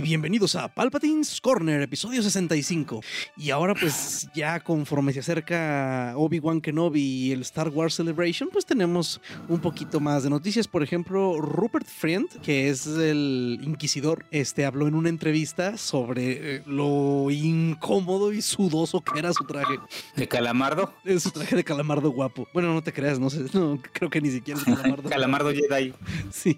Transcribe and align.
Y 0.00 0.02
bienvenidos 0.02 0.54
a 0.54 0.66
Palpatine's 0.68 1.42
Corner, 1.42 1.82
episodio 1.82 2.22
65. 2.22 3.02
Y 3.36 3.50
ahora 3.50 3.74
pues 3.74 4.26
ya 4.34 4.58
conforme 4.60 5.12
se 5.12 5.20
acerca 5.20 6.14
Obi-Wan 6.16 6.62
Kenobi 6.62 7.02
y 7.02 7.32
el 7.32 7.42
Star 7.42 7.68
Wars 7.68 7.96
Celebration, 7.96 8.48
pues 8.50 8.64
tenemos 8.64 9.20
un 9.46 9.60
poquito 9.60 10.00
más 10.00 10.22
de 10.22 10.30
noticias. 10.30 10.66
Por 10.66 10.82
ejemplo, 10.82 11.38
Rupert 11.38 11.86
Friend, 11.86 12.26
que 12.40 12.70
es 12.70 12.86
el 12.86 13.60
inquisidor, 13.62 14.24
este 14.30 14.64
habló 14.64 14.88
en 14.88 14.94
una 14.94 15.10
entrevista 15.10 15.76
sobre 15.76 16.56
eh, 16.56 16.62
lo 16.64 17.30
incómodo 17.30 18.32
y 18.32 18.40
sudoso 18.40 19.02
que 19.02 19.18
era 19.18 19.34
su 19.34 19.44
traje. 19.44 19.74
¿De 20.16 20.26
calamardo? 20.26 20.94
Es 21.04 21.24
su 21.24 21.30
traje 21.30 21.56
de 21.56 21.64
calamardo 21.64 22.10
guapo. 22.10 22.48
Bueno, 22.54 22.72
no 22.72 22.82
te 22.82 22.94
creas, 22.94 23.18
no 23.18 23.28
sé, 23.28 23.44
no, 23.52 23.78
creo 23.92 24.08
que 24.08 24.22
ni 24.22 24.30
siquiera 24.30 24.58
es 24.58 24.64
calamardo. 24.64 25.02
calamardo 25.10 25.50
Jedi. 25.52 25.92
Sí. 26.30 26.56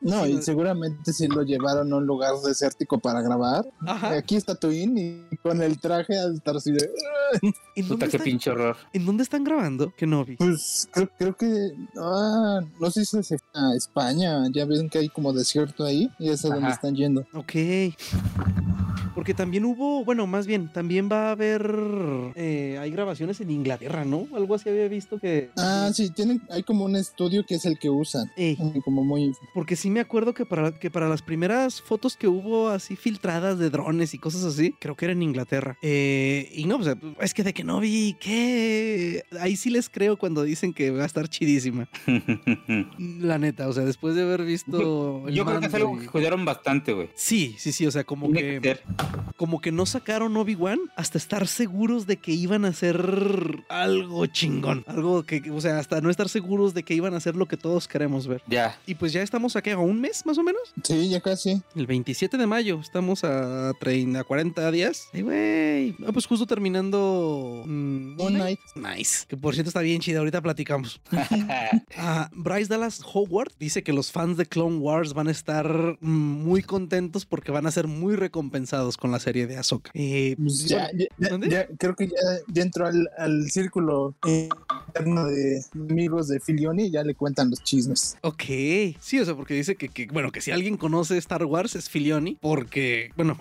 No, 0.00 0.28
y 0.28 0.40
seguramente 0.42 1.12
si 1.12 1.26
lo 1.26 1.42
llevaron 1.42 1.92
a 1.92 1.96
un 1.96 2.06
lugar 2.06 2.34
desértico 2.52 2.98
para 2.98 3.20
grabar. 3.22 3.64
Ajá. 3.86 4.10
Aquí 4.16 4.36
está 4.36 4.54
Twin 4.54 4.96
y 4.98 5.36
con 5.38 5.62
el 5.62 5.78
traje 5.80 6.18
al 6.18 6.34
estar 6.34 6.56
así 6.56 6.72
de. 6.72 6.90
¿En 7.74 7.84
Puta, 7.84 7.88
dónde, 7.88 7.98
qué 8.08 8.16
están, 8.16 8.24
pinche 8.24 8.50
horror. 8.50 8.76
¿En 8.92 9.06
dónde 9.06 9.22
están 9.22 9.44
grabando? 9.44 9.92
Kenobi. 9.96 10.36
Pues 10.36 10.88
creo, 10.92 11.10
creo 11.18 11.36
que. 11.36 11.72
Ah, 11.98 12.60
no 12.80 12.90
sé 12.90 13.04
si 13.04 13.18
es 13.18 13.32
a 13.54 13.74
España. 13.74 14.44
Ya 14.52 14.64
ven 14.64 14.88
que 14.88 14.98
hay 14.98 15.08
como 15.08 15.32
desierto 15.32 15.84
ahí 15.84 16.10
y 16.18 16.30
es 16.30 16.44
a 16.44 16.48
donde 16.48 16.70
están 16.70 16.94
yendo. 16.94 17.26
Ok. 17.34 17.52
Porque 19.14 19.34
también 19.34 19.64
hubo, 19.66 20.04
bueno, 20.04 20.26
más 20.26 20.46
bien, 20.46 20.72
también 20.72 21.08
va 21.10 21.28
a 21.28 21.30
haber, 21.32 21.70
eh, 22.34 22.78
hay 22.80 22.90
grabaciones 22.90 23.40
en 23.42 23.50
Inglaterra, 23.50 24.04
¿no? 24.06 24.26
Algo 24.34 24.54
así 24.54 24.70
había 24.70 24.88
visto 24.88 25.18
que... 25.18 25.50
Ah, 25.58 25.90
sí, 25.92 26.10
tienen, 26.10 26.42
hay 26.50 26.62
como 26.62 26.86
un 26.86 26.96
estudio 26.96 27.44
que 27.46 27.56
es 27.56 27.66
el 27.66 27.78
que 27.78 27.90
usan. 27.90 28.30
Ey, 28.36 28.56
Como 28.84 29.04
muy. 29.04 29.34
porque 29.52 29.76
sí 29.76 29.90
me 29.90 30.00
acuerdo 30.00 30.32
que 30.32 30.46
para, 30.46 30.78
que 30.78 30.90
para 30.90 31.08
las 31.08 31.20
primeras 31.20 31.82
fotos 31.82 32.16
que 32.16 32.26
hubo 32.26 32.41
así 32.70 32.96
filtradas 32.96 33.58
de 33.58 33.70
drones 33.70 34.14
y 34.14 34.18
cosas 34.18 34.44
así, 34.44 34.74
creo 34.78 34.96
que 34.96 35.06
era 35.06 35.12
en 35.12 35.22
Inglaterra. 35.22 35.78
Eh, 35.82 36.50
y 36.54 36.64
no, 36.64 36.82
sea, 36.82 36.96
es 37.20 37.34
que 37.34 37.42
de 37.42 37.52
que 37.52 37.64
no 37.64 37.80
vi, 37.80 38.16
¿qué? 38.20 39.24
Ahí 39.40 39.56
sí 39.56 39.70
les 39.70 39.88
creo 39.88 40.16
cuando 40.16 40.42
dicen 40.42 40.72
que 40.72 40.90
va 40.90 41.02
a 41.02 41.06
estar 41.06 41.28
chidísima. 41.28 41.88
La 42.98 43.38
neta, 43.38 43.68
o 43.68 43.72
sea, 43.72 43.84
después 43.84 44.14
de 44.14 44.22
haber 44.22 44.44
visto... 44.44 45.26
el 45.26 45.34
Yo 45.34 45.44
creo 45.44 45.60
que 45.60 45.66
es 45.66 45.74
algo 45.74 45.98
que 45.98 46.06
cuidaron 46.06 46.44
bastante, 46.44 46.92
güey. 46.92 47.10
Sí, 47.14 47.54
sí, 47.58 47.72
sí, 47.72 47.86
o 47.86 47.90
sea, 47.90 48.04
como 48.04 48.26
Tiene 48.30 48.40
que... 48.40 48.60
que 48.60 48.68
ser. 48.68 48.82
como 49.36 49.60
que 49.60 49.72
no 49.72 49.86
sacaron 49.86 50.36
Obi-Wan 50.36 50.78
hasta 50.96 51.18
estar 51.18 51.46
seguros 51.46 52.06
de 52.06 52.16
que 52.16 52.32
iban 52.32 52.64
a 52.64 52.68
hacer 52.68 53.64
algo 53.68 54.26
chingón. 54.26 54.84
Algo 54.86 55.24
que, 55.24 55.50
o 55.50 55.60
sea, 55.60 55.78
hasta 55.78 56.00
no 56.00 56.10
estar 56.10 56.28
seguros 56.28 56.74
de 56.74 56.82
que 56.82 56.94
iban 56.94 57.14
a 57.14 57.18
hacer 57.18 57.36
lo 57.36 57.46
que 57.46 57.56
todos 57.56 57.88
queremos 57.88 58.26
ver. 58.26 58.42
Ya. 58.46 58.78
Y 58.86 58.94
pues 58.94 59.12
ya 59.12 59.22
estamos 59.22 59.56
aquí 59.56 59.70
a 59.70 59.78
un 59.78 60.00
mes 60.00 60.24
más 60.26 60.38
o 60.38 60.42
menos. 60.42 60.62
Sí, 60.82 61.08
ya 61.08 61.20
casi. 61.20 61.62
El 61.74 61.86
27 61.86 62.31
de 62.38 62.46
mayo. 62.46 62.80
Estamos 62.80 63.24
a 63.24 63.72
30, 63.80 64.20
a 64.20 64.24
40 64.24 64.70
días. 64.70 65.08
Ay, 65.12 65.22
güey. 65.22 65.96
Ah, 66.06 66.12
pues 66.12 66.26
justo 66.26 66.46
terminando. 66.46 67.62
mm, 67.66 68.16
Knight. 68.16 68.60
Nice. 68.74 69.24
Que 69.28 69.36
por 69.36 69.54
cierto 69.54 69.68
está 69.70 69.80
bien 69.80 70.00
chida. 70.00 70.18
Ahorita 70.18 70.40
platicamos. 70.40 71.00
Ah, 71.96 72.30
Bryce 72.34 72.68
Dallas 72.68 73.00
Howard 73.12 73.52
dice 73.60 73.82
que 73.82 73.92
los 73.92 74.10
fans 74.12 74.36
de 74.36 74.46
Clone 74.46 74.78
Wars 74.78 75.12
van 75.14 75.28
a 75.28 75.30
estar 75.30 75.98
mm, 76.00 76.06
muy 76.10 76.62
contentos 76.62 77.26
porque 77.26 77.52
van 77.52 77.66
a 77.66 77.70
ser 77.70 77.86
muy 77.86 78.16
recompensados 78.16 78.96
con 78.96 79.10
la 79.12 79.20
serie 79.20 79.46
de 79.46 79.56
Ahsoka. 79.56 79.90
Eh, 79.94 80.34
Pues 80.38 80.64
y 80.64 80.68
ya, 80.68 80.88
bueno, 80.90 80.98
ya- 80.98 81.06
ya- 81.18 81.28
¿dónde? 81.28 81.48
ya- 81.50 81.66
creo 81.78 81.94
que 81.94 82.08
ya, 82.08 82.14
ya 82.48 82.62
entró 82.62 82.86
al, 82.86 83.08
al 83.18 83.50
círculo 83.50 84.14
interno 84.26 85.26
de 85.26 85.62
amigos 85.74 86.28
de 86.28 86.40
Filioni 86.40 86.84
y 86.86 86.90
ya 86.90 87.04
le 87.04 87.14
cuentan 87.14 87.50
los 87.50 87.62
chismes. 87.62 88.16
Ok, 88.22 88.42
sí, 89.00 89.20
o 89.20 89.24
sea, 89.24 89.34
porque 89.34 89.54
dice 89.54 89.76
que, 89.76 89.88
que, 89.88 90.06
bueno, 90.06 90.32
que 90.32 90.40
si 90.40 90.50
alguien 90.50 90.76
conoce 90.76 91.16
Star 91.18 91.44
Wars 91.44 91.74
es 91.76 91.88
Filioni, 91.88 92.21
porque, 92.40 93.10
bueno, 93.16 93.38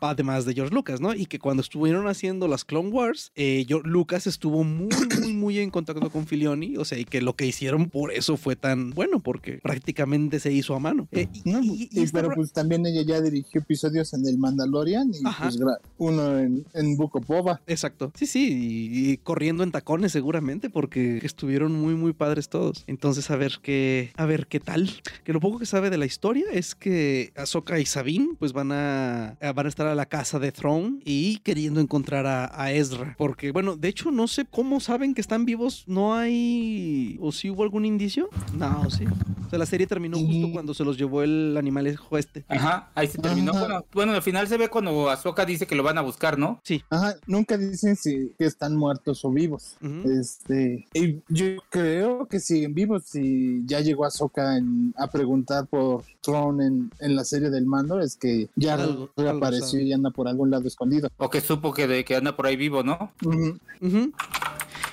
además 0.00 0.44
de 0.44 0.54
George 0.54 0.74
Lucas, 0.74 1.00
¿no? 1.00 1.14
Y 1.14 1.26
que 1.26 1.38
cuando 1.38 1.60
estuvieron 1.62 2.06
haciendo 2.08 2.48
las 2.48 2.64
Clone 2.64 2.90
Wars, 2.90 3.32
eh, 3.34 3.64
yo- 3.66 3.80
Lucas 3.80 4.26
estuvo 4.26 4.64
muy, 4.64 4.88
muy, 5.20 5.32
muy 5.34 5.58
en 5.58 5.70
contacto 5.70 6.10
con 6.10 6.26
Filioni, 6.26 6.76
o 6.76 6.84
sea, 6.84 6.98
y 6.98 7.04
que 7.04 7.20
lo 7.22 7.34
que 7.36 7.46
hicieron 7.46 7.88
por 7.90 8.12
eso 8.12 8.36
fue 8.36 8.56
tan 8.56 8.90
bueno, 8.90 9.20
porque 9.20 9.58
prácticamente 9.62 10.40
se 10.40 10.52
hizo 10.52 10.74
a 10.74 10.78
mano. 10.80 11.08
Eh, 11.12 11.28
y- 11.32 11.50
No, 11.50 11.62
y- 11.62 11.88
y 11.92 12.00
y- 12.00 12.02
esta 12.02 12.20
pero 12.22 12.34
pues 12.34 12.52
también 12.52 12.84
ella 12.86 13.02
ya 13.02 13.20
dirigió 13.20 13.60
episodios 13.60 14.12
en 14.14 14.26
el 14.26 14.38
Mandalorian 14.38 15.10
y 15.12 15.22
pues 15.22 15.58
uno 15.98 16.38
en, 16.38 16.64
en 16.74 16.96
Boba. 16.96 17.60
Exacto. 17.66 18.12
Sí, 18.14 18.26
sí, 18.26 18.90
y, 18.92 19.10
y 19.12 19.16
corriendo 19.18 19.62
en 19.62 19.70
tacones 19.72 20.12
seguramente 20.12 20.70
porque 20.70 21.18
estuvieron 21.22 21.72
muy 21.72 21.94
muy 21.94 22.12
padres 22.12 22.48
todos. 22.48 22.84
Entonces 22.86 23.30
a 23.30 23.36
ver 23.36 23.58
qué 23.62 24.10
a 24.16 24.26
ver 24.26 24.46
qué 24.46 24.60
tal. 24.60 24.90
Que 25.24 25.32
lo 25.32 25.40
poco 25.40 25.58
que 25.58 25.66
sabe 25.66 25.90
de 25.90 25.98
la 25.98 26.06
historia 26.06 26.44
es 26.52 26.74
que 26.74 27.32
Ahsoka 27.36 27.78
y 27.78 27.86
Sabine 27.86 28.13
pues 28.38 28.52
van 28.52 28.72
a 28.72 29.36
van 29.54 29.66
a 29.66 29.68
estar 29.68 29.86
a 29.86 29.94
la 29.94 30.06
casa 30.06 30.38
de 30.38 30.52
Throne 30.52 31.00
y 31.04 31.38
queriendo 31.38 31.80
encontrar 31.80 32.26
a, 32.26 32.50
a 32.60 32.72
Ezra, 32.72 33.14
porque 33.18 33.52
bueno, 33.52 33.76
de 33.76 33.88
hecho 33.88 34.10
no 34.10 34.28
sé 34.28 34.44
cómo 34.44 34.80
saben 34.80 35.14
que 35.14 35.20
están 35.20 35.44
vivos, 35.44 35.84
no 35.86 36.14
hay 36.14 37.16
o 37.20 37.32
si 37.32 37.50
hubo 37.50 37.62
algún 37.62 37.84
indicio? 37.84 38.28
No, 38.56 38.88
sí. 38.90 39.04
O 39.46 39.50
sea, 39.50 39.58
la 39.58 39.66
serie 39.66 39.86
terminó 39.86 40.16
Y- 40.18 40.26
justo 40.26 40.52
cuando 40.52 40.74
se 40.74 40.84
los 40.84 40.96
llevó 40.98 41.22
el 41.22 41.56
animalejo 41.56 42.16
este. 42.18 42.44
Ajá, 42.48 42.90
ahí 42.94 43.06
se 43.06 43.18
terminó. 43.18 43.52
Ajá. 43.52 43.60
Bueno, 43.66 43.84
bueno, 43.92 44.12
al 44.12 44.22
final 44.22 44.48
se 44.48 44.56
ve 44.56 44.68
cuando 44.68 45.10
Ahsoka 45.10 45.44
dice 45.44 45.66
que 45.66 45.74
lo 45.74 45.82
van 45.82 45.98
a 45.98 46.00
buscar, 46.02 46.38
¿no? 46.38 46.60
Sí. 46.64 46.82
Ajá, 46.90 47.14
nunca 47.26 47.56
dicen 47.58 47.94
si 47.96 48.32
que 48.38 48.46
están 48.46 48.74
muertos 48.76 49.24
o 49.24 49.30
vivos. 49.30 49.76
Este, 50.04 50.86
y 50.94 51.20
yo 51.28 51.44
creo 51.70 52.26
que 52.26 52.40
siguen 52.40 52.74
vivos. 52.74 53.04
Si 53.06 53.62
ya 53.66 53.80
llegó 53.80 54.04
Ahsoka 54.04 54.56
en- 54.56 54.94
a 54.96 55.08
preguntar 55.08 55.66
por 55.66 56.04
En, 56.26 56.90
en 57.00 57.16
la 57.16 57.24
serie 57.24 57.50
del 57.50 57.66
mando, 57.66 58.00
es 58.00 58.16
que 58.16 58.48
ya 58.56 58.74
Algo- 58.74 58.92
algo 58.92 59.10
reapareció 59.16 59.66
sabe. 59.72 59.82
y 59.84 59.92
anda 59.92 60.10
por 60.10 60.26
algún 60.28 60.50
lado 60.50 60.66
escondido. 60.66 61.08
O 61.18 61.28
que 61.28 61.40
supo 61.40 61.72
que, 61.72 61.86
de, 61.86 62.04
que 62.04 62.16
anda 62.16 62.34
por 62.36 62.46
ahí 62.46 62.56
vivo, 62.56 62.82
¿no? 62.82 63.12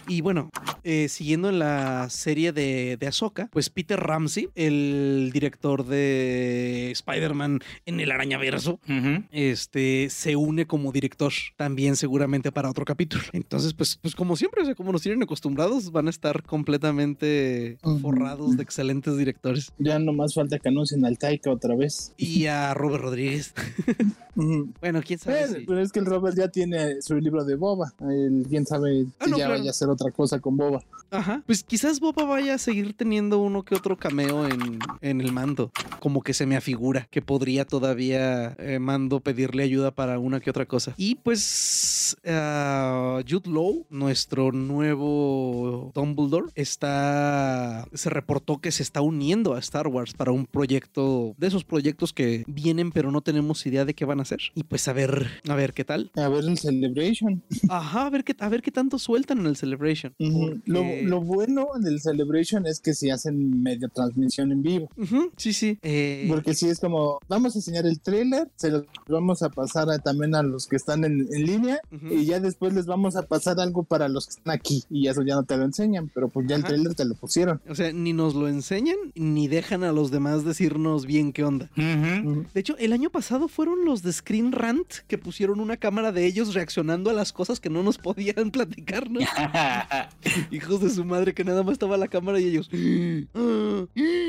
Y 0.08 0.22
bueno, 0.22 0.50
eh, 0.84 1.08
siguiendo 1.10 1.50
en 1.50 1.60
la 1.60 2.10
serie 2.10 2.52
de, 2.52 2.98
de 3.00 3.08
Ahsoka, 3.08 3.48
pues 3.52 3.70
Peter 3.70 4.00
Ramsey, 4.00 4.50
el 4.56 5.30
director 5.34 5.86
de 5.86 6.90
Spider-Man 6.92 7.60
en 7.86 8.00
el 8.00 8.12
Arañaverso, 8.12 8.80
Ujú. 8.90 9.24
este 9.32 10.10
se 10.10 10.36
une 10.36 10.66
como 10.66 10.92
director 10.92 11.32
también 11.56 11.96
seguramente 11.96 12.52
para 12.52 12.70
otro 12.70 12.84
capítulo. 12.84 13.24
Entonces, 13.32 13.74
pues, 13.74 13.98
pues 14.02 14.16
como 14.16 14.36
siempre, 14.36 14.64
o 14.64 14.66
sea, 14.66 14.76
como 14.76 14.92
nos 14.92 15.02
tienen 15.02 15.24
acostumbrados, 15.24 15.92
van 15.92 16.08
a 16.08 16.10
estar 16.10 16.44
completamente 16.44 17.78
forrados 18.02 18.58
de 18.58 18.64
excelentes 18.64 19.18
directores. 19.18 19.72
Ya 19.78 20.00
nomás 20.00 20.34
falta 20.34 20.60
que 20.60 20.70
anuncien 20.70 21.06
al 21.06 21.18
Taika 21.18 21.52
otra 21.52 21.76
vez. 21.76 22.14
Y 22.18 22.48
a 22.48 22.74
Robert 22.74 23.04
Rodríguez. 23.04 23.54
Bueno, 24.34 25.02
quién 25.06 25.20
sabe. 25.20 25.40
Pero, 25.42 25.60
si- 25.60 25.66
pero 25.66 25.82
es 25.82 25.92
que 25.92 26.00
el 26.00 26.06
Robert 26.06 26.38
ya 26.38 26.48
tiene 26.48 27.02
su 27.02 27.16
libro 27.20 27.44
de 27.44 27.56
Boba. 27.56 27.94
El, 28.00 28.46
quién 28.48 28.66
sabe 28.66 29.06
Ah, 29.20 29.26
si 29.26 29.32
no, 29.32 29.38
ya 29.38 29.46
claro. 29.48 29.60
vaya 29.60 29.70
a 29.70 29.72
hacer 29.72 29.90
otra 29.92 30.12
cosa 30.12 30.40
con 30.40 30.56
Boba. 30.58 30.82
Ajá. 31.12 31.44
Pues 31.46 31.64
quizás 31.64 32.00
Boba 32.00 32.24
vaya 32.24 32.54
a 32.54 32.58
seguir 32.58 32.94
teniendo 32.94 33.40
uno 33.40 33.64
que 33.64 33.76
otro 33.76 33.98
cameo 33.98 34.48
en, 34.48 34.80
en 35.02 35.22
el 35.22 35.32
mando. 35.34 35.72
Como 36.00 36.22
que 36.22 36.34
se 36.34 36.46
me 36.46 36.56
afigura 36.56 37.08
que 37.12 37.22
podría 37.22 37.66
todavía 37.66 38.56
eh, 38.58 38.80
mando 38.80 39.20
pedirle 39.20 39.64
ayuda 39.64 39.92
para 39.92 40.18
una 40.20 40.40
que 40.40 40.50
otra 40.50 40.66
cosa. 40.66 40.94
Y 40.98 41.16
pues 41.16 42.18
ah, 42.26 43.22
Jude 43.30 43.50
Law, 43.50 43.86
nuestro 43.90 44.52
nuevo 44.52 45.92
Dumbledore, 45.94 46.48
está. 46.56 47.86
se 47.94 48.10
reportó 48.10 48.60
que 48.60 48.72
se 48.72 48.84
está 48.84 49.02
uniendo 49.02 49.54
a 49.54 49.60
Star 49.60 49.88
Wars 49.88 50.14
para 50.14 50.32
un 50.32 50.46
proyecto 50.46 51.36
de 51.38 51.48
esos 51.48 51.64
proyectos 51.66 52.14
que 52.14 52.44
vienen, 52.48 52.92
pero 52.92 53.12
no 53.12 53.22
tenemos 53.22 53.66
idea 53.66 53.86
de 53.86 53.94
qué 53.94 54.06
van 54.06 54.20
a 54.20 54.24
hacer. 54.24 54.40
Y 54.56 54.64
pues 54.64 54.88
a 54.88 54.94
ver, 54.94 55.28
a 55.48 55.56
ver 55.56 55.74
qué 55.74 55.84
tal. 55.84 56.12
A 56.16 56.30
ver 56.30 56.46
el 56.46 56.58
Celebration. 56.58 57.44
Ajá, 57.70 58.06
a 58.06 58.10
ver 58.10 58.24
qué, 58.24 58.36
a 58.40 58.50
ver 58.50 58.62
qué 58.62 58.72
tanto 58.72 58.98
sueltan 58.98 59.40
en 59.40 59.48
el 59.48 59.56
Celebration. 59.58 60.14
Ujú. 60.20 60.40
Porque- 60.40 60.62
Lo, 60.66 60.82
Lo, 61.04 61.10
lo 61.18 61.22
bueno 61.22 61.68
del 61.80 62.02
Celebration 62.02 62.66
es 62.66 62.80
que 62.80 62.94
si 62.94 63.10
hacen 63.10 63.62
medio 63.62 63.90
transmisión 63.90 64.52
en 64.52 64.62
vivo. 64.62 64.90
Sí, 65.38 65.54
sí. 65.54 65.78
eh, 65.82 66.26
Porque 66.30 66.54
si 66.54 66.68
es 66.70 66.80
como, 66.80 67.20
vamos 67.28 67.56
a 67.56 67.60
enseñar 67.60 67.86
el 67.86 68.00
trailer, 68.00 68.50
se 68.56 68.72
los 68.72 68.86
vamos 69.08 69.42
a 69.44 69.50
pasar 69.50 69.90
a- 69.90 70.00
también 70.00 70.36
a 70.36 70.44
los 70.44 70.68
que 70.68 70.76
están 70.76 71.04
en, 71.04 71.28
en 71.32 71.46
línea 71.46 71.80
y 72.10 72.26
ya 72.26 72.40
después 72.40 72.74
les 72.74 72.86
vamos 72.86 73.16
a 73.16 73.24
pasar 73.24 73.60
algo 73.60 73.84
para 73.84 74.08
los 74.10 74.26
que 74.28 74.32
están 74.32 74.54
aquí 74.54 74.84
y 74.90 75.08
eso 75.08 75.22
ya 75.24 75.36
no 75.36 75.44
te 75.44 75.58
lo 75.58 75.64
enseñan, 75.66 76.10
pero 76.14 76.30
pues 76.30 76.48
ya 76.48 76.56
el 76.56 76.64
trailer 76.64 76.94
te 76.96 77.06
lo 77.06 77.16
pusieron. 77.16 77.62
O 77.70 77.76
sea, 77.76 77.92
ni 77.94 78.14
nos 78.14 78.36
lo 78.36 78.48
enseñan 78.48 78.96
ni 79.16 79.48
dejan 79.48 79.84
a 79.84 79.92
los 79.92 80.12
demás 80.12 80.44
decirnos 80.46 81.06
bien 81.06 81.34
qué 81.34 81.44
onda. 81.44 81.70
De 81.76 82.60
hecho, 82.60 82.78
el 82.78 82.94
año 82.94 83.10
pasado 83.10 83.48
fueron 83.48 83.86
los 83.86 84.02
de 84.04 84.14
Screen 84.14 84.52
Rant 84.52 84.88
que 85.08 85.18
pusieron 85.18 85.60
una 85.60 85.78
cámara 85.78 86.12
de 86.12 86.26
ellos 86.26 86.54
reaccionando 86.54 87.10
a 87.10 87.14
las 87.14 87.34
cosas 87.34 87.60
que 87.60 87.70
no 87.70 87.84
nos 87.84 87.98
podían 87.98 88.52
platicar, 88.52 89.10
¿no? 89.10 89.20
Hijos 90.52 90.82
de 90.82 90.90
su 90.92 91.06
madre, 91.06 91.34
que 91.34 91.44
nada 91.44 91.64
más 91.64 91.74
estaba 91.74 91.98
la 91.98 92.08
cámara 92.08 92.40
y 92.40 92.48
ellos. 92.48 92.70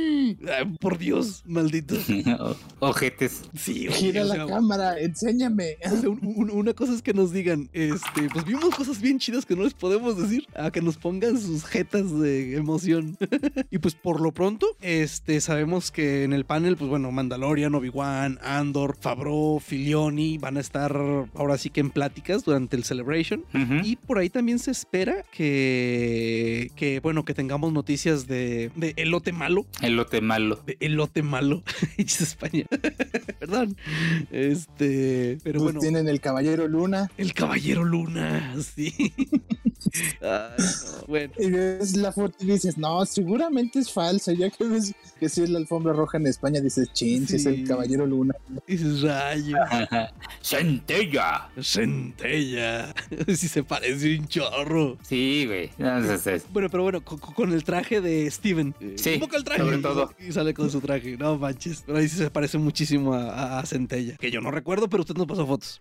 "Ah, 0.46 0.62
ah, 0.62 0.70
por 0.80 0.98
Dios, 0.98 1.42
maldito. 1.46 1.96
Ojetes. 2.80 3.42
Sí, 3.54 3.88
oye, 3.88 3.96
Gira 3.96 4.22
o 4.22 4.24
la 4.26 4.34
sea, 4.34 4.46
cámara, 4.46 4.98
enséñame. 5.00 5.76
o 5.86 5.96
sea, 5.96 6.08
un- 6.08 6.20
un- 6.22 6.50
una 6.50 6.74
cosa 6.74 6.94
es 6.94 7.02
que 7.02 7.12
nos 7.14 7.32
digan, 7.32 7.68
este, 7.72 8.28
pues 8.32 8.44
vimos 8.44 8.74
cosas 8.74 9.00
bien 9.00 9.18
chidas 9.18 9.46
que 9.46 9.56
no 9.56 9.62
les 9.64 9.74
podemos 9.74 10.16
decir, 10.20 10.46
a 10.54 10.70
que 10.70 10.80
nos 10.82 10.96
pongan 10.96 11.40
sus 11.40 11.64
jetas 11.64 12.18
de 12.20 12.56
emoción. 12.56 13.16
y 13.70 13.78
pues 13.78 13.94
por 13.94 14.20
lo 14.20 14.32
pronto, 14.32 14.66
este, 14.80 15.40
sabemos 15.40 15.90
que 15.90 16.24
en 16.24 16.32
el 16.32 16.44
panel, 16.44 16.76
pues 16.76 16.88
bueno, 16.90 17.10
Mandalorian, 17.12 17.74
Obi-Wan, 17.74 18.38
Andor, 18.42 18.96
Favreau, 19.00 19.60
Filioni 19.60 20.38
van 20.38 20.56
a 20.56 20.60
estar 20.60 20.96
ahora 21.34 21.58
sí 21.58 21.70
que 21.70 21.80
en 21.80 21.90
pláticas 21.90 22.44
durante 22.44 22.76
el 22.76 22.84
Celebration. 22.84 23.44
Y 23.84 23.96
por 23.96 24.18
ahí 24.18 24.28
también 24.30 24.58
se 24.58 24.70
espera 24.70 25.24
que, 25.32 26.70
que 26.76 27.00
bueno, 27.00 27.24
que 27.24 27.34
tengamos 27.34 27.72
noticias 27.72 28.26
de, 28.26 28.70
de 28.76 28.94
elote 28.96 29.32
malo. 29.32 29.66
Elote 29.80 30.20
malo. 30.22 30.62
De 30.66 30.76
elote 30.80 31.22
malo. 31.22 31.62
España. 31.98 32.64
Perdón. 33.38 33.76
Este, 34.30 35.38
pero 35.42 35.58
Pues 35.60 35.64
bueno. 35.74 35.80
tienen 35.80 36.08
el 36.08 36.20
Caballero 36.20 36.66
Luna 36.68 37.10
El 37.18 37.34
Caballero 37.34 37.84
Luna, 37.84 38.54
sí. 38.74 39.12
Ay, 40.22 40.56
no, 40.58 41.06
Bueno, 41.06 41.32
y 41.38 41.50
ves 41.50 41.96
la 41.96 42.12
foto 42.12 42.36
y 42.40 42.46
dices, 42.46 42.78
no, 42.78 43.04
seguramente 43.04 43.78
es 43.80 43.92
falso. 43.92 44.32
Ya 44.32 44.48
que 44.48 44.64
ves 44.64 44.94
que 45.20 45.28
si 45.28 45.42
es 45.42 45.50
la 45.50 45.58
alfombra 45.58 45.92
roja 45.92 46.16
en 46.18 46.26
España, 46.28 46.60
dices, 46.60 46.92
chin, 46.92 47.26
si 47.28 47.36
es 47.36 47.42
Sí. 47.42 47.48
el 47.48 47.68
Caballero 47.68 48.06
Luna. 48.06 48.34
dices 48.66 49.02
rayo, 49.02 49.56
Centella. 50.40 51.50
centella. 51.60 52.94
Sí 53.26 53.48
se 53.48 53.62
parece 53.64 54.18
un 54.18 54.28
chorro. 54.28 54.96
Sí, 55.02 55.44
güey. 55.46 55.70
Bueno, 56.52 56.68
pero 56.70 56.82
bueno, 56.84 57.04
co- 57.04 57.18
co- 57.18 57.34
con, 57.34 57.52
el 57.52 57.64
traje 57.64 58.00
de 58.00 58.30
Steven. 58.30 58.74
Sí, 58.96 59.10
invoca 59.14 59.36
el 59.36 59.44
traje. 59.44 59.60
sobre 59.62 59.78
todo. 59.78 60.11
Y 60.18 60.32
sale 60.32 60.54
con 60.54 60.70
su 60.70 60.80
traje. 60.80 61.16
No 61.16 61.36
manches. 61.38 61.82
Pero 61.86 61.98
ahí 61.98 62.08
sí 62.08 62.16
se 62.16 62.30
parece 62.30 62.58
muchísimo 62.58 63.14
a, 63.14 63.58
a- 63.60 63.66
Centella. 63.66 64.16
Que 64.16 64.30
yo 64.30 64.40
no 64.40 64.50
recuerdo, 64.50 64.88
pero 64.88 65.02
usted 65.02 65.14
nos 65.16 65.26
pasó 65.26 65.46
fotos. 65.46 65.80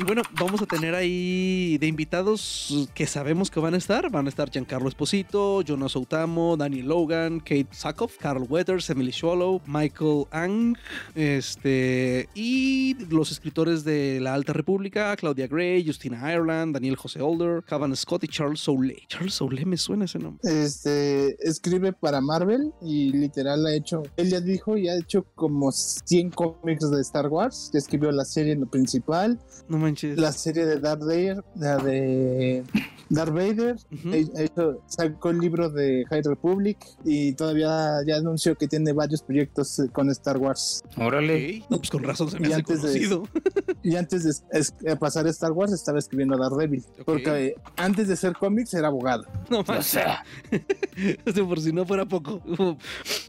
Y 0.00 0.04
bueno, 0.04 0.22
vamos 0.38 0.62
a 0.62 0.66
tener 0.66 0.94
ahí 0.94 1.76
de 1.78 1.88
invitados 1.88 2.88
que 2.94 3.04
sabemos 3.04 3.50
que 3.50 3.58
van 3.58 3.74
a 3.74 3.78
estar. 3.78 4.08
Van 4.12 4.26
a 4.26 4.28
estar 4.28 4.48
Giancarlo 4.48 4.88
Esposito, 4.88 5.60
Jonas 5.62 5.96
Outamo, 5.96 6.56
Daniel 6.56 6.86
Logan, 6.86 7.40
Kate 7.40 7.66
Sackhoff, 7.72 8.16
Carl 8.16 8.46
Weathers, 8.48 8.88
Emily 8.90 9.10
Swallow, 9.10 9.60
Michael 9.66 10.26
Ang, 10.30 10.76
este, 11.16 12.28
y 12.36 12.94
los 13.10 13.32
escritores 13.32 13.82
de 13.82 14.20
La 14.20 14.34
Alta 14.34 14.52
República, 14.52 15.16
Claudia 15.16 15.48
Gray, 15.48 15.84
Justina 15.84 16.32
Ireland, 16.32 16.74
Daniel 16.74 16.94
José 16.94 17.20
Older, 17.20 17.64
Cavan 17.64 17.96
Scott 17.96 18.22
y 18.22 18.28
Charles 18.28 18.60
Soule. 18.60 19.02
Charles 19.08 19.34
Soule 19.34 19.64
me 19.66 19.76
suena 19.76 20.04
ese 20.04 20.20
nombre. 20.20 20.48
Este 20.48 21.36
escribe 21.44 21.92
para 21.92 22.20
Marvel 22.20 22.72
y 22.82 23.10
literal 23.10 23.66
ha 23.66 23.74
hecho, 23.74 24.04
él 24.16 24.30
ya 24.30 24.38
dijo 24.38 24.76
y 24.76 24.88
ha 24.88 24.96
hecho 24.96 25.24
como 25.34 25.72
100 25.72 26.30
cómics 26.30 26.88
de 26.88 27.00
Star 27.00 27.26
Wars. 27.26 27.72
Escribió 27.74 28.12
la 28.12 28.24
serie 28.24 28.52
en 28.52 28.60
lo 28.60 28.66
principal, 28.66 29.40
No 29.68 29.87
la 30.16 30.32
serie 30.32 30.64
de 30.64 30.78
Darth 30.78 31.02
Vader, 31.02 31.42
la 31.56 31.76
de 31.78 32.62
Darth 33.10 33.32
Vader, 33.32 33.76
Ujú. 33.92 34.08
ha- 34.10 34.38
ha 34.38 34.42
hecho- 34.42 34.82
sacó 34.86 35.30
el 35.30 35.38
libro 35.38 35.70
de 35.70 36.04
High 36.10 36.22
Republic 36.22 36.78
y 37.04 37.32
todavía 37.32 37.96
ya 38.06 38.16
anunció 38.16 38.54
que 38.56 38.68
tiene 38.68 38.92
varios 38.92 39.22
proyectos 39.22 39.78
eh, 39.78 39.88
con 39.92 40.10
Star 40.10 40.36
Wars. 40.38 40.82
órale. 40.96 41.62
No, 41.70 41.78
pues 41.78 41.90
con 41.90 42.02
razón 42.02 42.30
se 42.30 42.38
me 42.38 42.48
Y 42.48 42.52
hace 42.52 42.60
antes 42.60 42.82
de- 42.82 42.88
conocido. 42.88 43.28
Y 43.82 43.96
antes 43.96 44.24
de 44.24 44.30
es- 44.58 44.74
eh, 44.84 44.96
pasar 44.96 45.26
a 45.26 45.30
Star 45.30 45.52
Wars 45.52 45.72
estaba 45.72 45.98
escribiendo 45.98 46.34
a 46.34 46.38
Daredevil, 46.38 46.82
Ok. 46.98 47.04
porque 47.04 47.46
eh, 47.46 47.54
antes 47.76 48.08
de 48.08 48.16
ser 48.16 48.34
cómics 48.34 48.74
era 48.74 48.88
abogado. 48.88 49.24
No 49.50 49.60
O 49.60 49.64
manches. 49.64 49.86
sea, 49.86 50.24
O 51.26 51.32
sea, 51.32 51.44
por 51.44 51.60
si 51.60 51.72
no 51.72 51.86
fuera 51.86 52.04
poco. 52.06 52.42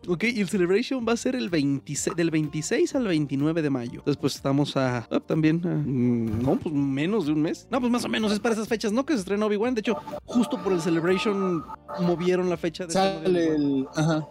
ok, 0.07 0.23
y 0.23 0.41
el 0.41 0.49
Celebration 0.49 1.05
va 1.07 1.13
a 1.13 1.17
ser 1.17 1.35
el 1.35 1.49
26, 1.49 2.15
del 2.15 2.31
26 2.31 2.95
al 2.95 3.07
29 3.07 3.61
de 3.61 3.69
mayo. 3.69 4.01
Después 4.05 4.35
estamos 4.35 4.75
a... 4.75 5.07
ah, 5.09 5.19
también... 5.25 5.61
a- 5.65 5.75
mm, 5.75 6.41
no, 6.43 6.57
pues 6.59 6.73
menos 6.73 7.25
de 7.27 7.31
un 7.33 7.41
mes. 7.41 7.67
No, 7.69 7.79
pues 7.79 7.91
más 7.91 8.03
o 8.05 8.09
menos 8.09 8.31
es 8.31 8.39
para 8.39 8.53
esas 8.55 8.67
fechas, 8.67 8.91
¿no? 8.91 9.05
Que 9.05 9.13
se 9.13 9.19
estrena 9.19 9.45
Obi-Wan. 9.45 9.68
De 9.75 9.79
hecho, 9.81 9.95
justo 10.25 10.57
por 10.61 10.73
el 10.73 10.81
Celebration 10.81 11.63
movieron 12.01 12.49
la 12.49 12.57
fecha 12.57 12.85
de 12.85 12.93
Sale 12.93 13.17
Obi-Wan. 13.27 13.61
el... 13.61 13.87
Ajá. 13.95 14.27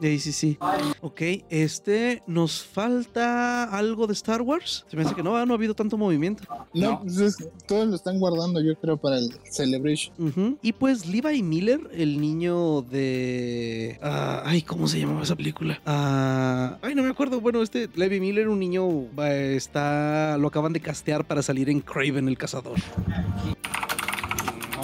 Sí, 0.00 0.18
sí, 0.18 0.32
sí. 0.32 0.58
Ok, 1.00 1.20
este... 1.50 2.22
¿Nos 2.26 2.62
falta 2.64 3.64
algo 3.64 4.06
de 4.06 4.12
Star 4.12 4.42
Wars? 4.42 4.84
Se 4.88 4.96
me 4.96 5.02
hace 5.02 5.14
que 5.14 5.22
no, 5.22 5.36
ah, 5.36 5.44
no 5.46 5.54
ha 5.54 5.56
habido 5.56 5.74
tanto 5.74 5.96
movimiento. 5.96 6.44
No, 6.74 6.90
No. 6.92 7.00
pues 7.02 7.18
es- 7.18 7.48
todos 7.66 7.88
lo 7.88 7.96
están 7.96 8.18
guardando 8.18 8.60
yo 8.60 8.74
creo 8.76 8.96
para 8.96 9.18
el 9.18 9.30
Celebration. 9.50 10.58
Y 10.62 10.72
pues 10.72 11.06
Levi 11.06 11.42
Miller, 11.42 11.80
el 11.92 12.20
niño 12.20 12.82
de... 12.82 13.98
ah, 14.02 14.42
ay, 14.44 14.62
¿cómo 14.62 14.88
se 14.88 14.98
llamaba 15.00 15.22
esa 15.22 15.36
película? 15.36 15.80
Ah, 15.86 16.78
ay, 16.82 16.94
no 16.94 17.02
me 17.02 17.08
acuerdo. 17.10 17.40
Bueno, 17.40 17.62
este 17.62 17.88
Levi 17.94 18.20
Miller, 18.20 18.48
un 18.48 18.58
niño, 18.58 18.86
va, 19.18 19.30
está... 19.34 20.36
Lo 20.38 20.48
acaban 20.48 20.72
de 20.72 20.80
castear 20.80 21.24
para 21.26 21.42
salir 21.42 21.68
en 21.70 21.80
Craven 21.80 22.28
el 22.28 22.38
Cazador. 22.38 22.78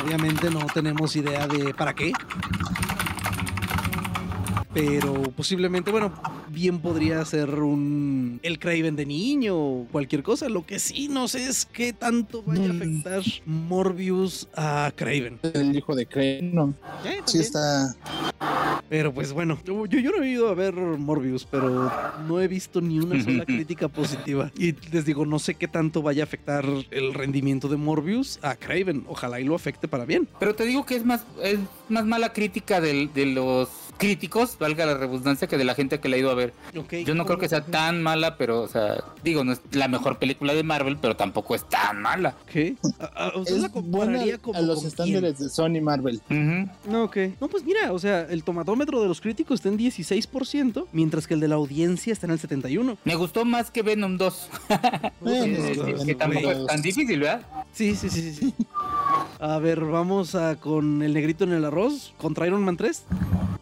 Obviamente 0.06 0.50
no 0.50 0.64
tenemos 0.66 1.16
idea 1.16 1.48
de 1.48 1.74
para 1.74 1.92
qué. 1.92 2.12
Pero 4.76 5.14
posiblemente, 5.34 5.90
bueno, 5.90 6.12
bien 6.50 6.80
podría 6.80 7.24
ser 7.24 7.48
un 7.60 8.38
el 8.42 8.58
Craven 8.58 8.94
de 8.94 9.06
niño 9.06 9.56
o 9.56 9.86
cualquier 9.90 10.22
cosa. 10.22 10.50
Lo 10.50 10.66
que 10.66 10.78
sí 10.78 11.08
no 11.08 11.28
sé 11.28 11.46
es 11.48 11.64
qué 11.64 11.94
tanto 11.94 12.42
vaya 12.42 12.66
a 12.68 12.72
Mm. 12.74 12.76
afectar 12.76 13.22
Morbius 13.46 14.48
a 14.54 14.92
Craven. 14.94 15.38
El 15.54 15.74
hijo 15.74 15.94
de 15.94 16.04
Crane, 16.04 16.42
no, 16.42 16.74
Eh, 17.06 17.20
sí 17.24 17.38
está... 17.38 17.94
Pero 18.90 19.12
pues 19.14 19.32
bueno, 19.32 19.58
yo, 19.64 19.86
yo 19.86 20.10
no 20.12 20.22
he 20.22 20.28
ido 20.30 20.48
a 20.48 20.54
ver 20.54 20.74
Morbius, 20.74 21.44
pero 21.50 21.90
no 22.28 22.40
he 22.40 22.46
visto 22.46 22.80
ni 22.82 23.00
una 23.00 23.20
sola 23.24 23.44
crítica 23.46 23.88
positiva. 23.88 24.52
Y 24.58 24.74
les 24.92 25.04
digo, 25.06 25.24
no 25.24 25.38
sé 25.38 25.54
qué 25.54 25.66
tanto 25.68 26.02
vaya 26.02 26.22
a 26.22 26.26
afectar 26.26 26.64
el 26.90 27.14
rendimiento 27.14 27.68
de 27.68 27.78
Morbius 27.78 28.38
a 28.42 28.54
Craven. 28.56 29.04
Ojalá 29.08 29.40
y 29.40 29.44
lo 29.44 29.54
afecte 29.54 29.88
para 29.88 30.04
bien. 30.04 30.28
pero 30.38 30.54
te 30.54 30.66
digo 30.66 30.84
que 30.84 30.96
es 30.96 31.04
más, 31.04 31.24
es 31.42 31.58
más 31.88 32.04
mala 32.04 32.32
crítica 32.34 32.80
del- 32.80 33.10
de 33.14 33.26
los 33.26 33.68
críticos, 33.96 34.58
valga 34.58 34.86
la 34.86 34.94
redundancia, 34.94 35.48
que 35.48 35.58
de 35.58 35.64
la 35.64 35.74
gente 35.74 36.00
que 36.00 36.08
la 36.08 36.16
ha 36.16 36.18
ido 36.18 36.30
a 36.30 36.34
ver. 36.34 36.52
Yo 37.04 37.14
no 37.14 37.26
creo 37.26 37.38
que 37.38 37.48
sea 37.48 37.64
tan 37.64 38.02
mala, 38.02 38.36
pero, 38.36 38.62
o 38.62 38.68
sea, 38.68 39.02
digo, 39.22 39.44
no 39.44 39.52
es 39.52 39.60
la 39.72 39.88
mejor 39.88 40.18
película 40.18 40.54
de 40.54 40.62
Marvel, 40.62 40.96
pero 41.00 41.16
tampoco 41.16 41.54
es 41.54 41.68
tan 41.68 42.02
mala. 42.02 42.34
¿Qué? 42.50 42.76
¿A, 43.00 43.32
la 43.34 43.42
Es 43.42 43.50
buena 43.50 43.68
compararía 43.70 44.38
como 44.38 44.58
a 44.58 44.62
los 44.62 44.78
con 44.78 44.88
estándares 44.88 45.38
de 45.38 45.48
Sony 45.48 45.80
Marvel. 45.82 46.20
No, 46.88 47.04
ok. 47.04 47.16
No, 47.40 47.48
pues 47.48 47.64
mira, 47.64 47.92
o 47.92 47.98
sea, 47.98 48.22
el 48.22 48.44
tomatómetro 48.44 49.00
de 49.02 49.08
los 49.08 49.20
críticos 49.20 49.60
está 49.60 49.68
en 49.68 49.78
16%, 49.78 50.86
mientras 50.92 51.26
que 51.26 51.34
el 51.34 51.40
de 51.40 51.48
la 51.48 51.56
audiencia 51.56 52.12
está 52.12 52.26
en 52.26 52.32
el 52.32 52.40
71%. 52.40 52.96
Me 53.04 53.14
gustó 53.14 53.44
más 53.44 53.70
que 53.70 53.82
Venom 53.82 54.16
2. 54.18 54.48
Bueno, 55.20 55.44
Eh, 55.56 55.74
sí, 55.74 55.80
que 55.80 55.92
Venom 55.92 56.18
tampoco 56.18 56.50
es 56.50 56.58
2. 56.58 56.66
tan 56.66 56.82
difícil, 56.82 57.20
¿verdad? 57.20 57.42
Sí, 57.72 57.94
sí, 57.96 58.08
sí, 58.10 58.22
sí. 58.22 58.34
sí. 58.34 58.54
A 59.38 59.58
ver, 59.58 59.80
vamos 59.84 60.34
a 60.34 60.56
con 60.56 61.02
el 61.02 61.12
negrito 61.14 61.44
en 61.44 61.52
el 61.52 61.64
arroz 61.64 62.14
contra 62.18 62.46
Iron 62.46 62.64
Man 62.64 62.76
3. 62.76 63.04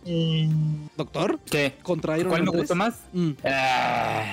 Mm, 0.07 0.87
Doctor, 0.97 1.39
¿Qué? 1.51 1.77
contra 1.83 2.17
Iron 2.19 2.29
¿Cuál 2.31 2.43
Man 2.43 2.47
me 2.47 2.51
3. 2.53 2.61
gustó 2.63 2.75
más? 2.75 3.01
Mm. 3.13 3.31
Ah, 3.45 4.25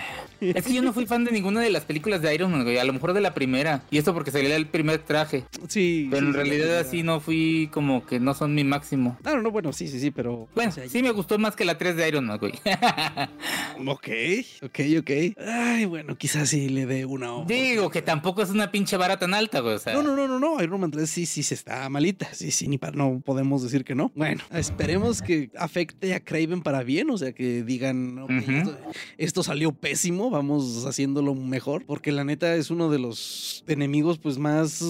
es 0.55 0.65
que 0.65 0.73
yo 0.73 0.81
no 0.81 0.93
fui 0.93 1.05
fan 1.05 1.23
de 1.23 1.31
ninguna 1.31 1.61
de 1.61 1.69
las 1.69 1.85
películas 1.85 2.21
de 2.21 2.33
Iron 2.33 2.51
Man, 2.51 2.63
güey. 2.63 2.77
A 2.77 2.83
lo 2.83 2.93
mejor 2.93 3.13
de 3.13 3.21
la 3.21 3.33
primera. 3.33 3.83
Y 3.91 3.97
esto 3.97 4.13
porque 4.13 4.31
salía 4.31 4.55
el 4.55 4.67
primer 4.67 4.99
traje. 4.99 5.45
Sí. 5.67 6.07
Pero 6.09 6.21
sí, 6.21 6.27
en 6.27 6.33
realidad 6.33 6.81
sí, 6.81 6.87
así 6.87 7.03
no 7.03 7.19
fui 7.19 7.69
como 7.71 8.05
que 8.05 8.19
no 8.19 8.33
son 8.33 8.53
mi 8.55 8.63
máximo. 8.63 9.17
Ah, 9.23 9.31
no, 9.35 9.41
no, 9.41 9.51
bueno, 9.51 9.71
sí, 9.73 9.87
sí, 9.87 9.99
sí, 9.99 10.11
pero. 10.11 10.47
Bueno, 10.55 10.69
o 10.71 10.73
sea, 10.73 10.87
sí 10.89 11.01
me 11.01 11.11
gustó 11.11 11.37
más 11.37 11.55
que 11.55 11.65
la 11.65 11.77
3 11.77 11.95
de 11.95 12.07
Iron 12.07 12.25
Man, 12.25 12.39
güey. 12.39 12.53
Ok, 13.87 14.09
ok, 14.63 14.79
ok. 14.99 15.11
Ay, 15.47 15.85
bueno, 15.85 16.15
quizás 16.17 16.49
sí 16.49 16.69
le 16.69 16.85
dé 16.85 17.05
una. 17.05 17.33
ojo. 17.33 17.45
Digo 17.47 17.89
que 17.89 18.01
tampoco 18.01 18.41
es 18.43 18.49
una 18.49 18.71
pinche 18.71 18.95
vara 18.97 19.17
tan 19.17 19.33
alta, 19.33 19.59
güey. 19.59 19.75
O 19.75 19.79
sea, 19.79 19.93
No, 19.93 20.03
no, 20.03 20.15
no, 20.15 20.27
no, 20.27 20.39
no. 20.39 20.61
Iron 20.61 20.79
Man 20.81 20.91
3 20.91 21.09
sí, 21.09 21.25
sí, 21.25 21.41
se 21.43 21.55
está 21.55 21.87
malita. 21.89 22.27
Sí, 22.33 22.51
sí, 22.51 22.67
ni 22.67 22.77
para, 22.77 22.95
no 22.95 23.21
podemos 23.25 23.63
decir 23.63 23.83
que 23.83 23.95
no. 23.95 24.11
Bueno, 24.15 24.43
esperemos 24.51 25.21
que 25.21 25.49
afecte 25.57 26.13
a 26.13 26.19
Craven 26.23 26.61
para 26.61 26.83
bien. 26.83 27.09
O 27.09 27.17
sea, 27.17 27.31
que 27.31 27.63
digan, 27.63 28.25
esto 29.17 29.43
salió 29.43 29.71
pésimo. 29.71 30.30
Vamos 30.31 30.85
haciéndolo 30.85 31.35
mejor, 31.35 31.85
porque 31.85 32.11
la 32.11 32.23
neta 32.23 32.55
es 32.55 32.71
uno 32.71 32.89
de 32.89 32.99
los 32.99 33.63
enemigos 33.67 34.17
pues 34.17 34.37
más 34.37 34.81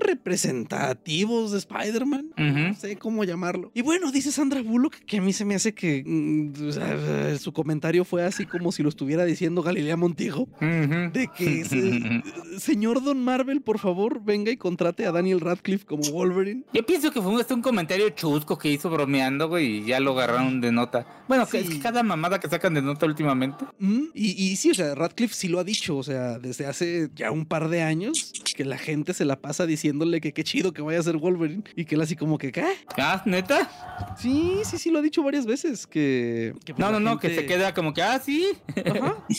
representativos 0.00 1.52
de 1.52 1.58
Spider-Man. 1.58 2.32
No 2.36 2.74
sé 2.74 2.96
cómo 2.96 3.24
llamarlo. 3.24 3.70
Y 3.74 3.82
bueno, 3.82 4.10
dice 4.10 4.32
Sandra 4.32 4.60
Bullock 4.62 4.94
que 5.06 5.18
a 5.18 5.22
mí 5.22 5.32
se 5.32 5.44
me 5.44 5.54
hace 5.54 5.72
que 5.72 6.02
mm, 6.04 7.38
su 7.38 7.52
comentario 7.52 8.04
fue 8.04 8.24
así 8.24 8.44
como 8.46 8.72
si 8.72 8.82
lo 8.82 8.88
estuviera 8.88 9.24
diciendo 9.24 9.62
Galilea 9.62 9.96
Montijo, 9.96 10.48
de 10.60 11.28
que 11.36 11.64
señor 12.58 13.02
Don 13.02 13.22
Marvel, 13.22 13.60
por 13.60 13.78
favor, 13.78 14.22
venga 14.24 14.50
y 14.50 14.56
contrate 14.56 15.06
a 15.06 15.12
Daniel 15.12 15.40
Radcliffe 15.40 15.86
como 15.86 16.02
Wolverine. 16.10 16.64
Yo 16.72 16.84
pienso 16.84 17.10
que 17.12 17.20
fue 17.20 17.32
un 17.32 17.62
comentario 17.62 18.10
chusco 18.10 18.58
que 18.58 18.70
hizo 18.70 18.90
bromeando, 18.90 19.48
güey, 19.48 19.78
y 19.78 19.84
ya 19.84 20.00
lo 20.00 20.12
agarraron 20.12 20.60
de 20.60 20.72
nota. 20.72 21.06
Bueno, 21.28 21.46
que 21.46 21.60
es 21.60 21.70
cada 21.78 22.02
mamada 22.02 22.40
que 22.40 22.48
sacan 22.48 22.74
de 22.74 22.82
nota 22.82 23.06
últimamente. 23.06 23.64
y, 23.80 24.42
y 24.42 24.56
sí, 24.56 24.71
o 24.72 24.74
sea, 24.74 24.94
Radcliffe 24.94 25.34
sí 25.34 25.48
lo 25.48 25.60
ha 25.60 25.64
dicho, 25.64 25.96
o 25.96 26.02
sea, 26.02 26.38
desde 26.38 26.66
hace 26.66 27.10
ya 27.14 27.30
un 27.30 27.46
par 27.46 27.68
de 27.68 27.82
años, 27.82 28.32
que 28.54 28.64
la 28.64 28.78
gente 28.78 29.14
se 29.14 29.24
la 29.24 29.40
pasa 29.40 29.66
diciéndole 29.66 30.20
que 30.20 30.32
qué 30.32 30.44
chido 30.44 30.72
que 30.72 30.82
vaya 30.82 30.98
a 30.98 31.02
ser 31.02 31.16
Wolverine 31.16 31.64
y 31.76 31.84
que 31.84 31.94
él 31.94 32.00
así 32.00 32.16
como 32.16 32.38
que, 32.38 32.52
¿qué? 32.52 32.64
Ah, 32.98 33.22
neta. 33.26 33.70
Sí, 34.18 34.60
sí, 34.64 34.78
sí, 34.78 34.90
lo 34.90 34.98
ha 34.98 35.02
dicho 35.02 35.22
varias 35.22 35.46
veces. 35.46 35.86
Que. 35.86 36.54
Pues, 36.64 36.78
no, 36.78 36.90
no, 36.90 37.00
no, 37.00 37.18
que 37.18 37.34
se 37.34 37.46
queda 37.46 37.74
como 37.74 37.92
que, 37.94 38.02
ah, 38.02 38.20
sí. 38.22 38.48
Ajá. 38.84 39.24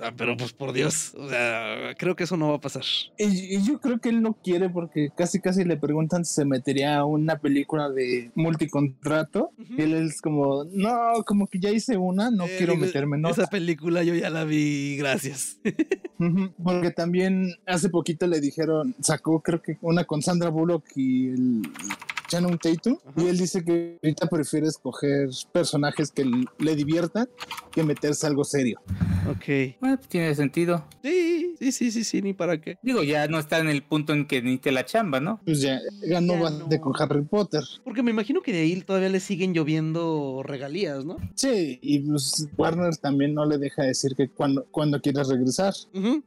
Ah, 0.00 0.12
pero 0.16 0.36
pues 0.36 0.52
por 0.52 0.72
Dios, 0.72 1.14
o 1.14 1.28
sea, 1.28 1.94
creo 1.96 2.16
que 2.16 2.24
eso 2.24 2.36
no 2.36 2.50
va 2.50 2.56
a 2.56 2.60
pasar. 2.60 2.82
Y, 3.16 3.62
yo 3.62 3.80
creo 3.80 3.98
que 3.98 4.08
él 4.08 4.22
no 4.22 4.34
quiere 4.34 4.68
porque 4.68 5.10
casi, 5.16 5.40
casi 5.40 5.64
le 5.64 5.76
preguntan 5.76 6.24
si 6.24 6.34
se 6.34 6.44
metería 6.44 6.98
a 6.98 7.04
una 7.04 7.38
película 7.38 7.88
de 7.88 8.30
multicontrato. 8.34 9.52
Y 9.58 9.82
él 9.82 9.94
es 9.94 10.20
como, 10.20 10.64
no, 10.64 11.22
como 11.24 11.46
que 11.46 11.58
ya 11.58 11.70
hice 11.70 11.96
una, 11.96 12.30
no 12.30 12.44
eh, 12.44 12.54
quiero 12.58 12.76
meterme 12.76 13.16
en 13.16 13.26
Esa 13.26 13.46
película 13.46 14.02
yo 14.02 14.14
ya 14.14 14.30
la 14.30 14.44
vi, 14.44 14.63
gracias. 14.98 15.58
porque 16.62 16.90
también 16.90 17.54
hace 17.66 17.88
poquito 17.88 18.26
le 18.26 18.40
dijeron, 18.40 18.94
sacó 19.00 19.40
creo 19.40 19.62
que 19.62 19.78
una 19.80 20.04
con 20.04 20.22
Sandra 20.22 20.50
Bullock 20.50 20.84
y 20.96 21.28
el 21.28 21.62
Channing 22.28 22.58
Tatum 22.58 22.98
y 23.16 23.26
él 23.26 23.38
dice 23.38 23.64
que 23.64 23.98
ahorita 24.02 24.26
prefiere 24.28 24.66
escoger 24.66 25.28
personajes 25.52 26.10
que 26.10 26.24
le 26.58 26.76
diviertan 26.76 27.28
que 27.70 27.82
meterse 27.82 28.26
algo 28.26 28.44
serio. 28.44 28.80
Ok. 29.28 29.76
Bueno, 29.80 29.96
pues 29.96 30.08
tiene 30.08 30.34
sentido. 30.34 30.84
Sí, 31.02 31.54
sí, 31.58 31.72
sí, 31.72 31.90
sí, 31.90 32.04
sí, 32.04 32.22
ni 32.22 32.32
para 32.32 32.60
qué. 32.60 32.78
Digo, 32.82 33.02
ya 33.02 33.26
no 33.26 33.38
está 33.38 33.58
en 33.58 33.68
el 33.68 33.82
punto 33.82 34.12
en 34.12 34.26
que 34.26 34.42
ni 34.42 34.58
te 34.58 34.72
la 34.72 34.84
chamba, 34.84 35.20
¿no? 35.20 35.40
Pues 35.44 35.60
ya 35.60 35.80
ganó 36.02 36.38
bastante 36.38 36.80
con 36.80 36.92
Harry 36.98 37.22
Potter. 37.22 37.62
Porque 37.84 38.02
me 38.02 38.10
imagino 38.10 38.42
que 38.42 38.52
de 38.52 38.60
ahí 38.60 38.80
todavía 38.82 39.08
le 39.08 39.20
siguen 39.20 39.54
lloviendo 39.54 40.42
regalías, 40.44 41.04
¿no? 41.04 41.16
Sí, 41.34 41.78
y 41.82 42.00
pues 42.00 42.48
Warner 42.56 42.96
también 42.96 43.34
no 43.34 43.44
le 43.44 43.58
deja 43.58 43.82
decir 43.82 44.14
que 44.16 44.28
cuando, 44.28 44.66
cuando 44.70 45.00
quieras 45.00 45.28
regresar. 45.28 45.74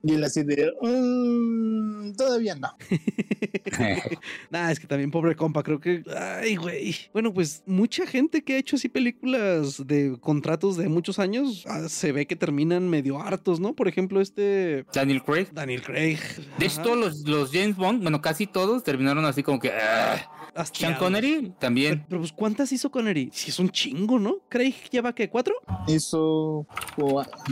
Y 0.03 0.13
él 0.13 0.23
así 0.23 0.43
de, 0.43 0.71
mm, 0.81 2.13
todavía 2.13 2.55
no. 2.55 2.69
Nada, 4.51 4.71
es 4.71 4.79
que 4.79 4.87
también 4.87 5.11
pobre 5.11 5.35
compa, 5.35 5.63
creo 5.63 5.79
que 5.79 5.86
ay, 6.15 6.55
güey. 6.55 6.95
Bueno, 7.13 7.33
pues 7.33 7.63
mucha 7.65 8.05
gente 8.05 8.43
que 8.43 8.55
ha 8.55 8.57
hecho 8.57 8.75
así 8.75 8.89
películas 8.89 9.85
de 9.85 10.17
contratos 10.19 10.77
de 10.77 10.89
muchos 10.89 11.19
años 11.19 11.65
ah, 11.67 11.87
se 11.89 12.11
ve 12.11 12.27
que 12.27 12.35
terminan 12.35 12.89
medio 12.89 13.21
hartos, 13.21 13.59
¿no? 13.59 13.73
Por 13.73 13.87
ejemplo, 13.87 14.21
este. 14.21 14.85
Daniel 14.93 15.23
Craig. 15.23 15.47
Daniel 15.51 15.81
Craig. 15.81 16.19
De 16.57 16.65
hecho, 16.65 16.81
todos 16.81 17.23
los, 17.25 17.51
James 17.51 17.75
Bond, 17.75 18.01
bueno, 18.01 18.21
casi 18.21 18.47
todos 18.47 18.83
terminaron 18.83 19.25
así 19.25 19.43
como 19.43 19.59
que. 19.59 19.71
Ah". 19.71 20.33
Sean 20.73 20.95
Connery 20.95 21.53
también. 21.59 22.05
Pero, 22.09 22.21
pues, 22.21 22.31
¿cuántas 22.31 22.71
hizo 22.71 22.89
Connery? 22.89 23.29
Si 23.31 23.51
es 23.51 23.59
un 23.59 23.69
chingo, 23.69 24.17
¿no? 24.19 24.37
Craig 24.49 24.75
lleva 24.89 25.13
que 25.13 25.29
cuatro. 25.29 25.53
Hizo 25.87 26.65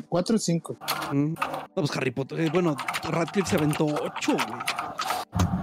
cuatro 0.09 0.35
o 0.37 0.39
cinco. 0.39 0.77
Mm. 1.11 1.33
No, 1.33 1.69
pues 1.75 1.95
Harry 1.95 2.11
Potter. 2.11 2.39
Eh, 2.39 2.49
bueno, 2.51 2.75
Radcliffe 3.03 3.49
se 3.49 3.55
aventó 3.57 3.85
ocho, 3.85 4.33
güey. 4.33 5.14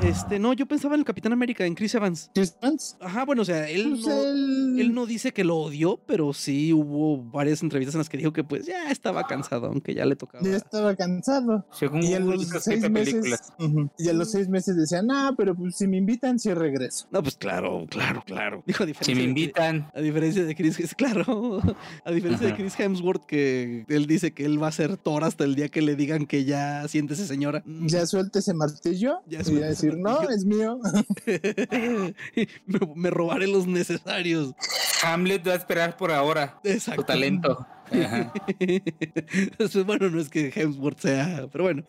Este, 0.03 0.41
no, 0.41 0.53
yo 0.53 0.67
pensaba 0.67 0.95
en 0.95 1.03
el 1.03 1.05
Capitán 1.05 1.33
América, 1.33 1.65
en 1.65 1.75
Chris 1.75 1.95
Evans. 1.95 2.31
¿Chris 2.35 2.57
Evans? 2.61 2.97
Ajá, 3.01 3.25
bueno, 3.25 3.43
o 3.43 3.45
sea, 3.45 3.69
él, 3.69 3.91
pues 3.93 4.07
no, 4.07 4.81
él... 4.81 4.95
no 4.95 5.07
dice 5.07 5.33
que 5.33 5.45
lo 5.45 5.57
odió, 5.57 6.01
pero 6.07 6.33
sí 6.33 6.73
hubo 6.73 7.23
varias 7.23 7.63
entrevistas 7.63 7.95
en 7.95 8.01
las 8.01 8.09
que 8.09 8.17
dijo 8.17 8.33
que 8.33 8.43
pues 8.43 8.67
ya 8.67 8.91
estaba 8.91 9.27
cansado, 9.29 9.67
aunque 9.67 9.95
ya 9.95 10.05
le 10.05 10.17
tocaba. 10.17 10.45
Ya 10.45 10.57
estaba 10.57 10.97
cansado. 10.97 11.65
Según 11.71 12.03
y 12.03 12.15
a 12.15 12.21
los 12.21 12.49
seis 12.49 12.91
meses, 12.91 13.53
y 13.97 14.09
a 14.09 14.13
los 14.13 14.33
seis 14.33 14.49
meses 14.49 14.77
decían, 14.77 15.09
ah, 15.13 15.35
pero 15.37 15.55
pues 15.55 15.77
si 15.77 15.87
me 15.87 15.99
invitan, 15.99 16.39
sí 16.39 16.53
regreso. 16.53 17.07
No, 17.13 17.23
pues 17.23 17.37
claro, 17.37 17.87
claro, 17.89 18.25
claro. 18.27 18.65
Dijo 18.67 18.83
a 18.83 18.87
diferencia. 18.87 19.15
Si 19.15 19.21
me 19.21 19.25
invitan. 19.25 19.89
a 19.95 20.01
diferencia 20.01 20.45
de 20.45 20.55
Chris, 20.57 20.95
claro, 20.97 21.63
a 22.05 22.11
diferencia 22.11 22.49
de 22.49 22.55
Chris 22.57 22.79
Hemsworth, 22.79 23.25
que 23.25 23.85
él 23.89 24.07
dice 24.07 24.35
que 24.35 24.45
él 24.45 24.61
va 24.61 24.67
a 24.67 24.73
ser 24.73 24.97
Thor 24.97 25.23
hasta 25.23 25.45
el 25.45 25.55
día 25.55 25.69
que 25.69 25.81
le 25.81 25.95
digan 25.95 26.27
que 26.27 26.45
ya 26.45 26.89
siéntese 26.89 27.25
señora. 27.25 27.63
Ya 27.87 28.05
suelte 28.07 28.41
ese 28.41 28.53
martillo. 28.53 29.21
Ya 29.27 29.45
decir, 29.69 29.97
no, 29.97 30.29
es 30.29 30.45
mío. 30.45 30.79
me, 32.95 33.11
robaré 33.11 33.47
los 33.47 33.67
necesarios. 33.67 34.55
Hamlet 35.03 35.47
va 35.47 35.53
a 35.53 35.57
esperar 35.57 35.97
por 35.97 36.11
ahora. 36.11 36.61
Exacto. 36.65 37.03
Su 37.03 37.07
talento. 37.07 37.67
bueno, 39.87 40.11
no 40.11 40.21
es 40.21 40.29
que 40.29 40.53
Hemsworth 40.55 41.01
sea, 41.01 41.49
pero 41.51 41.65
bueno. 41.65 41.85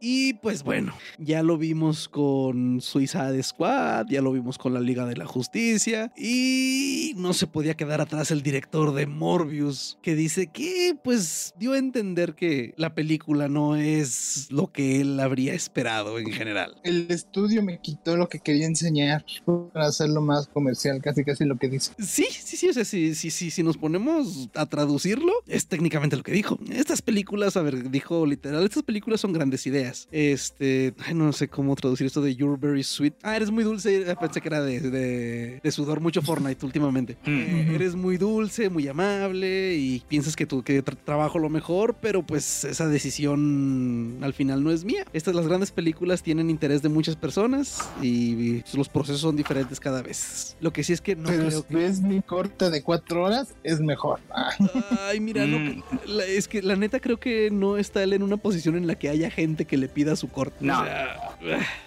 y 0.00 0.34
pues 0.34 0.62
bueno, 0.62 0.94
ya 1.18 1.42
lo 1.42 1.58
vimos 1.58 2.08
con 2.08 2.80
Suicide 2.80 3.42
Squad, 3.42 4.06
ya 4.08 4.22
lo 4.22 4.32
vimos 4.32 4.58
con 4.58 4.74
la 4.74 4.80
Liga 4.80 5.06
de 5.06 5.16
la 5.16 5.26
Justicia 5.26 6.12
y 6.16 7.12
no 7.16 7.32
se 7.32 7.46
podía 7.46 7.74
quedar 7.74 8.00
atrás 8.00 8.30
el 8.30 8.42
director 8.42 8.94
de 8.94 9.06
Morbius 9.06 9.98
que 10.02 10.14
dice 10.14 10.48
que 10.48 10.96
pues 11.02 11.54
dio 11.58 11.72
a 11.72 11.78
entender 11.78 12.34
que 12.34 12.74
la 12.76 12.94
película 12.94 13.48
no 13.48 13.76
es 13.76 14.48
lo 14.50 14.72
que 14.72 15.00
él 15.00 15.18
habría 15.20 15.54
esperado 15.54 16.18
en 16.18 16.32
general. 16.32 16.76
El 16.82 17.10
estudio 17.10 17.62
me 17.62 17.80
quitó 17.80 18.16
lo 18.16 18.28
que 18.28 18.40
quería 18.40 18.66
enseñar 18.66 19.24
para 19.72 19.86
hacerlo 19.86 20.20
más 20.20 20.48
comercial, 20.48 21.00
casi 21.02 21.24
casi 21.24 21.44
lo 21.44 21.56
que 21.56 21.68
dice. 21.68 21.92
Sí, 21.98 22.26
sí, 22.30 22.56
sí, 22.56 22.68
o 22.68 22.72
sea, 22.72 22.84
si, 22.84 23.14
sí, 23.14 23.30
sí, 23.30 23.50
si 23.50 23.62
nos 23.62 23.76
ponemos 23.76 24.48
a 24.54 24.66
traducir 24.66 25.07
es 25.46 25.66
técnicamente 25.66 26.16
lo 26.16 26.22
que 26.22 26.32
dijo. 26.32 26.58
Estas 26.70 27.02
películas, 27.02 27.56
a 27.56 27.62
ver, 27.62 27.90
dijo 27.90 28.26
literal, 28.26 28.64
estas 28.64 28.82
películas 28.82 29.20
son 29.20 29.32
grandes 29.32 29.66
ideas. 29.66 30.08
Este, 30.10 30.94
no 31.14 31.32
sé 31.32 31.48
cómo 31.48 31.74
traducir 31.76 32.06
esto 32.06 32.20
de 32.20 32.34
You're 32.34 32.58
Very 32.60 32.82
Sweet. 32.82 33.14
Ah, 33.22 33.36
eres 33.36 33.50
muy 33.50 33.64
dulce. 33.64 34.14
Pensé 34.20 34.40
que 34.40 34.48
era 34.48 34.62
de, 34.62 35.60
de, 35.62 35.70
sudor 35.70 36.00
mucho 36.00 36.22
Fortnite 36.22 36.64
últimamente. 36.64 37.16
Mm. 37.24 37.38
Eh, 37.38 37.74
eres 37.74 37.94
muy 37.94 38.16
dulce, 38.16 38.68
muy 38.70 38.88
amable 38.88 39.74
y 39.76 40.02
piensas 40.08 40.34
que 40.34 40.46
tu 40.46 40.62
que 40.62 40.82
trabajo 40.82 41.38
lo 41.38 41.48
mejor, 41.48 41.96
pero 42.00 42.24
pues 42.24 42.64
esa 42.64 42.88
decisión 42.88 44.18
al 44.22 44.32
final 44.32 44.64
no 44.64 44.70
es 44.70 44.84
mía. 44.84 45.04
Estas 45.12 45.34
las 45.34 45.46
grandes 45.46 45.70
películas 45.70 46.22
tienen 46.22 46.50
interés 46.50 46.82
de 46.82 46.88
muchas 46.88 47.16
personas 47.16 47.88
y, 48.02 48.62
los 48.74 48.88
procesos 48.88 49.20
son 49.20 49.36
diferentes 49.36 49.80
cada 49.80 50.02
vez. 50.02 50.56
Lo 50.60 50.72
que 50.72 50.84
sí 50.84 50.92
es 50.92 51.00
que 51.00 51.16
no 51.16 51.28
pero 51.28 51.46
creo 51.46 51.62
si 51.62 51.74
que 51.74 51.86
es 51.86 52.00
mi 52.00 52.22
corte 52.22 52.70
de 52.70 52.82
cuatro 52.82 53.24
horas 53.24 53.54
es 53.62 53.80
mejor. 53.80 54.20
Ah. 54.30 54.52
Ay, 55.06 55.20
mira, 55.20 55.46
mm. 55.46 55.82
es 56.26 56.48
que 56.48 56.62
la 56.62 56.76
neta 56.76 57.00
creo 57.00 57.18
que 57.18 57.50
no 57.50 57.76
está 57.76 58.02
él 58.02 58.12
en 58.12 58.22
una 58.22 58.36
posición 58.36 58.76
en 58.76 58.86
la 58.86 58.96
que 58.96 59.08
haya 59.08 59.30
gente 59.30 59.64
que 59.64 59.76
le 59.76 59.88
pida 59.88 60.16
su 60.16 60.28
corte. 60.28 60.56
No. 60.60 60.84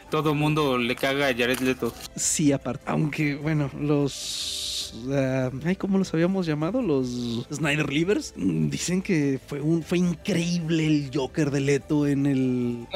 Todo 0.10 0.36
mundo 0.36 0.78
le 0.78 0.96
caga 0.96 1.28
a 1.28 1.34
Jared 1.34 1.60
Leto. 1.60 1.94
Sí, 2.16 2.52
aparte. 2.52 2.84
Aunque, 2.88 3.36
bueno, 3.36 3.70
los 3.80 4.62
ay, 5.66 5.76
¿cómo 5.76 5.98
los 5.98 6.14
habíamos 6.14 6.46
llamado? 6.46 6.82
Los 6.82 7.46
Snyder 7.52 7.92
Livers. 7.92 8.34
Mm, 8.36 8.70
dicen 8.70 9.02
que 9.02 9.40
fue 9.46 9.62
un 9.62 9.84
fue 9.84 9.98
increíble 9.98 10.86
el 10.86 11.12
Joker 11.14 11.52
de 11.52 11.60
Leto 11.62 12.08
en 12.08 12.26
el 12.26 12.88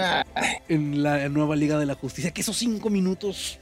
en 0.67 1.03
la 1.03 1.29
nueva 1.29 1.55
Liga 1.55 1.77
de 1.77 1.85
la 1.85 1.95
Justicia. 1.95 2.31
Que 2.31 2.41
esos 2.41 2.57
cinco 2.57 2.89
minutos. 2.89 3.59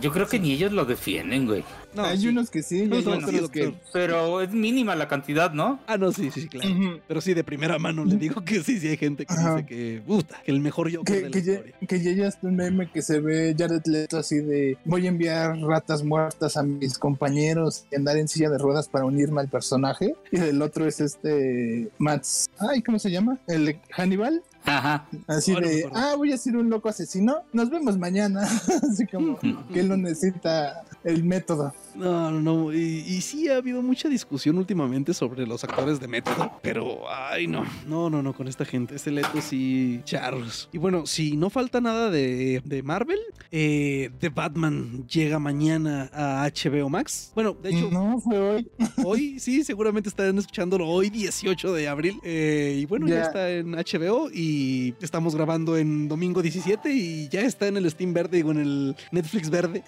Yo 0.00 0.12
creo 0.12 0.26
que 0.26 0.38
ni 0.38 0.52
ellos 0.52 0.72
lo 0.72 0.84
defienden, 0.84 1.46
güey. 1.46 1.64
Hay 1.96 2.26
unos 2.26 2.50
que 2.50 2.62
sí, 2.62 2.80
hay 2.80 2.92
otros 2.92 3.50
que... 3.50 3.74
Pero 3.92 4.40
es 4.40 4.52
mínima 4.52 4.94
la 4.94 5.08
cantidad, 5.08 5.52
¿no? 5.52 5.80
Ah, 5.86 5.96
no, 5.96 6.12
sí, 6.12 6.30
sí, 6.30 6.48
claro. 6.48 7.00
Pero 7.06 7.20
sí, 7.20 7.34
de 7.34 7.44
primera 7.44 7.78
mano 7.78 8.04
le 8.04 8.16
digo 8.16 8.44
que 8.44 8.62
sí, 8.62 8.78
sí 8.78 8.88
hay 8.88 8.96
gente 8.96 9.26
que 9.26 9.34
dice 9.34 9.66
que, 9.66 10.02
puta, 10.06 10.40
que 10.44 10.50
el 10.50 10.60
mejor 10.60 10.94
Joker 10.94 11.30
que, 11.30 11.40
de 11.42 11.74
la 11.80 11.86
que 11.86 12.02
ya, 12.02 12.12
ya 12.12 12.32
un 12.42 12.56
meme 12.56 12.90
que 12.90 13.02
se 13.02 13.20
ve 13.20 13.54
Jared 13.56 13.82
Leto 13.86 14.18
así 14.18 14.36
de 14.36 14.76
voy 14.84 15.06
a 15.06 15.08
enviar 15.08 15.58
ratas 15.58 16.02
muertas 16.02 16.56
a 16.56 16.62
mis 16.62 16.98
compañeros 16.98 17.84
y 17.90 17.96
andar 17.96 18.16
en 18.16 18.28
silla 18.28 18.50
de 18.50 18.58
ruedas 18.58 18.88
para 18.88 19.04
unirme 19.04 19.40
al 19.40 19.48
personaje. 19.48 20.14
Y 20.30 20.38
el 20.38 20.62
otro 20.62 20.86
es 20.86 21.00
este 21.00 21.88
Mats. 21.98 22.48
Ay, 22.58 22.82
¿cómo 22.82 22.98
se 22.98 23.10
llama? 23.10 23.38
El 23.46 23.78
Hannibal. 23.90 24.42
Ajá. 24.64 25.06
Así 25.26 25.54
de, 25.54 25.88
ah, 25.94 26.14
voy 26.16 26.32
a 26.32 26.38
ser 26.38 26.56
un 26.56 26.70
loco 26.70 26.88
asesino, 26.88 27.42
nos 27.52 27.70
vemos 27.70 27.98
mañana. 27.98 28.42
Así 28.90 29.06
como 29.06 29.38
que 29.38 29.80
él 29.80 29.88
no 29.88 29.96
necesita 29.96 30.84
el 31.04 31.24
método. 31.24 31.74
No, 31.94 32.30
no, 32.30 32.40
no. 32.40 32.72
Y, 32.72 33.20
sí 33.20 33.48
ha 33.48 33.56
habido 33.56 33.82
mucha 33.82 34.08
discusión 34.08 34.56
últimamente 34.58 35.12
sobre 35.12 35.46
los 35.46 35.62
actores 35.64 36.00
de 36.00 36.08
método, 36.08 36.52
pero 36.62 37.02
ay, 37.10 37.46
no, 37.46 37.64
no, 37.86 38.08
no, 38.08 38.22
no, 38.22 38.32
con 38.32 38.48
esta 38.48 38.64
gente. 38.64 38.94
Este 38.94 39.10
Leto 39.10 39.40
sí, 39.40 40.00
charros. 40.04 40.68
Y 40.72 40.78
bueno, 40.78 41.06
si 41.06 41.36
no 41.36 41.50
falta 41.50 41.80
nada 41.80 42.10
de, 42.10 42.62
de 42.64 42.82
Marvel, 42.82 43.18
eh, 43.50 44.10
The 44.20 44.30
Batman 44.30 45.06
llega 45.06 45.38
mañana 45.38 46.10
a 46.12 46.48
HBO 46.48 46.88
Max. 46.88 47.32
Bueno, 47.34 47.56
de 47.62 47.70
hecho, 47.70 47.90
no 47.90 48.20
fue 48.20 48.38
hoy. 48.38 48.70
Hoy, 49.04 49.38
sí, 49.40 49.64
seguramente 49.64 50.08
están 50.08 50.38
escuchándolo 50.38 50.88
hoy, 50.88 51.10
18 51.10 51.72
de 51.72 51.88
abril. 51.88 52.20
Eh, 52.22 52.78
y 52.80 52.86
bueno, 52.86 53.08
ya 53.08 53.22
está 53.22 53.50
en 53.50 53.72
HBO 53.72 54.30
y 54.32 54.51
estamos 55.00 55.34
grabando 55.34 55.76
en 55.76 56.08
domingo 56.08 56.42
17 56.42 56.90
y 56.92 57.28
ya 57.28 57.42
está 57.42 57.66
en 57.68 57.76
el 57.76 57.90
Steam 57.90 58.12
verde, 58.12 58.38
digo, 58.38 58.50
en 58.50 58.58
el 58.58 58.96
Netflix 59.10 59.50
verde. 59.50 59.84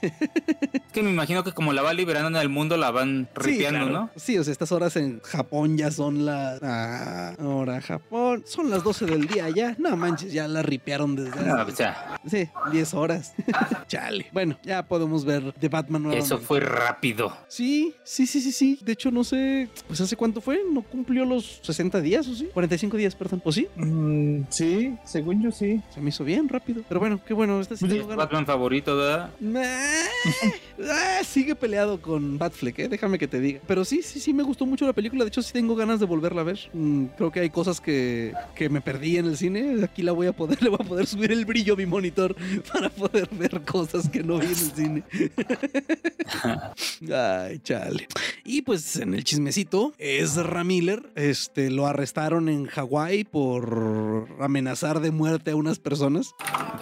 que 0.92 1.02
me 1.02 1.10
imagino 1.10 1.44
que 1.44 1.52
como 1.52 1.72
la 1.72 1.82
va 1.82 1.92
liberando 1.92 2.28
en 2.28 2.42
el 2.42 2.48
mundo, 2.48 2.76
la 2.76 2.90
van 2.90 3.28
ripeando, 3.34 3.90
¿no? 3.90 4.10
Sí, 4.16 4.38
o 4.38 4.44
sea, 4.44 4.52
estas 4.52 4.72
horas 4.72 4.96
en 4.96 5.20
Japón 5.20 5.76
ya 5.76 5.90
son 5.90 6.24
las. 6.24 6.62
Ah, 6.62 7.34
ahora 7.38 7.80
Japón. 7.80 8.42
Son 8.46 8.70
las 8.70 8.82
12 8.82 9.06
del 9.06 9.26
día 9.26 9.48
ya. 9.50 9.76
No 9.78 9.96
manches, 9.96 10.32
ya 10.32 10.48
la 10.48 10.62
ripearon 10.62 11.16
desde. 11.16 11.44
No, 11.44 11.64
pues 11.64 11.78
ya. 11.78 12.20
Sí, 12.26 12.48
10 12.72 12.94
horas. 12.94 13.34
Chale. 13.88 14.26
Bueno, 14.32 14.58
ya 14.62 14.86
podemos 14.86 15.24
ver 15.24 15.52
The 15.52 15.68
Batman 15.68 16.02
nuevamente. 16.02 16.34
Eso 16.34 16.38
fue 16.38 16.60
rápido. 16.60 17.36
Sí, 17.48 17.94
sí, 18.04 18.26
sí, 18.26 18.40
sí, 18.40 18.52
sí. 18.52 18.78
De 18.82 18.92
hecho, 18.92 19.10
no 19.10 19.24
sé. 19.24 19.68
Pues 19.86 20.00
hace 20.00 20.16
cuánto 20.16 20.40
fue. 20.40 20.60
No 20.70 20.82
cumplió 20.82 21.24
los 21.24 21.60
60 21.62 22.00
días, 22.00 22.26
¿o 22.28 22.34
sí? 22.34 22.48
45 22.52 22.96
días, 22.96 23.14
perdón. 23.14 23.42
¿O 23.44 23.52
sí? 23.52 23.68
Mm, 23.76 24.42
sí, 24.54 24.96
según 25.04 25.42
yo 25.42 25.50
sí. 25.50 25.80
Se 25.92 26.00
me 26.00 26.10
hizo 26.10 26.24
bien 26.24 26.48
rápido. 26.48 26.82
Pero 26.88 27.00
bueno, 27.00 27.20
qué 27.26 27.34
bueno. 27.34 27.60
Este 27.60 27.76
sí 27.76 27.86
Batman 28.00 28.46
favorito, 28.46 28.96
¿verdad? 28.96 29.30
Ah, 30.90 31.22
sigue 31.24 31.54
peleado 31.54 32.00
con 32.00 32.38
Batfleck, 32.38 32.78
¿eh? 32.80 32.88
déjame 32.88 33.18
que 33.18 33.28
te 33.28 33.40
diga. 33.40 33.60
Pero 33.66 33.84
sí, 33.84 34.02
sí, 34.02 34.20
sí, 34.20 34.32
me 34.32 34.42
gustó 34.42 34.66
mucho 34.66 34.86
la 34.86 34.92
película. 34.92 35.24
De 35.24 35.28
hecho, 35.28 35.42
sí 35.42 35.52
tengo 35.52 35.76
ganas 35.76 36.00
de 36.00 36.06
volverla 36.06 36.40
a 36.40 36.44
ver. 36.44 36.58
Mm, 36.72 37.06
creo 37.16 37.30
que 37.30 37.40
hay 37.40 37.50
cosas 37.50 37.80
que, 37.80 38.32
que, 38.54 38.68
me 38.68 38.80
perdí 38.80 39.18
en 39.18 39.26
el 39.26 39.36
cine. 39.36 39.82
Aquí 39.84 40.02
la 40.02 40.12
voy 40.12 40.26
a 40.26 40.32
poder, 40.32 40.62
le 40.62 40.70
voy 40.70 40.78
a 40.80 40.88
poder 40.88 41.06
subir 41.06 41.32
el 41.32 41.44
brillo 41.44 41.74
a 41.74 41.76
mi 41.76 41.86
monitor 41.86 42.34
para 42.72 42.88
poder 42.90 43.28
ver 43.32 43.62
cosas 43.62 44.08
que 44.08 44.22
no 44.22 44.38
vi 44.38 44.46
en 44.46 44.52
el 44.52 44.56
cine. 44.56 45.02
Ay, 47.12 47.58
chale. 47.60 48.08
Y 48.44 48.62
pues 48.62 48.96
en 48.96 49.14
el 49.14 49.24
chismecito, 49.24 49.94
Ezra 49.98 50.64
Miller 50.64 51.02
este, 51.14 51.70
lo 51.70 51.86
arrestaron 51.86 52.48
en 52.48 52.66
Hawái 52.66 53.24
por 53.24 54.28
amenazar 54.44 55.00
de 55.00 55.10
muerte 55.10 55.52
a 55.52 55.56
unas 55.56 55.78
personas. 55.78 56.34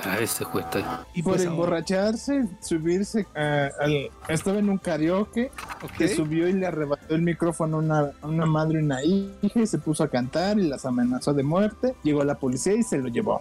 Ah, 0.04 0.19
ese 0.21 0.45
cuesta. 0.45 1.07
Y 1.14 1.23
por 1.23 1.35
pues 1.35 1.45
emborracharse, 1.45 2.49
subirse 2.61 3.26
al, 3.35 4.11
estaba 4.28 4.59
en 4.59 4.69
un 4.69 4.78
karaoke 4.78 5.50
que 5.97 6.09
subió 6.09 6.49
y 6.49 6.52
le 6.52 6.66
arrebató 6.66 7.14
el 7.14 7.23
micrófono 7.23 7.76
a 7.76 7.81
una, 7.81 8.11
una 8.23 8.47
madre 8.47 8.81
y 8.81 8.85
una 8.85 9.02
hija 9.04 9.61
y 9.61 9.66
se 9.66 9.78
puso 9.78 10.02
a 10.04 10.09
cantar 10.09 10.59
y 10.59 10.69
las 10.69 10.85
amenazó 10.87 11.33
de 11.35 11.42
muerte. 11.42 11.95
Llegó 12.02 12.25
la 12.25 12.37
policía 12.37 12.75
y 12.75 12.83
se 12.83 12.99
lo 12.99 13.09
llevó. 13.09 13.40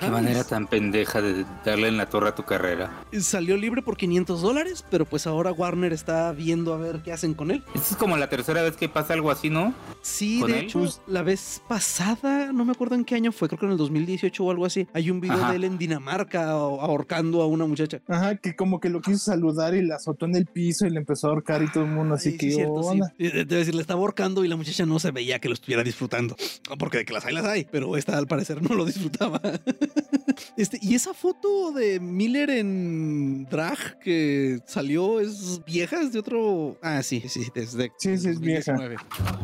Qué 0.00 0.08
manera 0.08 0.44
tan 0.44 0.66
pendeja 0.66 1.20
de 1.20 1.44
darle 1.64 1.88
en 1.88 1.96
la 1.96 2.08
torre 2.08 2.28
a 2.28 2.34
tu 2.34 2.44
carrera. 2.44 2.90
Salió 3.20 3.56
libre 3.56 3.82
por 3.82 3.96
500 3.96 4.42
dólares, 4.42 4.84
pero 4.90 5.04
pues 5.04 5.26
ahora 5.26 5.52
Warner 5.52 5.92
está 5.92 6.32
viendo 6.32 6.74
a 6.74 6.76
ver 6.76 7.02
qué 7.02 7.12
hacen 7.12 7.34
con 7.34 7.50
él. 7.50 7.64
Esta 7.74 7.90
es 7.90 7.96
como 7.96 8.16
la 8.16 8.28
tercera 8.28 8.62
vez 8.62 8.76
que 8.76 8.88
pasa 8.88 9.14
algo 9.14 9.30
así, 9.30 9.50
¿no? 9.50 9.74
Sí, 10.02 10.42
de 10.42 10.60
hecho, 10.60 10.80
pues, 10.80 11.00
la 11.06 11.22
vez 11.22 11.62
pasada, 11.68 12.52
no 12.52 12.64
me 12.64 12.72
acuerdo 12.72 12.94
en 12.94 13.04
qué 13.04 13.14
año 13.14 13.32
fue, 13.32 13.48
creo 13.56 13.68
que 13.68 13.72
en 13.72 13.72
el 13.72 13.78
2018 13.78 14.44
o 14.44 14.50
algo 14.50 14.66
así. 14.66 14.86
Hay 14.92 15.10
un 15.10 15.20
video 15.20 15.48
de 15.48 15.56
él 15.56 15.64
en 15.64 15.78
Dinamarca 15.78 16.50
ahorcando 16.50 17.42
a 17.42 17.46
una 17.46 17.66
muchacha. 17.66 18.00
Ajá, 18.08 18.36
que 18.36 18.56
como 18.56 18.80
que 18.80 18.88
lo 18.88 19.00
quiso 19.00 19.18
saludar 19.18 19.74
y 19.74 19.82
la 19.82 19.96
azotó 19.96 20.26
en 20.26 20.36
el 20.36 20.46
piso 20.46 20.86
y 20.86 20.90
le 20.90 20.98
empezó 20.98 21.28
a 21.28 21.30
ahorcar 21.30 21.62
y 21.62 21.70
todo 21.70 21.84
el 21.84 21.90
mundo 21.90 22.14
así 22.14 22.36
que. 22.36 22.50
cierto, 22.50 22.92
sí. 22.92 23.00
Debe 23.18 23.44
decir, 23.44 23.74
le 23.74 23.80
estaba 23.80 24.00
ahorcando 24.00 24.44
y 24.44 24.48
la 24.48 24.56
muchacha 24.56 24.86
no 24.86 24.98
se 24.98 25.10
veía 25.10 25.38
que 25.38 25.48
lo 25.48 25.54
estuviera 25.54 25.82
disfrutando. 25.82 26.36
Porque 26.78 26.98
de 26.98 27.04
que 27.04 27.12
las 27.12 27.24
hay, 27.24 27.34
las 27.34 27.44
hay, 27.44 27.66
pero 27.70 27.96
esta 27.96 28.16
al 28.16 28.26
parecer 28.26 28.62
no 28.62 28.74
lo 28.74 28.84
disfrutaba. 28.84 29.40
este, 30.56 30.78
y 30.80 30.94
esa 30.94 31.14
foto 31.14 31.72
de 31.72 32.00
Miller 32.00 32.50
en 32.50 33.46
drag 33.46 33.98
que 33.98 34.60
salió 34.66 35.20
es 35.20 35.62
vieja, 35.64 36.00
es 36.00 36.12
de 36.12 36.18
otro. 36.18 36.78
Ah, 36.82 37.02
sí, 37.02 37.22
sí, 37.28 37.46
desde. 37.54 37.92
Sí, 37.98 38.16
sí, 38.18 38.28
es 38.28 38.40
vieja. 38.40 38.76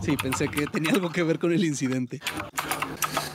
Sí, 0.03 0.17
pensé 0.23 0.49
que 0.49 0.67
tenía 0.67 0.93
algo 0.93 1.11
que 1.11 1.23
ver 1.23 1.39
con 1.39 1.53
el 1.53 1.65
incidente. 1.65 2.21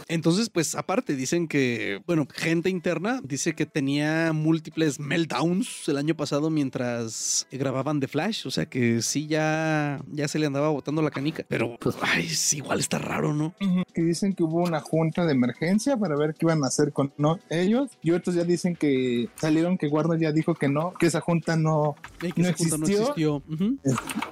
Entonces, 0.09 0.49
pues 0.49 0.75
aparte 0.75 1.15
dicen 1.15 1.47
que, 1.47 2.01
bueno, 2.05 2.27
gente 2.33 2.69
interna 2.69 3.21
dice 3.23 3.55
que 3.55 3.65
tenía 3.65 4.31
múltiples 4.33 4.99
meltdowns 4.99 5.87
el 5.89 5.97
año 5.97 6.15
pasado 6.15 6.49
mientras 6.49 7.47
grababan 7.51 7.99
The 7.99 8.07
Flash, 8.07 8.47
o 8.47 8.51
sea 8.51 8.67
que 8.67 9.01
sí 9.01 9.27
ya, 9.27 10.01
ya 10.11 10.27
se 10.27 10.39
le 10.39 10.45
andaba 10.45 10.69
botando 10.69 11.01
la 11.01 11.11
canica, 11.11 11.45
pero 11.47 11.77
pues, 11.79 11.95
ay, 12.01 12.27
igual 12.53 12.79
está 12.79 12.99
raro, 12.99 13.33
¿no? 13.33 13.53
Que 13.93 14.01
dicen 14.01 14.33
que 14.33 14.43
hubo 14.43 14.63
una 14.63 14.79
junta 14.79 15.25
de 15.25 15.33
emergencia 15.33 15.97
para 15.97 16.15
ver 16.15 16.33
qué 16.33 16.45
iban 16.45 16.63
a 16.63 16.67
hacer 16.67 16.93
con 16.93 17.13
no, 17.17 17.39
ellos. 17.49 17.91
Y 18.01 18.11
otros 18.11 18.35
ya 18.35 18.43
dicen 18.43 18.75
que 18.75 19.29
salieron 19.35 19.77
que 19.77 19.87
Warner 19.87 20.19
ya 20.19 20.31
dijo 20.31 20.55
que 20.55 20.69
no, 20.69 20.93
que 20.93 21.07
esa 21.07 21.21
junta 21.21 21.55
no, 21.55 21.95
no, 22.35 22.47
existió, 22.47 23.43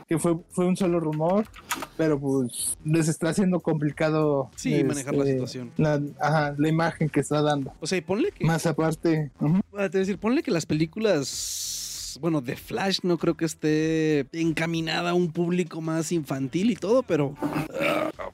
que 0.07 0.19
fue, 0.19 0.37
fue 0.51 0.65
un 0.65 0.77
solo 0.77 0.99
rumor, 0.99 1.45
pero 1.97 2.19
pues 2.19 2.77
les 2.83 3.07
está 3.07 3.29
haciendo 3.29 3.59
complicado 3.59 4.49
sí, 4.55 4.83
manejar 4.83 5.15
la 5.15 5.25
este, 5.25 5.64
la, 5.77 6.01
ajá, 6.19 6.55
la 6.57 6.69
imagen 6.69 7.09
que 7.09 7.19
está 7.19 7.41
dando. 7.41 7.73
O 7.79 7.87
sea, 7.87 8.01
ponle 8.05 8.31
que. 8.31 8.45
Más 8.45 8.65
aparte. 8.65 9.31
Es 9.79 9.91
decir, 9.91 10.17
ponle 10.17 10.43
que 10.43 10.51
las 10.51 10.65
películas 10.65 12.17
bueno, 12.19 12.41
de 12.41 12.55
Flash 12.55 12.99
no 13.03 13.17
creo 13.17 13.35
que 13.35 13.45
esté 13.45 14.27
encaminada 14.31 15.11
a 15.11 15.13
un 15.13 15.31
público 15.31 15.81
más 15.81 16.11
infantil 16.11 16.71
y 16.71 16.75
todo, 16.75 17.03
pero. 17.03 17.35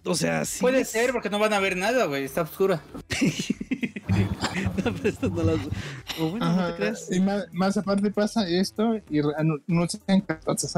o 0.04 0.16
sea, 0.16 0.46
sí. 0.46 0.62
Puede 0.62 0.86
ser, 0.86 1.12
porque 1.12 1.30
no 1.30 1.40
van 1.40 1.54
a 1.54 1.60
ver 1.60 1.78
nada, 1.78 2.06
güey. 2.06 2.24
Está 2.24 2.42
oscura. 2.42 2.82
Y 7.12 7.20
más, 7.20 7.78
aparte 7.78 8.12
pasa 8.12 8.48
esto 8.48 9.00
y 9.10 9.20
anuncian 9.38 10.24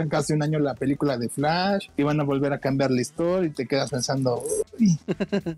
casi 0.09 0.33
un 0.33 0.43
año 0.43 0.59
la 0.59 0.75
película 0.75 1.17
de 1.17 1.29
Flash 1.29 1.87
y 1.97 2.03
van 2.03 2.19
a 2.19 2.23
volver 2.23 2.53
a 2.53 2.59
cambiar 2.59 2.91
la 2.91 3.01
historia 3.01 3.47
y 3.47 3.51
te 3.51 3.65
quedas 3.65 3.89
pensando, 3.89 4.43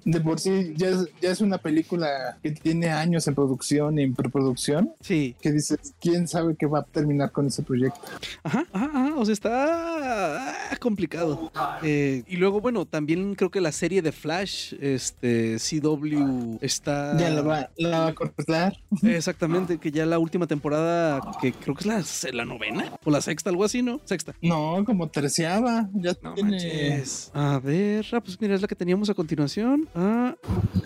de 0.03 0.21
por 0.21 0.39
sí 0.39 0.73
ya 0.75 0.89
es, 0.89 1.07
ya 1.21 1.31
es 1.31 1.41
una 1.41 1.57
película 1.57 2.37
que 2.41 2.51
tiene 2.51 2.89
años 2.89 3.27
en 3.27 3.35
producción 3.35 3.99
y 3.99 4.03
en 4.03 4.15
preproducción. 4.15 4.93
Sí. 5.01 5.35
Que 5.41 5.51
dices, 5.51 5.93
¿quién 5.99 6.27
sabe 6.27 6.55
qué 6.55 6.65
va 6.65 6.79
a 6.79 6.83
terminar 6.83 7.31
con 7.31 7.47
ese 7.47 7.63
proyecto? 7.63 7.99
Ajá, 8.43 8.65
ajá, 8.73 9.13
o 9.15 9.25
sea, 9.25 9.33
está 9.33 10.77
complicado. 10.79 11.51
Eh, 11.83 12.23
y 12.27 12.37
luego, 12.37 12.61
bueno, 12.61 12.85
también 12.85 13.35
creo 13.35 13.51
que 13.51 13.61
la 13.61 13.71
serie 13.71 14.01
de 14.01 14.11
Flash, 14.11 14.73
este, 14.79 15.57
CW, 15.57 16.57
está... 16.61 17.17
Ya 17.17 17.29
la 17.29 17.41
va, 17.41 17.64
la 17.77 17.99
va 18.01 18.07
a 18.07 18.15
cortar. 18.15 18.77
Exactamente, 19.03 19.77
que 19.77 19.91
ya 19.91 20.05
la 20.05 20.19
última 20.19 20.47
temporada, 20.47 21.21
que 21.41 21.53
creo 21.53 21.75
que 21.75 21.81
es 21.89 22.23
la, 22.23 22.33
la 22.33 22.45
novena 22.45 22.91
o 23.03 23.11
la 23.11 23.21
sexta, 23.21 23.49
algo 23.49 23.63
así, 23.63 23.81
¿no? 23.81 24.01
Sexta. 24.05 24.35
No, 24.41 24.83
como 24.85 25.09
terciaba. 25.09 25.89
Ya 25.93 26.15
no 26.21 26.33
tiene... 26.33 27.03
A 27.33 27.59
ver, 27.59 28.05
ah, 28.13 28.21
pues 28.21 28.39
mira, 28.39 28.55
es 28.55 28.61
la 28.61 28.67
que 28.67 28.75
teníamos 28.75 29.09
a 29.09 29.13
continuación. 29.13 29.87
Ah, 29.95 30.35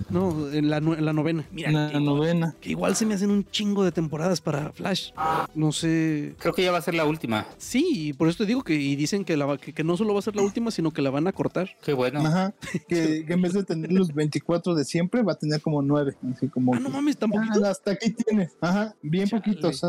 no, 0.09 0.51
en 0.51 0.69
la, 0.69 0.77
en 0.77 1.05
la 1.05 1.13
novena. 1.13 1.45
Mira, 1.51 1.71
la 1.71 1.99
novena. 1.99 2.55
Que 2.59 2.71
igual 2.71 2.95
se 2.95 3.05
me 3.05 3.13
hacen 3.13 3.31
un 3.31 3.45
chingo 3.49 3.83
de 3.83 3.91
temporadas 3.91 4.41
para 4.41 4.71
Flash. 4.71 5.11
No 5.55 5.71
sé. 5.71 6.35
Creo 6.39 6.53
que 6.53 6.63
ya 6.63 6.71
va 6.71 6.79
a 6.79 6.81
ser 6.81 6.95
la 6.95 7.05
última. 7.05 7.45
Sí, 7.57 8.13
por 8.17 8.27
eso 8.27 8.39
te 8.39 8.45
digo 8.45 8.63
que 8.63 8.75
y 8.75 8.95
dicen 8.95 9.25
que, 9.25 9.37
la, 9.37 9.57
que, 9.57 9.73
que 9.73 9.83
no 9.83 9.97
solo 9.97 10.13
va 10.13 10.19
a 10.19 10.23
ser 10.23 10.35
la 10.35 10.41
última, 10.41 10.71
sino 10.71 10.91
que 10.91 11.01
la 11.01 11.09
van 11.09 11.27
a 11.27 11.31
cortar. 11.31 11.69
Qué 11.83 11.93
bueno. 11.93 12.19
Ajá. 12.19 12.53
Que, 12.87 13.25
en 13.27 13.41
vez 13.41 13.53
de 13.53 13.63
tener 13.63 13.91
los 13.91 14.13
24 14.13 14.75
de 14.75 14.83
siempre, 14.83 15.21
va 15.21 15.33
a 15.33 15.35
tener 15.35 15.61
como 15.61 15.81
9. 15.81 16.15
Así 16.35 16.47
como. 16.47 16.73
Ah, 16.73 16.79
no 16.79 16.89
mames, 16.89 17.17
tan 17.17 17.31
ah, 17.33 17.69
hasta 17.69 17.91
aquí 17.91 18.11
tienes. 18.11 18.55
Ajá, 18.61 18.95
bien 19.01 19.29
poquitos. 19.29 19.81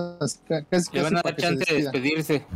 casi, 0.69 0.91
Le 0.93 1.03
van 1.03 1.17
a 1.17 1.23
dar 1.23 1.37
chance 1.37 1.65
de 1.75 1.83
despedirse. 1.83 2.47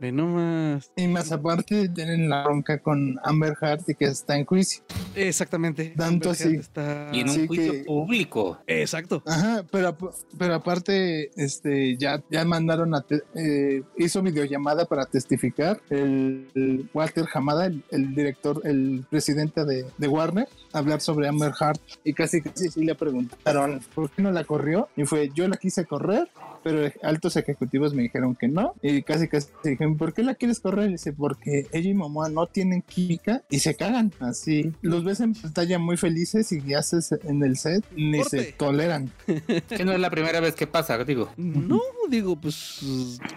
Ve 0.00 0.12
nomás. 0.12 0.92
Y 0.96 1.08
más 1.08 1.32
aparte 1.32 1.88
tienen 1.88 2.28
la 2.28 2.44
bronca 2.44 2.78
con 2.78 3.18
Amber 3.24 3.56
Heard 3.60 3.82
y 3.88 3.94
que 3.94 4.04
está 4.04 4.36
en 4.36 4.44
juicio. 4.44 4.82
Exactamente. 5.14 5.92
Tanto 5.96 6.30
así. 6.30 6.56
Está... 6.56 7.10
Y 7.12 7.20
en 7.20 7.30
un 7.30 7.46
juicio 7.48 7.84
público. 7.84 8.58
Exacto. 8.66 9.22
Ajá, 9.26 9.64
pero, 9.70 9.96
pero 10.38 10.54
aparte, 10.54 11.30
este, 11.36 11.96
ya, 11.96 12.22
ya 12.30 12.44
mandaron 12.44 12.94
a, 12.94 13.04
eh, 13.34 13.82
hizo 13.96 14.22
videollamada 14.22 14.86
para 14.86 15.06
testificar 15.06 15.80
el, 15.90 16.88
Walter 16.94 17.26
Hamada, 17.32 17.66
el, 17.66 18.14
director, 18.14 18.60
el 18.64 19.04
presidente 19.10 19.64
de, 19.64 19.84
de, 19.96 20.08
Warner, 20.08 20.48
hablar 20.72 21.00
sobre 21.00 21.28
Amber 21.28 21.52
Heard 21.60 21.80
y 22.04 22.12
casi 22.12 22.40
casi 22.40 22.68
sí 22.68 22.84
le 22.84 22.94
preguntaron, 22.94 23.80
¿por 23.94 24.10
qué 24.10 24.22
no 24.22 24.30
la 24.30 24.44
corrió? 24.44 24.88
Y 24.96 25.04
fue, 25.04 25.30
yo 25.34 25.48
la 25.48 25.56
quise 25.56 25.84
correr 25.84 26.28
pero 26.62 26.90
altos 27.02 27.36
ejecutivos 27.36 27.94
me 27.94 28.02
dijeron 28.02 28.34
que 28.34 28.48
no. 28.48 28.74
Y 28.82 29.02
casi 29.02 29.28
casi 29.28 29.48
dijeron, 29.64 29.96
¿por 29.96 30.12
qué 30.12 30.22
la 30.22 30.34
quieres 30.34 30.60
correr? 30.60 30.88
Y 30.88 30.92
dice, 30.92 31.12
porque 31.12 31.66
ella 31.72 31.90
y 31.90 31.94
Momoa 31.94 32.28
no 32.28 32.46
tienen 32.46 32.82
química 32.82 33.42
y 33.50 33.60
se 33.60 33.74
cagan 33.74 34.12
así. 34.20 34.72
Los 34.82 35.04
ves 35.04 35.20
en 35.20 35.34
pantalla 35.34 35.78
muy 35.78 35.96
felices 35.96 36.50
y 36.52 36.74
haces 36.74 37.12
en 37.24 37.42
el 37.42 37.56
set 37.56 37.84
ni 37.96 38.22
se 38.24 38.52
toleran. 38.52 39.10
que 39.68 39.84
no 39.84 39.92
es 39.92 40.00
la 40.00 40.10
primera 40.10 40.40
vez 40.40 40.54
que 40.54 40.66
pasa, 40.66 41.02
digo. 41.04 41.30
No, 41.36 41.80
digo, 42.08 42.36
pues 42.36 42.80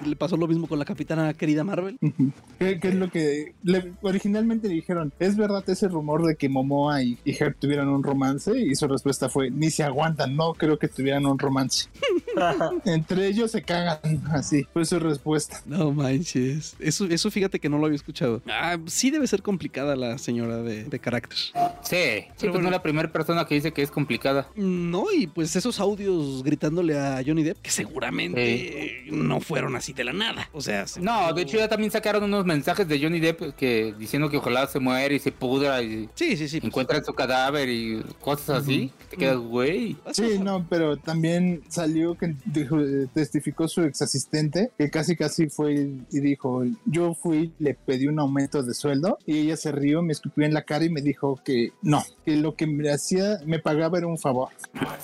le 0.05 0.15
pasó 0.15 0.37
lo 0.37 0.47
mismo 0.47 0.67
con 0.67 0.79
la 0.79 0.85
capitana 0.85 1.33
querida 1.33 1.63
Marvel. 1.63 1.97
¿Qué, 2.59 2.79
es 2.81 2.95
lo 2.95 3.09
que 3.09 3.53
originalmente 4.01 4.67
le 4.67 4.75
dijeron? 4.75 5.13
¿Es 5.19 5.37
verdad 5.37 5.63
ese 5.67 5.87
rumor 5.87 6.25
de 6.25 6.35
que 6.35 6.49
Momoa 6.49 7.03
y, 7.03 7.17
y 7.23 7.31
Herb 7.31 7.55
tuvieran 7.57 7.89
un 7.89 8.03
romance? 8.03 8.57
Y 8.57 8.75
su 8.75 8.87
respuesta 8.87 9.29
fue, 9.29 9.49
ni 9.49 9.69
se 9.71 9.83
aguantan, 9.83 10.35
no 10.35 10.53
creo 10.53 10.77
que 10.77 10.87
tuvieran 10.87 11.25
un 11.25 11.39
romance. 11.39 11.89
Entre 12.85 13.20
ellos 13.27 13.51
se 13.51 13.61
cagan, 13.61 13.99
así 14.31 14.65
fue 14.73 14.85
su 14.85 14.99
respuesta. 14.99 15.61
No 15.65 15.91
manches, 15.91 16.75
eso, 16.79 17.05
eso 17.05 17.31
fíjate 17.31 17.59
que 17.59 17.69
no 17.69 17.77
lo 17.77 17.85
había 17.85 17.95
escuchado. 17.95 18.41
Ah, 18.47 18.77
sí 18.87 19.11
debe 19.11 19.27
ser 19.27 19.41
complicada 19.41 19.95
la 19.95 20.17
señora 20.17 20.57
de, 20.57 20.85
de 20.85 20.99
carácter. 20.99 21.37
Sí, 21.81 22.25
pero 22.39 22.53
pues 22.53 22.61
no 22.61 22.69
es 22.69 22.71
la 22.71 22.83
primera 22.83 23.11
persona 23.11 23.45
que 23.45 23.55
dice 23.55 23.71
que 23.71 23.81
es 23.81 23.91
complicada. 23.91 24.47
No, 24.55 25.11
y 25.11 25.27
pues 25.27 25.55
esos 25.55 25.79
audios 25.79 26.43
gritándole 26.43 26.97
a 26.97 27.21
Johnny 27.25 27.43
Depp, 27.43 27.61
que 27.61 27.71
seguramente 27.71 29.03
no 29.11 29.39
fueron 29.41 29.75
así 29.75 29.93
de 29.93 30.03
la 30.03 30.13
nada. 30.13 30.49
O 30.53 30.61
sea, 30.61 30.85
no, 30.99 31.33
de 31.33 31.41
hecho 31.41 31.57
ya 31.57 31.67
también 31.67 31.91
sacaron 31.91 32.23
unos 32.23 32.45
mensajes 32.45 32.87
de 32.87 32.99
Johnny 33.01 33.19
Depp 33.19 33.55
que 33.55 33.93
diciendo 33.97 34.29
que 34.29 34.37
ojalá 34.37 34.67
se 34.67 34.79
muere 34.79 35.15
y 35.15 35.19
se 35.19 35.31
pudra 35.31 35.81
y 35.81 36.09
sí, 36.15 36.37
sí, 36.37 36.47
sí, 36.47 36.59
pues. 36.59 36.69
encuentra 36.69 37.03
su 37.03 37.13
cadáver 37.13 37.69
y 37.69 38.01
cosas 38.19 38.63
así. 38.63 38.91
Te 39.09 39.17
quedas, 39.17 39.37
güey. 39.37 39.97
Sí, 40.11 40.39
no, 40.39 40.65
pero 40.69 40.97
también 40.97 41.63
salió 41.67 42.15
que 42.17 42.35
testificó 43.07 43.67
su 43.67 43.83
ex 43.83 44.01
asistente 44.01 44.71
que 44.77 44.89
casi 44.89 45.15
casi 45.15 45.49
fue 45.49 45.73
y 46.11 46.19
dijo, 46.19 46.63
yo 46.85 47.13
fui, 47.13 47.53
le 47.59 47.73
pedí 47.73 48.07
un 48.07 48.19
aumento 48.19 48.63
de 48.63 48.73
sueldo 48.73 49.17
y 49.25 49.39
ella 49.39 49.57
se 49.57 49.71
rió, 49.71 50.01
me 50.01 50.13
escupió 50.13 50.45
en 50.45 50.53
la 50.53 50.63
cara 50.63 50.85
y 50.85 50.89
me 50.89 51.01
dijo 51.01 51.39
que 51.43 51.71
no, 51.81 52.03
que 52.25 52.35
lo 52.35 52.55
que 52.55 52.67
me 52.67 52.91
hacía, 52.91 53.39
me 53.45 53.59
pagaba 53.59 53.97
era 53.97 54.07
un 54.07 54.17
favor. 54.17 54.49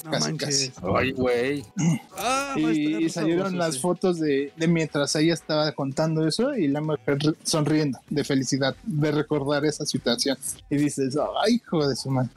casi, 0.10 0.38
casi. 0.38 0.72
Ay, 0.96 1.12
güey. 1.12 1.64
Ah, 2.20 2.56
y, 2.58 3.08
salieron 3.10 3.58
las 3.58 3.80
fotos 3.80 4.20
de, 4.20 4.52
de, 4.58 4.68
mientras 4.68 5.16
ella 5.16 5.34
estaba 5.34 5.72
contando 5.74 6.28
eso 6.28 6.56
y 6.56 6.68
la 6.68 6.82
mujer 6.82 7.20
sonriendo 7.44 8.00
de 8.10 8.24
felicidad 8.24 8.76
de 8.84 9.12
recordar 9.12 9.66
esa 9.66 9.86
situación. 9.86 10.38
Y 10.70 10.78
dices, 10.78 11.16
ay, 11.44 11.56
hijo 11.56 11.88
de 11.88 11.96
su 11.96 12.10
madre. 12.10 12.32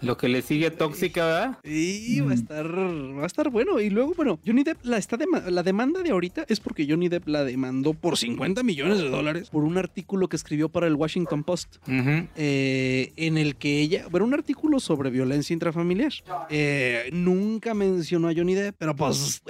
Lo 0.00 0.16
que 0.16 0.28
le 0.28 0.42
sigue 0.42 0.70
tóxica, 0.70 1.24
¿verdad? 1.24 1.58
Y 1.64 2.20
va 2.20 2.32
a 2.32 2.34
estar, 2.34 2.66
va 2.66 3.22
a 3.22 3.26
estar 3.26 3.50
bueno. 3.50 3.80
Y 3.80 3.90
luego, 3.90 4.14
bueno, 4.14 4.38
Johnny 4.44 4.62
Depp, 4.62 4.84
la, 4.84 4.98
está 4.98 5.16
la 5.48 5.62
demanda 5.62 6.02
de 6.02 6.10
ahorita 6.10 6.44
es 6.48 6.60
porque 6.60 6.86
Johnny 6.88 7.08
Depp 7.08 7.28
la 7.28 7.44
demandó 7.44 7.94
por 7.94 8.18
50 8.18 8.62
millones 8.62 8.98
de 8.98 9.08
dólares 9.08 9.50
por 9.50 9.64
un 9.64 9.78
artículo 9.78 10.28
que 10.28 10.36
escribió 10.36 10.68
para 10.68 10.86
el 10.86 10.94
Washington 10.94 11.44
Post, 11.44 11.76
eh, 11.88 13.12
en 13.16 13.38
el 13.38 13.56
que 13.56 13.80
ella, 13.80 14.06
bueno, 14.10 14.26
un 14.26 14.34
artículo 14.34 14.80
sobre 14.80 15.10
violencia 15.10 15.54
intrafamiliar. 15.54 16.12
Eh, 16.50 17.08
nunca 17.12 17.72
mencionó 17.74 18.28
a 18.28 18.34
Johnny 18.34 18.54
Depp, 18.54 18.76
pero 18.78 18.94
pues. 18.96 19.42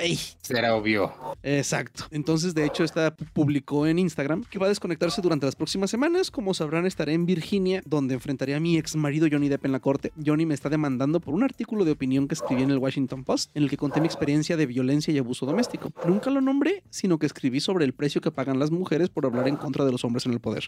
Será 0.43 0.75
obvio. 0.75 1.13
Exacto. 1.43 2.05
Entonces, 2.11 2.55
de 2.55 2.67
hecho, 2.67 2.85
esta 2.85 3.15
publicó 3.15 3.87
en 3.87 3.99
Instagram 3.99 4.45
que 4.45 4.59
va 4.59 4.67
a 4.67 4.69
desconectarse 4.69 5.23
durante 5.23 5.47
las 5.47 5.57
próximas 5.57 5.91
semanas. 5.91 6.31
Como 6.31 6.55
sabrán, 6.55 6.87
estaré 6.87 7.15
en 7.15 7.27
Virginia, 7.27 7.83
donde 7.87 8.15
enfrentaría 8.15 8.57
a 8.57 8.61
mi 8.61 8.77
ex 8.77 8.95
marido 8.97 9.27
Johnny 9.31 9.49
Depp 9.49 9.65
en 9.65 9.73
la 9.73 9.81
corte. 9.81 10.13
Johnny 10.25 10.34
me 10.37 10.55
está 10.55 10.69
demandando 10.69 11.21
por 11.21 11.35
un 11.35 11.45
artículo 11.45 11.85
de 11.85 11.93
opinión 11.93 12.27
que 12.27 12.35
escribí 12.35 12.63
en 12.63 12.71
el 12.71 12.79
Washington 12.79 13.23
Post, 13.23 13.51
en 13.55 13.63
el 13.63 13.71
que 13.71 13.77
conté 13.77 14.01
mi 14.01 14.07
experiencia 14.07 14.57
de 14.57 14.67
violencia 14.67 15.15
y 15.15 15.19
abuso 15.19 15.47
doméstico. 15.47 15.93
Nunca 16.07 16.31
lo 16.31 16.41
nombré, 16.41 16.83
sino 16.91 17.19
que 17.19 17.27
escribí 17.27 17.61
sobre 17.61 17.85
el 17.85 17.95
precio 17.95 18.21
que 18.21 18.33
pagan 18.33 18.59
las 18.59 18.71
mujeres 18.71 19.09
por 19.09 19.25
hablar 19.27 19.47
en 19.47 19.57
contra 19.57 19.85
de 19.85 19.93
los 19.93 20.05
hombres 20.05 20.27
en 20.27 20.33
el 20.33 20.41
poder. 20.41 20.65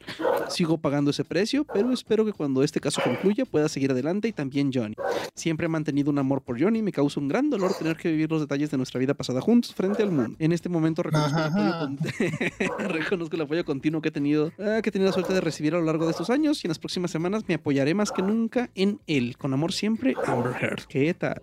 Sigo 0.49 0.79
pagando 0.79 1.11
ese 1.11 1.25
precio, 1.25 1.65
pero 1.65 1.93
espero 1.93 2.25
que 2.25 2.33
cuando 2.33 2.63
este 2.63 2.81
caso 2.81 3.01
concluya 3.03 3.45
pueda 3.45 3.69
seguir 3.69 3.91
adelante 3.91 4.29
y 4.29 4.33
también 4.33 4.71
Johnny. 4.73 4.95
Siempre 5.35 5.67
he 5.67 5.69
mantenido 5.69 6.11
un 6.11 6.19
amor 6.19 6.43
por 6.43 6.61
Johnny, 6.61 6.83
me 6.83 6.93
causa 6.93 7.21
un 7.21 7.29
gran 7.29 7.51
dolor 7.51 7.75
tener 7.75 7.97
que 7.97 8.11
vivir 8.11 8.31
los 8.31 8.41
detalles 8.41 8.71
de 8.71 8.77
nuestra 8.77 9.01
vida 9.01 9.15
pasada 9.15 9.41
juntos 9.41 9.75
frente 9.75 10.03
al 10.03 10.13
mundo. 10.13 10.37
En 10.39 10.53
este 10.53 10.69
momento 10.69 11.03
reconozco, 12.79 13.37
el 13.37 13.43
apoyo, 13.43 13.65
continuo 13.65 14.01
que 14.01 14.09
he 14.09 14.13
tenido, 14.13 14.53
ah, 14.59 14.81
que 14.83 14.91
he 14.91 14.93
tenido 14.93 15.11
la 15.11 15.15
suerte 15.15 15.35
de 15.35 15.41
recibir 15.41 15.75
a 15.75 15.79
lo 15.79 15.85
largo 15.85 16.05
de 16.05 16.13
estos 16.13 16.31
años 16.31 16.63
y 16.65 16.67
en 16.67 16.71
las 16.71 16.79
próximas 16.79 17.11
semanas 17.11 17.45
me 17.49 17.55
apoyaré 17.55 17.95
más 17.95 18.13
que 18.13 18.23
nunca 18.23 18.71
en 18.75 19.01
él, 19.07 19.37
con 19.37 19.53
amor 19.57 19.73
siempre, 19.73 20.15
Amber 20.27 20.55
Heard. 20.61 20.85
¿Qué 20.87 21.13
tal? 21.15 21.41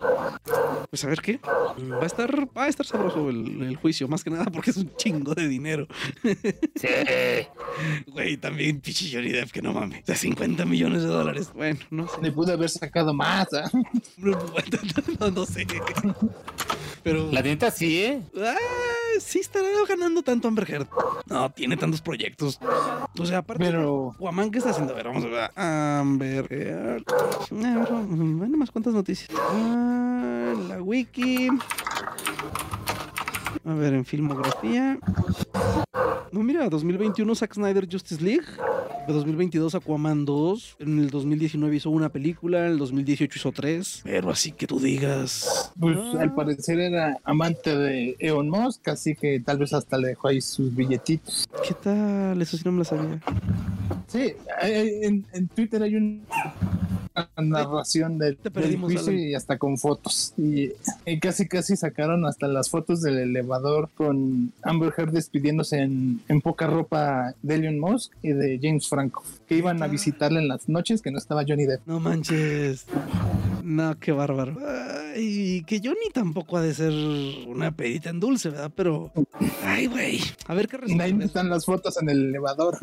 Pues 0.88 1.04
a 1.04 1.08
ver 1.08 1.20
qué. 1.20 1.40
Va 1.42 2.02
a 2.02 2.06
estar, 2.06 2.48
va 2.56 2.64
a 2.64 2.68
estar 2.68 2.86
sabroso 2.86 3.28
el, 3.28 3.76
juicio, 3.76 4.06
más 4.06 4.22
que 4.22 4.30
nada 4.30 4.44
porque 4.44 4.70
es 4.70 4.76
un 4.76 4.94
chingo 4.96 5.34
de 5.34 5.48
dinero. 5.48 5.86
Sí. 6.76 6.88
Güey, 8.08 8.36
también 8.36 8.80
pichi 8.80 9.10
Johnny 9.12 9.30
Depp, 9.30 9.50
que 9.50 9.62
no 9.62 9.72
mames. 9.72 10.04
De 10.04 10.14
50 10.14 10.64
millones 10.66 11.02
de 11.02 11.08
dólares. 11.08 11.50
Bueno, 11.54 11.78
no 11.90 12.08
sé. 12.08 12.20
Le 12.20 12.32
pude 12.32 12.52
haber 12.52 12.68
sacado 12.68 13.14
más. 13.14 13.48
¿eh? 13.52 13.62
no, 14.18 15.30
no, 15.30 15.46
sé. 15.46 15.66
Pero. 17.02 17.30
La 17.32 17.42
neta 17.42 17.70
sí, 17.70 18.04
¿eh? 18.04 18.22
Ah, 18.38 18.56
sí 19.20 19.40
estará 19.40 19.66
ganando 19.88 20.22
tanto 20.22 20.48
Amber 20.48 20.70
Heard. 20.70 20.88
No, 21.26 21.50
tiene 21.50 21.76
tantos 21.76 22.00
proyectos. 22.00 22.58
O 23.18 23.26
sea, 23.26 23.38
aparte. 23.38 23.64
Pero. 23.64 24.14
Guamán, 24.18 24.50
¿qué 24.50 24.58
está 24.58 24.70
haciendo? 24.70 24.92
A 24.92 24.96
ver, 24.96 25.06
vamos 25.06 25.24
a 25.24 25.28
ver. 25.28 25.50
Amber 25.56 26.52
Heard. 26.52 27.04
A 27.08 27.78
ver, 27.78 28.03
bueno, 28.06 28.56
más 28.56 28.70
cuántas 28.70 28.94
noticias. 28.94 29.30
Ah, 29.38 30.54
la 30.68 30.82
wiki. 30.82 31.48
A 33.64 33.74
ver, 33.74 33.94
en 33.94 34.04
filmografía. 34.04 34.98
No, 36.32 36.42
mira, 36.42 36.68
2021 36.68 37.34
Zack 37.34 37.54
Snyder 37.54 37.88
Justice 37.90 38.22
League. 38.22 38.46
De 39.06 39.12
2022 39.12 39.74
Aquaman 39.74 40.24
2. 40.24 40.76
En 40.80 40.98
el 40.98 41.10
2019 41.10 41.76
hizo 41.76 41.90
una 41.90 42.08
película. 42.08 42.66
En 42.66 42.72
el 42.72 42.78
2018 42.78 43.38
hizo 43.38 43.52
tres. 43.52 44.00
Pero 44.02 44.30
así 44.30 44.52
que 44.52 44.66
tú 44.66 44.80
digas. 44.80 45.72
Pues 45.78 45.96
ah. 45.96 46.20
al 46.20 46.34
parecer 46.34 46.80
era 46.80 47.18
amante 47.24 47.76
de 47.76 48.16
Eon 48.18 48.48
Musk, 48.48 48.88
así 48.88 49.14
que 49.14 49.40
tal 49.40 49.58
vez 49.58 49.72
hasta 49.72 49.96
le 49.96 50.08
dejó 50.08 50.28
ahí 50.28 50.40
sus 50.40 50.74
billetitos. 50.74 51.48
¿Qué 51.66 51.74
tal? 51.74 52.40
Eso 52.40 52.56
sí 52.56 52.62
no 52.64 52.72
me 52.72 52.78
lo 52.78 52.84
sabía. 52.84 53.20
Sí, 54.08 54.34
en, 54.62 55.24
en 55.32 55.48
Twitter 55.48 55.82
hay 55.82 55.96
un 55.96 56.22
narración 57.36 58.18
del, 58.18 58.38
juicio 58.80 59.12
y 59.12 59.34
hasta 59.34 59.58
con 59.58 59.78
fotos. 59.78 60.34
Y, 60.36 60.70
casi 61.20 61.46
casi 61.46 61.76
sacaron 61.76 62.26
hasta 62.26 62.48
las 62.48 62.70
fotos 62.70 63.02
del 63.02 63.18
elevador 63.18 63.90
con 63.94 64.52
Amber 64.62 64.92
Heard 64.96 65.12
despidiéndose 65.12 65.78
en, 65.78 66.20
poca 66.42 66.66
ropa 66.66 67.34
de 67.42 67.54
Elon 67.54 67.78
Musk 67.78 68.12
y 68.22 68.32
de 68.32 68.58
James 68.60 68.88
Franco, 68.88 69.22
que 69.46 69.56
iban 69.56 69.82
a 69.82 69.86
visitarle 69.86 70.40
en 70.40 70.48
las 70.48 70.68
noches 70.68 71.00
que 71.00 71.10
no 71.10 71.18
estaba 71.18 71.44
Johnny 71.46 71.64
Depp. 71.64 71.86
No 71.86 72.00
manches. 72.00 72.86
No, 73.64 73.98
qué 73.98 74.12
bárbaro. 74.12 74.58
Y 75.16 75.62
que 75.62 75.80
Johnny 75.82 76.10
tampoco 76.12 76.58
ha 76.58 76.60
de 76.60 76.74
ser 76.74 76.92
una 77.46 77.74
pedita 77.74 78.10
en 78.10 78.20
dulce, 78.20 78.50
¿verdad? 78.50 78.70
Pero. 78.76 79.10
Ay, 79.62 79.86
güey. 79.86 80.20
A 80.46 80.54
ver 80.54 80.68
qué 80.68 80.76
Ahí 81.00 81.16
están 81.22 81.48
las 81.48 81.64
fotos 81.64 81.96
en 82.02 82.10
el 82.10 82.28
elevador. 82.28 82.76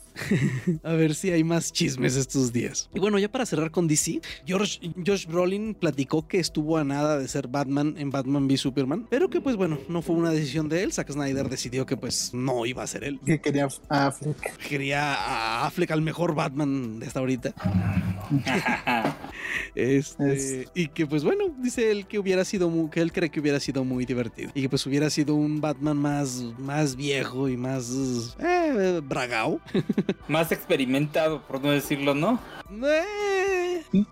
a 0.82 0.92
ver 0.92 1.14
si 1.14 1.32
hay 1.32 1.44
más 1.44 1.70
chismes 1.70 2.16
estos 2.16 2.50
días. 2.50 2.88
Y 2.94 2.98
bueno, 2.98 3.18
ya 3.18 3.30
para 3.30 3.44
cerrar 3.44 3.70
con 3.70 3.88
DC, 3.88 4.22
George, 4.46 4.90
Josh 5.06 5.26
Brolin 5.26 5.74
platicó 5.74 6.26
que 6.26 6.38
estuvo 6.38 6.78
a 6.78 6.84
nada 6.84 7.18
de 7.18 7.28
ser 7.28 7.48
Batman 7.48 7.96
en 7.98 8.10
Batman 8.10 8.46
v 8.46 8.56
Superman, 8.56 9.06
pero 9.10 9.28
que 9.28 9.42
pues 9.42 9.56
bueno, 9.56 9.78
no 9.90 10.00
fue 10.00 10.16
una 10.16 10.30
decisión 10.30 10.70
de 10.70 10.82
él. 10.82 10.94
Zack 10.94 11.12
Snyder 11.12 11.50
decidió 11.50 11.84
que 11.84 11.98
pues 11.98 12.32
no 12.32 12.64
iba 12.64 12.82
a 12.82 12.86
ser 12.86 13.04
él. 13.04 13.20
Que 13.26 13.38
quería 13.38 13.68
a 13.90 14.06
Affleck. 14.06 14.66
Quería 14.66 15.14
a 15.14 15.66
Affleck 15.66 15.90
al 15.90 16.00
mejor 16.00 16.34
Batman 16.34 17.00
de 17.00 17.06
hasta 17.06 17.20
ahorita. 17.20 17.52
este, 20.18 20.68
Y 20.74 20.88
que 20.88 21.06
pues 21.06 21.24
bueno, 21.24 21.54
dice 21.58 21.90
él 21.90 22.06
que 22.06 22.18
hubiera 22.18 22.44
sido 22.44 22.68
muy, 22.70 22.90
que 22.90 23.00
él 23.00 23.12
cree 23.12 23.30
que 23.30 23.40
hubiera 23.40 23.60
sido 23.60 23.84
muy 23.84 24.04
divertido. 24.04 24.50
Y 24.54 24.62
que 24.62 24.68
pues 24.68 24.84
hubiera 24.86 25.10
sido 25.10 25.34
un 25.34 25.60
Batman 25.60 25.96
más, 25.96 26.44
más 26.58 26.96
viejo 26.96 27.48
y 27.48 27.56
más 27.56 28.36
eh, 28.38 29.00
bragao. 29.02 29.60
más 30.28 30.52
experimentado, 30.52 31.42
por 31.46 31.62
no 31.62 31.70
decirlo, 31.70 32.14
¿no? 32.14 32.40
Eh. 32.70 33.45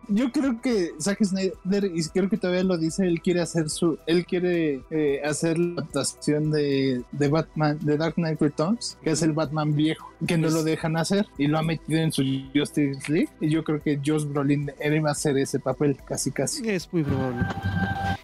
Yo 0.09 0.31
creo 0.33 0.61
que 0.61 0.93
Zack 1.01 1.23
Snyder, 1.25 1.91
y 1.95 2.03
creo 2.09 2.29
que 2.29 2.37
todavía 2.37 2.65
lo 2.65 2.79
dice, 2.79 3.07
él 3.07 3.21
quiere 3.21 3.41
hacer 3.41 3.69
su, 3.71 3.99
él 4.07 4.25
quiere 4.25 4.83
eh, 4.91 5.21
hacer 5.25 5.59
la 5.59 5.83
adaptación 5.83 6.51
de, 6.51 7.03
de, 7.13 7.29
Batman, 7.29 7.79
de 7.83 7.97
Dark 7.97 8.15
Knight 8.15 8.41
Returns, 8.41 8.99
que 9.03 9.11
es 9.11 9.23
el 9.23 9.33
Batman 9.33 9.75
viejo, 9.75 10.09
que 10.27 10.39
no 10.39 10.49
lo 10.49 10.63
dejan 10.63 10.97
hacer 10.97 11.27
y 11.39 11.47
lo 11.47 11.59
ha 11.59 11.63
metido 11.63 12.01
en 12.01 12.13
su 12.13 12.23
Justice 12.55 13.13
League. 13.13 13.31
Y 13.41 13.51
yo 13.51 13.65
creo 13.65 13.83
que 13.83 14.01
Josh 14.05 14.25
Brolin 14.25 14.71
va 15.05 15.09
a 15.09 15.13
hacer 15.13 15.37
ese 15.39 15.59
papel, 15.59 15.97
casi 16.07 16.31
casi. 16.31 16.69
Es 16.69 16.93
muy 16.93 17.03
probable. 17.03 17.47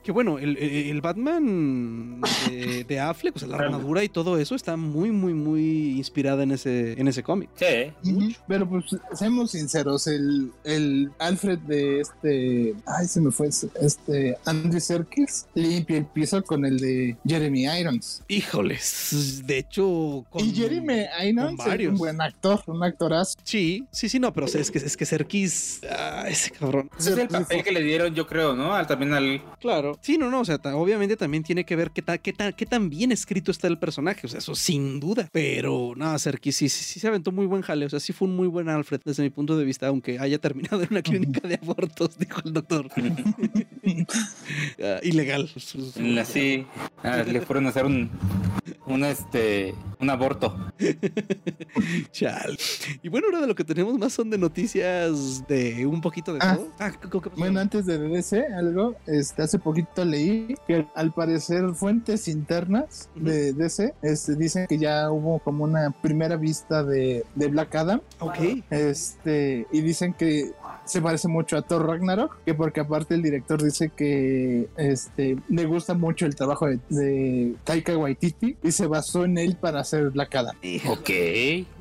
Que 0.02 0.12
bueno, 0.12 0.38
el, 0.38 0.56
el 0.56 1.00
Batman 1.00 2.20
de, 2.48 2.84
de, 2.84 3.00
Affleck, 3.00 3.36
o 3.36 3.38
sea, 3.38 3.48
la 3.48 3.56
armadura 3.56 4.02
y 4.02 4.08
todo 4.08 4.38
eso 4.38 4.54
está 4.54 4.76
muy, 4.76 5.10
muy, 5.10 5.34
muy 5.34 5.90
inspirada 5.96 6.42
en 6.42 6.52
ese, 6.52 6.98
en 6.98 7.08
ese 7.08 7.22
cómic. 7.22 7.50
Sí. 7.56 7.92
Pero 8.48 8.68
pues, 8.68 8.84
seamos 9.12 9.50
sinceros, 9.50 10.06
el, 10.06 10.52
el 10.64 11.10
Alfred 11.18 11.49
de 11.56 12.00
este, 12.00 12.74
ay, 12.86 13.06
se 13.06 13.20
me 13.20 13.30
fue, 13.30 13.48
este 13.48 14.36
Andy 14.44 14.80
Serkis 14.80 15.46
limpia 15.54 15.98
el 15.98 16.06
piso 16.06 16.42
con 16.42 16.64
el 16.64 16.78
de 16.78 17.16
Jeremy 17.26 17.66
Irons. 17.80 18.22
Híjoles, 18.28 19.42
de 19.46 19.58
hecho, 19.58 20.24
y 20.38 20.52
Jeremy 20.52 21.04
Irons 21.26 21.60
es 21.66 21.88
un 21.88 21.96
buen 21.96 22.20
actor, 22.20 22.62
un 22.66 22.82
actorazo. 22.82 23.38
Sí, 23.44 23.84
sí, 23.90 24.08
sí, 24.08 24.18
no, 24.18 24.32
pero 24.32 24.46
es 24.46 24.70
que 24.70 24.78
es 24.78 24.96
que 24.96 25.06
Serkis, 25.06 25.80
ah, 25.90 26.24
ese 26.28 26.50
cabrón. 26.50 26.90
Ese 26.98 27.12
es 27.12 27.18
el 27.18 27.28
papel 27.28 27.62
que 27.62 27.72
le 27.72 27.82
dieron, 27.82 28.14
yo 28.14 28.26
creo, 28.26 28.54
¿no? 28.54 28.74
Al, 28.74 28.86
también 28.86 29.12
al. 29.12 29.42
Claro. 29.60 29.98
Sí, 30.00 30.18
no, 30.18 30.30
no, 30.30 30.40
o 30.40 30.44
sea, 30.44 30.56
obviamente 30.74 31.16
también 31.16 31.42
tiene 31.42 31.64
que 31.64 31.76
ver 31.76 31.90
qué, 31.90 32.02
qué, 32.22 32.34
qué 32.56 32.66
tan 32.66 32.90
bien 32.90 33.12
escrito 33.12 33.50
está 33.50 33.68
el 33.68 33.78
personaje, 33.78 34.26
o 34.26 34.30
sea, 34.30 34.38
eso 34.38 34.54
sin 34.54 35.00
duda. 35.00 35.28
Pero 35.32 35.92
no, 35.96 36.18
Serkis 36.18 36.56
sí, 36.56 36.68
sí, 36.68 36.84
sí 36.84 37.00
se 37.00 37.08
aventó 37.08 37.32
muy 37.32 37.46
buen 37.46 37.62
jale, 37.62 37.86
o 37.86 37.88
sea, 37.88 38.00
sí 38.00 38.12
fue 38.12 38.28
un 38.28 38.36
muy 38.36 38.48
buen 38.48 38.68
Alfred 38.68 39.00
desde 39.04 39.22
mi 39.22 39.30
punto 39.30 39.56
de 39.56 39.64
vista, 39.64 39.86
aunque 39.88 40.18
haya 40.18 40.38
terminado 40.38 40.82
en 40.82 40.88
una 40.90 41.02
clínica 41.02 41.29
de 41.32 41.58
abortos, 41.62 42.18
dijo 42.18 42.40
el 42.44 42.52
doctor. 42.52 42.88
Ah, 44.82 44.98
ilegal. 45.02 45.48
Sí, 45.48 46.66
ah, 47.02 47.22
le 47.26 47.40
fueron 47.40 47.66
a 47.66 47.70
hacer 47.70 47.84
un, 47.86 48.10
un, 48.86 49.04
este, 49.04 49.74
un 49.98 50.10
aborto. 50.10 50.54
Chal. 52.12 52.58
Y 53.02 53.08
bueno, 53.08 53.26
ahora 53.28 53.40
de 53.40 53.46
lo 53.46 53.54
que 53.54 53.64
tenemos 53.64 53.98
más 53.98 54.12
son 54.12 54.30
de 54.30 54.38
noticias 54.38 55.46
de 55.46 55.86
un 55.86 56.00
poquito 56.00 56.32
de 56.32 56.40
ah. 56.42 56.56
todo. 56.56 56.72
Ah, 56.78 56.92
bueno, 57.36 57.60
antes 57.60 57.86
de 57.86 57.98
DC, 57.98 58.46
algo, 58.54 58.96
este, 59.06 59.42
hace 59.42 59.58
poquito 59.58 60.04
leí 60.04 60.54
que 60.66 60.86
al 60.94 61.12
parecer 61.12 61.74
fuentes 61.74 62.28
internas 62.28 63.08
de 63.14 63.52
DC 63.52 63.94
este, 64.02 64.36
dicen 64.36 64.66
que 64.66 64.78
ya 64.78 65.10
hubo 65.10 65.38
como 65.40 65.64
una 65.64 65.90
primera 65.90 66.36
vista 66.36 66.82
de, 66.82 67.24
de 67.34 67.48
Black 67.48 67.74
Adam. 67.74 68.00
Ok. 68.18 68.38
Este, 68.70 69.66
y 69.72 69.80
dicen 69.80 70.14
que 70.14 70.52
se 70.84 71.00
parece 71.00 71.19
mucho 71.28 71.56
a 71.56 71.62
Thor 71.62 71.86
Ragnarok, 71.86 72.42
que 72.44 72.54
porque 72.54 72.80
aparte 72.80 73.14
el 73.14 73.22
director 73.22 73.62
dice 73.62 73.90
que 73.94 74.68
este, 74.76 75.36
le 75.48 75.64
gusta 75.66 75.94
mucho 75.94 76.26
el 76.26 76.34
trabajo 76.34 76.66
de, 76.66 77.54
Taika 77.64 77.96
Waititi 77.96 78.56
y 78.62 78.72
se 78.72 78.86
basó 78.86 79.24
en 79.24 79.38
él 79.38 79.56
para 79.56 79.80
hacer 79.80 80.10
Black 80.10 80.34
Adam. 80.34 80.56
Ok. 80.88 81.10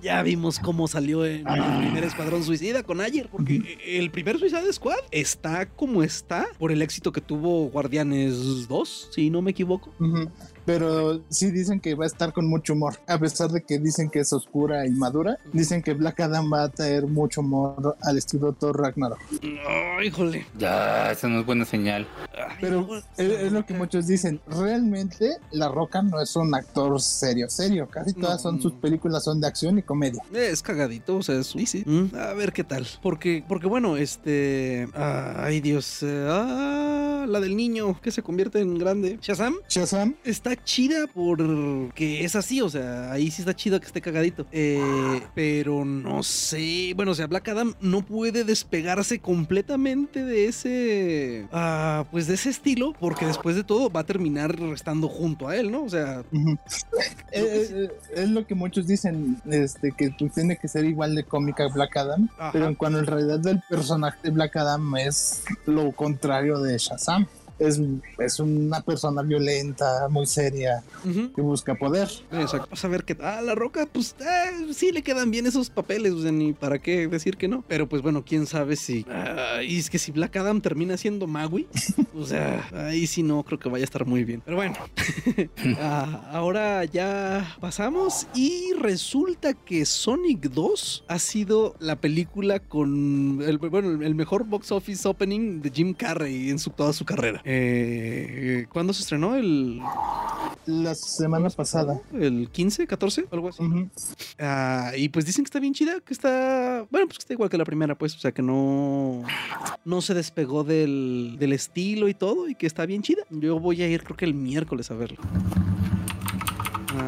Ya 0.01 0.23
vimos 0.23 0.59
cómo 0.59 0.87
salió 0.87 1.25
en 1.25 1.45
el 1.45 1.77
primer 1.79 2.05
Escuadrón 2.05 2.43
Suicida 2.43 2.83
con 2.83 3.01
Ayer, 3.01 3.27
porque 3.29 3.77
el 3.85 4.09
primer 4.11 4.39
Suicide 4.39 4.71
Squad 4.71 4.99
está 5.11 5.65
como 5.67 6.03
está 6.03 6.47
por 6.57 6.71
el 6.71 6.81
éxito 6.81 7.11
que 7.11 7.19
tuvo 7.19 7.69
Guardianes 7.69 8.67
2, 8.67 9.09
si 9.11 9.29
no 9.29 9.41
me 9.41 9.51
equivoco 9.51 9.93
pero 10.69 11.23
sí 11.29 11.49
dicen 11.49 11.79
que 11.79 11.95
va 11.95 12.03
a 12.03 12.07
estar 12.07 12.31
con 12.31 12.47
mucho 12.47 12.73
humor. 12.73 12.99
A 13.07 13.17
pesar 13.17 13.49
de 13.49 13.63
que 13.63 13.79
dicen 13.79 14.07
que 14.07 14.19
es 14.19 14.31
oscura 14.31 14.85
y 14.85 14.91
madura, 14.91 15.39
dicen 15.51 15.81
que 15.81 15.95
Black 15.95 16.19
Adam 16.19 16.53
va 16.53 16.65
a 16.65 16.69
traer 16.69 17.07
mucho 17.07 17.41
humor 17.41 17.97
al 18.03 18.19
estilo 18.19 18.53
Thor 18.53 18.79
Ragnarok. 18.79 19.17
Oh, 19.41 19.99
híjole. 20.03 20.45
Ya, 20.59 21.11
esa 21.11 21.27
no 21.27 21.39
es 21.39 21.45
buena 21.47 21.65
señal. 21.65 22.07
Pero 22.61 22.87
es, 23.17 23.51
lo 23.51 23.65
que 23.65 23.73
muchos 23.73 24.05
dicen. 24.05 24.41
Realmente, 24.45 25.37
La 25.49 25.69
Roca 25.69 26.03
no 26.03 26.21
es 26.21 26.35
un 26.35 26.53
actor 26.53 27.01
serio, 27.01 27.49
serio. 27.49 27.87
Casi 27.89 28.13
todas 28.13 28.39
son 28.39 28.61
sus 28.61 28.73
películas 28.73 29.23
son 29.23 29.41
de 29.41 29.47
acción 29.47 29.79
y 29.79 29.81
comedia. 29.81 30.21
Es 30.31 30.61
cagadito, 30.61 31.17
o 31.17 31.23
sea, 31.23 31.39
es 31.39 31.47
sí, 31.47 31.65
sí. 31.65 31.83
Mm. 31.83 32.15
A 32.15 32.33
ver 32.33 32.53
qué 32.53 32.63
tal. 32.63 32.85
Porque, 33.01 33.43
porque 33.47 33.65
bueno, 33.65 33.97
este. 33.97 34.87
ay, 34.93 35.61
Dios. 35.61 36.03
Eh, 36.03 36.27
ah, 36.29 37.25
la 37.27 37.39
del 37.39 37.55
niño 37.55 37.99
que 37.99 38.11
se 38.11 38.21
convierte 38.21 38.59
en 38.59 38.77
grande. 38.77 39.17
Shazam. 39.19 39.55
Shazam. 39.67 40.15
Está 40.23 40.58
chida 40.63 41.07
porque 41.07 42.23
es 42.23 42.35
así, 42.35 42.61
o 42.61 42.69
sea, 42.69 43.11
ahí 43.11 43.31
sí 43.31 43.41
está 43.41 43.55
chido 43.55 43.79
que 43.79 43.87
esté 43.87 44.01
cagadito. 44.01 44.45
Eh, 44.51 45.21
pero 45.35 45.85
no 45.85 46.23
sé, 46.23 46.93
bueno, 46.95 47.11
o 47.11 47.15
sea, 47.15 47.27
Black 47.27 47.49
Adam 47.49 47.73
no 47.81 48.01
puede 48.01 48.43
despegarse 48.43 49.19
completamente 49.19 50.23
de 50.23 50.45
ese, 50.47 51.47
ah, 51.51 52.05
pues 52.11 52.27
de 52.27 52.35
ese 52.35 52.49
estilo, 52.49 52.93
porque 52.99 53.25
después 53.25 53.55
de 53.55 53.63
todo 53.63 53.89
va 53.89 54.01
a 54.01 54.05
terminar 54.05 54.55
estando 54.73 55.07
junto 55.07 55.47
a 55.47 55.55
él, 55.55 55.71
¿no? 55.71 55.83
O 55.83 55.89
sea, 55.89 56.23
es, 57.31 58.29
lo 58.29 58.45
que 58.45 58.55
muchos 58.55 58.87
dicen, 58.87 59.41
este, 59.49 59.91
que 59.91 60.09
tú 60.09 60.29
tiene 60.29 60.57
que 60.57 60.67
ser 60.67 60.85
igual 60.85 61.15
de 61.15 61.23
cómica 61.23 61.67
Black 61.67 61.97
Adam, 61.97 62.29
pero 62.51 62.75
cuando 62.77 62.99
en 62.99 63.05
realidad 63.05 63.45
el 63.47 63.61
personaje 63.69 64.17
de 64.23 64.29
Black 64.31 64.55
Adam 64.57 64.95
es 64.97 65.43
lo 65.65 65.91
contrario 65.91 66.59
de 66.59 66.77
Shazam 66.77 67.27
es, 67.59 67.79
es 68.17 68.39
una 68.39 68.81
persona 68.81 69.21
violenta, 69.21 70.07
muy 70.09 70.25
seria, 70.25 70.83
que 71.03 71.41
busca 71.41 71.75
poder. 71.75 72.09
Exacto. 72.31 72.67
Vamos 72.67 72.85
a 72.85 72.87
ver 72.87 73.03
que 73.03 73.17
a 73.21 73.41
la 73.41 73.55
roca, 73.55 73.87
pues 73.91 74.15
eh, 74.19 74.73
sí 74.73 74.91
le 74.91 75.01
quedan 75.01 75.31
bien 75.31 75.45
esos 75.45 75.69
papeles, 75.69 76.13
o 76.13 76.21
sea, 76.21 76.31
ni 76.31 76.53
para 76.53 76.79
qué 76.79 77.07
decir 77.07 77.37
que 77.37 77.47
no. 77.47 77.63
Pero 77.67 77.87
pues 77.87 78.01
bueno, 78.01 78.23
quién 78.25 78.45
sabe 78.47 78.75
si. 78.75 79.05
y 79.67 79.77
es 79.77 79.89
que 79.89 79.99
si 79.99 80.11
Black 80.11 80.35
Adam 80.37 80.61
termina 80.61 80.97
siendo 80.97 81.27
Magui, 81.27 81.67
o 82.15 82.25
sea, 82.25 82.67
ahí 82.73 83.07
sí 83.07 83.23
no 83.23 83.43
creo 83.43 83.59
que 83.59 83.69
vaya 83.69 83.83
a 83.83 83.85
estar 83.85 84.05
muy 84.05 84.23
bien. 84.23 84.41
Pero 84.45 84.57
bueno, 84.57 84.75
ah, 85.79 86.29
ahora 86.31 86.85
ya 86.85 87.57
pasamos 87.59 88.27
y 88.33 88.73
resulta 88.79 89.53
que 89.53 89.85
Sonic 89.85 90.49
2 90.49 91.05
ha 91.07 91.19
sido 91.19 91.75
la 91.79 91.95
película 91.97 92.59
con 92.59 93.41
el, 93.45 93.57
bueno, 93.57 94.03
el 94.03 94.15
mejor 94.15 94.45
box 94.45 94.71
office 94.71 95.07
opening 95.07 95.61
de 95.61 95.69
Jim 95.69 95.93
Carrey 95.93 96.49
en 96.49 96.59
su, 96.59 96.69
toda 96.69 96.93
su 96.93 97.05
carrera. 97.05 97.41
Eh, 97.51 98.67
¿Cuándo 98.69 98.93
se 98.93 99.01
estrenó? 99.01 99.35
El... 99.35 99.81
La 100.67 100.93
semana 100.93 101.49
pasada. 101.49 101.99
¿El 102.13 102.47
15, 102.51 102.85
14? 102.85 103.25
Algo 103.31 103.49
así. 103.49 103.63
Ah, 104.37 104.91
y 104.95 105.09
pues 105.09 105.25
dicen 105.25 105.43
que 105.43 105.47
está 105.47 105.59
bien 105.59 105.73
chida, 105.73 105.99
que 105.99 106.13
está... 106.13 106.85
Bueno, 106.91 107.07
pues 107.07 107.17
que 107.17 107.23
está 107.23 107.33
igual 107.33 107.49
que 107.49 107.57
la 107.57 107.65
primera, 107.65 107.95
pues. 107.95 108.15
O 108.15 108.19
sea, 108.19 108.31
que 108.31 108.43
no... 108.43 109.23
No 109.83 110.01
se 110.01 110.13
despegó 110.13 110.63
del, 110.63 111.37
del 111.39 111.53
estilo 111.53 112.07
y 112.07 112.13
todo 112.13 112.47
y 112.47 112.53
que 112.53 112.67
está 112.67 112.85
bien 112.85 113.01
chida. 113.01 113.23
Yo 113.31 113.59
voy 113.59 113.81
a 113.81 113.87
ir 113.87 114.03
creo 114.03 114.15
que 114.15 114.25
el 114.25 114.35
miércoles 114.35 114.91
a 114.91 114.93
verlo. 114.93 115.17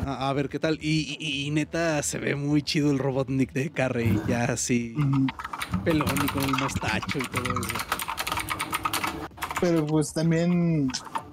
A, 0.08 0.34
ver 0.34 0.50
qué 0.50 0.58
tal. 0.58 0.80
Y, 0.82 1.50
neta, 1.52 2.02
se 2.02 2.18
ve 2.18 2.36
muy 2.36 2.64
chido 2.64 2.90
el 2.90 2.98
Robotnik 2.98 3.54
de 3.54 3.70
Carrey, 3.70 4.20
ya 4.28 4.46
así, 4.46 4.96
pelón 5.84 6.16
y 6.24 6.28
con 6.30 6.44
el 6.44 6.52
mostacho 6.52 7.20
y 7.20 7.22
todo 7.22 7.60
eso 7.60 8.01
pero 9.62 9.86
pues 9.86 10.12
también 10.12 10.90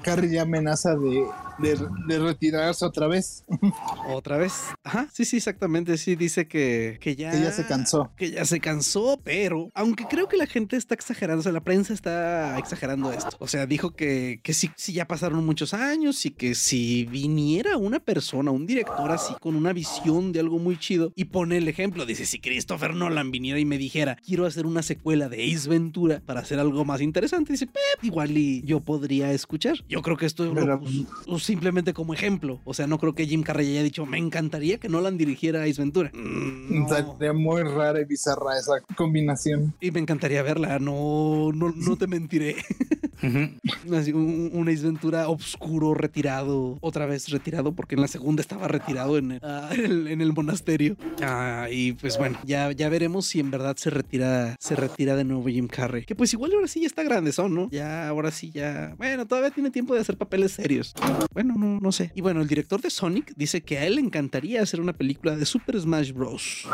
Carrie 0.09 0.31
ya 0.31 0.43
amenaza 0.43 0.97
de 0.97 1.25
de, 1.59 2.19
retirarse 2.19 2.85
otra 2.85 3.07
vez. 3.07 3.45
¿Otra 4.09 4.37
vez? 4.37 4.53
Ajá, 4.85 5.09
sí, 5.13 5.25
sí, 5.25 5.37
exactamente. 5.37 5.97
Sí, 5.99 6.17
dice 6.17 6.47
que, 6.47 6.99
que 7.01 7.17
ya. 7.17 7.31
Que 7.31 7.41
ya 7.41 7.53
se 7.53 7.67
cansó. 7.67 8.11
Que 8.17 8.31
ya 8.31 8.45
se 8.45 8.61
cansó, 8.61 9.21
pero 9.23 9.71
aunque 9.75 10.05
creo 10.09 10.29
que 10.29 10.37
la 10.37 10.47
gente 10.47 10.77
está 10.77 10.95
exagerando, 10.95 11.41
o 11.41 11.43
sea, 11.43 11.53
la 11.53 11.63
prensa 11.63 11.93
está 11.93 12.59
exagerando 12.59 13.13
esto. 13.13 13.37
O 13.41 13.49
sea, 13.49 13.67
dijo 13.67 13.95
que, 13.95 14.41
que 14.43 14.55
sí, 14.55 14.71
sí, 14.77 14.93
ya 14.93 15.07
pasaron 15.07 15.45
muchos 15.45 15.75
años 15.75 16.25
y 16.27 16.31
que 16.31 16.55
si 16.55 17.05
viniera 17.05 17.77
una 17.77 18.01
persona, 18.01 18.51
un 18.51 18.67
director 18.67 19.11
así, 19.11 19.35
con 19.41 19.57
una 19.57 19.73
visión 19.73 20.33
de 20.33 20.41
algo 20.41 20.59
muy 20.59 20.79
chido 20.79 21.13
y 21.15 21.27
pone 21.27 21.57
el 21.59 21.69
ejemplo, 21.69 22.07
dice: 22.07 22.27
si 22.27 22.41
Christopher 22.41 22.95
Nolan 22.95 23.31
viniera 23.31 23.59
y 23.59 23.65
me 23.65 23.79
dijera, 23.79 24.17
quiero 24.25 24.47
hacer 24.47 24.67
una 24.67 24.83
secuela 24.83 25.29
de 25.29 25.53
Ace 25.53 25.69
Ventura 25.69 26.23
para 26.25 26.41
hacer 26.41 26.59
algo 26.59 26.85
más 26.85 27.01
interesante, 27.01 27.53
dice, 27.53 27.69
igual 28.03 28.37
y 28.37 28.63
yo 28.63 28.81
podría 28.81 29.33
escuchar. 29.33 29.85
Yo 29.89 29.98
creo 30.03 30.17
que 30.17 30.27
esto 30.27 30.45
es 30.45 31.43
simplemente 31.43 31.93
como 31.93 32.15
ejemplo. 32.15 32.61
O 32.65 32.75
sea, 32.75 32.87
no 32.87 32.99
creo 32.99 33.15
que 33.15 33.27
Jim 33.27 33.43
Carrey 33.43 33.71
haya 33.71 33.83
dicho, 33.83 34.07
me 34.07 34.19
encantaría 34.19 34.79
que 34.79 34.89
Nolan 34.89 35.19
dirigiera 35.19 35.65
Ace 35.65 35.81
Ventura. 35.81 36.11
Mm, 36.15 36.87
Sería 36.89 37.33
muy 37.33 37.63
rara 37.63 38.01
y 38.01 38.05
bizarra 38.05 38.59
esa 38.59 38.81
combinación. 38.97 39.75
Y 39.81 39.91
me 39.91 40.01
encantaría 40.01 40.43
verla, 40.43 40.79
no, 40.79 41.51
no, 41.55 41.73
no 41.75 41.97
te 41.97 42.07
mentiré. 42.07 42.57
un, 43.23 44.69
Ace 44.69 44.83
Ventura 44.83 45.29
obscuro, 45.29 45.95
retirado, 45.95 46.79
otra 46.81 47.07
vez 47.07 47.29
retirado, 47.29 47.73
porque 47.73 47.95
en 47.95 48.01
la 48.01 48.09
segunda 48.09 48.41
estaba 48.41 48.69
retirado 48.69 49.19
en 49.19 49.33
el, 49.33 49.41
ah, 49.43 49.71
en 49.75 50.21
el, 50.21 50.33
monasterio. 50.33 50.97
Ah, 51.23 51.69
y 51.71 51.93
pues 51.93 52.19
bueno, 52.19 52.39
ya, 52.45 52.71
ya 52.73 52.89
veremos 52.89 53.27
si 53.27 53.41
en 53.41 53.51
verdad 53.51 53.77
se 53.77 53.91
retira, 53.91 54.57
se 54.61 54.77
retira 54.77 55.17
de 55.17 55.25
nuevo 55.25 55.49
Jim 55.49 55.69
Carrey. 55.69 56.05
Que 56.05 56.15
pues 56.15 56.33
igual 56.33 56.53
ahora 56.53 56.69
sí 56.69 56.81
ya 56.81 56.87
está 56.87 57.03
grande, 57.03 57.33
son, 57.33 57.55
¿no? 57.55 57.69
Ya, 57.71 58.09
ahora 58.09 58.31
sí 58.31 58.51
ya. 58.51 58.95
Bueno, 58.99 59.27
todavía 59.27 59.51
tiene 59.51 59.71
tiempo 59.71 59.78
de 59.87 60.01
hacer 60.01 60.17
papeles 60.17 60.53
serios. 60.53 60.95
Bueno, 61.33 61.55
no, 61.57 61.81
no 61.81 61.93
sé. 61.93 62.13
Y 62.15 62.21
bueno, 62.21 62.41
el 62.41 62.49
director 62.49 62.81
de 62.81 62.91
Sonic 62.91 63.33
dice 63.37 63.63
que 63.63 63.79
a 63.79 63.87
él 63.87 63.97
le 63.97 64.01
encantaría 64.01 64.63
hacer 64.63 64.81
una 64.81 64.93
película 64.93 65.37
de 65.37 65.47
Super 65.47 65.81
Smash 65.81 66.13
Bros. 66.13 66.67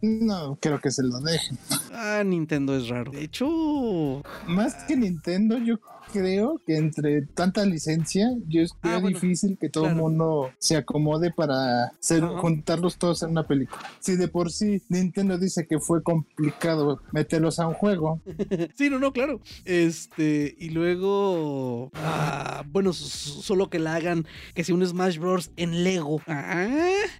No, 0.00 0.58
creo 0.60 0.80
que 0.80 0.90
se 0.90 1.02
lo 1.02 1.20
dejen. 1.20 1.58
Ah, 1.92 2.22
Nintendo 2.24 2.76
es 2.76 2.88
raro. 2.88 3.12
De 3.12 3.22
hecho, 3.22 4.22
más 4.46 4.74
que 4.84 4.96
Nintendo, 4.96 5.58
yo 5.58 5.78
creo 6.12 6.60
que 6.66 6.76
entre 6.76 7.22
tanta 7.22 7.64
licencia, 7.64 8.30
yo 8.46 8.62
es 8.62 8.74
ah, 8.82 9.00
difícil 9.04 9.58
que 9.58 9.68
todo 9.68 9.88
el 9.88 9.96
mundo 9.96 10.50
se 10.58 10.76
acomode 10.76 11.32
para 11.32 11.92
juntarlos 12.38 12.98
todos 12.98 13.22
en 13.22 13.30
una 13.30 13.46
película. 13.46 13.82
Si 14.00 14.16
de 14.16 14.28
por 14.28 14.52
sí 14.52 14.82
Nintendo 14.88 15.38
dice 15.38 15.66
que 15.66 15.78
fue 15.78 16.02
complicado 16.02 17.00
meterlos 17.12 17.58
a 17.58 17.66
un 17.66 17.74
juego. 17.74 18.20
sí, 18.74 18.90
no, 18.90 18.98
no, 18.98 19.12
claro. 19.12 19.40
Este, 19.64 20.54
y 20.58 20.70
luego, 20.70 21.90
ah, 21.94 22.64
bueno, 22.68 22.92
solo 22.92 23.70
que 23.70 23.78
la 23.78 23.94
hagan, 23.94 24.26
que 24.54 24.64
sea 24.64 24.74
un 24.74 24.86
Smash 24.86 25.18
Bros. 25.18 25.50
en 25.56 25.84
Lego. 25.84 26.20
Ah, 26.26 26.68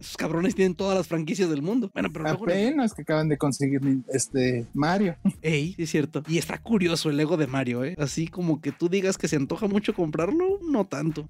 esos 0.00 0.16
cabrones 0.16 0.54
tienen 0.54 0.74
todas 0.74 0.96
las 0.96 1.06
franquicias 1.06 1.48
del 1.48 1.62
mundo. 1.62 1.90
Bueno, 1.92 2.10
pero 2.12 2.28
apenas 2.28 2.94
que 2.94 3.02
acaban 3.02 3.28
de 3.28 3.38
conseguir 3.38 3.80
este 4.08 4.66
Mario. 4.74 5.16
Ey, 5.40 5.74
es 5.78 5.90
cierto. 5.90 6.22
Y 6.28 6.38
está 6.38 6.58
curioso 6.58 7.10
el 7.10 7.16
Lego 7.16 7.36
de 7.36 7.46
Mario, 7.46 7.84
¿eh? 7.84 7.94
Así 7.98 8.28
como 8.28 8.60
que 8.60 8.72
tú 8.82 8.88
digas 8.88 9.16
que 9.16 9.28
se 9.28 9.36
antoja 9.36 9.68
mucho 9.68 9.94
comprarlo, 9.94 10.58
no 10.60 10.84
tanto. 10.84 11.28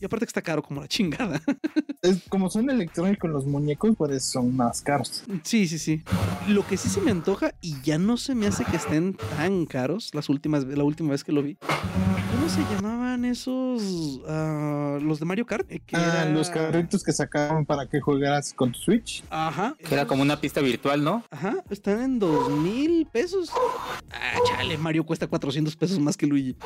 Y 0.00 0.06
aparte 0.06 0.24
que 0.24 0.30
está 0.30 0.40
caro 0.40 0.62
como 0.62 0.80
la 0.80 0.88
chingada. 0.88 1.42
es 2.00 2.22
como 2.30 2.48
son 2.48 2.70
electrónicos 2.70 3.30
los 3.30 3.44
muñecos, 3.44 3.94
pues 3.98 4.24
son 4.24 4.56
más 4.56 4.80
caros. 4.80 5.22
Sí, 5.42 5.68
sí, 5.68 5.78
sí. 5.78 6.02
Lo 6.48 6.66
que 6.66 6.78
sí 6.78 6.88
se 6.88 7.02
me 7.02 7.10
antoja 7.10 7.52
y 7.60 7.78
ya 7.82 7.98
no 7.98 8.16
se 8.16 8.34
me 8.34 8.46
hace 8.46 8.64
que 8.64 8.76
estén 8.76 9.12
tan 9.36 9.66
caros 9.66 10.14
las 10.14 10.30
últimas, 10.30 10.64
la 10.64 10.84
última 10.84 11.10
vez 11.10 11.22
que 11.22 11.32
lo 11.32 11.42
vi. 11.42 11.56
¿Cómo 11.56 12.48
se 12.48 12.62
esos? 13.24 14.20
Ah, 14.28 14.98
los 15.00 15.18
de 15.18 15.24
Mario 15.24 15.46
Kart. 15.46 15.70
Eh, 15.70 15.80
ah, 15.92 16.26
los 16.32 16.50
carritos 16.50 17.02
que 17.02 17.12
sacaban 17.12 17.64
para 17.64 17.86
que 17.86 18.00
jugaras 18.00 18.52
con 18.52 18.72
tu 18.72 18.78
Switch. 18.78 19.24
Ajá. 19.30 19.74
Que 19.78 19.94
era 19.94 20.06
como 20.06 20.22
una 20.22 20.40
pista 20.40 20.60
virtual, 20.60 21.02
¿no? 21.02 21.24
Ajá. 21.30 21.56
Están 21.70 22.02
en 22.02 22.18
dos 22.18 22.50
mil 22.50 23.06
pesos. 23.06 23.50
Ah, 24.10 24.38
chale, 24.46 24.76
Mario 24.78 25.04
cuesta 25.04 25.26
400 25.26 25.76
pesos 25.76 25.98
más 25.98 26.16
que 26.16 26.26
Luigi. 26.26 26.56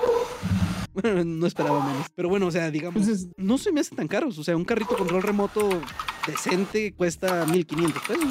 Bueno, 0.93 1.25
no 1.25 1.47
esperaba 1.47 1.85
menos. 1.87 2.07
Pero 2.15 2.29
bueno, 2.29 2.47
o 2.47 2.51
sea, 2.51 2.71
digamos, 2.71 3.07
no 3.37 3.59
se 3.59 3.73
me 3.73 3.81
hacen 3.81 3.97
tan 3.97 4.09
caros. 4.09 4.39
O 4.39 4.45
sea, 4.45 4.57
un 4.57 4.65
carrito 4.65 4.97
control 4.97 5.23
remoto 5.23 5.69
decente 6.27 6.93
cuesta 6.93 7.47
1500 7.47 8.03
pesos. 8.03 8.25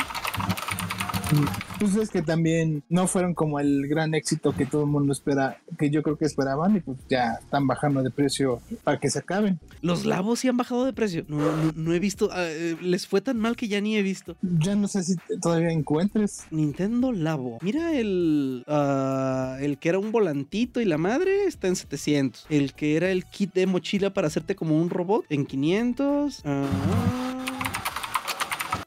Pues 1.80 1.96
es 1.96 2.10
que 2.10 2.22
también 2.22 2.84
no 2.90 3.08
fueron 3.08 3.34
como 3.34 3.60
el 3.60 3.88
gran 3.88 4.14
éxito 4.14 4.54
que 4.56 4.66
todo 4.66 4.84
el 4.84 4.90
mundo 4.90 5.14
espera, 5.14 5.62
que 5.78 5.90
yo 5.90 6.04
creo 6.04 6.18
que 6.18 6.26
esperaban 6.26 6.76
y 6.76 6.80
pues 6.82 6.98
ya 7.10 7.38
están 7.40 7.68
bajando 7.68 8.04
de 8.04 8.12
precio 8.12 8.62
para 8.84 9.00
que 9.00 9.10
se 9.10 9.20
acaben. 9.20 9.60
Los 9.82 10.06
labos 10.06 10.40
sí 10.40 10.48
han 10.48 10.58
bajado 10.58 10.86
de 10.86 10.94
precio. 10.94 11.26
No, 11.28 11.38
no, 11.76 11.94
he 11.94 12.00
visto, 12.00 12.30
ah, 12.32 12.44
eh, 12.44 12.76
les 12.82 13.08
fue 13.08 13.22
tan 13.22 13.38
mal 13.38 13.56
que 13.56 13.68
ya 13.68 13.80
ni 13.82 13.96
he 13.96 14.02
visto. 14.02 14.36
Ya 14.42 14.76
no 14.76 14.88
sé 14.88 15.04
si 15.04 15.16
todavía 15.42 15.72
encuentres. 15.72 16.46
Nintendo 16.52 17.12
Labo. 17.12 17.60
Mira 17.62 17.94
el, 17.94 18.64
ah, 18.68 19.58
el 19.60 19.78
que 19.78 19.90
era 19.90 20.00
un 20.00 20.12
volantito 20.12 20.82
y 20.82 20.86
la 20.86 20.98
madre 20.98 21.46
está 21.46 21.68
en 21.68 21.76
700. 21.76 22.48
El 22.50 22.74
que 22.74 22.98
era 22.98 23.12
el 23.12 23.26
kit 23.26 23.54
de 23.54 23.68
mochila 23.68 24.14
para 24.14 24.28
hacerte 24.28 24.56
como 24.56 24.80
un 24.80 24.90
robot 24.90 25.26
en 25.30 25.46
500. 25.46 26.42
Ah 26.46 27.29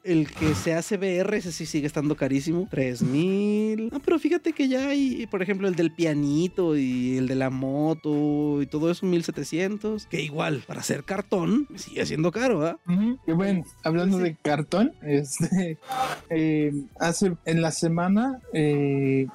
el 0.04 0.30
que 0.30 0.54
se 0.54 0.74
hace 0.74 0.96
VR, 0.96 1.36
ese 1.36 1.52
sí 1.52 1.66
sigue 1.66 1.86
estando 1.86 2.16
carísimo. 2.16 2.68
3000. 2.70 3.90
Ah, 3.92 4.00
pero 4.04 4.18
fíjate 4.18 4.52
que 4.52 4.68
ya 4.68 4.88
hay, 4.88 5.26
por 5.26 5.42
ejemplo, 5.42 5.68
el 5.68 5.76
del 5.76 5.92
pianito 5.92 6.76
y 6.76 7.18
el 7.18 7.28
de 7.28 7.34
la 7.34 7.50
moto 7.50 8.62
y 8.62 8.66
todo 8.66 8.90
eso, 8.90 9.06
1700. 9.06 10.06
Que 10.06 10.22
igual, 10.22 10.62
para 10.66 10.80
hacer 10.80 11.04
cartón, 11.04 11.68
sigue 11.76 12.04
siendo 12.06 12.32
caro, 12.32 12.66
¿ah? 12.66 12.78
Y 13.26 13.32
bueno, 13.32 13.64
hablando 13.84 14.18
de 14.18 14.36
cartón, 14.36 14.92
este, 15.02 15.78
eh, 16.30 16.72
hace 16.98 17.36
en 17.44 17.62
la 17.62 17.70
semana, 17.70 18.40
eh, 18.52 19.26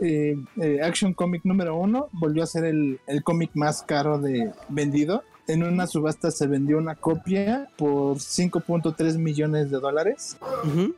eh, 0.00 0.36
Action 0.82 1.14
Comic 1.14 1.44
número 1.44 1.76
uno 1.76 2.08
volvió 2.12 2.42
a 2.42 2.46
ser 2.46 2.64
el, 2.64 3.00
el 3.06 3.22
cómic 3.22 3.50
más 3.54 3.82
caro 3.82 4.18
de 4.18 4.52
vendido 4.68 5.22
en 5.46 5.62
una 5.62 5.86
subasta 5.86 6.30
se 6.30 6.46
vendió 6.46 6.78
una 6.78 6.94
copia 6.94 7.68
por 7.76 8.16
5.3 8.16 9.18
millones 9.18 9.70
de 9.70 9.78
dólares. 9.78 10.36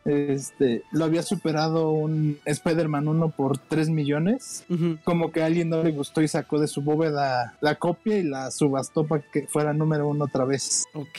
Este 0.05 0.83
lo 0.93 1.05
había 1.05 1.23
superado 1.23 1.91
un 1.91 2.39
Spider-Man 2.45 3.09
1 3.09 3.31
por 3.31 3.59
3 3.59 3.91
millones. 3.91 4.65
Como 5.05 5.33
que 5.33 5.43
a 5.43 5.47
alguien 5.47 5.69
no 5.69 5.83
le 5.83 5.93
gustó 5.93 6.23
y 6.23 6.29
sacó 6.29 6.59
de 6.59 6.69
su 6.69 6.83
bóveda 6.83 7.57
la 7.61 7.75
copia 7.77 8.19
y 8.19 8.23
la 8.23 8.51
subastó 8.51 9.07
para 9.07 9.23
que 9.23 9.47
fuera 9.47 9.73
número 9.73 10.09
uno 10.09 10.25
otra 10.25 10.45
vez. 10.45 10.85
Ok. 10.95 11.19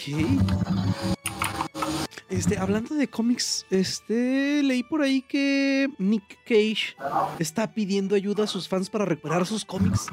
Este, 2.29 2.57
hablando 2.57 2.95
de 2.95 3.07
cómics, 3.07 3.65
este, 3.69 4.61
leí 4.61 4.83
por 4.83 5.01
ahí 5.01 5.21
que 5.21 5.87
Nick 5.97 6.39
Cage 6.43 6.95
está 7.39 7.71
pidiendo 7.73 8.15
ayuda 8.15 8.43
a 8.43 8.47
sus 8.47 8.67
fans 8.67 8.89
para 8.89 9.05
recuperar 9.05 9.45
sus 9.45 9.63
cómics. 9.63 10.07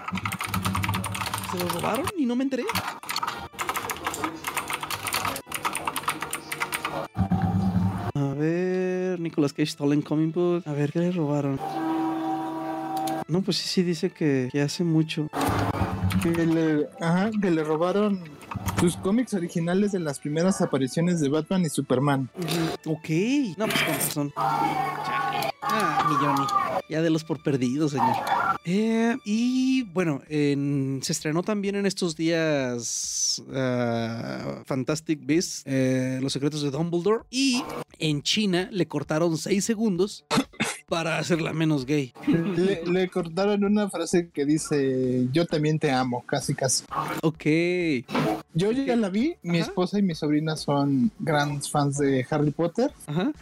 ¿Se 1.54 1.60
los 1.62 1.72
robaron 1.72 2.06
y 2.18 2.26
no 2.26 2.34
me 2.34 2.42
enteré? 2.42 2.64
A 8.14 8.34
ver, 8.36 9.20
Nicolas 9.20 9.52
Cage 9.52 9.66
Stolen 9.66 10.02
Comic 10.02 10.34
Book. 10.34 10.64
A 10.66 10.72
ver, 10.72 10.90
¿qué 10.90 10.98
le 10.98 11.12
robaron? 11.12 11.60
No, 13.28 13.42
pues 13.42 13.58
sí, 13.58 13.68
sí 13.68 13.82
dice 13.84 14.10
que, 14.10 14.48
que 14.50 14.62
hace 14.62 14.82
mucho. 14.82 15.28
Que 16.24 16.30
le, 16.44 16.88
ajá, 17.00 17.30
que 17.40 17.52
le 17.52 17.62
robaron 17.62 18.24
sus 18.80 18.96
cómics 18.96 19.32
originales 19.34 19.92
de 19.92 20.00
las 20.00 20.18
primeras 20.18 20.60
apariciones 20.60 21.20
de 21.20 21.28
Batman 21.28 21.62
y 21.62 21.68
Superman. 21.68 22.30
Ok. 22.84 23.08
No, 23.56 23.66
pues 23.66 23.82
con 23.82 23.94
razón. 23.94 24.32
Ah, 24.36 25.50
mi 26.08 26.92
Ya 26.92 27.00
de 27.00 27.10
los 27.10 27.22
por 27.22 27.40
perdidos, 27.44 27.92
señor. 27.92 28.16
Eh, 28.64 29.16
y 29.24 29.82
bueno, 29.82 30.22
se 30.28 31.12
estrenó 31.12 31.42
también 31.42 31.74
en 31.76 31.84
estos 31.84 32.16
días 32.16 33.42
uh, 33.46 34.64
Fantastic 34.64 35.20
Beasts, 35.24 35.62
eh, 35.66 36.18
Los 36.22 36.32
secretos 36.32 36.62
de 36.62 36.70
Dumbledore. 36.70 37.24
Y 37.30 37.62
en 37.98 38.22
China 38.22 38.68
le 38.72 38.88
cortaron 38.88 39.36
6 39.36 39.64
segundos 39.64 40.24
para 40.94 41.18
hacerla 41.18 41.52
menos 41.52 41.86
gay. 41.86 42.12
Le, 42.86 43.08
cortaron 43.08 43.64
una 43.64 43.90
frase 43.90 44.28
que 44.32 44.44
dice, 44.44 45.26
yo 45.32 45.44
también 45.44 45.80
te 45.80 45.90
amo, 45.90 46.22
casi 46.24 46.54
casi. 46.54 46.84
Ok. 47.22 47.44
Yo 48.54 48.70
ya 48.70 48.94
la 48.94 49.08
vi, 49.08 49.34
mi 49.42 49.58
esposa 49.58 49.98
y 49.98 50.02
mi 50.02 50.14
sobrina 50.14 50.54
son 50.54 51.10
grandes 51.18 51.68
fans 51.68 51.98
de 51.98 52.24
Harry 52.30 52.52
Potter. 52.52 52.92
Ajá. 53.06 53.32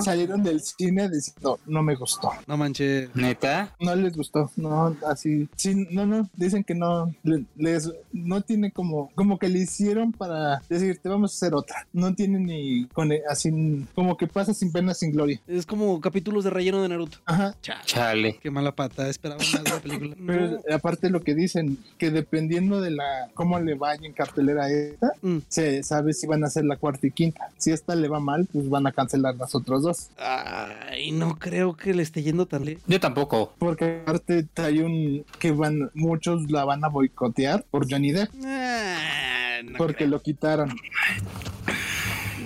Salieron 0.00 0.42
del 0.42 0.62
cine 0.62 1.10
diciendo, 1.10 1.60
no 1.66 1.82
me 1.82 1.94
gustó. 1.96 2.30
No 2.46 2.56
manches. 2.56 3.14
¿Neta? 3.14 3.76
No 3.78 3.94
les 3.94 4.16
gustó, 4.16 4.50
no, 4.56 4.96
así. 5.06 5.50
Sí, 5.54 5.86
no, 5.90 6.06
no, 6.06 6.30
dicen 6.34 6.64
que 6.64 6.74
no, 6.74 7.14
les, 7.56 7.92
no 8.12 8.40
tiene 8.40 8.72
como, 8.72 9.10
como 9.14 9.38
que 9.38 9.50
le 9.50 9.58
hicieron 9.58 10.12
para 10.12 10.62
decir, 10.70 10.98
te 11.02 11.10
vamos 11.10 11.32
a 11.32 11.34
hacer 11.36 11.54
otra. 11.54 11.86
No 11.92 12.14
tiene 12.14 12.38
ni, 12.38 12.86
con, 12.86 13.10
así, 13.28 13.50
como 13.94 14.16
que 14.16 14.26
pasa 14.26 14.54
sin 14.54 14.72
pena, 14.72 14.94
sin 14.94 15.12
gloria. 15.12 15.38
Es 15.46 15.66
como 15.66 16.00
capítulos 16.00 16.44
de 16.44 16.50
relleno 16.50 16.80
de 16.80 16.88
Naruto. 16.88 17.01
Ajá. 17.24 17.54
Chale. 17.84 18.38
Qué 18.42 18.50
mala 18.50 18.72
pata, 18.74 19.08
esperaba 19.08 19.38
más 19.38 19.64
de 19.64 19.70
la 19.70 19.80
película. 19.80 20.16
Pero 20.26 20.60
aparte 20.74 21.10
lo 21.10 21.22
que 21.22 21.34
dicen, 21.34 21.78
que 21.98 22.10
dependiendo 22.10 22.80
de 22.80 22.90
la 22.90 23.28
cómo 23.34 23.58
le 23.60 23.74
vaya 23.74 24.06
en 24.06 24.12
cartelera 24.12 24.70
esta, 24.70 25.12
mm. 25.22 25.38
se 25.48 25.82
sabe 25.82 26.12
si 26.14 26.26
van 26.26 26.44
a 26.44 26.46
hacer 26.46 26.64
la 26.64 26.76
cuarta 26.76 27.06
y 27.06 27.10
quinta. 27.10 27.48
Si 27.58 27.70
esta 27.70 27.94
le 27.94 28.08
va 28.08 28.20
mal, 28.20 28.48
pues 28.52 28.68
van 28.68 28.86
a 28.86 28.92
cancelar 28.92 29.36
las 29.36 29.54
otras 29.54 29.82
dos. 29.82 30.10
Ay, 30.18 31.12
no 31.12 31.38
creo 31.38 31.76
que 31.76 31.94
le 31.94 32.02
esté 32.02 32.22
yendo 32.22 32.46
tan 32.46 32.64
lejos. 32.64 32.82
Yo 32.86 33.00
tampoco. 33.00 33.54
Porque 33.58 34.02
aparte 34.02 34.46
hay 34.56 34.80
un 34.80 35.24
que 35.38 35.52
van, 35.52 35.90
muchos 35.94 36.50
la 36.50 36.64
van 36.64 36.84
a 36.84 36.88
boicotear 36.88 37.64
por 37.70 37.90
Johnny 37.90 38.12
Depp. 38.12 38.30
Ah, 38.44 39.60
porque 39.76 40.06
lo 40.06 40.20
quitaron. 40.20 40.74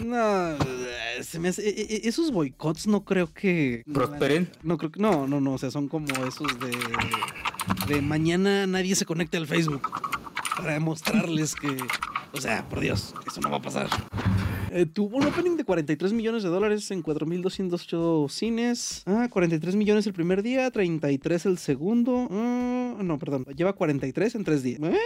No, 0.04 0.56
se 1.22 1.38
me 1.38 1.48
hace, 1.48 1.68
e, 1.68 2.04
e, 2.04 2.08
esos 2.08 2.30
boicots 2.30 2.86
no 2.86 3.04
creo 3.04 3.32
que 3.32 3.82
prosperen. 3.92 4.50
No 4.62 4.78
creo 4.78 4.90
que 4.90 5.00
no, 5.00 5.26
no, 5.26 5.40
no, 5.40 5.54
o 5.54 5.58
sea, 5.58 5.70
son 5.70 5.88
como 5.88 6.06
esos 6.26 6.58
de 6.58 6.70
de 7.88 8.02
mañana 8.02 8.66
nadie 8.66 8.94
se 8.94 9.04
conecte 9.04 9.36
al 9.36 9.46
Facebook 9.46 9.88
para 10.56 10.74
demostrarles 10.74 11.54
que, 11.54 11.76
o 12.32 12.40
sea, 12.40 12.68
por 12.68 12.80
Dios, 12.80 13.14
eso 13.26 13.40
no 13.40 13.50
va 13.50 13.58
a 13.58 13.62
pasar. 13.62 13.88
Eh, 14.72 14.86
tuvo 14.86 15.18
un 15.18 15.26
opening 15.26 15.56
de 15.56 15.64
43 15.64 16.12
millones 16.12 16.42
de 16.42 16.48
dólares 16.48 16.90
en 16.90 17.02
4.208 17.02 18.28
cines. 18.28 19.02
Ah, 19.06 19.28
43 19.30 19.76
millones 19.76 20.06
el 20.06 20.12
primer 20.12 20.42
día, 20.42 20.70
33 20.70 21.46
el 21.46 21.58
segundo. 21.58 22.28
Ah, 22.30 22.96
no, 23.02 23.18
perdón, 23.18 23.44
lleva 23.56 23.74
43 23.74 24.34
en 24.34 24.44
tres 24.44 24.62
días. 24.62 24.80
Eh, 24.82 24.98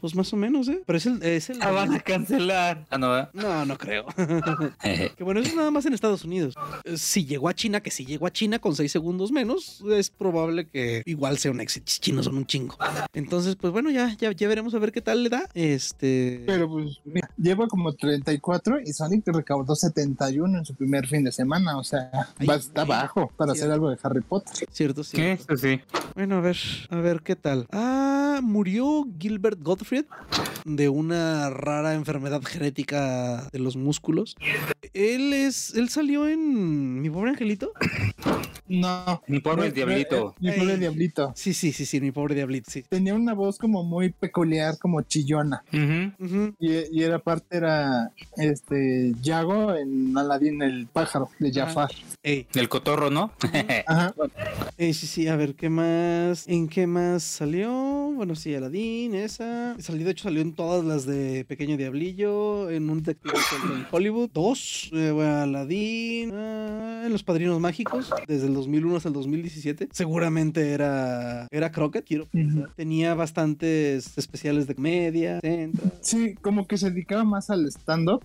Pues 0.00 0.14
más 0.14 0.32
o 0.32 0.36
menos, 0.36 0.68
¿eh? 0.68 0.80
Pero 0.86 0.96
es 0.96 1.06
el. 1.06 1.22
Es 1.22 1.50
el 1.50 1.60
ah, 1.62 1.70
van 1.70 1.92
a 1.94 2.00
cancelar. 2.00 2.86
Ah, 2.90 2.98
no, 2.98 3.18
¿eh? 3.18 3.28
No, 3.32 3.66
no 3.66 3.76
creo. 3.76 4.06
que 5.16 5.24
bueno, 5.24 5.40
eso 5.40 5.50
es 5.50 5.56
nada 5.56 5.70
más 5.70 5.86
en 5.86 5.94
Estados 5.94 6.24
Unidos. 6.24 6.54
Si 6.96 7.26
llegó 7.26 7.48
a 7.48 7.54
China, 7.54 7.80
que 7.80 7.90
si 7.90 8.04
llegó 8.04 8.26
a 8.26 8.32
China 8.32 8.58
con 8.58 8.76
seis 8.76 8.92
segundos 8.92 9.32
menos, 9.32 9.82
es 9.90 10.10
probable 10.10 10.68
que 10.68 11.02
igual 11.04 11.38
sea 11.38 11.50
un 11.50 11.60
éxito. 11.60 11.86
Chinos 12.00 12.26
son 12.26 12.36
un 12.36 12.46
chingo. 12.46 12.76
Entonces, 13.12 13.56
pues 13.56 13.72
bueno, 13.72 13.90
ya, 13.90 14.14
ya, 14.16 14.32
ya 14.32 14.48
veremos 14.48 14.74
a 14.74 14.78
ver 14.78 14.92
qué 14.92 15.00
tal 15.00 15.24
le 15.24 15.30
da. 15.30 15.48
Este. 15.54 16.42
Pero 16.46 16.68
pues, 16.68 17.00
mira, 17.04 17.28
lleva 17.36 17.66
como 17.66 17.92
34 17.92 18.80
y 18.84 18.92
Sonic 18.92 19.26
recaudó 19.26 19.74
71 19.74 20.58
en 20.58 20.64
su 20.64 20.74
primer 20.74 21.06
fin 21.06 21.24
de 21.24 21.32
semana. 21.32 21.78
O 21.78 21.84
sea, 21.84 22.10
va, 22.48 22.54
está 22.54 22.84
bajo 22.84 23.32
para 23.36 23.52
hacer 23.52 23.70
algo 23.70 23.90
de 23.90 23.98
Harry 24.02 24.20
Potter. 24.20 24.68
Cierto, 24.70 25.02
sí. 25.02 25.16
¿Qué? 25.16 25.38
Sí. 25.56 25.80
Bueno, 26.14 26.36
a 26.36 26.40
ver, 26.40 26.56
a 26.90 26.96
ver 26.96 27.22
qué 27.22 27.36
tal. 27.36 27.66
Ah, 27.72 28.40
murió 28.42 29.06
Gilbert 29.38 29.62
Gottfried 29.62 30.04
de 30.64 30.88
una 30.88 31.48
rara 31.48 31.94
enfermedad 31.94 32.42
genética 32.42 33.48
de 33.52 33.60
los 33.60 33.76
músculos. 33.76 34.34
Él 34.94 35.32
es, 35.32 35.74
él 35.76 35.88
salió 35.90 36.28
en 36.28 37.00
Mi 37.00 37.08
pobre 37.08 37.30
angelito. 37.30 37.72
No. 38.68 39.22
Mi 39.26 39.40
pobre 39.40 39.70
diablito. 39.70 40.34
Mi 40.40 40.52
pobre 40.52 40.76
diablito. 40.76 41.32
Sí, 41.34 41.54
sí, 41.54 41.72
sí, 41.72 41.86
sí, 41.86 42.00
mi 42.00 42.10
pobre 42.10 42.34
diablito, 42.34 42.70
sí. 42.70 42.82
Tenía 42.82 43.14
una 43.14 43.32
voz 43.32 43.58
como 43.58 43.82
muy 43.82 44.10
peculiar, 44.10 44.76
como 44.78 45.00
chillona. 45.02 45.62
Y, 46.58 47.02
era 47.02 47.18
parte, 47.18 47.56
era 47.56 48.12
este 48.36 49.14
Yago 49.22 49.74
en 49.74 50.16
Aladdin, 50.16 50.62
el 50.62 50.86
pájaro 50.86 51.30
de 51.38 51.52
Jafar. 51.52 51.90
El 52.22 52.68
cotorro, 52.68 53.10
¿no? 53.10 53.32
Ajá. 53.86 54.14
sí, 54.76 54.92
sí, 54.92 55.28
a 55.28 55.36
ver, 55.36 55.54
¿qué 55.54 55.70
más? 55.70 56.46
¿En 56.46 56.68
qué 56.68 56.86
más 56.86 57.22
salió? 57.22 57.70
Bueno, 57.70 58.34
sí, 58.34 58.54
Aladdin, 58.54 59.14
esa. 59.28 59.76
Salió, 59.78 60.04
de 60.04 60.12
hecho, 60.12 60.24
salió 60.24 60.42
en 60.42 60.52
todas 60.52 60.84
las 60.84 61.06
de 61.06 61.44
Pequeño 61.44 61.76
Diablillo, 61.76 62.70
en 62.70 62.90
un 62.90 63.02
detective 63.02 63.34
en 63.74 63.86
Hollywood. 63.90 64.30
Dos, 64.32 64.90
eh, 64.92 65.10
bueno, 65.10 65.42
Aladdin, 65.42 66.32
ah, 66.34 67.02
en 67.04 67.12
Los 67.12 67.22
Padrinos 67.22 67.60
Mágicos, 67.60 68.10
desde 68.26 68.46
el 68.46 68.54
2001 68.54 68.96
hasta 68.96 69.08
el 69.08 69.14
2017. 69.14 69.88
Seguramente 69.92 70.70
era, 70.70 71.46
era 71.50 71.70
Crockett, 71.70 72.06
quiero 72.06 72.26
Tenía 72.76 73.14
bastantes 73.14 74.16
especiales 74.16 74.66
de 74.66 74.74
comedia. 74.74 75.40
Sí, 76.00 76.34
como 76.40 76.66
que 76.66 76.78
se 76.78 76.90
dedicaba 76.90 77.24
más 77.24 77.50
al 77.50 77.66
stand-up, 77.66 78.24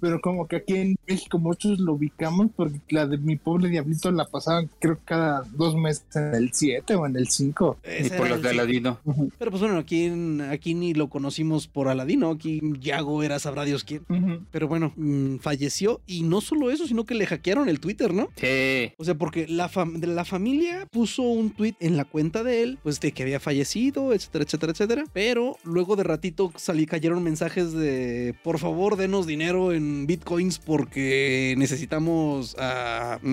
pero 0.00 0.20
como 0.20 0.46
que 0.48 0.56
aquí 0.56 0.76
en 0.76 0.96
México 1.06 1.38
muchos 1.38 1.78
lo 1.78 1.94
ubicamos 1.94 2.50
porque 2.56 2.80
la 2.90 3.06
de 3.06 3.18
mi 3.18 3.36
pobre 3.36 3.68
diablito 3.68 4.10
la 4.10 4.24
pasaban 4.26 4.70
creo 4.78 4.98
cada 5.04 5.42
dos 5.54 5.76
meses 5.76 6.04
en 6.14 6.34
el 6.34 6.50
7 6.52 6.94
o 6.94 7.06
en 7.06 7.16
el 7.16 7.28
5. 7.28 7.78
Y 8.00 8.10
por 8.10 8.28
los 8.28 8.42
de 8.42 8.50
Aladino. 8.50 8.98
Pero 9.38 9.50
pues 9.50 9.62
bueno, 9.62 9.78
aquí, 9.78 10.06
aquí 10.40 10.74
ni 10.74 10.94
lo 10.94 11.08
conocimos 11.08 11.68
por 11.68 11.88
Aladino, 11.88 12.30
aquí 12.30 12.60
Yago 12.80 13.22
era 13.22 13.38
sabrá 13.38 13.64
Dios 13.64 13.84
quién. 13.84 14.04
Pero 14.50 14.68
bueno, 14.68 14.92
mm, 14.96 15.36
falleció 15.36 16.00
y 16.06 16.22
no 16.22 16.40
solo 16.40 16.70
eso, 16.70 16.86
sino 16.86 17.04
que 17.04 17.14
le 17.14 17.26
hackearon 17.26 17.68
el 17.68 17.80
Twitter, 17.80 18.12
¿no? 18.12 18.28
Sí. 18.36 18.92
O 18.96 19.04
sea, 19.04 19.14
porque 19.14 19.46
la, 19.48 19.70
la 20.02 20.24
familia 20.24 20.86
puso 20.90 21.22
un 21.22 21.50
tweet 21.50 21.74
en 21.80 21.96
la 21.96 22.04
cuenta 22.04 22.42
de 22.42 22.62
él, 22.62 22.78
pues 22.82 23.00
de 23.00 23.12
que 23.12 23.22
había 23.22 23.40
fallecido, 23.40 24.12
etcétera, 24.12 24.44
etcétera, 24.44 24.72
etcétera. 24.72 25.04
Pero 25.12 25.56
luego 25.64 25.96
de 25.96 26.04
ratito 26.04 26.52
salí, 26.56 26.86
cayeron 26.86 27.22
mensajes 27.22 27.72
de 27.72 28.34
por 28.42 28.58
favor 28.58 28.96
denos 28.96 29.26
dinero 29.26 29.72
en 29.72 30.06
bitcoins 30.06 30.58
porque 30.58 31.54
necesitamos 31.58 32.54
uh, 32.54 33.26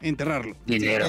enterrarlo. 0.00 0.56
Dinero. 0.66 1.06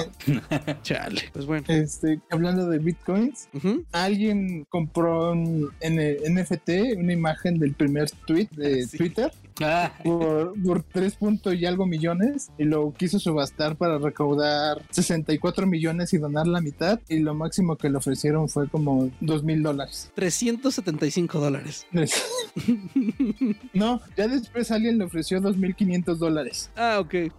Chale. 0.82 1.22
Pues 1.32 1.46
bueno. 1.46 1.64
Este, 1.68 2.20
hablando 2.30 2.68
de 2.68 2.78
bitcoins, 2.78 3.48
alguien 3.92 4.64
compró 4.68 5.32
un 5.32 5.43
NFT, 5.44 6.96
una 6.98 7.12
imagen 7.12 7.58
del 7.58 7.74
primer 7.74 8.10
tweet 8.26 8.48
de 8.52 8.86
Twitter 8.96 9.30
Ah. 9.60 9.92
Por, 10.02 10.60
por 10.62 10.82
3 10.82 11.14
puntos 11.14 11.54
y 11.54 11.64
algo 11.64 11.86
millones 11.86 12.50
y 12.58 12.64
lo 12.64 12.92
quiso 12.92 13.18
subastar 13.18 13.76
para 13.76 13.98
recaudar 13.98 14.82
64 14.90 15.66
millones 15.66 16.12
y 16.12 16.18
donar 16.18 16.46
la 16.46 16.60
mitad 16.60 17.00
y 17.08 17.20
lo 17.20 17.34
máximo 17.34 17.76
que 17.76 17.88
le 17.88 17.98
ofrecieron 17.98 18.48
fue 18.48 18.68
como 18.68 19.10
2 19.20 19.44
mil 19.44 19.62
dólares. 19.62 20.10
375 20.14 21.38
dólares. 21.38 21.86
no, 23.72 24.00
ya 24.16 24.26
después 24.26 24.70
alguien 24.70 24.98
le 24.98 25.04
ofreció 25.04 25.40
2.500 25.40 26.16
dólares. 26.16 26.70
Ah, 26.76 26.98
ok. 27.00 27.14
Eh, 27.14 27.32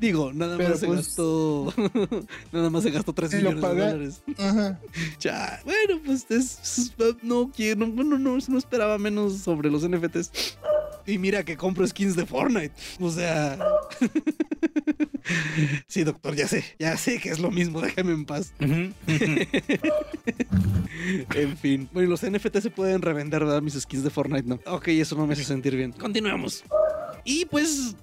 digo, 0.00 0.32
nada 0.32 0.58
más 0.58 0.80
se 0.80 0.86
pues, 0.86 1.06
gastó 1.06 1.72
nada 2.52 2.70
más 2.70 2.82
se 2.82 2.90
gastó 2.90 3.12
3 3.12 3.34
millones 3.34 3.62
de 3.62 3.68
dólares. 3.68 4.22
Ajá. 4.38 4.80
Ya, 5.20 5.60
bueno, 5.64 6.00
pues 6.04 6.26
es, 6.30 6.92
no 7.22 7.41
quiero, 7.50 7.86
no, 7.86 8.04
no, 8.04 8.18
no, 8.18 8.38
no 8.46 8.58
esperaba 8.58 8.98
menos 8.98 9.38
sobre 9.38 9.70
los 9.70 9.88
NFTs. 9.88 10.56
Y 11.06 11.18
mira 11.18 11.44
que 11.44 11.56
compro 11.56 11.86
skins 11.86 12.16
de 12.16 12.26
Fortnite. 12.26 12.72
O 13.00 13.10
sea. 13.10 13.58
sí, 15.86 16.04
doctor, 16.04 16.36
ya 16.36 16.46
sé. 16.46 16.64
Ya 16.78 16.96
sé 16.96 17.18
que 17.18 17.30
es 17.30 17.40
lo 17.40 17.50
mismo. 17.50 17.80
Déjame 17.80 18.12
en 18.12 18.24
paz. 18.24 18.54
en 18.60 18.94
fin. 21.56 21.88
Bueno, 21.92 22.10
los 22.10 22.22
NFT 22.22 22.58
se 22.58 22.70
pueden 22.70 23.02
revender, 23.02 23.44
¿verdad? 23.44 23.62
Mis 23.62 23.74
skins 23.74 24.04
de 24.04 24.10
Fortnite, 24.10 24.48
no. 24.48 24.60
Ok, 24.66 24.88
eso 24.88 25.16
no 25.16 25.26
me 25.26 25.32
hace 25.32 25.44
sentir 25.44 25.74
bien. 25.76 25.92
Continuemos. 25.92 26.64
Y 27.24 27.44
pues, 27.46 27.96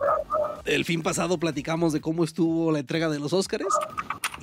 el 0.65 0.85
fin 0.85 1.01
pasado 1.01 1.37
platicamos 1.37 1.93
de 1.93 2.01
cómo 2.01 2.23
estuvo 2.23 2.71
la 2.71 2.79
entrega 2.79 3.09
de 3.09 3.19
los 3.19 3.33
Oscars. 3.33 3.65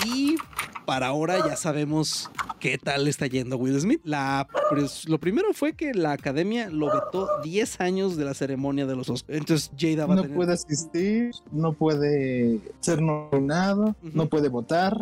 Y 0.05 0.37
para 0.85 1.09
ahora 1.09 1.39
ya 1.47 1.57
sabemos 1.57 2.31
qué 2.61 2.79
tal 2.79 3.09
está 3.09 3.27
yendo 3.27 3.57
Will 3.57 3.79
Smith. 3.81 4.01
La, 4.05 4.47
pues, 4.71 5.09
lo 5.09 5.19
primero 5.19 5.53
fue 5.53 5.75
que 5.75 5.93
la 5.95 6.13
academia 6.13 6.71
lo 6.71 6.87
vetó 6.87 7.29
10 7.43 7.81
años 7.81 8.17
de 8.17 8.25
la 8.25 8.35
ceremonia 8.35 8.87
de 8.87 8.95
los 8.95 9.11
Oscars. 9.11 9.39
Entonces 9.39 9.71
Jada 9.79 10.07
va 10.07 10.15
no 10.15 10.21
a 10.21 10.25
tener... 10.25 10.37
puede 10.37 10.53
asistir, 10.53 11.33
no 11.51 11.73
puede 11.73 12.61
ser 12.81 13.03
nominado, 13.03 13.97
no 14.03 14.29
puede 14.29 14.49
votar. 14.49 14.97